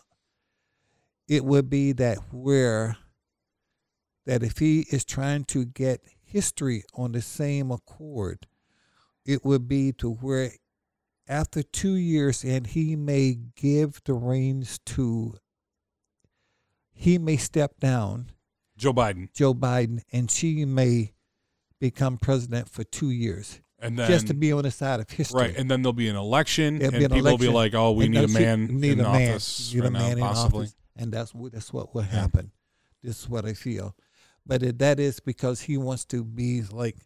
it 1.26 1.44
would 1.44 1.68
be 1.68 1.90
that 1.90 2.18
where 2.30 2.98
that 4.26 4.44
if 4.44 4.58
he 4.58 4.86
is 4.92 5.04
trying 5.04 5.42
to 5.46 5.64
get 5.64 6.02
history 6.22 6.84
on 6.94 7.10
the 7.10 7.20
same 7.20 7.72
accord, 7.72 8.46
it 9.26 9.44
would 9.44 9.66
be 9.66 9.90
to 9.94 10.12
where 10.12 10.52
after 11.26 11.64
two 11.64 11.94
years 11.94 12.44
and 12.44 12.68
he 12.68 12.94
may 12.94 13.36
give 13.56 14.00
the 14.04 14.14
reins 14.14 14.78
to 14.86 15.34
he 16.92 17.18
may 17.18 17.36
step 17.36 17.80
down 17.80 18.30
Joe 18.80 18.94
Biden, 18.94 19.32
Joe 19.34 19.54
Biden, 19.54 20.02
and 20.10 20.30
she 20.30 20.64
may 20.64 21.12
become 21.80 22.16
president 22.16 22.68
for 22.68 22.82
two 22.82 23.10
years, 23.10 23.60
and 23.78 23.98
then 23.98 24.08
just 24.08 24.26
to 24.28 24.34
be 24.34 24.52
on 24.52 24.62
the 24.62 24.70
side 24.70 25.00
of 25.00 25.10
history. 25.10 25.40
right, 25.40 25.56
and 25.56 25.70
then 25.70 25.82
there'll 25.82 25.92
be 25.92 26.08
an 26.08 26.16
election, 26.16 26.78
There'll 26.78 26.94
and 26.94 26.98
be 26.98 27.04
an 27.04 27.10
people 27.10 27.30
will 27.30 27.38
be 27.38 27.48
like, 27.48 27.74
"Oh, 27.74 27.92
we 27.92 28.08
need 28.08 28.24
a 28.24 28.28
man 28.28 28.80
need 28.80 28.92
in 28.92 29.00
a 29.00 29.12
man, 29.12 29.30
office 29.32 29.74
need 29.74 29.80
right 29.80 29.88
a 29.88 29.92
now, 29.92 29.98
man 29.98 30.12
in 30.18 30.24
possibly." 30.24 30.60
office, 30.60 30.74
and 30.96 31.12
that's 31.12 31.34
what 31.34 31.52
that's 31.52 31.72
what 31.72 31.94
will 31.94 32.02
happen. 32.02 32.52
This 33.02 33.20
is 33.20 33.28
what 33.28 33.44
I 33.44 33.52
feel, 33.52 33.94
but 34.46 34.62
it, 34.62 34.78
that 34.78 34.98
is 34.98 35.20
because 35.20 35.60
he 35.62 35.76
wants 35.76 36.04
to 36.06 36.24
be 36.24 36.62
like 36.62 36.96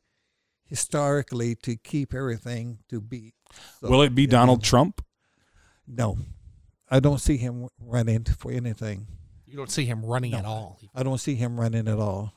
historically 0.66 1.55
to 1.57 1.77
keep 1.77 2.14
everything 2.14 2.79
to 2.89 3.01
be. 3.01 3.35
So, 3.81 3.89
Will 3.91 4.03
it 4.03 4.14
be 4.14 4.22
yeah, 4.22 4.31
Donald 4.31 4.62
Trump? 4.62 5.05
No, 5.87 6.18
I 6.91 7.01
don't 7.01 7.20
see 7.20 7.37
him 7.37 7.68
running 7.79 8.25
for 8.25 8.51
anything. 8.51 9.07
You 9.55 9.59
don't 9.59 9.71
see 9.71 9.85
him 9.85 10.05
running 10.05 10.35
at 10.35 10.45
all. 10.45 10.81
I 10.97 11.05
don't 11.05 11.19
see 11.19 11.37
him 11.37 11.61
running 11.61 11.87
at 11.87 12.01
all. 12.01 12.33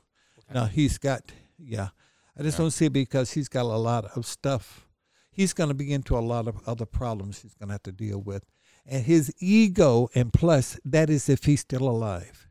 Now 0.54 0.66
he's 0.66 1.00
got, 1.00 1.24
yeah. 1.58 1.90
I 2.38 2.44
just 2.44 2.60
don't 2.60 2.70
see 2.70 2.86
it 2.86 2.94
because 2.94 3.32
he's 3.32 3.50
got 3.50 3.64
a 3.64 3.76
lot 3.76 4.06
of 4.16 4.28
stuff. 4.28 4.86
He's 5.32 5.52
going 5.52 5.70
to 5.70 5.74
be 5.74 5.92
into 5.92 6.16
a 6.16 6.22
lot 6.22 6.48
of 6.48 6.58
other 6.68 6.86
problems 6.86 7.42
he's 7.42 7.56
going 7.56 7.70
to 7.70 7.74
have 7.74 7.82
to 7.84 7.92
deal 7.92 8.20
with. 8.22 8.44
And 8.86 9.04
his 9.04 9.34
ego, 9.40 10.10
and 10.14 10.32
plus, 10.32 10.80
that 10.86 11.10
is 11.10 11.28
if 11.28 11.46
he's 11.46 11.62
still 11.62 11.90
alive. 11.90 12.48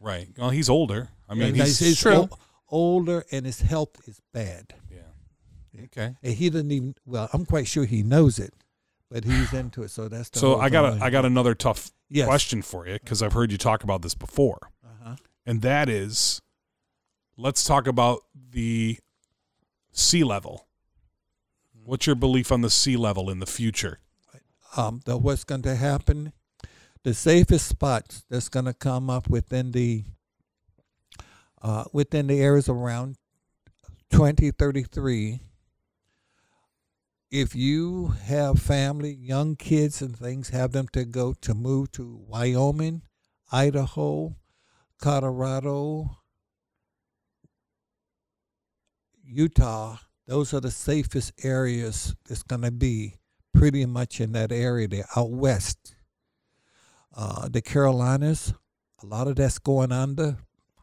Right. 0.00 0.28
Well, 0.38 0.50
he's 0.50 0.68
older. 0.70 1.08
I 1.28 1.34
mean, 1.34 1.48
And 1.48 1.56
he's, 1.56 1.80
he's 1.80 2.00
true. 2.00 2.12
ol- 2.14 2.38
older 2.68 3.24
and 3.32 3.44
his 3.44 3.62
health 3.62 3.96
is 4.06 4.20
bad. 4.32 4.74
yeah. 4.92 5.84
Okay. 5.86 6.14
And 6.22 6.34
he 6.34 6.50
doesn't 6.50 6.70
even, 6.70 6.94
well, 7.04 7.28
I'm 7.32 7.44
quite 7.46 7.66
sure 7.66 7.84
he 7.84 8.04
knows 8.04 8.38
it, 8.38 8.54
but 9.14 9.22
he's 9.24 9.52
into 9.54 9.84
it. 9.84 9.90
So 9.92 10.08
that's 10.08 10.28
So 10.38 10.58
I 10.58 10.68
got 10.68 10.84
a, 10.98 11.04
I 11.04 11.08
got 11.08 11.24
another 11.24 11.54
tough 11.54 11.92
Yes. 12.10 12.26
question 12.26 12.62
for 12.62 12.84
you 12.86 12.94
because 12.94 13.22
I've 13.22 13.32
heard 13.32 13.52
you 13.52 13.58
talk 13.58 13.84
about 13.84 14.02
this 14.02 14.14
before, 14.14 14.58
Uh-huh. 14.84 15.14
and 15.46 15.62
that 15.62 15.88
is, 15.88 16.42
let's 17.36 17.64
talk 17.64 17.86
about 17.86 18.20
the 18.50 18.98
sea 19.92 20.24
level. 20.24 20.66
What's 21.84 22.06
your 22.06 22.16
belief 22.16 22.50
on 22.50 22.60
the 22.60 22.70
sea 22.70 22.96
level 22.96 23.30
in 23.30 23.38
the 23.38 23.46
future? 23.46 24.00
um, 24.76 25.00
the, 25.04 25.16
what's 25.16 25.44
going 25.44 25.62
to 25.62 25.76
happen, 25.76 26.32
the 27.04 27.14
safest 27.14 27.68
spots 27.68 28.24
that's 28.28 28.48
going 28.48 28.64
to 28.64 28.74
come 28.74 29.08
up 29.08 29.28
within 29.30 29.70
the 29.70 30.02
uh, 31.62 31.84
within 31.92 32.26
the 32.26 32.40
areas 32.40 32.68
around 32.68 33.16
2033. 34.10 35.40
If 37.30 37.54
you 37.56 38.08
have 38.26 38.60
family, 38.60 39.12
young 39.12 39.56
kids, 39.56 40.00
and 40.00 40.16
things, 40.16 40.50
have 40.50 40.72
them 40.72 40.86
to 40.92 41.04
go 41.04 41.34
to 41.40 41.54
move 41.54 41.90
to 41.92 42.22
Wyoming, 42.28 43.02
Idaho, 43.50 44.36
Colorado, 45.00 46.18
Utah. 49.24 49.96
Those 50.26 50.54
are 50.54 50.60
the 50.60 50.70
safest 50.70 51.32
areas 51.42 52.14
that's 52.28 52.42
going 52.42 52.62
to 52.62 52.70
be 52.70 53.14
pretty 53.52 53.84
much 53.84 54.20
in 54.20 54.32
that 54.32 54.52
area 54.52 54.88
there 54.88 55.06
out 55.16 55.30
west. 55.30 55.96
Uh, 57.16 57.48
the 57.48 57.62
Carolinas, 57.62 58.54
a 59.02 59.06
lot 59.06 59.28
of 59.28 59.36
that's 59.36 59.58
going 59.58 59.92
under 59.92 60.36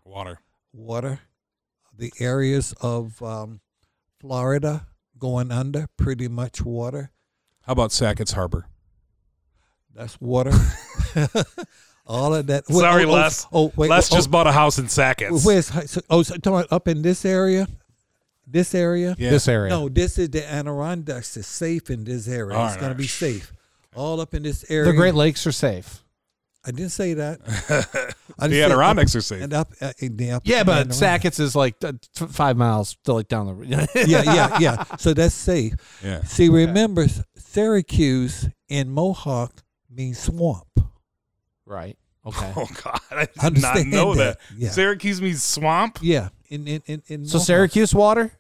Water. 0.04 0.40
water. 0.74 1.20
The 1.98 2.12
areas 2.20 2.74
of 2.82 3.22
um, 3.22 3.62
Florida 4.20 4.88
going 5.22 5.52
under 5.52 5.88
pretty 5.96 6.28
much 6.28 6.62
water. 6.62 7.12
How 7.62 7.74
about 7.74 7.94
Sackett's 7.94 8.34
Harbor? 8.34 8.66
That's 9.94 10.20
water. 10.20 10.52
All 12.08 12.34
of 12.34 12.48
that. 12.48 12.66
Sorry, 12.66 13.06
oh, 13.06 13.10
oh, 13.10 13.14
Les. 13.14 13.48
Oh, 13.54 13.72
wait. 13.76 13.90
Les 13.90 14.12
oh, 14.12 14.14
oh. 14.14 14.18
just 14.18 14.32
bought 14.32 14.48
a 14.48 14.52
house 14.52 14.80
in 14.80 14.90
Sackett's. 14.90 15.46
Where's 15.46 15.68
so, 15.90 16.02
oh, 16.10 16.24
so 16.24 16.36
talking 16.36 16.60
about 16.60 16.72
up 16.72 16.88
in 16.88 17.04
this 17.04 17.24
area? 17.24 17.68
This 18.48 18.74
area? 18.74 19.16
Yeah. 19.18 19.30
This 19.30 19.48
area. 19.48 19.70
No, 19.70 19.88
this 19.88 20.18
is 20.18 20.30
the 20.30 20.46
Adirondacks. 20.46 21.38
Is 21.38 21.48
safe 21.48 21.90
in 21.90 22.04
this 22.04 22.28
area. 22.28 22.58
All 22.58 22.66
it's 22.66 22.74
right, 22.74 22.80
going 22.80 22.90
all 22.90 22.96
to 22.96 23.02
be 23.02 23.08
safe. 23.08 23.54
All 23.96 24.20
up 24.20 24.34
in 24.34 24.44
this 24.44 24.66
area. 24.70 24.92
the 24.92 24.98
Great 24.98 25.14
Lakes 25.14 25.46
are 25.46 25.52
safe. 25.52 26.04
I 26.66 26.72
didn't 26.72 26.92
say 26.92 27.14
that. 27.14 27.40
I 28.40 28.48
the 28.48 28.54
didn't 28.56 28.72
Adirondacks 28.72 29.16
up, 29.16 29.20
are 29.20 29.22
safe. 29.22 29.42
And 29.44 29.54
up, 29.54 29.72
uh, 29.82 29.94
in 30.00 30.18
the 30.18 30.32
up, 30.32 30.44
Yeah, 30.46 30.64
but 30.64 30.72
Adirondacks. 30.72 30.98
Sackett's 30.98 31.40
is 31.40 31.56
like 31.56 31.76
uh, 31.84 31.94
f- 32.20 32.30
five 32.30 32.58
miles 32.58 32.98
to 33.06 33.14
like 33.14 33.28
down 33.28 33.48
the 33.48 33.54
road. 33.54 33.70
yeah, 33.96 34.24
yeah, 34.24 34.58
yeah. 34.60 34.84
So 34.98 35.14
that's 35.14 35.34
safe. 35.36 35.74
Yeah. 36.04 36.22
See, 36.24 36.50
remember, 36.50 37.08
Syracuse 37.36 38.50
in 38.70 38.90
Mohawk 38.90 39.64
means 39.90 40.20
swamp. 40.20 40.68
right. 41.66 41.98
Okay. 42.24 42.54
Oh 42.56 42.68
God, 42.84 43.00
I 43.10 43.26
did 43.26 43.30
Understand 43.44 43.90
not 43.92 43.98
know 43.98 44.14
that. 44.14 44.38
that. 44.38 44.56
Yeah. 44.56 44.70
Syracuse 44.70 45.20
means 45.20 45.42
swamp, 45.44 45.98
Yeah, 46.04 46.30
in 46.50 46.68
in 46.68 46.84
in, 46.86 47.02
in 47.08 47.26
So 47.26 47.38
Mohawk. 47.40 47.48
Syracuse 47.48 47.96
water. 47.96 48.32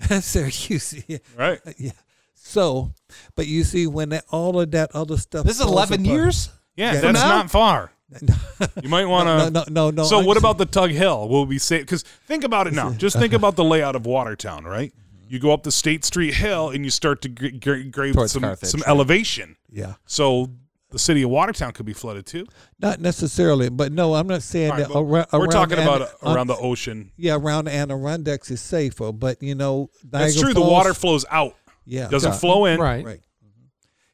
Syracuse. 0.20 1.04
Yeah, 1.06 1.18
right? 1.36 1.60
yeah. 1.78 1.92
So, 2.34 2.92
but 3.36 3.46
you 3.46 3.62
see, 3.62 3.86
when 3.86 4.08
that, 4.08 4.24
all 4.32 4.58
of 4.60 4.72
that 4.72 4.90
other 4.96 5.16
stuff. 5.16 5.46
This 5.46 5.60
is 5.60 5.64
eleven 5.66 6.00
apart- 6.00 6.12
years. 6.12 6.50
Yeah, 6.74 6.94
Yeah. 6.94 7.00
that's 7.02 7.20
not 7.20 7.50
far. 7.52 7.92
You 8.82 8.88
might 8.88 9.06
want 9.06 9.28
to. 9.28 9.50
no, 9.50 9.64
no, 9.68 9.90
no, 9.90 9.90
no. 9.90 10.04
so 10.04 10.18
I'm 10.20 10.24
what 10.26 10.34
just- 10.34 10.42
about 10.44 10.58
the 10.58 10.66
Tug 10.66 10.90
Hill? 10.90 11.28
Will 11.28 11.46
we 11.46 11.58
say 11.58 11.78
because 11.78 12.02
think 12.26 12.44
about 12.44 12.66
it 12.66 12.72
now. 12.74 12.92
Just 12.98 13.18
think 13.18 13.32
about 13.32 13.56
the 13.56 13.64
layout 13.64 13.96
of 13.96 14.06
Watertown, 14.06 14.64
right? 14.64 14.92
You 15.28 15.38
go 15.38 15.52
up 15.52 15.62
the 15.62 15.70
State 15.72 16.04
Street 16.04 16.34
Hill 16.34 16.70
and 16.70 16.84
you 16.84 16.90
start 16.90 17.22
to 17.22 17.28
gra- 17.28 17.52
gra- 17.52 17.84
grade 17.84 18.14
Towards 18.14 18.32
some 18.32 18.42
Carthage, 18.42 18.68
some 18.68 18.80
right. 18.80 18.88
elevation. 18.88 19.56
Yeah, 19.70 19.94
So 20.06 20.50
the 20.90 20.98
city 20.98 21.22
of 21.22 21.30
Watertown 21.30 21.70
could 21.72 21.86
be 21.86 21.92
flooded 21.92 22.26
too. 22.26 22.46
not 22.80 23.00
necessarily, 23.00 23.68
but 23.68 23.92
no, 23.92 24.14
I'm 24.16 24.26
not 24.26 24.42
saying 24.42 24.72
All 24.72 24.76
right, 24.76 24.88
that. 24.88 24.92
but 24.92 25.00
around, 25.00 25.26
we're 25.32 25.38
around 25.38 25.50
talking 25.50 25.76
the 25.76 25.82
about 25.82 26.00
Ani- 26.02 26.10
uh, 26.22 26.34
around 26.34 26.46
the 26.48 26.56
ocean. 26.56 27.12
yeah, 27.16 27.36
around 27.36 27.66
the 27.66 27.74
Adirondacks 27.74 28.50
is 28.50 28.60
safer, 28.60 29.12
but 29.12 29.40
you 29.40 29.54
know, 29.54 29.88
That's 30.02 30.34
Niagara 30.34 30.42
true. 30.42 30.54
The 30.54 30.60
Falls- 30.60 30.72
water 30.72 30.94
flows 30.94 31.24
out, 31.30 31.54
yeah, 31.84 32.08
doesn't 32.08 32.32
yeah, 32.32 32.38
flow 32.38 32.64
in 32.64 32.80
Right. 32.80 33.04
right. 33.04 33.20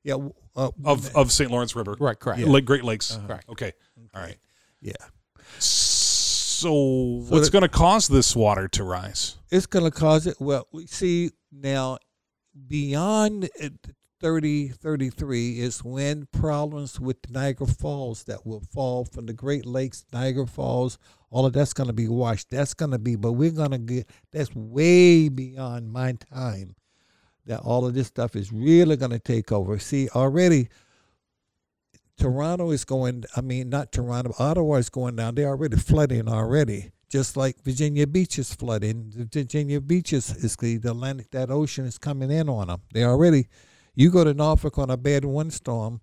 Yeah, 0.05 0.13
w- 0.15 0.35
uh, 0.55 0.71
of 0.85 1.17
of 1.17 1.33
St. 1.33 1.51
Lawrence 1.51 1.75
River, 1.75 1.97
Right. 1.99 2.19
Correct. 2.19 2.41
Lake 2.43 2.65
Great 2.67 2.85
Lakes. 2.85 3.19
Correct. 3.27 3.49
Okay, 3.49 3.73
all 4.17 4.23
right. 4.23 4.39
yeah. 4.81 4.93
So 5.59 7.25
what's 7.29 7.51
going 7.51 7.63
to 7.63 7.69
cause 7.69 8.09
this 8.09 8.35
water 8.35 8.67
to 8.69 8.85
rise? 8.85 9.37
it's 9.51 9.67
going 9.67 9.85
to 9.85 9.91
cause 9.91 10.27
it. 10.27 10.37
Well, 10.41 10.67
we 10.73 10.87
see 10.87 11.31
now 11.53 11.99
beyond 12.67 13.49
uh, 13.63 13.69
30, 14.21 14.69
33 14.69 15.61
is 15.61 15.85
when 15.85 16.27
problems 16.33 16.99
with 16.99 17.19
Niagara 17.29 17.67
Falls 17.67 18.25
that 18.25 18.47
will 18.47 18.63
fall 18.73 19.05
from 19.05 19.27
the 19.27 19.35
Great 19.35 19.67
Lakes, 19.67 20.05
Niagara 20.13 20.47
Falls, 20.47 20.99
all 21.31 21.45
of 21.45 21.53
that's 21.53 21.75
going 21.75 21.89
to 21.89 21.93
be 21.93 22.09
washed. 22.09 22.51
That's 22.51 22.73
going 22.73 22.93
to 22.93 22.99
be, 22.99 23.17
but 23.17 23.33
we're 23.33 23.51
going 23.51 23.73
to 23.73 23.79
get, 23.79 24.09
that's 24.33 24.55
way 24.55 25.29
beyond 25.29 25.93
my 25.93 26.13
time 26.33 26.75
that 27.45 27.61
all 27.61 27.87
of 27.87 27.95
this 27.95 28.07
stuff 28.07 28.35
is 28.35 28.53
really 28.53 28.97
going 28.97 29.13
to 29.13 29.19
take 29.19 29.53
over. 29.53 29.79
See, 29.79 30.09
already 30.15 30.69
Toronto 32.19 32.71
is 32.71 32.85
going, 32.85 33.25
I 33.37 33.41
mean, 33.41 33.69
not 33.69 33.93
Toronto, 33.93 34.33
Ottawa 34.39 34.77
is 34.77 34.89
going 34.89 35.17
down. 35.17 35.35
They're 35.35 35.49
already 35.49 35.77
flooding 35.77 36.29
already. 36.29 36.93
Just 37.09 37.37
like 37.37 37.63
Virginia 37.63 38.07
Beach 38.07 38.39
is 38.39 38.53
flooding. 38.55 39.13
Virginia 39.31 39.81
Beach 39.81 40.13
is, 40.13 40.31
is 40.37 40.57
the, 40.57 40.79
the 40.79 40.91
Atlantic, 40.91 41.31
that 41.31 41.51
ocean 41.51 41.85
is 41.85 41.99
coming 41.99 42.31
in 42.31 42.49
on 42.49 42.67
them. 42.69 42.81
They 42.93 43.05
already, 43.05 43.49
you 43.95 44.11
go 44.11 44.25
to 44.25 44.35
Norfolk 44.35 44.77
on 44.79 44.91
a 44.91 44.97
bad 44.97 45.25
windstorm, 45.25 46.01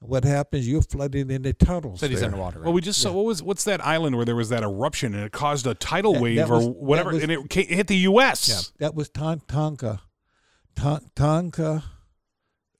what 0.00 0.22
happens? 0.24 0.68
You're 0.68 0.82
flooded 0.82 1.30
in 1.30 1.40
the 1.42 1.54
tunnels. 1.54 2.00
City's 2.00 2.20
there. 2.20 2.26
underwater. 2.28 2.60
Well, 2.60 2.74
we 2.74 2.82
just 2.82 3.00
saw 3.00 3.10
what 3.12 3.24
was 3.24 3.42
what's 3.42 3.64
that 3.64 3.82
island 3.86 4.16
where 4.16 4.26
there 4.26 4.36
was 4.36 4.50
that 4.50 4.62
eruption 4.62 5.14
and 5.14 5.24
it 5.24 5.32
caused 5.32 5.66
a 5.66 5.72
tidal 5.74 6.12
That- 6.12 6.22
wave 6.22 6.36
that 6.36 6.50
or 6.50 6.56
was- 6.56 6.66
that 6.66 6.76
whatever, 6.76 7.12
was- 7.12 7.22
and 7.22 7.32
it, 7.32 7.48
ca- 7.50 7.62
it 7.62 7.68
hit 7.70 7.86
the 7.86 7.96
U.S. 7.98 8.46
Yeah. 8.48 8.60
That 8.86 8.94
was 8.94 9.08
Ton- 9.08 9.40
Tonga. 9.48 10.02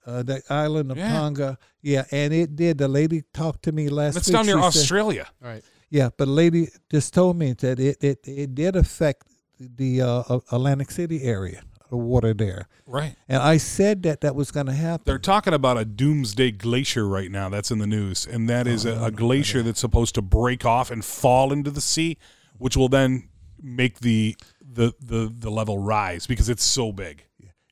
Ton- 0.05 0.15
Tonga, 0.15 0.19
uh, 0.19 0.23
the 0.23 0.43
island 0.53 0.91
of 0.91 0.97
Yeah. 0.99 1.13
Tonga. 1.13 1.59
Yeah, 1.83 2.05
and 2.11 2.33
it 2.33 2.57
did. 2.57 2.79
The 2.79 2.89
lady 2.89 3.23
talked 3.33 3.63
to 3.65 3.73
me 3.73 3.89
last 3.89 4.15
That's 4.15 4.29
week. 4.29 4.35
down 4.35 4.47
near 4.47 4.57
She 4.57 4.63
said- 4.63 4.67
Australia. 4.81 5.27
right. 5.41 5.63
Yeah, 5.91 6.09
but 6.17 6.27
a 6.29 6.31
lady 6.31 6.69
just 6.91 7.15
told 7.15 7.37
me 7.37 7.53
that 7.53 7.79
it 7.79 8.03
it, 8.03 8.27
it 8.27 8.55
did 8.55 8.75
affect 8.75 9.27
the 9.61 10.03
uh, 10.03 10.39
Atlantic 10.51 10.91
City 10.91 11.23
area, 11.23 11.63
the 11.91 11.97
water 11.97 12.35
there. 12.35 12.67
Right. 12.87 13.15
And 13.29 13.41
I 13.41 13.59
said 13.59 14.03
that 14.03 14.21
that 14.23 14.35
was 14.35 14.51
going 14.51 14.67
to 14.67 14.73
happen. 14.73 15.05
They're 15.07 15.19
talking 15.21 15.55
about 15.55 15.79
a 15.79 15.85
doomsday 15.85 16.51
glacier 16.51 17.07
right 17.07 17.31
now. 17.31 17.49
That's 17.49 17.71
in 17.71 17.79
the 17.79 17.87
news, 17.87 18.27
and 18.27 18.49
that 18.49 18.67
is 18.67 18.85
a, 18.85 19.05
a 19.05 19.11
glacier 19.13 19.63
that's 19.63 19.79
supposed 19.81 20.17
to 20.17 20.23
break 20.23 20.65
off 20.65 20.91
and 20.91 21.05
fall 21.05 21.53
into 21.53 21.71
the 21.71 21.81
sea, 21.81 22.19
which 22.59 22.77
will 22.77 22.89
then 22.89 23.29
make 23.63 24.01
the 24.01 24.37
the 24.61 24.93
the, 25.01 25.33
the 25.33 25.51
level 25.51 25.79
rise 25.79 26.27
because 26.27 26.49
it's 26.49 26.65
so 26.65 26.91
big. 26.91 27.25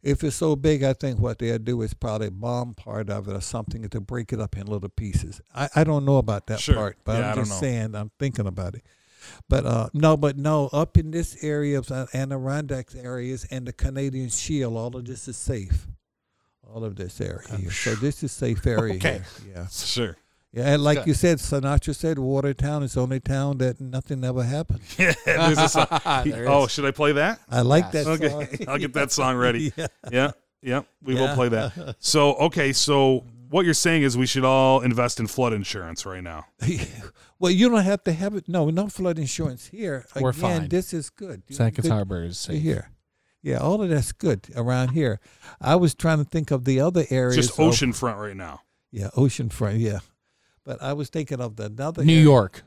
If 0.02 0.24
it's 0.24 0.36
so 0.36 0.56
big, 0.56 0.82
I 0.82 0.92
think 0.94 1.18
what 1.20 1.38
they'll 1.38 1.58
do 1.58 1.80
is 1.82 1.94
probably 1.94 2.30
bomb 2.30 2.74
part 2.74 3.08
of 3.08 3.28
it 3.28 3.32
or 3.34 3.40
something 3.40 3.88
to 3.88 4.00
break 4.00 4.32
it 4.32 4.40
up 4.40 4.56
in 4.56 4.66
little 4.66 4.88
pieces. 4.88 5.40
I, 5.54 5.68
I 5.76 5.84
don't 5.84 6.04
know 6.04 6.16
about 6.18 6.46
that 6.48 6.60
Sure. 6.60 6.74
part, 6.74 6.98
but 7.04 7.20
Yeah, 7.20 7.30
I'm 7.32 7.36
just 7.36 7.58
saying 7.60 7.94
I'm 7.94 8.10
thinking 8.18 8.46
about 8.46 8.74
it. 8.74 8.84
But 9.48 9.64
uh, 9.66 9.88
no, 9.94 10.16
but 10.16 10.36
no, 10.36 10.68
up 10.72 10.96
in 10.98 11.12
this 11.12 11.42
area 11.44 11.78
of 11.78 11.86
the 11.86 12.08
Adirondacks 12.12 12.96
areas 12.96 13.46
and 13.50 13.66
the 13.66 13.72
Canadian 13.72 14.28
Shield, 14.30 14.76
all 14.76 14.96
of 14.96 15.04
this 15.04 15.28
is 15.28 15.36
safe. 15.36 15.86
All 16.66 16.84
of 16.84 16.96
this 16.96 17.20
area 17.20 17.56
here. 17.56 17.70
So 17.70 17.94
this 17.94 18.22
is 18.24 18.32
safe 18.32 18.66
area 18.66 18.94
Okay. 18.96 19.12
here. 19.44 19.54
Yeah. 19.54 19.66
Sure. 19.68 20.16
Yeah, 20.52 20.74
and 20.74 20.84
like 20.84 20.98
Good. 20.98 21.06
you 21.06 21.14
said, 21.14 21.38
Sinatra 21.38 21.94
said, 21.94 22.18
Watertown 22.18 22.82
is 22.82 22.92
the 22.92 23.00
only 23.00 23.20
town 23.20 23.56
that 23.58 23.80
nothing 23.80 24.22
ever 24.22 24.42
happened. 24.42 24.80
Yeah. 24.98 25.14
There's 25.24 25.58
a 25.58 25.68
song. 25.68 25.86
There 26.26 26.48
oh, 26.48 26.64
is. 26.64 26.72
should 26.72 26.84
I 26.84 26.90
play 26.90 27.12
that? 27.12 27.40
I 27.50 27.62
like 27.62 27.84
Yes. 27.92 28.04
that 28.04 28.04
song. 28.04 28.42
Okay, 28.42 28.64
I'll 28.68 28.78
get 28.78 28.92
that 28.92 29.10
song 29.12 29.36
ready. 29.36 29.72
yeah. 29.76 29.86
Yeah. 30.10 30.30
Yeah. 30.62 30.82
We 31.02 31.14
will 31.14 31.34
play 31.34 31.48
that. 31.48 31.96
So 32.00 32.34
okay. 32.34 32.72
So 32.74 33.24
what 33.48 33.64
you're 33.64 33.74
saying 33.74 34.02
is 34.02 34.16
we 34.16 34.26
should 34.26 34.44
all 34.44 34.80
invest 34.80 35.20
in 35.20 35.26
flood 35.26 35.52
insurance 35.54 36.04
right 36.06 36.22
now. 36.22 36.44
well, 37.38 37.50
you 37.50 37.68
don't 37.70 37.82
have 37.84 38.04
to 38.04 38.12
have 38.12 38.34
it. 38.34 38.48
No, 38.48 38.68
no 38.70 38.88
flood 38.88 39.18
insurance 39.18 39.66
here. 39.68 40.04
We're 40.20 40.30
Again, 40.30 40.40
fine. 40.60 40.68
This 40.68 40.92
is 40.92 41.08
good. 41.10 41.42
Sackett's 41.50 41.88
Good 41.88 41.92
Harbor 41.92 42.22
is 42.24 42.36
to 42.44 42.52
safe. 42.52 42.62
Here. 42.62 42.90
Yeah, 43.42 43.56
all 43.58 43.82
of 43.82 43.88
that's 43.90 44.12
good 44.12 44.46
around 44.54 44.90
here. 44.90 45.18
I 45.60 45.74
was 45.76 45.94
trying 45.94 46.18
to 46.18 46.24
think 46.24 46.50
of 46.52 46.64
the 46.64 46.80
other 46.80 47.04
areas. 47.10 47.36
Just 47.36 47.58
of- 47.58 47.66
oceanfront 47.72 48.18
right 48.18 48.36
now. 48.36 48.60
yeah, 48.92 49.08
oceanfront. 49.16 49.80
Yeah, 49.80 49.98
But 50.64 50.82
I 50.82 50.92
was 50.92 51.08
thinking 51.08 51.40
of 51.40 51.56
the 51.56 51.64
another 51.66 52.04
New 52.04 52.12
area. 52.12 52.24
York 52.24 52.62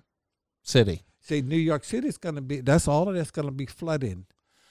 City. 0.63 1.03
Say 1.21 1.41
New 1.41 1.57
York 1.57 1.83
City 1.83 2.07
is 2.07 2.17
going 2.17 2.35
to 2.35 2.41
be. 2.41 2.61
That's 2.61 2.87
all 2.87 3.07
of 3.09 3.15
that's 3.15 3.31
going 3.31 3.47
to 3.47 3.51
be 3.53 3.65
flooding. 3.65 4.25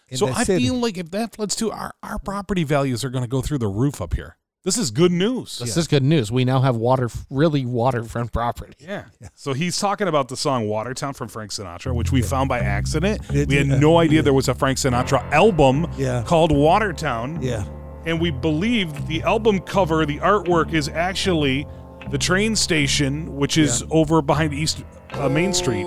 in 0.09 0.17
So 0.19 0.29
I 0.29 0.45
city. 0.45 0.65
feel 0.65 0.75
like 0.75 0.99
if 0.99 1.11
that 1.13 1.35
floods 1.35 1.57
too, 1.57 1.71
our, 1.71 1.93
our 2.03 2.19
property 2.19 2.65
values 2.65 3.05
are 3.05 3.11
going 3.11 3.25
to 3.25 3.29
go 3.29 3.41
through 3.43 3.59
the 3.59 3.69
roof 3.69 4.01
up 4.01 4.15
here. 4.15 4.37
This 4.63 4.79
is 4.79 4.91
good 4.91 5.13
news. 5.13 5.59
This 5.59 5.77
is 5.77 5.87
good 5.87 6.03
news. 6.03 6.33
We 6.33 6.47
now 6.47 6.61
have 6.63 6.75
water, 6.75 7.11
really 7.29 7.67
waterfront 7.67 8.33
property. 8.33 8.73
Yeah. 8.79 9.05
So 9.35 9.53
he's 9.53 9.79
talking 9.79 10.09
about 10.09 10.29
the 10.29 10.39
song 10.39 10.69
Watertown 10.69 11.13
from 11.13 11.29
Frank 11.29 11.51
Sinatra, 11.51 11.95
which 11.95 12.11
we 12.11 12.23
found 12.23 12.49
by 12.49 12.61
accident. 12.61 13.29
Did 13.29 13.51
we 13.51 13.57
had 13.57 13.67
you? 13.67 13.77
no 13.77 13.99
idea 13.99 14.23
there 14.23 14.33
was 14.33 14.49
a 14.49 14.55
Frank 14.55 14.79
Sinatra 14.79 15.21
album 15.33 15.87
Yeah. 15.99 16.23
called 16.27 16.51
Watertown. 16.51 17.43
yeah. 17.43 17.65
And 18.07 18.21
we 18.23 18.31
believe 18.31 19.07
the 19.07 19.23
album 19.23 19.59
cover, 19.61 20.07
the 20.07 20.19
artwork 20.19 20.73
is 20.73 20.89
actually 20.89 21.67
the 22.11 22.19
train 22.19 22.55
station, 22.57 23.35
which 23.37 23.59
is 23.59 23.85
over 23.91 24.23
behind 24.23 24.53
East 24.55 24.85
uh, 25.13 25.29
Main 25.29 25.53
Street, 25.53 25.87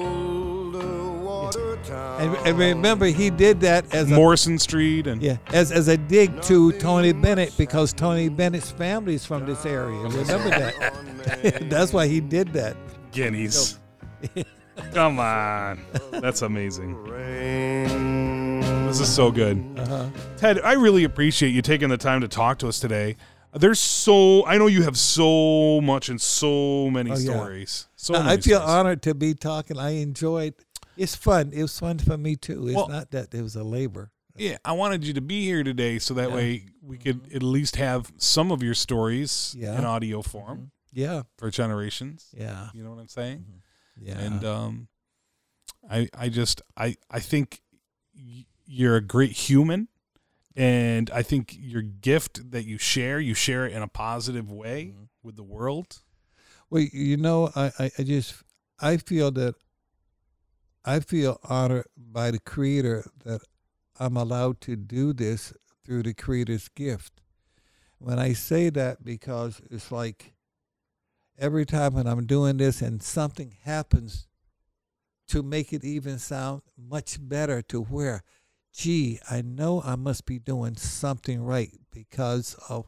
And, 2.19 2.35
and 2.48 2.57
remember, 2.57 3.06
he 3.06 3.30
did 3.30 3.61
that 3.61 3.94
as 3.94 4.11
a 4.11 4.15
Morrison 4.15 4.57
Street, 4.57 5.07
and 5.07 5.22
yeah 5.22 5.38
as 5.53 5.72
as 5.72 5.88
a 5.88 5.98
dig 5.98 6.41
to 6.44 6.72
Tony 6.73 7.14
Bennett 7.14 7.56
because 7.57 7.94
Tony 7.94 8.30
Bennett's 8.30 8.72
family's 8.72 9.26
from 9.26 9.45
this 9.45 9.65
area. 9.65 9.99
Remember 9.99 10.49
that? 10.49 11.64
that's 11.69 11.94
why 11.94 12.07
he 12.07 12.19
did 12.19 12.53
that. 12.53 12.76
Guineas. 13.11 13.80
Come 14.94 15.19
on. 15.19 15.80
That's 16.11 16.41
amazing. 16.41 17.03
This 18.88 18.99
is 18.99 19.14
so 19.14 19.31
good. 19.31 19.64
Uh-huh. 19.77 20.07
Ted, 20.38 20.61
I 20.61 20.73
really 20.73 21.03
appreciate 21.03 21.49
you 21.49 21.61
taking 21.61 21.89
the 21.89 21.98
time 21.98 22.22
to 22.22 22.27
talk 22.27 22.60
to 22.60 22.68
us 22.68 22.80
today. 22.80 23.18
There's 23.57 23.79
so 23.79 24.45
I 24.45 24.57
know 24.57 24.67
you 24.67 24.84
have 24.84 24.97
so 24.97 25.81
much 25.81 26.09
and 26.09 26.19
so 26.21 26.89
many 26.89 27.11
Oh, 27.11 27.15
yeah. 27.17 27.31
stories. 27.34 27.88
So 27.95 28.15
I 28.15 28.23
many 28.23 28.41
feel 28.41 28.59
stories. 28.59 28.69
honored 28.75 29.01
to 29.03 29.13
be 29.15 29.34
talking. 29.34 29.77
I 29.77 29.91
enjoyed. 30.01 30.53
It's 30.95 31.15
fun. 31.15 31.51
It 31.53 31.61
was 31.61 31.77
fun 31.79 31.99
for 31.99 32.17
me 32.17 32.35
too. 32.35 32.67
It's 32.67 32.75
Well- 32.75 32.88
not 32.88 33.11
that 33.11 33.34
it 33.34 33.41
was 33.41 33.55
a 33.55 33.63
labor. 33.63 34.11
Yeah, 34.35 34.57
I 34.63 34.73
wanted 34.73 35.03
you 35.03 35.13
to 35.13 35.21
be 35.21 35.43
here 35.45 35.63
today 35.63 35.97
so 35.97 36.13
that 36.13 36.29
Yeah. 36.29 36.35
way 36.35 36.65
we 36.81 36.97
could 36.99 37.23
mm-hmm. 37.23 37.35
at 37.35 37.41
least 37.41 37.75
have 37.77 38.11
some 38.17 38.51
of 38.51 38.61
your 38.61 38.75
stories 38.75 39.55
Yeah. 39.57 39.77
in 39.77 39.84
audio 39.85 40.21
form 40.21 40.57
mm-hmm. 40.57 40.65
Yeah, 40.93 41.23
for 41.38 41.49
generations. 41.49 42.27
yeah, 42.38 42.69
You 42.73 42.84
know 42.84 42.91
what 42.91 42.99
I'm 42.99 43.07
saying? 43.07 43.39
Mm-hmm. 43.39 44.07
yeah. 44.07 44.19
And 44.19 44.45
um, 44.45 44.88
I 45.89 46.07
I 46.13 46.29
just 46.29 46.61
I 46.75 46.95
I 47.09 47.19
think 47.19 47.61
you're 48.65 48.95
a 48.95 49.01
great 49.01 49.31
human, 49.31 49.88
and 50.57 51.09
I 51.11 51.21
think 51.21 51.55
your 51.57 51.84
gift 51.84 52.51
that 52.51 52.65
you 52.65 52.77
share, 52.79 53.19
you 53.19 53.34
share 53.35 53.67
it 53.67 53.73
in 53.73 53.81
a 53.84 53.88
positive 53.88 54.51
way 54.51 54.85
Mm-hmm. 54.93 55.03
with 55.23 55.35
the 55.35 55.43
world. 55.43 56.01
Well, 56.69 56.81
you 56.81 57.17
know, 57.17 57.51
I, 57.55 57.71
I, 57.79 57.91
I 57.99 58.03
just 58.03 58.35
I 58.79 58.97
feel 58.97 59.31
that 59.31 59.55
I 60.84 60.99
feel 60.99 61.39
honored 61.43 61.85
by 61.97 62.31
the 62.31 62.39
Creator 62.39 63.05
that 63.23 63.41
I'm 63.99 64.17
allowed 64.17 64.61
to 64.61 64.75
do 64.75 65.13
this 65.13 65.53
through 65.85 66.03
the 66.03 66.13
Creator's 66.13 66.69
gift. 66.69 67.21
When 67.99 68.19
I 68.19 68.34
say 68.34 68.69
that, 68.69 69.03
because 69.03 69.61
it's 69.69 69.91
like 69.91 70.34
every 71.38 71.65
time 71.65 71.93
when 71.93 72.07
I'm 72.07 72.25
doing 72.25 72.57
this 72.57 72.81
and 72.81 73.01
something 73.03 73.55
happens 73.63 74.27
to 75.29 75.43
make 75.43 75.73
it 75.73 75.84
even 75.84 76.19
sound 76.19 76.61
much 76.77 77.17
better 77.19 77.61
to 77.63 77.81
where, 77.81 78.23
gee, 78.77 79.19
I 79.29 79.41
know 79.41 79.81
I 79.83 79.95
must 79.95 80.25
be 80.27 80.37
doing 80.37 80.75
something 80.75 81.41
right 81.41 81.71
because 81.91 82.55
of 82.69 82.85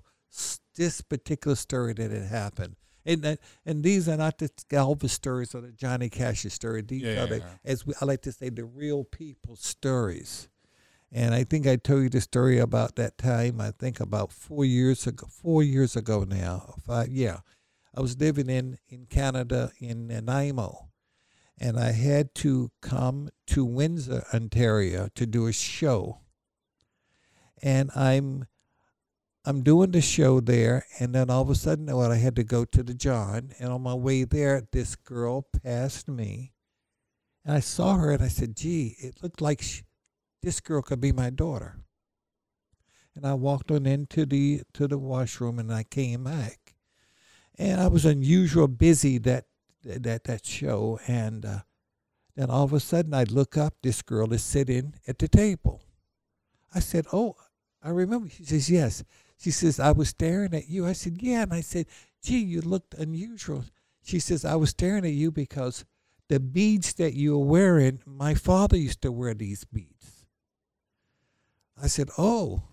this 0.76 1.02
particular 1.02 1.56
story 1.56 1.94
that 1.94 2.12
had 2.12 2.28
happened. 2.28 2.76
And, 3.06 3.24
that- 3.24 3.40
and 3.66 3.84
these 3.84 4.08
are 4.08 4.18
not 4.18 4.38
the 4.38 4.50
Elvis 4.70 5.10
stories 5.10 5.56
or 5.56 5.62
the 5.62 5.72
Johnny 5.72 6.10
Cash 6.10 6.44
story. 6.54 6.84
These 6.84 7.02
Yeah, 7.02 7.24
are 7.24 7.28
the, 7.28 7.38
yeah. 7.40 7.54
as 7.66 7.88
we, 7.88 7.96
I 8.00 8.06
like 8.06 8.22
to 8.22 8.32
say, 8.32 8.50
the 8.50 8.66
real 8.66 9.04
people 9.04 9.56
stories. 9.56 10.48
And 11.12 11.34
I 11.34 11.44
think 11.44 11.66
I 11.66 11.76
told 11.78 12.04
you 12.04 12.10
the 12.10 12.22
story 12.22 12.60
about 12.60 12.96
that 12.98 13.18
time. 13.18 13.60
I 13.60 13.72
think 13.72 14.00
about 14.00 14.32
four 14.32 14.64
years 14.64 15.08
ago. 15.08 15.26
Four 15.28 15.64
years 15.64 15.96
ago 15.96 16.24
now. 16.24 16.76
Five. 16.86 17.08
Yeah, 17.08 17.40
I 17.96 18.02
was 18.02 18.16
living 18.20 18.48
in 18.48 18.78
in 18.90 19.08
Canada 19.08 19.72
in 19.80 20.06
Nanaimo, 20.06 20.89
and 21.60 21.78
I 21.78 21.92
had 21.92 22.34
to 22.36 22.72
come 22.82 23.30
to 23.48 23.66
Windsor, 23.66 24.26
Ontario, 24.34 25.10
to 25.16 25.26
do 25.26 25.48
a 25.48 25.54
show. 25.54 26.20
And 27.62 27.92
I'm 27.96 28.46
I'm 29.46 29.64
doing 29.64 29.92
the 29.92 30.02
show 30.02 30.42
there, 30.42 30.86
and 31.00 31.16
then 31.16 31.30
all 31.30 31.42
of 31.42 31.50
a 31.50 31.56
sudden, 31.56 31.86
well, 31.86 32.12
I 32.12 32.18
had 32.18 32.36
to 32.36 32.44
go 32.44 32.66
to 32.66 32.84
the 32.84 32.94
John, 32.94 33.52
and 33.58 33.72
on 33.72 33.82
my 33.82 33.94
way 33.94 34.24
there, 34.24 34.68
this 34.72 34.96
girl 34.96 35.48
passed 35.64 36.08
me, 36.08 36.54
and 37.44 37.56
I 37.56 37.60
saw 37.62 37.96
her, 37.96 38.12
and 38.12 38.22
I 38.22 38.28
said, 38.28 38.56
"Gee, 38.56 38.96
it 39.00 39.24
looked 39.24 39.42
like 39.42 39.62
sh 39.62 39.84
this 40.42 40.60
girl 40.60 40.82
could 40.82 41.02
be 41.02 41.12
my 41.12 41.30
daughter." 41.30 41.80
And 43.16 43.26
I 43.26 43.34
walked 43.34 43.72
on 43.72 43.86
into 43.86 44.26
the 44.26 44.62
to 44.74 44.88
the 44.88 44.98
washroom, 44.98 45.58
and 45.58 45.74
I 45.74 45.84
came 45.84 46.26
back, 46.26 46.76
and 47.58 47.82
I 47.82 47.88
was 47.88 48.06
unusual 48.06 48.68
busy 48.68 49.18
that 49.20 49.48
that 49.84 50.24
that 50.26 50.46
show, 50.46 51.00
and 51.08 51.46
uh, 51.46 51.60
then 52.36 52.50
all 52.50 52.64
of 52.64 52.74
a 52.74 52.80
sudden, 52.80 53.14
I 53.14 53.24
look 53.24 53.58
up, 53.58 53.76
this 53.82 54.02
girl 54.02 54.34
is 54.34 54.44
sitting 54.44 54.96
at 55.08 55.20
the 55.20 55.28
table. 55.28 55.82
I 56.74 56.80
said, 56.80 57.06
"Oh, 57.12 57.36
I 57.82 57.90
remember." 57.90 58.30
She 58.30 58.46
says, 58.46 58.70
"Yes." 58.70 59.04
She 59.40 59.52
says, 59.52 59.80
I 59.80 59.92
was 59.92 60.10
staring 60.10 60.54
at 60.54 60.68
you. 60.68 60.86
I 60.86 60.94
said, 60.94 61.22
Yeah. 61.22 61.44
And 61.44 61.54
I 61.54 61.62
said, 61.62 61.86
Gee, 62.22 62.40
you 62.40 62.62
looked 62.62 62.94
unusual. 62.94 63.64
She 64.04 64.20
says, 64.20 64.44
I 64.44 64.56
was 64.56 64.72
staring 64.72 65.06
at 65.06 65.14
you 65.14 65.32
because 65.32 65.86
the 66.28 66.40
beads 66.40 66.94
that 66.96 67.14
you 67.14 67.38
were 67.38 67.46
wearing, 67.46 68.02
my 68.06 68.34
father 68.34 68.76
used 68.76 69.02
to 69.04 69.12
wear 69.12 69.34
these 69.34 69.64
beads. 69.64 70.26
I 71.82 71.88
said, 71.88 72.10
Oh. 72.18 72.64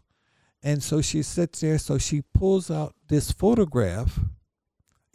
And 0.63 0.83
so 0.83 1.01
she 1.01 1.23
sits 1.23 1.61
there. 1.61 1.79
So 1.79 1.99
she 1.99 2.23
pulls 2.35 2.71
out 2.71 2.97
this 3.07 3.31
photograph 3.31 4.19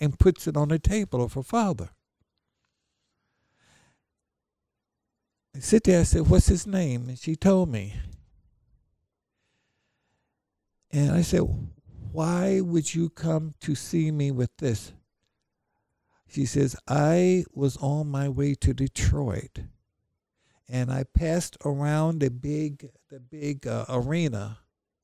and 0.01 0.19
puts 0.19 0.47
it 0.47 0.57
on 0.57 0.69
the 0.69 0.79
table 0.79 1.23
of 1.23 1.33
her 1.33 1.43
father. 1.43 1.91
I 5.55 5.59
sit 5.59 5.83
there. 5.83 5.99
I 5.99 6.03
said, 6.03 6.27
What's 6.27 6.47
his 6.47 6.65
name? 6.65 7.07
And 7.07 7.19
she 7.19 7.35
told 7.35 7.69
me. 7.69 7.93
And 10.91 11.11
I 11.11 11.21
said, 11.21 11.43
Why 12.11 12.59
would 12.61 12.93
you 12.93 13.09
come 13.09 13.53
to 13.61 13.75
see 13.75 14.11
me 14.11 14.31
with 14.31 14.57
this? 14.57 14.91
She 16.27 16.45
says, 16.45 16.75
I 16.87 17.45
was 17.53 17.77
on 17.77 18.07
my 18.07 18.27
way 18.27 18.55
to 18.55 18.73
Detroit 18.73 19.59
and 20.67 20.89
I 20.89 21.03
passed 21.03 21.57
around 21.65 22.21
the 22.21 22.31
big 22.31 22.89
the 23.09 23.19
big 23.19 23.67
uh, 23.67 23.85
arena 23.89 24.59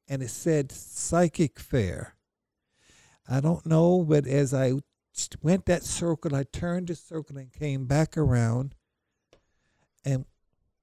and 0.08 0.24
it 0.24 0.30
said 0.30 0.72
psychic 0.72 1.60
fair. 1.60 2.17
I 3.30 3.42
don't 3.42 3.66
know, 3.66 4.04
but 4.04 4.26
as 4.26 4.54
I 4.54 4.74
went 5.42 5.66
that 5.66 5.84
circle, 5.84 6.36
I 6.36 6.44
turned 6.44 6.88
the 6.88 6.96
circle 6.96 7.38
and 7.38 7.52
came 7.52 7.86
back 7.86 8.18
around 8.18 8.76
and 10.06 10.26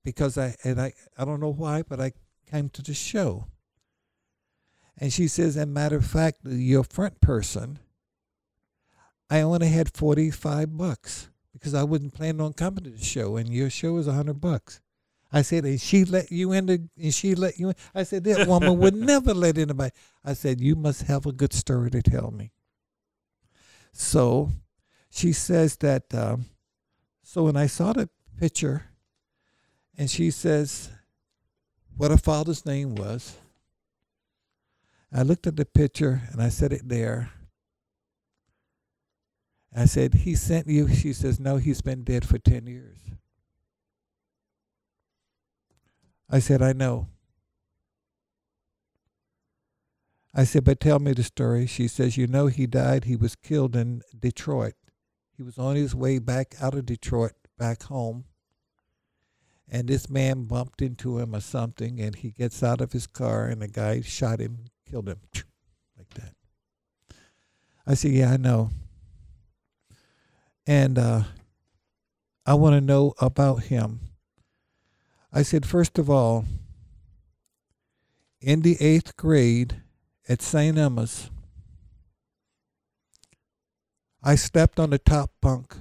because 0.05 0.37
I 0.37 0.55
and 0.65 0.81
I 0.81 0.93
I 1.17 1.25
don't 1.25 1.41
know 1.41 1.53
why, 1.53 1.83
but 1.83 2.01
I 2.01 2.13
came 2.51 2.69
to 2.71 2.83
the 2.83 2.95
show. 2.95 3.47
And 4.99 5.13
she 5.13 5.27
says, 5.27 5.57
as 5.57 5.63
a 5.65 5.67
matter 5.67 5.97
of 5.97 6.07
fact, 6.07 6.39
your 6.45 6.85
front 6.85 7.21
person, 7.21 7.81
I 9.29 9.41
only 9.41 9.69
had 9.69 9.97
45 9.97 10.77
bucks 10.77 11.31
because 11.53 11.75
I 11.75 11.83
wasn't 11.83 12.15
planning 12.15 12.41
on 12.41 12.53
coming 12.53 12.85
to 12.85 12.91
the 12.91 13.05
show, 13.05 13.37
and 13.37 13.49
your 13.49 13.71
show 13.71 13.97
is 13.97 14.07
100 14.07 14.41
bucks. 14.41 14.81
I 15.35 15.43
said, 15.43 15.65
and 15.65 15.81
she 15.81 16.05
let 16.05 16.31
you 16.31 16.53
in, 16.53 16.67
the, 16.67 16.89
and 16.97 17.13
she 17.13 17.35
let 17.35 17.59
you 17.59 17.71
in. 17.71 17.75
I 17.93 18.05
said, 18.05 18.23
that 18.23 18.47
woman 18.47 18.79
would 18.79 18.95
never 19.13 19.35
let 19.35 19.59
anybody. 19.59 19.91
I 20.25 20.33
said, 20.35 20.61
you 20.61 20.77
must 20.77 21.03
have 21.03 21.27
a 21.27 21.33
good 21.33 21.53
story 21.53 21.91
to 21.91 22.03
tell 22.03 22.31
me. 22.31 22.53
So 23.93 24.51
she 25.11 25.33
says 25.33 25.77
that, 25.79 26.15
um, 26.15 26.45
so 27.25 27.43
when 27.43 27.57
I 27.57 27.67
saw 27.67 27.93
the 27.93 28.09
picture, 28.39 28.85
and 29.99 30.09
she 30.09 30.31
says 30.31 30.93
what 31.97 32.13
her 32.13 32.17
father's 32.17 32.65
name 32.65 32.95
was, 32.95 33.37
I 35.13 35.23
looked 35.23 35.49
at 35.49 35.57
the 35.57 35.65
picture 35.65 36.23
and 36.31 36.41
I 36.41 36.49
said 36.49 36.73
it 36.73 36.89
there. 36.89 37.31
I 39.75 39.87
said, 39.87 40.15
He 40.15 40.37
sent 40.37 40.69
you. 40.69 40.89
She 40.95 41.13
says, 41.13 41.41
No, 41.41 41.57
he's 41.57 41.81
been 41.81 42.05
dead 42.05 42.25
for 42.25 42.39
10 42.39 42.69
years. 42.69 42.99
I 46.35 46.41
said, 46.41 46.63
I 46.63 46.73
know. 46.73 47.07
I 50.35 50.43
said, 50.43 50.65
But 50.65 50.81
tell 50.81 50.99
me 50.99 51.13
the 51.13 51.23
story. 51.23 51.65
She 51.69 51.87
says, 51.87 52.17
You 52.17 52.27
know, 52.27 52.49
he 52.49 52.67
died. 52.67 53.05
He 53.05 53.15
was 53.15 53.37
killed 53.37 53.77
in 53.77 54.03
Detroit. 54.19 54.75
He 55.37 55.45
was 55.45 55.59
on 55.59 55.77
his 55.77 55.95
way 55.95 56.19
back 56.19 56.57
out 56.61 56.75
of 56.75 56.87
Detroit, 56.87 57.35
back 57.57 57.85
home. 57.85 58.25
And 59.69 59.87
this 59.87 60.11
man 60.11 60.47
bumped 60.47 60.83
into 60.83 61.21
him 61.21 61.37
or 61.37 61.41
something, 61.41 62.01
and 62.01 62.17
he 62.17 62.33
gets 62.33 62.65
out 62.65 62.81
of 62.81 62.91
his 62.91 63.07
car, 63.07 63.47
and 63.47 63.63
a 63.63 63.69
guy 63.69 64.01
shot 64.01 64.41
him, 64.41 64.65
killed 64.91 65.09
him, 65.09 65.21
like 65.97 66.13
that. 66.15 66.35
I 67.87 67.95
said, 67.95 68.11
Yeah, 68.11 68.33
I 68.33 68.39
know. 68.39 68.71
and 70.67 70.99
uh, 70.99 71.23
I 72.45 72.55
want 72.55 72.75
to 72.75 72.81
know 72.81 73.15
about 73.21 73.63
him. 73.63 74.01
I 75.37 75.43
said, 75.43 75.67
first 75.67 75.99
of 75.99 76.09
all, 76.09 76.45
in 78.41 78.61
the 78.61 78.81
eighth 78.81 79.17
grade 79.17 79.83
at 80.29 80.41
St. 80.41 80.79
Emma's, 80.79 81.29
I 84.23 84.37
stepped 84.37 84.79
on 84.79 84.91
the 84.91 84.99
top 84.99 85.33
bunk 85.43 85.77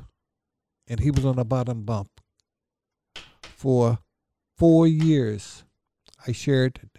and 0.88 1.01
he 1.01 1.11
was 1.11 1.23
on 1.23 1.35
the 1.35 1.45
bottom 1.45 1.84
bunk. 1.84 2.07
For 3.55 3.99
four 4.57 4.88
years, 4.88 5.63
I 6.27 6.31
shared 6.31 6.89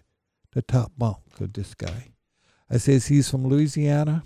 the 0.53 0.63
top 0.63 0.93
bunk 0.97 1.19
with 1.41 1.55
this 1.55 1.75
guy. 1.75 2.13
I 2.71 2.77
says 2.77 3.09
he's 3.09 3.29
from 3.29 3.49
Louisiana 3.49 4.23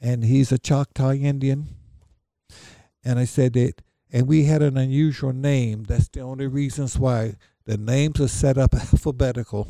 and 0.00 0.24
he's 0.24 0.50
a 0.50 0.58
Choctaw 0.58 1.12
Indian. 1.12 1.68
And 3.04 3.18
I 3.18 3.26
said 3.26 3.52
that, 3.52 3.82
and 4.12 4.26
we 4.26 4.44
had 4.44 4.62
an 4.62 4.76
unusual 4.76 5.32
name. 5.32 5.84
That's 5.84 6.08
the 6.08 6.20
only 6.20 6.46
reasons 6.46 6.98
why 6.98 7.36
the 7.64 7.76
names 7.76 8.20
are 8.20 8.28
set 8.28 8.58
up 8.58 8.74
alphabetical. 8.92 9.68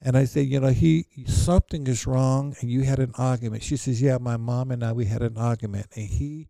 And 0.00 0.16
I 0.16 0.26
said, 0.26 0.46
you 0.46 0.60
know, 0.60 0.68
he 0.68 1.06
something 1.26 1.86
is 1.86 2.06
wrong, 2.06 2.54
and 2.60 2.70
you 2.70 2.82
had 2.82 3.00
an 3.00 3.12
argument. 3.18 3.64
She 3.64 3.76
says, 3.76 4.00
yeah, 4.00 4.18
my 4.18 4.36
mom 4.36 4.70
and 4.70 4.84
I 4.84 4.92
we 4.92 5.06
had 5.06 5.22
an 5.22 5.36
argument, 5.36 5.86
and 5.96 6.06
he 6.06 6.48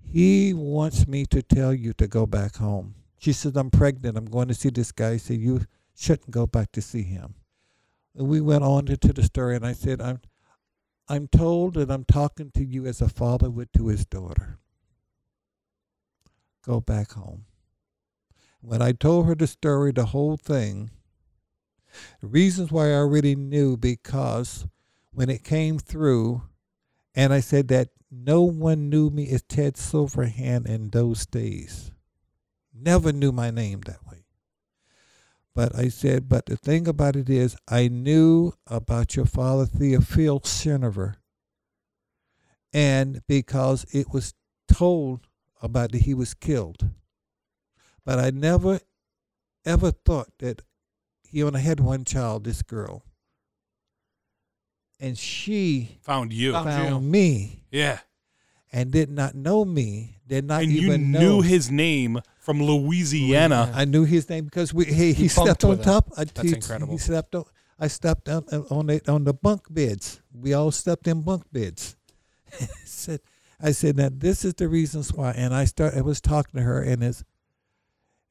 he 0.00 0.54
wants 0.54 1.06
me 1.06 1.26
to 1.26 1.42
tell 1.42 1.74
you 1.74 1.92
to 1.94 2.06
go 2.06 2.24
back 2.24 2.56
home. 2.56 2.94
She 3.18 3.32
says, 3.32 3.56
I'm 3.56 3.70
pregnant. 3.70 4.16
I'm 4.16 4.26
going 4.26 4.48
to 4.48 4.54
see 4.54 4.70
this 4.70 4.92
guy. 4.92 5.14
He 5.14 5.18
said, 5.18 5.38
you 5.38 5.62
shouldn't 5.96 6.30
go 6.30 6.46
back 6.46 6.70
to 6.72 6.80
see 6.80 7.02
him. 7.02 7.34
And 8.14 8.28
we 8.28 8.40
went 8.40 8.62
on 8.62 8.88
into 8.88 9.12
the 9.12 9.24
story, 9.24 9.56
and 9.56 9.66
I 9.66 9.72
said, 9.72 10.00
I'm 10.00 10.20
I'm 11.08 11.26
told 11.26 11.74
that 11.74 11.90
I'm 11.90 12.04
talking 12.04 12.50
to 12.52 12.64
you 12.64 12.86
as 12.86 13.00
a 13.00 13.08
father 13.08 13.48
would 13.48 13.72
to 13.74 13.88
his 13.88 14.04
daughter. 14.04 14.58
Go 16.64 16.80
back 16.80 17.12
home. 17.12 17.46
When 18.60 18.82
I 18.82 18.92
told 18.92 19.26
her 19.26 19.34
the 19.34 19.46
story, 19.46 19.92
the 19.92 20.06
whole 20.06 20.36
thing, 20.36 20.90
the 22.20 22.26
reasons 22.26 22.70
why 22.70 22.88
I 22.90 22.94
already 22.94 23.34
knew 23.34 23.76
because 23.76 24.66
when 25.12 25.30
it 25.30 25.44
came 25.44 25.78
through, 25.78 26.42
and 27.14 27.32
I 27.32 27.40
said 27.40 27.68
that 27.68 27.88
no 28.10 28.42
one 28.42 28.90
knew 28.90 29.10
me 29.10 29.28
as 29.30 29.42
Ted 29.42 29.74
Silverhand 29.74 30.66
in 30.66 30.90
those 30.90 31.26
days. 31.26 31.90
Never 32.74 33.12
knew 33.12 33.32
my 33.32 33.50
name 33.50 33.80
that 33.86 34.04
way. 34.06 34.07
But 35.58 35.74
I 35.74 35.88
said, 35.88 36.28
but 36.28 36.46
the 36.46 36.56
thing 36.56 36.86
about 36.86 37.16
it 37.16 37.28
is, 37.28 37.56
I 37.66 37.88
knew 37.88 38.52
about 38.68 39.16
your 39.16 39.24
father, 39.24 39.66
Theophil 39.66 40.40
Shinover, 40.44 41.16
and 42.72 43.22
because 43.26 43.84
it 43.90 44.12
was 44.12 44.34
told 44.68 45.26
about 45.60 45.90
that 45.90 46.02
he 46.02 46.14
was 46.14 46.32
killed. 46.32 46.90
But 48.04 48.20
I 48.20 48.30
never, 48.30 48.78
ever 49.64 49.90
thought 49.90 50.28
that 50.38 50.62
he 51.28 51.42
only 51.42 51.62
had 51.62 51.80
one 51.80 52.04
child, 52.04 52.44
this 52.44 52.62
girl. 52.62 53.02
And 55.00 55.18
she 55.18 55.98
Found 56.02 56.32
you. 56.32 56.52
found 56.52 57.10
me 57.10 57.64
Yeah. 57.72 57.98
And 58.72 58.90
did 58.90 59.10
not 59.10 59.34
know 59.34 59.64
me, 59.64 60.18
did 60.26 60.44
not 60.44 60.62
And 60.62 60.72
you 60.72 60.82
even 60.82 61.12
knew 61.12 61.18
know 61.18 61.40
his 61.40 61.70
name 61.70 62.20
from 62.38 62.62
Louisiana. 62.62 63.72
I 63.74 63.84
knew 63.84 64.04
his 64.04 64.28
name 64.28 64.44
because 64.44 64.72
we 64.74 64.84
he, 64.84 64.92
he, 64.92 65.12
He 65.12 65.28
slept 65.28 65.64
on 65.64 65.78
top. 65.78 66.10
I, 66.16 66.24
That's 66.24 66.42
he, 66.42 66.54
incredible. 66.54 66.92
He 66.92 66.98
slept 66.98 67.34
on. 67.34 67.44
I 67.78 67.86
slept 67.86 68.28
uh, 68.28 68.42
on 68.52 68.66
on 68.70 68.86
the 68.86 69.10
on 69.10 69.24
the 69.24 69.34
bunk 69.34 69.62
beds. 69.70 70.20
We 70.32 70.52
all 70.52 70.70
slept 70.70 71.06
in 71.06 71.22
bunk 71.22 71.44
beds. 71.52 71.96
said, 72.84 73.20
I 73.60 73.72
said 73.72 73.96
that 73.96 74.20
this 74.20 74.44
is 74.44 74.54
the 74.54 74.68
reasons 74.68 75.12
why, 75.12 75.32
and 75.32 75.54
I 75.54 75.64
start. 75.64 75.94
I 75.94 76.00
was 76.00 76.20
talking 76.20 76.58
to 76.58 76.64
her, 76.64 76.82
and 76.82 77.02
it's 77.02 77.24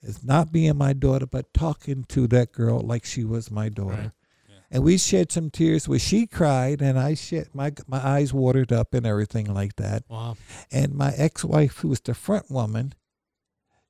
it's 0.01 0.23
not 0.23 0.51
being 0.51 0.77
my 0.77 0.93
daughter, 0.93 1.25
but 1.25 1.53
talking 1.53 2.03
to 2.09 2.27
that 2.27 2.51
girl 2.51 2.79
like 2.79 3.05
she 3.05 3.23
was 3.23 3.49
my 3.49 3.69
daughter. 3.69 3.95
Right. 3.95 4.11
And 4.69 4.83
we 4.83 4.97
shed 4.97 5.31
some 5.31 5.49
tears 5.49 5.87
where 5.87 5.99
she 5.99 6.27
cried, 6.27 6.81
and 6.81 6.99
I 6.99 7.13
shed 7.13 7.49
my 7.53 7.71
my 7.87 8.05
eyes 8.05 8.33
watered 8.33 8.73
up 8.73 8.93
and 8.93 9.05
everything 9.05 9.53
like 9.53 9.77
that. 9.77 10.03
Wow. 10.09 10.35
And 10.71 10.93
my 10.93 11.13
ex 11.15 11.43
wife, 11.43 11.77
who 11.77 11.89
was 11.89 12.01
the 12.01 12.13
front 12.13 12.51
woman, 12.51 12.93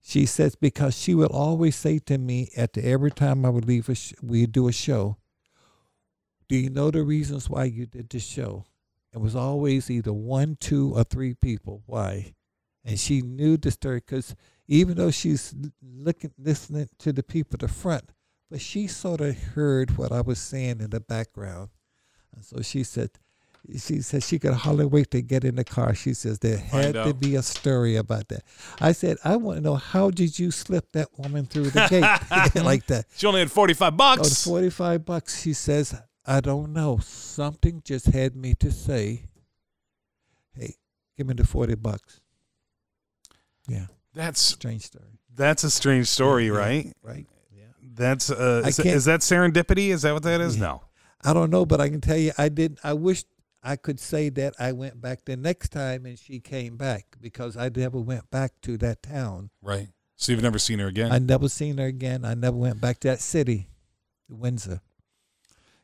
she 0.02 0.26
says 0.26 0.56
because 0.56 0.98
she 0.98 1.16
will 1.16 1.28
always 1.28 1.76
say 1.76 2.00
to 2.00 2.18
me 2.18 2.50
at 2.56 2.74
the 2.74 2.86
every 2.86 3.12
time 3.12 3.44
I 3.46 3.50
would 3.50 3.66
leave 3.66 3.90
a 3.90 3.96
sh- 3.96 4.14
we 4.22 4.46
do 4.46 4.68
a 4.68 4.72
show, 4.72 5.18
do 6.48 6.56
you 6.56 6.70
know 6.70 6.92
the 6.92 7.04
reasons 7.04 7.50
why 7.50 7.66
you 7.66 7.88
did 7.88 8.10
the 8.10 8.20
show? 8.20 8.66
It 9.14 9.20
was 9.20 9.36
always 9.36 9.90
either 9.90 10.14
one, 10.14 10.58
two, 10.60 10.94
or 10.96 11.04
three 11.04 11.34
people. 11.34 11.82
Why? 11.88 12.36
And 12.86 13.00
she 13.00 13.22
knew 13.22 13.58
the 13.58 13.72
story 13.72 13.98
because 13.98 14.36
even 14.68 14.96
though 14.96 15.12
she's 15.12 15.56
looking, 15.82 16.32
listening 16.38 16.88
to 17.00 17.12
the 17.12 17.24
people 17.24 17.56
at 17.56 17.62
the 17.62 17.68
front, 17.68 18.12
but 18.50 18.62
she 18.62 18.88
sort 18.88 19.22
of 19.22 19.38
heard 19.38 19.98
what 19.98 20.12
I 20.12 20.22
was 20.22 20.40
saying 20.40 20.80
in 20.82 20.90
the 20.90 21.00
background. 21.00 21.70
And 22.36 22.44
so 22.46 22.62
she 22.62 22.84
said, 22.84 23.12
she 23.78 24.02
said 24.02 24.24
she 24.24 24.40
could 24.40 24.54
hardly 24.54 24.86
wait 24.86 25.12
to 25.12 25.22
get 25.22 25.44
in 25.44 25.56
the 25.56 25.64
car. 25.66 25.94
She 25.94 26.14
says 26.14 26.40
there 26.40 26.58
had 26.58 26.94
to 26.94 27.14
be 27.14 27.36
a 27.36 27.42
story 27.42 27.98
about 27.98 28.30
that. 28.30 28.44
I 28.80 28.94
said, 28.94 29.18
I 29.26 29.36
want 29.36 29.58
to 29.58 29.62
know 29.62 29.76
how 29.76 30.10
did 30.12 30.40
you 30.40 30.52
slip 30.52 30.92
that 30.94 31.10
woman 31.18 31.46
through 31.46 31.72
the 31.72 31.86
gate 31.90 32.56
like 32.64 32.86
that? 32.88 33.06
She 33.18 33.28
only 33.28 33.40
had 33.42 33.52
45 33.52 33.94
Oh, 33.94 33.98
bucks. 33.98 34.30
the 34.30 34.50
45 34.50 35.06
bucks. 35.06 35.42
She 35.42 35.52
says, 35.54 36.00
I 36.26 36.40
don't 36.40 36.72
know. 36.72 37.00
Something 37.02 37.82
just 37.84 38.06
had 38.08 38.36
me 38.36 38.54
to 38.56 38.72
say, 38.72 39.24
hey, 40.54 40.76
give 41.18 41.28
me 41.28 41.34
the 41.34 41.46
40 41.46 41.76
bucks. 41.76 42.22
Yeah, 43.68 43.88
That's 44.14 44.40
strange 44.40 44.84
story. 44.84 45.20
that's 45.36 45.66
a 45.66 45.70
strange 45.72 46.08
story, 46.08 46.46
Yeah, 46.48 46.54
right? 46.54 46.94
Right. 47.02 47.28
Yeah. 47.98 48.10
That's 48.10 48.30
uh, 48.32 48.64
is, 48.66 48.80
is 48.80 49.06
that 49.06 49.22
serendipity? 49.22 49.90
Is 49.90 50.04
that 50.04 50.14
what 50.14 50.24
that 50.24 50.42
is? 50.42 50.56
Yeah. 50.58 50.62
No. 50.64 50.84
I 51.24 51.34
don't 51.34 51.50
know, 51.50 51.66
but 51.66 51.82
I 51.82 51.90
can 51.90 52.00
tell 52.02 52.18
you, 52.18 52.32
I 52.38 52.50
did. 52.50 52.80
I 52.84 52.94
wish 52.94 53.24
I 53.64 53.76
could 53.76 54.00
say 54.00 54.30
that 54.30 54.54
I 54.60 54.72
went 54.72 55.02
back 55.02 55.26
the 55.26 55.36
next 55.36 55.70
time 55.70 56.06
and 56.06 56.18
she 56.18 56.40
came 56.40 56.78
back 56.78 57.18
because 57.20 57.58
I 57.58 57.70
never 57.70 58.00
went 58.00 58.30
back 58.30 58.54
to 58.62 58.78
that 58.78 59.02
town. 59.02 59.50
Right. 59.62 59.90
So 60.16 60.32
you've 60.32 60.44
never 60.44 60.60
seen 60.60 60.80
her 60.80 60.88
again. 60.88 61.12
I 61.12 61.20
never 61.20 61.50
seen 61.50 61.78
her 61.80 61.86
again. 61.86 62.24
I 62.24 62.34
never 62.34 62.56
went 62.58 62.80
back 62.82 63.00
to 63.02 63.08
that 63.10 63.20
city, 63.20 63.70
Windsor. 64.30 64.82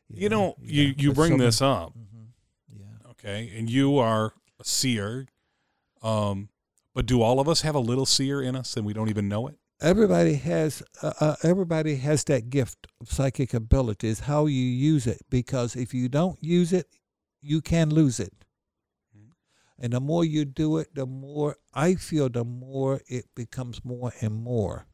you 0.10 0.30
know, 0.30 0.56
you 0.61 0.94
you 0.98 1.14
bring 1.14 1.38
this 1.38 1.61
up, 1.61 1.94
hmm 1.94 2.26
Yeah. 2.76 3.10
okay, 3.11 3.52
and 3.57 3.69
you 3.69 3.98
are 3.98 4.34
a 4.60 4.64
seer. 4.65 5.27
Um, 6.02 6.49
but 6.94 7.06
do 7.06 7.22
all 7.22 7.40
of 7.40 7.48
us 7.49 7.61
have 7.61 7.76
a 7.76 7.80
little 7.80 8.06
seer 8.06 8.41
in 8.41 8.56
us 8.56 8.76
and 8.77 8.85
we 8.85 8.94
don't 8.94 9.10
even 9.10 9.27
know 9.27 9.48
it? 9.48 9.56
Everybody 9.84 10.35
has 10.35 10.81
uh, 11.01 11.14
uh, 11.19 11.35
everybody 11.43 11.97
has 11.97 12.23
that 12.23 12.49
gift 12.49 12.88
of 13.01 13.11
psychic 13.11 13.53
abilities 13.53 14.22
how 14.22 14.45
you 14.45 14.64
use 14.64 15.05
it 15.05 15.22
because 15.30 15.76
if 15.76 15.93
you 15.93 16.07
don't 16.10 16.41
use 16.41 16.72
it 16.73 16.88
you 17.41 17.61
can 17.61 17.89
lose 17.89 18.19
it. 18.19 18.34
Mhm. 19.15 19.31
and 19.77 19.93
the 19.93 19.99
more 19.99 20.23
you 20.23 20.45
do 20.45 20.77
it 20.77 20.95
the 20.95 21.05
more 21.05 21.57
i 21.73 21.95
feel 21.95 22.30
the 22.30 22.45
more 22.45 23.01
it 23.07 23.26
becomes 23.35 23.84
more 23.84 24.14
and 24.22 24.34
more. 24.34 24.88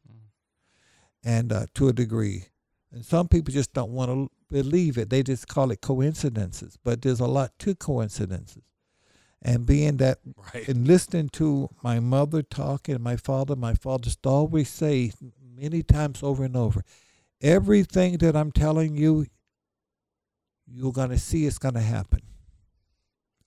And 1.22 1.52
uh, 1.52 1.66
to 1.74 1.88
a 1.88 1.92
degree. 1.92 2.46
And 2.90 3.04
some 3.04 3.28
people 3.28 3.52
just 3.52 3.74
don't 3.74 3.90
want 3.92 4.10
to 4.10 4.30
believe 4.48 4.96
it. 4.96 5.10
They 5.10 5.22
just 5.22 5.46
call 5.48 5.70
it 5.70 5.82
coincidences. 5.82 6.78
But 6.82 7.02
there's 7.02 7.20
a 7.20 7.26
lot 7.26 7.58
to 7.58 7.74
coincidences 7.74 8.62
and 9.42 9.66
being 9.66 9.96
that 9.98 10.18
Right. 10.54 10.68
and 10.68 10.86
listening 10.86 11.28
to 11.30 11.70
my 11.82 12.00
mother 12.00 12.42
talk 12.42 12.88
and 12.88 13.00
my 13.02 13.16
father, 13.16 13.56
my 13.56 13.74
father 13.74 14.10
to 14.10 14.28
always 14.28 14.68
say 14.68 15.12
many 15.40 15.82
times 15.82 16.22
over 16.22 16.44
and 16.44 16.56
over, 16.56 16.82
everything 17.40 18.18
that 18.18 18.36
I'm 18.36 18.52
telling 18.52 18.96
you, 18.96 19.26
you're 20.66 20.92
going 20.92 21.10
to 21.10 21.18
see 21.18 21.46
it's 21.46 21.58
going 21.58 21.74
to 21.74 21.80
happen. 21.80 22.20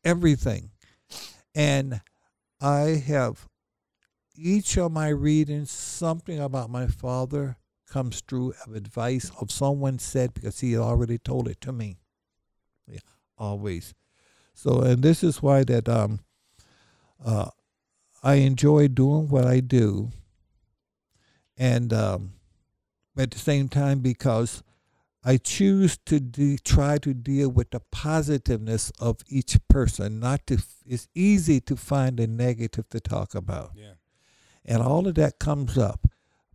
Everything. 0.03 0.71
And 1.55 2.01
I 2.59 3.01
have 3.05 3.47
each 4.35 4.77
of 4.77 4.91
my 4.91 5.09
readings, 5.09 5.69
something 5.71 6.39
about 6.39 6.69
my 6.69 6.87
father 6.87 7.57
comes 7.87 8.21
through 8.21 8.53
of 8.65 8.73
advice 8.75 9.31
of 9.39 9.51
someone 9.51 9.99
said 9.99 10.33
because 10.33 10.59
he 10.59 10.71
had 10.71 10.81
already 10.81 11.17
told 11.19 11.47
it 11.47 11.61
to 11.61 11.71
me. 11.71 11.97
Yeah, 12.87 12.99
always. 13.37 13.93
So, 14.53 14.81
and 14.81 15.03
this 15.03 15.23
is 15.23 15.41
why 15.41 15.63
that 15.65 15.89
um, 15.89 16.19
uh, 17.23 17.49
I 18.21 18.35
enjoy 18.35 18.87
doing 18.87 19.29
what 19.29 19.45
I 19.45 19.59
do, 19.59 20.11
and 21.57 21.91
um, 21.93 22.33
at 23.17 23.31
the 23.31 23.39
same 23.39 23.69
time 23.69 23.99
because 23.99 24.63
I 25.23 25.37
choose 25.37 25.97
to 26.05 26.19
de- 26.19 26.57
try 26.57 26.97
to 26.99 27.13
deal 27.13 27.49
with 27.49 27.71
the 27.71 27.79
positiveness 27.91 28.91
of 28.99 29.17
each 29.27 29.57
person. 29.69 30.19
Not 30.19 30.45
to, 30.47 30.61
it's 30.85 31.07
easy 31.15 31.61
to 31.61 31.75
find 31.75 32.19
a 32.19 32.27
negative 32.27 32.89
to 32.89 32.99
talk 32.99 33.33
about 33.33 33.71
Yeah. 33.75 33.93
and 34.65 34.81
all 34.81 35.07
of 35.07 35.15
that 35.15 35.39
comes 35.39 35.77
up. 35.77 36.07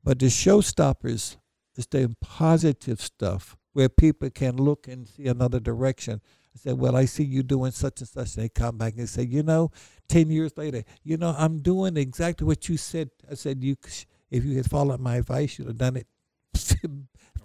But 0.04 0.18
the 0.18 0.26
showstoppers 0.26 1.36
is 1.76 1.86
the 1.86 2.14
positive 2.20 3.00
stuff 3.00 3.56
where 3.72 3.88
people 3.88 4.30
can 4.30 4.56
look 4.56 4.86
and 4.88 5.08
see 5.08 5.26
another 5.26 5.60
direction. 5.60 6.20
I 6.58 6.70
said, 6.70 6.78
well, 6.78 6.96
I 6.96 7.04
see 7.04 7.22
you 7.24 7.42
doing 7.44 7.70
such 7.70 8.00
and 8.00 8.08
such. 8.08 8.34
And 8.34 8.44
They 8.44 8.48
come 8.48 8.76
back 8.78 8.94
and 8.96 9.08
say, 9.08 9.22
you 9.22 9.42
know, 9.44 9.70
ten 10.08 10.28
years 10.30 10.56
later, 10.56 10.82
you 11.04 11.16
know, 11.16 11.34
I'm 11.38 11.58
doing 11.60 11.96
exactly 11.96 12.46
what 12.46 12.68
you 12.68 12.76
said. 12.76 13.10
I 13.30 13.34
said, 13.34 13.62
you, 13.62 13.76
if 14.30 14.44
you 14.44 14.56
had 14.56 14.68
followed 14.68 15.00
my 15.00 15.16
advice, 15.16 15.58
you'd 15.58 15.68
have 15.68 15.78
done 15.78 15.96
it 15.96 16.06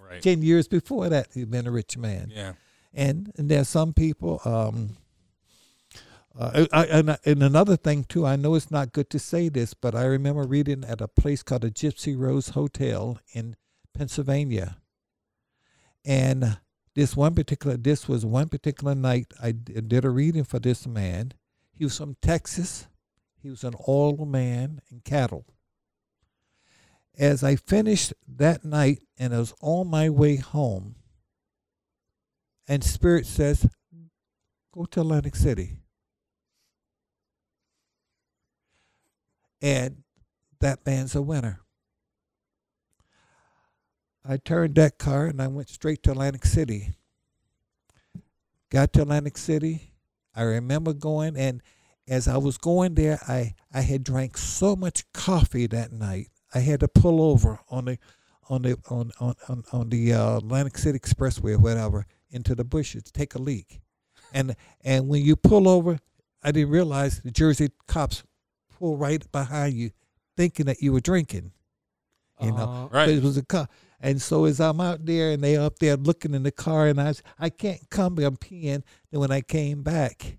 Right. 0.00 0.20
ten 0.20 0.42
years 0.42 0.66
before 0.68 1.08
that. 1.08 1.28
You'd 1.34 1.50
been 1.50 1.66
a 1.66 1.70
rich 1.70 1.96
man. 1.96 2.32
Yeah. 2.34 2.54
And 2.92 3.32
and 3.36 3.48
there's 3.48 3.68
some 3.68 3.92
people. 3.92 4.40
Um, 4.44 4.96
uh, 6.36 6.66
I, 6.72 6.86
and, 6.86 7.16
and 7.24 7.42
another 7.44 7.76
thing 7.76 8.02
too, 8.04 8.26
I 8.26 8.34
know 8.34 8.56
it's 8.56 8.70
not 8.70 8.92
good 8.92 9.08
to 9.10 9.20
say 9.20 9.48
this, 9.48 9.72
but 9.72 9.94
I 9.94 10.04
remember 10.04 10.42
reading 10.42 10.84
at 10.84 11.00
a 11.00 11.06
place 11.06 11.44
called 11.44 11.64
a 11.64 11.70
Gypsy 11.70 12.18
Rose 12.18 12.48
Hotel 12.50 13.20
in 13.32 13.54
Pennsylvania, 13.96 14.78
and 16.04 16.58
this 16.94 17.16
one 17.16 17.34
particular 17.34 17.76
this 17.76 18.08
was 18.08 18.24
one 18.24 18.48
particular 18.48 18.94
night 18.94 19.32
I 19.42 19.52
did 19.52 20.04
a 20.04 20.10
reading 20.10 20.44
for 20.44 20.58
this 20.58 20.86
man. 20.86 21.32
He 21.72 21.84
was 21.84 21.98
from 21.98 22.16
Texas. 22.22 22.86
He 23.42 23.50
was 23.50 23.64
an 23.64 23.74
oil 23.88 24.24
man 24.24 24.80
and 24.90 25.04
cattle. 25.04 25.44
As 27.16 27.44
I 27.44 27.56
finished 27.56 28.12
that 28.26 28.64
night 28.64 29.02
and 29.18 29.34
I 29.34 29.38
was 29.38 29.54
on 29.60 29.88
my 29.88 30.08
way 30.08 30.36
home, 30.36 30.96
and 32.66 32.82
Spirit 32.82 33.26
says, 33.26 33.68
Go 34.72 34.86
to 34.86 35.00
Atlantic 35.00 35.36
City. 35.36 35.76
And 39.60 40.02
that 40.60 40.84
man's 40.84 41.14
a 41.14 41.22
winner. 41.22 41.63
I 44.24 44.38
turned 44.38 44.74
that 44.76 44.98
car 44.98 45.26
and 45.26 45.40
I 45.40 45.48
went 45.48 45.68
straight 45.68 46.02
to 46.04 46.12
Atlantic 46.12 46.46
City. 46.46 46.94
Got 48.70 48.92
to 48.94 49.02
Atlantic 49.02 49.36
City. 49.38 49.92
I 50.34 50.42
remember 50.42 50.92
going 50.92 51.36
and 51.36 51.62
as 52.08 52.28
I 52.28 52.36
was 52.36 52.58
going 52.58 52.94
there, 52.94 53.18
I, 53.28 53.54
I 53.72 53.80
had 53.80 54.04
drank 54.04 54.36
so 54.36 54.76
much 54.76 55.10
coffee 55.12 55.66
that 55.68 55.92
night. 55.92 56.28
I 56.54 56.58
had 56.60 56.80
to 56.80 56.88
pull 56.88 57.22
over 57.22 57.60
on 57.70 57.86
the 57.86 57.98
on 58.50 58.62
the 58.62 58.76
on 58.90 59.10
on 59.20 59.34
on, 59.48 59.64
on 59.72 59.88
the 59.88 60.12
uh, 60.12 60.36
Atlantic 60.36 60.76
City 60.76 60.98
Expressway 60.98 61.54
or 61.54 61.58
whatever 61.58 62.06
into 62.30 62.54
the 62.54 62.64
bushes 62.64 63.04
to 63.04 63.12
take 63.12 63.34
a 63.34 63.38
leak. 63.38 63.80
And 64.34 64.54
and 64.82 65.08
when 65.08 65.22
you 65.22 65.34
pull 65.34 65.66
over, 65.66 65.98
I 66.42 66.52
didn't 66.52 66.70
realize 66.70 67.22
the 67.22 67.30
Jersey 67.30 67.70
cops 67.88 68.22
pull 68.78 68.96
right 68.98 69.24
behind 69.32 69.74
you, 69.74 69.90
thinking 70.36 70.66
that 70.66 70.82
you 70.82 70.92
were 70.92 71.00
drinking. 71.00 71.52
You 72.40 72.52
know, 72.52 72.64
Uh, 72.64 72.82
Right. 72.88 73.06
but 73.06 73.10
it 73.14 73.22
was 73.22 73.36
a 73.38 73.44
car. 73.44 73.66
And 74.04 74.20
so 74.20 74.44
as 74.44 74.60
I'm 74.60 74.82
out 74.82 75.06
there 75.06 75.30
and 75.30 75.42
they 75.42 75.56
up 75.56 75.78
there 75.78 75.96
looking 75.96 76.34
in 76.34 76.42
the 76.42 76.50
car 76.50 76.88
and 76.88 77.00
I 77.00 77.14
I 77.38 77.48
can't 77.48 77.80
come, 77.88 78.18
I'm 78.18 78.36
peeing. 78.36 78.82
Then 79.10 79.20
when 79.20 79.30
I 79.30 79.40
came 79.40 79.82
back, 79.82 80.36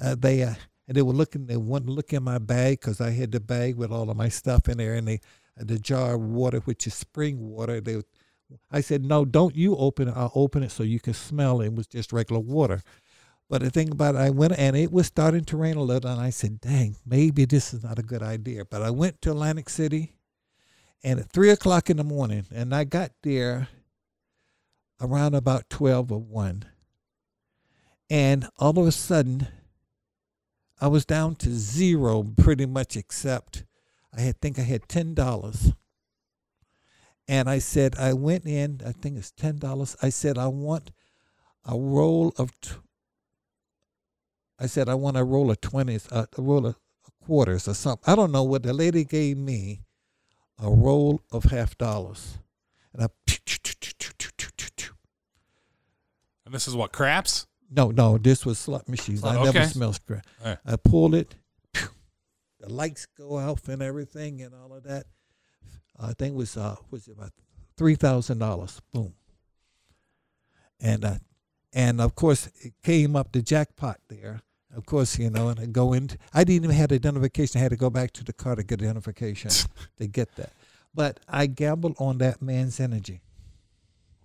uh, 0.00 0.14
they 0.16 0.44
uh, 0.44 0.54
and 0.86 0.96
they 0.96 1.02
were 1.02 1.12
looking, 1.12 1.46
they 1.46 1.56
wanted 1.56 1.86
to 1.86 1.92
look 1.92 2.12
in 2.12 2.22
my 2.22 2.38
bag 2.38 2.78
because 2.78 3.00
I 3.00 3.10
had 3.10 3.32
the 3.32 3.40
bag 3.40 3.74
with 3.74 3.90
all 3.90 4.08
of 4.10 4.16
my 4.16 4.28
stuff 4.28 4.68
in 4.68 4.78
there 4.78 4.94
and 4.94 5.08
they 5.08 5.20
the 5.56 5.80
jar 5.80 6.14
of 6.14 6.20
water, 6.20 6.60
which 6.60 6.86
is 6.86 6.94
spring 6.94 7.50
water. 7.50 7.80
They, 7.80 8.00
I 8.70 8.80
said, 8.80 9.04
no, 9.04 9.24
don't 9.24 9.56
you 9.56 9.76
open 9.76 10.06
it. 10.06 10.14
I'll 10.16 10.30
open 10.36 10.62
it 10.62 10.70
so 10.70 10.84
you 10.84 11.00
can 11.00 11.14
smell 11.14 11.62
it. 11.62 11.66
It 11.66 11.74
was 11.74 11.88
just 11.88 12.12
regular 12.12 12.40
water. 12.40 12.80
But 13.48 13.62
the 13.62 13.70
thing 13.70 13.90
about 13.90 14.14
it, 14.14 14.18
I 14.18 14.30
went 14.30 14.56
and 14.56 14.76
it 14.76 14.92
was 14.92 15.08
starting 15.08 15.44
to 15.46 15.56
rain 15.56 15.76
a 15.76 15.82
little, 15.82 16.08
and 16.08 16.20
I 16.20 16.30
said, 16.30 16.60
dang, 16.60 16.94
maybe 17.04 17.44
this 17.44 17.74
is 17.74 17.82
not 17.82 17.98
a 17.98 18.04
good 18.04 18.22
idea. 18.22 18.64
But 18.64 18.82
I 18.82 18.90
went 18.90 19.20
to 19.22 19.32
Atlantic 19.32 19.68
City 19.68 20.14
and 21.02 21.20
at 21.20 21.30
three 21.30 21.50
o'clock 21.50 21.90
in 21.90 21.96
the 21.96 22.04
morning, 22.04 22.46
and 22.54 22.74
I 22.74 22.84
got 22.84 23.12
there 23.22 23.68
around 25.00 25.34
about 25.34 25.70
twelve 25.70 26.12
or 26.12 26.20
one. 26.20 26.64
And 28.08 28.48
all 28.58 28.78
of 28.78 28.86
a 28.86 28.92
sudden, 28.92 29.46
I 30.80 30.88
was 30.88 31.04
down 31.04 31.36
to 31.36 31.50
zero 31.50 32.22
pretty 32.36 32.66
much 32.66 32.96
except 32.96 33.64
I 34.16 34.20
had 34.22 34.40
think 34.40 34.58
I 34.58 34.62
had 34.62 34.88
ten 34.88 35.14
dollars. 35.14 35.72
And 37.28 37.48
I 37.48 37.60
said 37.60 37.94
I 37.96 38.12
went 38.12 38.44
in, 38.46 38.80
I 38.84 38.92
think 38.92 39.16
it's 39.16 39.30
ten 39.30 39.58
dollars. 39.58 39.96
I 40.02 40.08
said 40.08 40.36
I 40.36 40.48
want 40.48 40.90
a 41.64 41.78
roll 41.78 42.32
of 42.36 42.50
t- 42.60 42.72
I 44.58 44.66
said 44.66 44.88
I 44.88 44.94
want 44.94 45.16
a 45.16 45.24
roll 45.24 45.50
of 45.50 45.60
twenties, 45.60 46.08
uh, 46.10 46.26
a 46.36 46.42
roll 46.42 46.66
of 46.66 46.76
quarters 47.24 47.68
or 47.68 47.74
something. 47.74 48.10
I 48.10 48.16
don't 48.16 48.32
know 48.32 48.42
what 48.42 48.62
the 48.64 48.72
lady 48.72 49.04
gave 49.04 49.36
me 49.36 49.82
a 50.62 50.70
roll 50.70 51.20
of 51.32 51.44
half 51.44 51.76
dollars. 51.78 52.38
And 52.92 53.02
I 53.02 53.08
And 56.46 56.54
this 56.54 56.66
is 56.66 56.74
what 56.74 56.92
craps. 56.92 57.46
no, 57.70 57.90
no, 57.90 58.18
this 58.18 58.44
was 58.44 58.58
slot 58.58 58.88
machines. 58.88 59.22
I 59.22 59.36
Oh, 59.36 59.44
never 59.44 59.58
okay. 59.60 59.68
smelled 59.68 59.94
scrap. 59.96 60.26
All 60.42 60.48
right. 60.48 60.58
I 60.66 60.76
pulled 60.76 61.14
it. 61.14 61.34
The 61.72 62.68
lights 62.68 63.06
go 63.16 63.38
off 63.38 63.68
and 63.68 63.80
everything 63.80 64.42
and 64.42 64.54
all 64.54 64.74
of 64.74 64.82
that. 64.82 65.06
I 65.98 66.12
think 66.12 66.34
it 66.34 66.36
was 66.36 66.56
uh 66.58 66.76
was 66.90 67.08
it 67.08 67.12
about 67.12 67.32
three 67.76 67.94
thousand 67.94 68.38
dollars. 68.38 68.82
Boom. 68.92 69.14
And 70.78 71.04
uh, 71.04 71.14
and 71.72 72.00
of 72.02 72.14
course 72.14 72.50
it 72.60 72.74
came 72.82 73.16
up 73.16 73.32
the 73.32 73.40
jackpot 73.40 73.98
there. 74.08 74.42
Of 74.76 74.86
course, 74.86 75.18
you 75.18 75.30
know, 75.30 75.48
and 75.48 75.58
I 75.58 75.66
go 75.66 75.92
in. 75.92 76.10
I 76.32 76.44
didn't 76.44 76.64
even 76.64 76.70
have 76.76 76.92
identification. 76.92 77.58
I 77.58 77.62
had 77.62 77.70
to 77.70 77.76
go 77.76 77.90
back 77.90 78.12
to 78.12 78.24
the 78.24 78.32
car 78.32 78.54
to 78.54 78.62
get 78.62 78.80
identification 78.80 79.50
to 79.98 80.06
get 80.06 80.34
that. 80.36 80.52
But 80.94 81.20
I 81.28 81.46
gambled 81.46 81.96
on 81.98 82.18
that 82.18 82.40
man's 82.40 82.78
energy. 82.80 83.20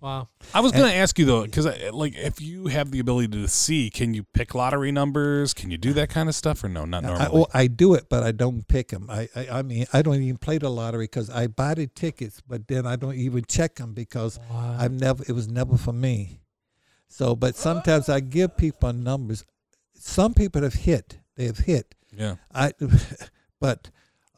wow. 0.00 0.28
I 0.54 0.60
was 0.60 0.70
going 0.72 0.88
to 0.88 0.94
ask 0.94 1.18
you 1.18 1.24
though, 1.24 1.42
because 1.44 1.66
like 1.92 2.14
if 2.16 2.40
you 2.40 2.66
have 2.68 2.90
the 2.92 3.00
ability 3.00 3.28
to 3.28 3.48
see, 3.48 3.90
can 3.90 4.14
you 4.14 4.22
pick 4.22 4.54
lottery 4.54 4.92
numbers? 4.92 5.52
Can 5.52 5.70
you 5.72 5.78
do 5.78 5.92
that 5.94 6.10
kind 6.10 6.28
of 6.28 6.34
stuff 6.34 6.62
or 6.62 6.68
no? 6.68 6.84
Not 6.84 7.04
I, 7.04 7.08
normally. 7.08 7.28
well, 7.32 7.50
I 7.52 7.66
do 7.66 7.94
it, 7.94 8.06
but 8.08 8.22
I 8.22 8.30
don't 8.32 8.66
pick 8.68 8.88
them. 8.88 9.08
I, 9.10 9.28
I, 9.34 9.48
I 9.50 9.62
mean, 9.62 9.86
I 9.92 10.02
don't 10.02 10.14
even 10.22 10.38
play 10.38 10.58
the 10.58 10.70
lottery 10.70 11.04
because 11.06 11.28
I 11.30 11.48
buy 11.48 11.74
the 11.74 11.86
tickets, 11.88 12.40
but 12.46 12.68
then 12.68 12.86
I 12.86 12.94
don't 12.96 13.14
even 13.16 13.44
check 13.48 13.76
them 13.76 13.94
because 13.94 14.38
Wow. 14.50 14.76
I've 14.78 14.92
never. 14.92 15.24
It 15.26 15.32
was 15.32 15.48
never 15.48 15.76
for 15.76 15.92
me. 15.92 16.40
So, 17.08 17.34
but 17.36 17.56
sometimes 17.56 18.08
I 18.08 18.20
give 18.20 18.56
people 18.56 18.92
numbers. 18.92 19.44
Some 20.06 20.34
people 20.34 20.62
have 20.62 20.74
hit. 20.74 21.18
They 21.34 21.46
have 21.46 21.58
hit. 21.58 21.96
yeah. 22.16 22.36
I, 22.54 22.72
but 23.60 23.90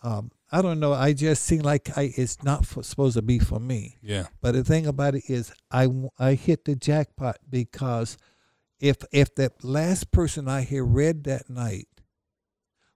um, 0.03 0.33
I 0.51 0.63
don't 0.63 0.81
know. 0.81 0.95
I 0.95 1.13
just 1.13 1.45
seem 1.45 1.61
like 1.61 1.97
I 1.97 2.13
it's 2.17 2.43
not 2.43 2.65
for, 2.65 2.83
supposed 2.83 3.17
to 3.17 3.23
be 3.23 3.39
for 3.39 3.61
me. 3.61 3.99
Yeah. 4.03 4.29
But 4.41 4.53
the 4.55 4.65
thing 4.65 4.87
about 4.87 5.15
it 5.15 5.25
is, 5.29 5.53
I 5.71 5.89
I 6.19 6.35
hit 6.35 6.65
the 6.65 6.75
jackpot 6.75 7.37
because 7.49 8.17
if 8.81 8.97
if 9.13 9.35
that 9.35 9.63
last 9.63 10.11
person 10.11 10.49
I 10.49 10.63
had 10.63 10.83
read 10.83 11.25
that 11.25 11.51
night 11.51 11.89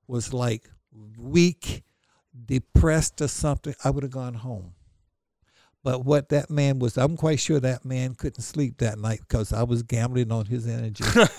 was 0.07 0.32
like 0.32 0.69
weak, 1.19 1.85
depressed 2.47 3.20
or 3.20 3.28
something, 3.28 3.74
I 3.85 3.90
would 3.90 4.03
have 4.03 4.12
gone 4.12 4.35
home. 4.35 4.73
But 5.85 6.05
what 6.05 6.29
that 6.29 6.49
man 6.49 6.79
was, 6.79 6.97
I'm 6.97 7.17
quite 7.17 7.41
sure 7.41 7.59
that 7.59 7.85
man 7.85 8.15
couldn't 8.15 8.43
sleep 8.43 8.79
that 8.79 8.99
night 8.99 9.21
because 9.21 9.53
I 9.53 9.65
was 9.65 9.83
gambling 9.83 10.31
on 10.31 10.47
his 10.47 10.69
energy. 10.69 11.03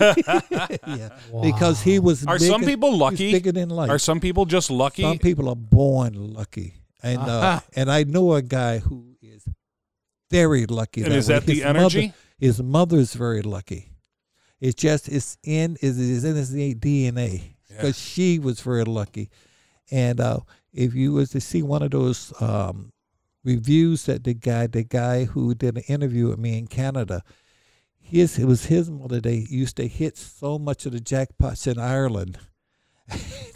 yeah, 0.86 1.08
because 1.42 1.80
he 1.80 1.98
was. 1.98 2.26
Are 2.26 2.38
some 2.38 2.62
people 2.62 2.94
lucky? 2.96 3.32
Bigger 3.32 3.52
than 3.52 3.70
life. 3.70 3.88
Are 3.88 3.98
some 3.98 4.20
people 4.20 4.44
just 4.44 4.70
lucky? 4.70 5.02
Some 5.02 5.18
people 5.18 5.48
are 5.48 5.56
born 5.56 6.12
lucky, 6.34 6.74
and 7.02 7.18
uh, 7.20 7.22
Aha. 7.22 7.64
and 7.74 7.90
I 7.90 8.04
know 8.04 8.34
a 8.34 8.42
guy 8.42 8.80
who 8.80 9.16
is 9.22 9.48
very 10.30 10.66
lucky. 10.66 11.02
and 11.02 11.14
is 11.14 11.28
way. 11.28 11.36
that 11.36 11.46
the 11.46 11.54
His 11.54 11.64
energy? 11.64 12.06
Mother, 12.06 12.14
his 12.38 12.62
mother's 12.62 13.14
very 13.14 13.40
lucky. 13.42 13.92
It's 14.60 14.74
just 14.74 15.08
it's 15.08 15.38
in 15.42 15.78
is 15.80 15.98
is 15.98 16.24
in 16.24 16.36
his 16.36 16.52
DNA 16.52 17.54
Yeah. 17.70 17.76
because 17.76 17.98
she 17.98 18.38
was 18.38 18.60
very 18.60 18.84
lucky, 18.84 19.30
and 19.90 20.20
uh, 20.20 20.40
if 20.74 20.94
you 20.94 21.12
was 21.12 21.30
to 21.30 21.40
see 21.40 21.62
one 21.62 21.82
of 21.82 21.92
those 21.92 22.32
um, 22.42 22.92
reviews 23.44 24.06
that 24.06 24.24
the 24.24 24.34
guy 24.34 24.66
the 24.66 24.82
guy 24.84 25.24
who 25.24 25.54
did 25.54 25.76
an 25.76 25.82
interview 25.88 26.28
with 26.28 26.38
me 26.38 26.58
in 26.58 26.66
Canada. 26.66 27.22
His, 28.06 28.38
it 28.38 28.44
was 28.44 28.66
his 28.66 28.90
mother. 28.90 29.18
They 29.18 29.46
used 29.48 29.76
to 29.76 29.88
hit 29.88 30.18
so 30.18 30.58
much 30.58 30.84
of 30.84 30.92
the 30.92 30.98
jackpots 31.00 31.66
in 31.66 31.78
Ireland 31.78 32.38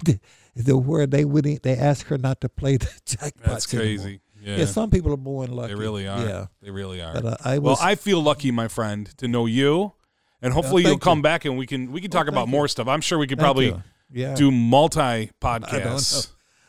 the, 0.05 0.19
the 0.56 0.77
word 0.77 1.10
they 1.10 1.24
wouldn't 1.24 1.62
they 1.62 1.77
asked 1.77 2.05
her 2.05 2.19
not 2.19 2.40
to 2.40 2.48
play 2.48 2.77
the 2.78 2.86
jackpots. 3.06 3.32
That's 3.44 3.74
anymore. 3.74 3.86
crazy. 3.97 4.20
Yeah. 4.43 4.56
Yeah. 4.59 4.65
some 4.66 4.89
people 4.90 5.12
are 5.12 5.16
born 5.19 5.51
lucky. 5.52 5.74
they 5.74 5.78
really 5.81 6.06
are. 6.06 6.24
Yeah, 6.24 6.47
They 6.62 6.70
really 6.70 7.02
are. 7.02 7.12
but 7.12 7.24
uh, 7.27 7.36
I 7.44 7.59
well. 7.59 7.77
I 7.81 7.94
feel 7.97 8.23
lucky, 8.23 8.51
my 8.51 8.69
friend, 8.69 9.06
to 9.19 9.27
know 9.28 9.47
you, 9.47 9.93
and 10.40 10.52
hopefully 10.55 10.82
thank 10.85 10.93
you'll 10.93 10.98
come 11.01 11.19
you. 11.19 11.23
back 11.24 11.44
and 11.44 11.59
we 11.59 11.66
can 11.66 11.90
we 11.93 12.01
can 12.01 12.10
Well, 12.10 12.23
talk 12.23 12.28
about 12.28 12.43
thank 12.43 12.51
more 12.52 12.65
you. 12.65 12.69
stuff. 12.69 12.89
I'm 12.89 13.01
sure 13.01 13.19
we 13.19 13.27
could 13.27 13.39
Thank 13.39 13.44
probably 13.47 13.74
yeah. 14.12 14.35
do 14.35 14.51
multi 14.51 15.31
podcasts. 15.43 16.28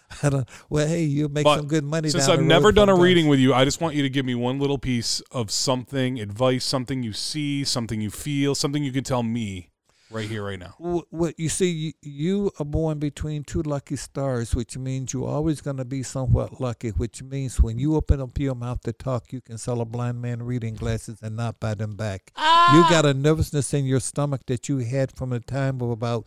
I 0.23 0.29
don't, 0.29 0.49
well, 0.69 0.87
hey, 0.87 1.03
you 1.03 1.29
make 1.29 1.43
But 1.43 1.57
some 1.57 1.67
good 1.67 1.83
money. 1.83 2.09
Since 2.09 2.25
down 2.25 2.31
I've 2.33 2.37
the 2.39 2.43
road 2.43 2.47
never 2.49 2.71
done 2.71 2.89
a 2.89 2.95
reading 2.95 3.27
with 3.27 3.39
you, 3.39 3.53
I 3.53 3.63
just 3.65 3.79
want 3.81 3.95
you 3.95 4.01
to 4.03 4.09
give 4.09 4.25
me 4.25 4.35
one 4.35 4.59
little 4.59 4.77
piece 4.77 5.21
of 5.31 5.51
something, 5.51 6.19
advice, 6.19 6.65
something 6.65 7.03
you 7.03 7.13
see, 7.13 7.63
something 7.63 8.01
you 8.01 8.09
feel, 8.09 8.55
something 8.55 8.83
you 8.83 8.91
could 8.91 9.05
tell 9.05 9.23
me 9.23 9.69
right 10.11 10.27
here, 10.27 10.43
right 10.43 10.57
now. 10.57 10.73
Wh- 10.79 11.13
What 11.13 11.39
you 11.39 11.49
see, 11.49 11.69
you, 11.69 11.93
you 12.01 12.51
are 12.59 12.65
born 12.65 12.97
between 12.97 13.43
two 13.43 13.61
lucky 13.61 13.95
stars, 13.95 14.55
which 14.55 14.75
means 14.77 15.13
you're 15.13 15.27
always 15.29 15.61
going 15.61 15.77
to 15.77 15.85
be 15.85 16.01
somewhat 16.01 16.59
lucky. 16.59 16.89
Which 16.89 17.21
means 17.21 17.61
when 17.61 17.77
you 17.77 17.95
open 17.95 18.19
up 18.19 18.37
your 18.39 18.55
mouth 18.55 18.81
to 18.85 18.93
talk, 18.93 19.31
you 19.31 19.41
can 19.41 19.59
sell 19.59 19.79
a 19.81 19.85
blind 19.85 20.19
man 20.21 20.41
reading 20.41 20.73
glasses 20.73 21.19
and 21.21 21.35
not 21.35 21.59
buy 21.59 21.75
them 21.75 21.95
back. 21.95 22.31
Ah! 22.35 22.75
You 22.75 22.89
got 22.89 23.05
a 23.05 23.13
nervousness 23.13 23.71
in 23.75 23.85
your 23.85 23.99
stomach 23.99 24.41
that 24.47 24.67
you 24.67 24.79
had 24.79 25.11
from 25.11 25.29
the 25.29 25.39
time 25.39 25.79
of 25.81 25.91
about 25.91 26.25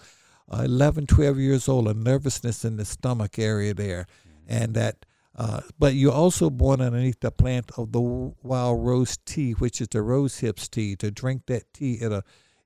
uh, 0.52 0.62
11, 0.62 1.06
12 1.06 1.38
years 1.38 1.68
old, 1.68 1.88
a 1.88 1.94
nervousness 1.94 2.64
in 2.64 2.76
the 2.76 2.84
stomach 2.84 3.38
area 3.38 3.74
there, 3.74 4.06
and 4.46 4.74
that. 4.74 5.06
Uh, 5.34 5.62
but 5.78 5.94
you're 5.94 6.12
also 6.12 6.50
born 6.50 6.82
underneath 6.82 7.20
the 7.20 7.30
plant 7.30 7.70
of 7.78 7.90
the 7.92 8.00
wild 8.00 8.84
rose 8.84 9.16
tea, 9.24 9.52
which 9.52 9.80
is 9.80 9.88
the 9.88 10.02
rose 10.02 10.40
hips 10.40 10.68
tea. 10.68 10.94
To 10.96 11.10
drink 11.10 11.46
that 11.46 11.72
tea, 11.72 11.98
it'll 12.02 12.20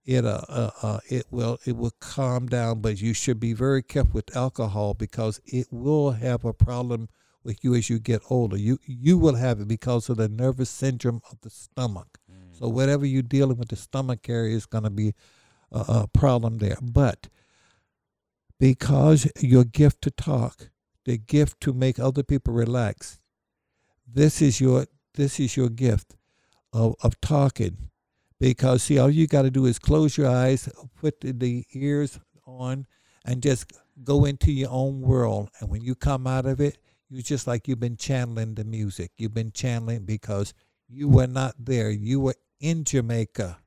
it 0.05 0.25
uh, 0.25 0.41
uh, 0.49 0.71
uh 0.83 0.99
it 1.09 1.27
will 1.31 1.59
it 1.65 1.77
will 1.77 1.93
calm 2.01 2.47
down 2.47 2.81
but 2.81 3.01
you 3.01 3.13
should 3.13 3.41
be 3.41 3.53
very 3.53 3.83
careful 3.83 4.13
with 4.15 4.37
alcohol 4.37 4.95
because 4.95 5.41
it 5.47 5.67
will 5.73 6.13
have 6.13 6.45
a 6.45 6.53
problem 6.53 7.09
with 7.43 7.63
you 7.63 7.75
as 7.75 7.89
you 7.89 7.99
get 7.99 8.21
older. 8.29 8.57
You 8.57 8.79
you 8.85 9.17
will 9.17 9.37
have 9.37 9.61
it 9.61 9.69
because 9.69 10.09
of 10.09 10.17
the 10.17 10.29
nervous 10.29 10.71
syndrome 10.71 11.23
of 11.31 11.41
the 11.41 11.51
stomach. 11.51 12.19
So 12.53 12.69
whatever 12.69 13.05
you're 13.05 13.23
dealing 13.23 13.59
with 13.59 13.69
the 13.69 13.77
stomach 13.77 14.29
area 14.29 14.57
is 14.57 14.67
going 14.67 14.85
to 14.85 14.91
be 14.91 15.15
a, 15.71 15.79
a 15.79 16.09
problem 16.13 16.59
there. 16.59 16.79
But 16.81 17.29
because 18.59 19.31
your 19.41 19.65
gift 19.65 20.03
to 20.03 20.11
talk 20.11 20.71
the 21.05 21.19
gift 21.19 21.61
to 21.61 21.73
make 21.73 21.99
other 21.99 22.23
people 22.23 22.53
relax 22.53 23.21
this 24.07 24.41
is 24.41 24.61
your 24.61 24.87
this 25.15 25.41
is 25.41 25.57
your 25.57 25.69
gift 25.69 26.17
of, 26.73 26.95
of 27.03 27.21
talking. 27.21 27.91
Because 28.39 28.83
see 28.83 28.99
all 28.99 29.11
you 29.11 29.27
got 29.27 29.43
to 29.43 29.51
do 29.51 29.65
is 29.65 29.79
close 29.79 30.17
your 30.17 30.29
eyes 30.29 30.69
put 31.01 31.21
the, 31.21 31.33
the 31.33 31.65
ears 31.73 32.19
on 32.47 32.87
and 33.25 33.43
just 33.43 33.73
go 34.05 34.27
into 34.27 34.53
your 34.53 34.71
own 34.71 35.01
world. 35.01 35.51
And 35.61 35.71
when 35.71 35.81
you 35.81 35.95
come 35.95 36.27
out 36.27 36.47
of 36.47 36.61
it 36.61 36.79
you 37.09 37.23
just 37.23 37.47
like 37.47 37.69
you've 37.69 37.81
been 37.81 37.97
channeling 37.97 38.57
the 38.57 38.65
music. 38.65 39.13
You've 39.17 39.33
been 39.35 39.53
channeling 39.53 40.05
because 40.05 40.53
you 40.89 41.09
were 41.09 41.29
not 41.29 41.55
there. 41.59 41.89
You 41.91 42.21
were 42.21 42.35
in 42.61 42.85
jamaica 42.87 43.59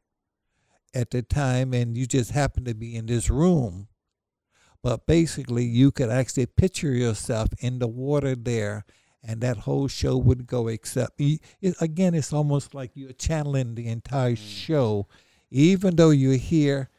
at 0.94 1.12
the 1.12 1.22
time 1.22 1.74
and 1.74 1.98
you 1.98 2.06
just 2.06 2.32
happened 2.32 2.66
to 2.66 2.76
be 2.76 2.96
in 2.96 3.06
this 3.06 3.30
room 3.30 3.88
but 4.84 5.06
basically 5.06 5.64
you 5.64 5.92
could 5.92 6.10
actually 6.10 6.46
picture 6.46 6.92
yourself 6.92 7.50
in 7.60 7.80
the 7.80 7.88
water 7.88 8.36
there 8.36 8.86
and 9.24 9.42
that 9.42 9.58
whole 9.58 9.88
show 9.88 10.18
would 10.18 10.48
go 10.48 10.68
except 10.68 11.20
it, 11.20 11.42
again 11.82 12.14
it's 12.14 12.34
almost 12.34 12.74
like 12.74 12.92
you're 12.94 13.12
channeling 13.14 13.76
the 13.76 13.88
entire 13.88 14.36
mm. 14.36 14.66
show 14.66 15.08
even 15.52 15.96
though 15.96 16.12
you're 16.12 16.34
here 16.34 16.90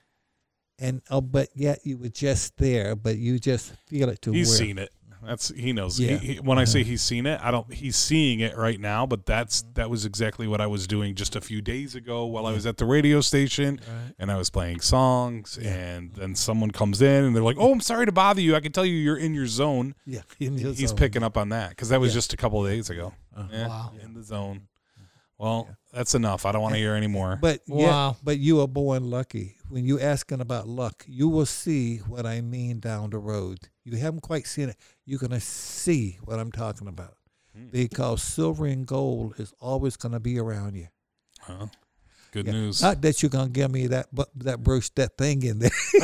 and 0.79 1.03
oh, 1.11 1.21
but 1.21 1.49
yet 1.55 1.79
you 1.85 1.99
were 1.99 2.09
just 2.09 2.57
there 2.59 2.95
but 2.95 3.17
you 3.17 3.39
just 3.39 3.75
feel 3.87 4.09
it 4.09 4.21
to 4.23 4.33
where 4.33 4.45
seen 4.45 4.79
it. 4.79 4.93
That's 5.23 5.49
he 5.55 5.73
knows. 5.73 6.01
Yeah. 6.01 6.17
He, 6.17 6.35
he, 6.35 6.41
when 6.41 6.59
I 6.59 6.65
say 6.65 6.83
he's 6.83 7.03
seen 7.03 7.27
it, 7.27 7.41
I 7.43 7.51
don't. 7.51 7.73
He's 7.73 7.97
seeing 7.97 8.41
it 8.41 8.57
right 8.57 8.81
now, 8.81 9.07
but 9.07 9.27
that's 9.27 9.63
that 9.75 9.91
was 9.91 10.05
exactly 10.07 10.47
what 10.47 10.61
I 10.61 10.67
was 10.67 10.87
doing 10.87 11.15
just 11.15 11.37
a 11.37 11.41
few 11.41 11.61
days 11.61 11.95
ago 11.95 12.25
while 12.27 12.47
I 12.47 12.53
was 12.53 12.65
at 12.67 12.77
the 12.79 12.85
radio 12.87 13.21
station 13.21 13.81
Right. 13.87 14.15
and 14.19 14.31
I 14.33 14.37
was 14.37 14.51
playing 14.51 14.81
songs, 14.81 15.59
and 15.59 16.13
then 16.15 16.35
someone 16.35 16.71
comes 16.71 17.03
in 17.03 17.25
and 17.25 17.37
they're 17.37 17.43
like, 17.43 17.57
"Oh, 17.59 17.73
I'm 17.73 17.81
sorry 17.81 18.07
to 18.07 18.13
bother 18.13 18.41
you. 18.41 18.57
I 18.57 18.61
can 18.61 18.73
tell 18.73 18.85
you 18.87 18.95
you're 18.95 19.19
in 19.19 19.35
your 19.35 19.47
zone." 19.47 19.95
yeah 20.07 20.21
in 20.41 20.57
your 20.59 20.73
He's 20.73 20.89
zone. 20.91 20.99
picking 20.99 21.23
up 21.23 21.37
on 21.37 21.51
that 21.51 21.71
because 21.71 21.91
that 21.91 22.01
was 22.01 22.13
Yeah. 22.13 22.19
just 22.19 22.33
a 22.33 22.37
couple 22.37 22.65
of 22.65 22.71
days 22.71 22.89
ago. 22.91 23.13
Uh-huh. 23.37 23.49
Yeah, 23.53 23.69
Wow. 23.69 23.93
in 24.03 24.15
the 24.15 24.23
zone. 24.23 24.63
Well, 25.41 25.69
that's 25.93 26.15
enough. 26.15 26.45
I 26.45 26.53
don't 26.53 26.61
want 26.61 26.75
to 26.75 26.79
hear 26.79 26.95
anymore. 26.95 27.39
But 27.41 27.63
yeah, 27.67 27.87
Wow. 27.87 28.17
but 28.23 28.39
you 28.39 28.61
are 28.61 28.69
born 28.69 29.09
lucky. 29.11 29.57
When 29.71 29.85
you 29.87 29.99
asking 29.99 30.41
about 30.41 30.69
luck, 30.69 31.05
you 31.09 31.29
will 31.29 31.47
see 31.47 31.99
what 31.99 32.27
I 32.27 32.43
mean 32.43 32.79
down 32.79 33.11
the 33.11 33.19
road. 33.19 33.59
You 33.85 33.97
haven't 33.97 34.21
quite 34.21 34.47
seen 34.47 34.69
it. 34.69 34.77
You're 35.07 35.19
gonna 35.19 35.41
see 35.41 36.19
what 36.25 36.39
I'm 36.39 36.53
talking 36.53 36.89
about. 36.89 37.15
Hmm. 37.57 37.69
Because 37.71 38.23
silver 38.23 38.67
and 38.67 38.87
gold 38.87 39.35
is 39.41 39.55
always 39.61 39.97
gonna 39.97 40.21
be 40.21 40.39
around 40.39 40.75
you. 40.77 40.89
Huh? 41.41 41.67
Good 42.33 42.47
Yeah. 42.47 42.53
news. 42.53 42.83
Not 42.83 43.01
that 43.03 43.23
you're 43.23 43.31
gonna 43.31 43.49
give 43.49 43.71
me 43.73 43.87
that 43.89 44.15
bu- 44.15 44.25
that 44.37 44.63
brush 44.63 44.91
that 44.91 45.17
thing 45.17 45.43
in 45.43 45.59
there. 45.59 45.71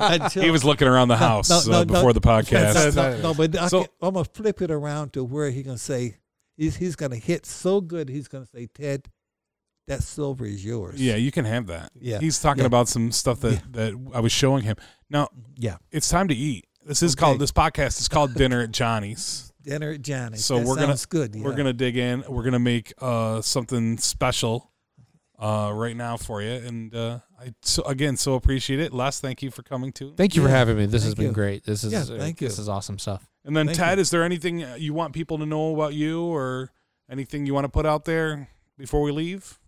Until- 0.00 0.42
he 0.44 0.50
was 0.50 0.64
looking 0.64 0.88
around 0.88 1.08
the 1.08 1.16
house 1.16 1.50
no, 1.50 1.58
uh, 1.58 1.62
no, 1.66 1.78
no. 1.80 1.84
before 1.84 2.12
the 2.12 2.20
podcast. 2.20 2.94
no, 2.94 3.20
no, 3.20 3.34
but 3.34 3.56
I 3.58 3.68
So- 3.68 3.80
can, 3.82 3.88
I'm 4.00 4.14
gonna 4.14 4.24
flip 4.24 4.62
it 4.62 4.70
around 4.70 5.12
to 5.14 5.24
where 5.24 5.50
he 5.50 5.62
gonna 5.62 5.78
say 5.78 6.16
he's 6.56 6.76
he's 6.76 6.96
gonna 6.96 7.16
hit 7.16 7.46
so 7.46 7.80
good. 7.80 8.08
He's 8.08 8.28
gonna 8.28 8.46
say, 8.46 8.66
Ted, 8.74 9.06
that 9.88 10.02
silver 10.02 10.44
is 10.46 10.64
yours. 10.64 11.00
Yeah, 11.00 11.16
you 11.16 11.30
can 11.30 11.44
have 11.44 11.66
that. 11.68 11.90
Yeah. 11.94 12.18
He's 12.18 12.40
talking 12.40 12.62
Yeah. 12.62 12.66
about 12.66 12.88
some 12.88 13.12
stuff 13.12 13.40
that, 13.40 13.52
Yeah. 13.52 13.58
that 13.70 14.10
I 14.14 14.20
was 14.20 14.32
showing 14.32 14.64
him. 14.64 14.76
Now, 15.10 15.28
yeah. 15.56 15.76
it's 15.92 16.08
time 16.08 16.28
to 16.28 16.34
eat. 16.34 16.66
This 16.84 17.02
is 17.02 17.14
Okay. 17.14 17.20
called 17.20 17.38
this 17.40 17.52
podcast 17.52 18.00
is 18.00 18.08
called 18.08 18.34
Dinner 18.34 18.60
at 18.62 18.70
Johnny's. 18.72 19.52
Dinner 19.62 19.92
at 19.92 20.02
Johnny's. 20.02 20.44
So 20.44 20.58
That 20.58 20.66
we're 20.66 20.76
gonna- 20.76 20.96
good. 21.08 21.34
We're 21.36 21.54
gonna 21.56 21.72
dig 21.72 21.96
in. 21.96 22.24
We're 22.28 22.44
gonna 22.44 22.58
make 22.60 22.92
uh, 23.00 23.42
something 23.42 23.98
special 23.98 24.70
uh, 25.38 25.70
right 25.74 25.96
now 25.96 26.16
for 26.16 26.42
you. 26.42 26.50
And 26.52 26.94
uh, 26.94 27.20
I 27.40 27.54
so 27.62 27.82
again 27.84 28.16
so 28.16 28.34
appreciate 28.34 28.80
it. 28.80 28.92
Les, 28.92 29.20
thank 29.20 29.42
you 29.42 29.50
for 29.50 29.62
coming 29.62 29.92
too. 29.92 30.14
Thank 30.16 30.34
you 30.36 30.42
for 30.42 30.48
having 30.48 30.76
me. 30.76 30.86
This 30.86 31.02
has 31.02 31.10
Thank 31.10 31.16
been 31.18 31.26
you. 31.28 31.32
great. 31.32 31.64
This 31.64 31.84
is 31.84 31.92
Yeah, 31.92 32.00
uh, 32.02 32.18
thank 32.18 32.38
This 32.38 32.58
is 32.58 32.68
awesome 32.68 32.98
stuff. 32.98 33.26
And 33.44 33.56
then 33.56 33.66
Thank 33.66 33.78
Ted, 33.78 33.98
you. 33.98 34.02
is 34.02 34.10
there 34.10 34.24
anything 34.24 34.64
uh, 34.64 34.74
you 34.78 34.92
want 34.94 35.12
people 35.14 35.38
to 35.38 35.46
know 35.46 35.72
about 35.74 35.94
you 35.94 36.24
or 36.24 36.70
anything 37.08 37.46
you 37.46 37.54
want 37.54 37.64
to 37.64 37.68
put 37.68 37.86
out 37.86 38.04
there 38.04 38.48
before 38.76 39.02
we 39.02 39.12
leave? 39.12 39.58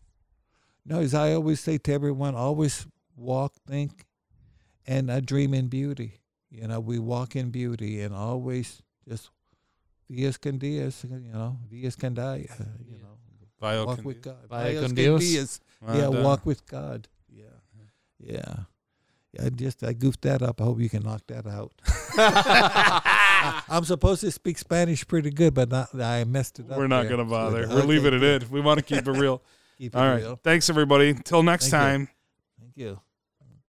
No, 0.85 1.01
as 1.01 1.15
I 1.15 1.35
always 1.35 1.61
say 1.61 1.79
to 1.79 1.93
everyone, 1.93 2.35
always 2.35 2.87
walk, 3.15 3.53
think, 3.67 4.07
and 4.87 5.11
uh, 5.11 5.21
dream 5.21 5.53
in 5.55 5.69
beauty. 5.69 6.21
You 6.51 6.67
know, 6.67 6.81
we 6.81 6.99
walk 6.99 7.37
in 7.37 7.51
beauty 7.51 8.01
and 8.01 8.15
always 8.15 8.83
just 9.07 9.31
Dias 10.11 10.39
can 10.39 10.57
Dias, 10.57 11.05
you 11.05 11.31
know, 11.31 11.59
Dias 11.69 11.95
can 11.95 12.15
die. 12.15 12.47
Uh, 12.51 12.65
you 12.87 12.97
Yeah. 12.97 13.03
know, 13.03 13.18
Vio 13.61 13.87
walk 13.87 13.97
can 13.97 14.05
with 14.05 14.23
God. 14.23 14.37
Vaya 14.49 14.75
con 14.75 14.87
can 14.87 14.95
Dios. 14.95 15.21
Dias. 15.21 15.61
Yeah, 15.87 16.07
uh, 16.07 16.23
walk 16.23 16.47
with 16.47 16.67
God. 16.67 17.09
Yeah, 17.29 17.45
yeah. 18.19 18.55
Yeah, 19.33 19.45
I 19.47 19.51
just 19.51 19.85
I 19.85 19.93
goofed 19.93 20.23
that 20.23 20.43
up. 20.43 20.61
I 20.61 20.65
hope 20.65 20.81
you 20.81 20.89
can 20.89 21.03
knock 21.03 21.23
that 21.29 21.47
out. 21.47 21.73
I'm 23.69 23.85
supposed 23.85 24.23
to 24.23 24.31
speak 24.31 24.59
Spanish 24.59 25.07
pretty 25.07 25.31
good, 25.31 25.55
but 25.55 25.71
not, 25.71 25.95
I 26.01 26.25
messed 26.25 26.59
it 26.59 26.71
up. 26.71 26.79
We're 26.79 26.87
not 26.87 27.09
gonna 27.09 27.25
bother. 27.25 27.65
Okay, 27.65 27.75
We're 27.75 27.83
leaving 27.83 28.15
it 28.15 28.21
good. 28.21 28.45
in. 28.45 28.51
We 28.51 28.61
want 28.61 28.79
to 28.79 28.85
keep 28.85 29.07
it 29.07 29.13
real. 29.13 29.43
Keep 29.79 29.95
it 29.95 29.99
All 29.99 30.09
right. 30.09 30.17
real. 30.17 30.41
Thanks 30.43 30.69
everybody. 30.71 31.15
Till 31.15 31.45
next 31.45 31.71
Thank 31.71 31.73
you. 31.73 31.79
time. 31.79 32.09
Thank 32.59 32.77
you. 32.77 33.01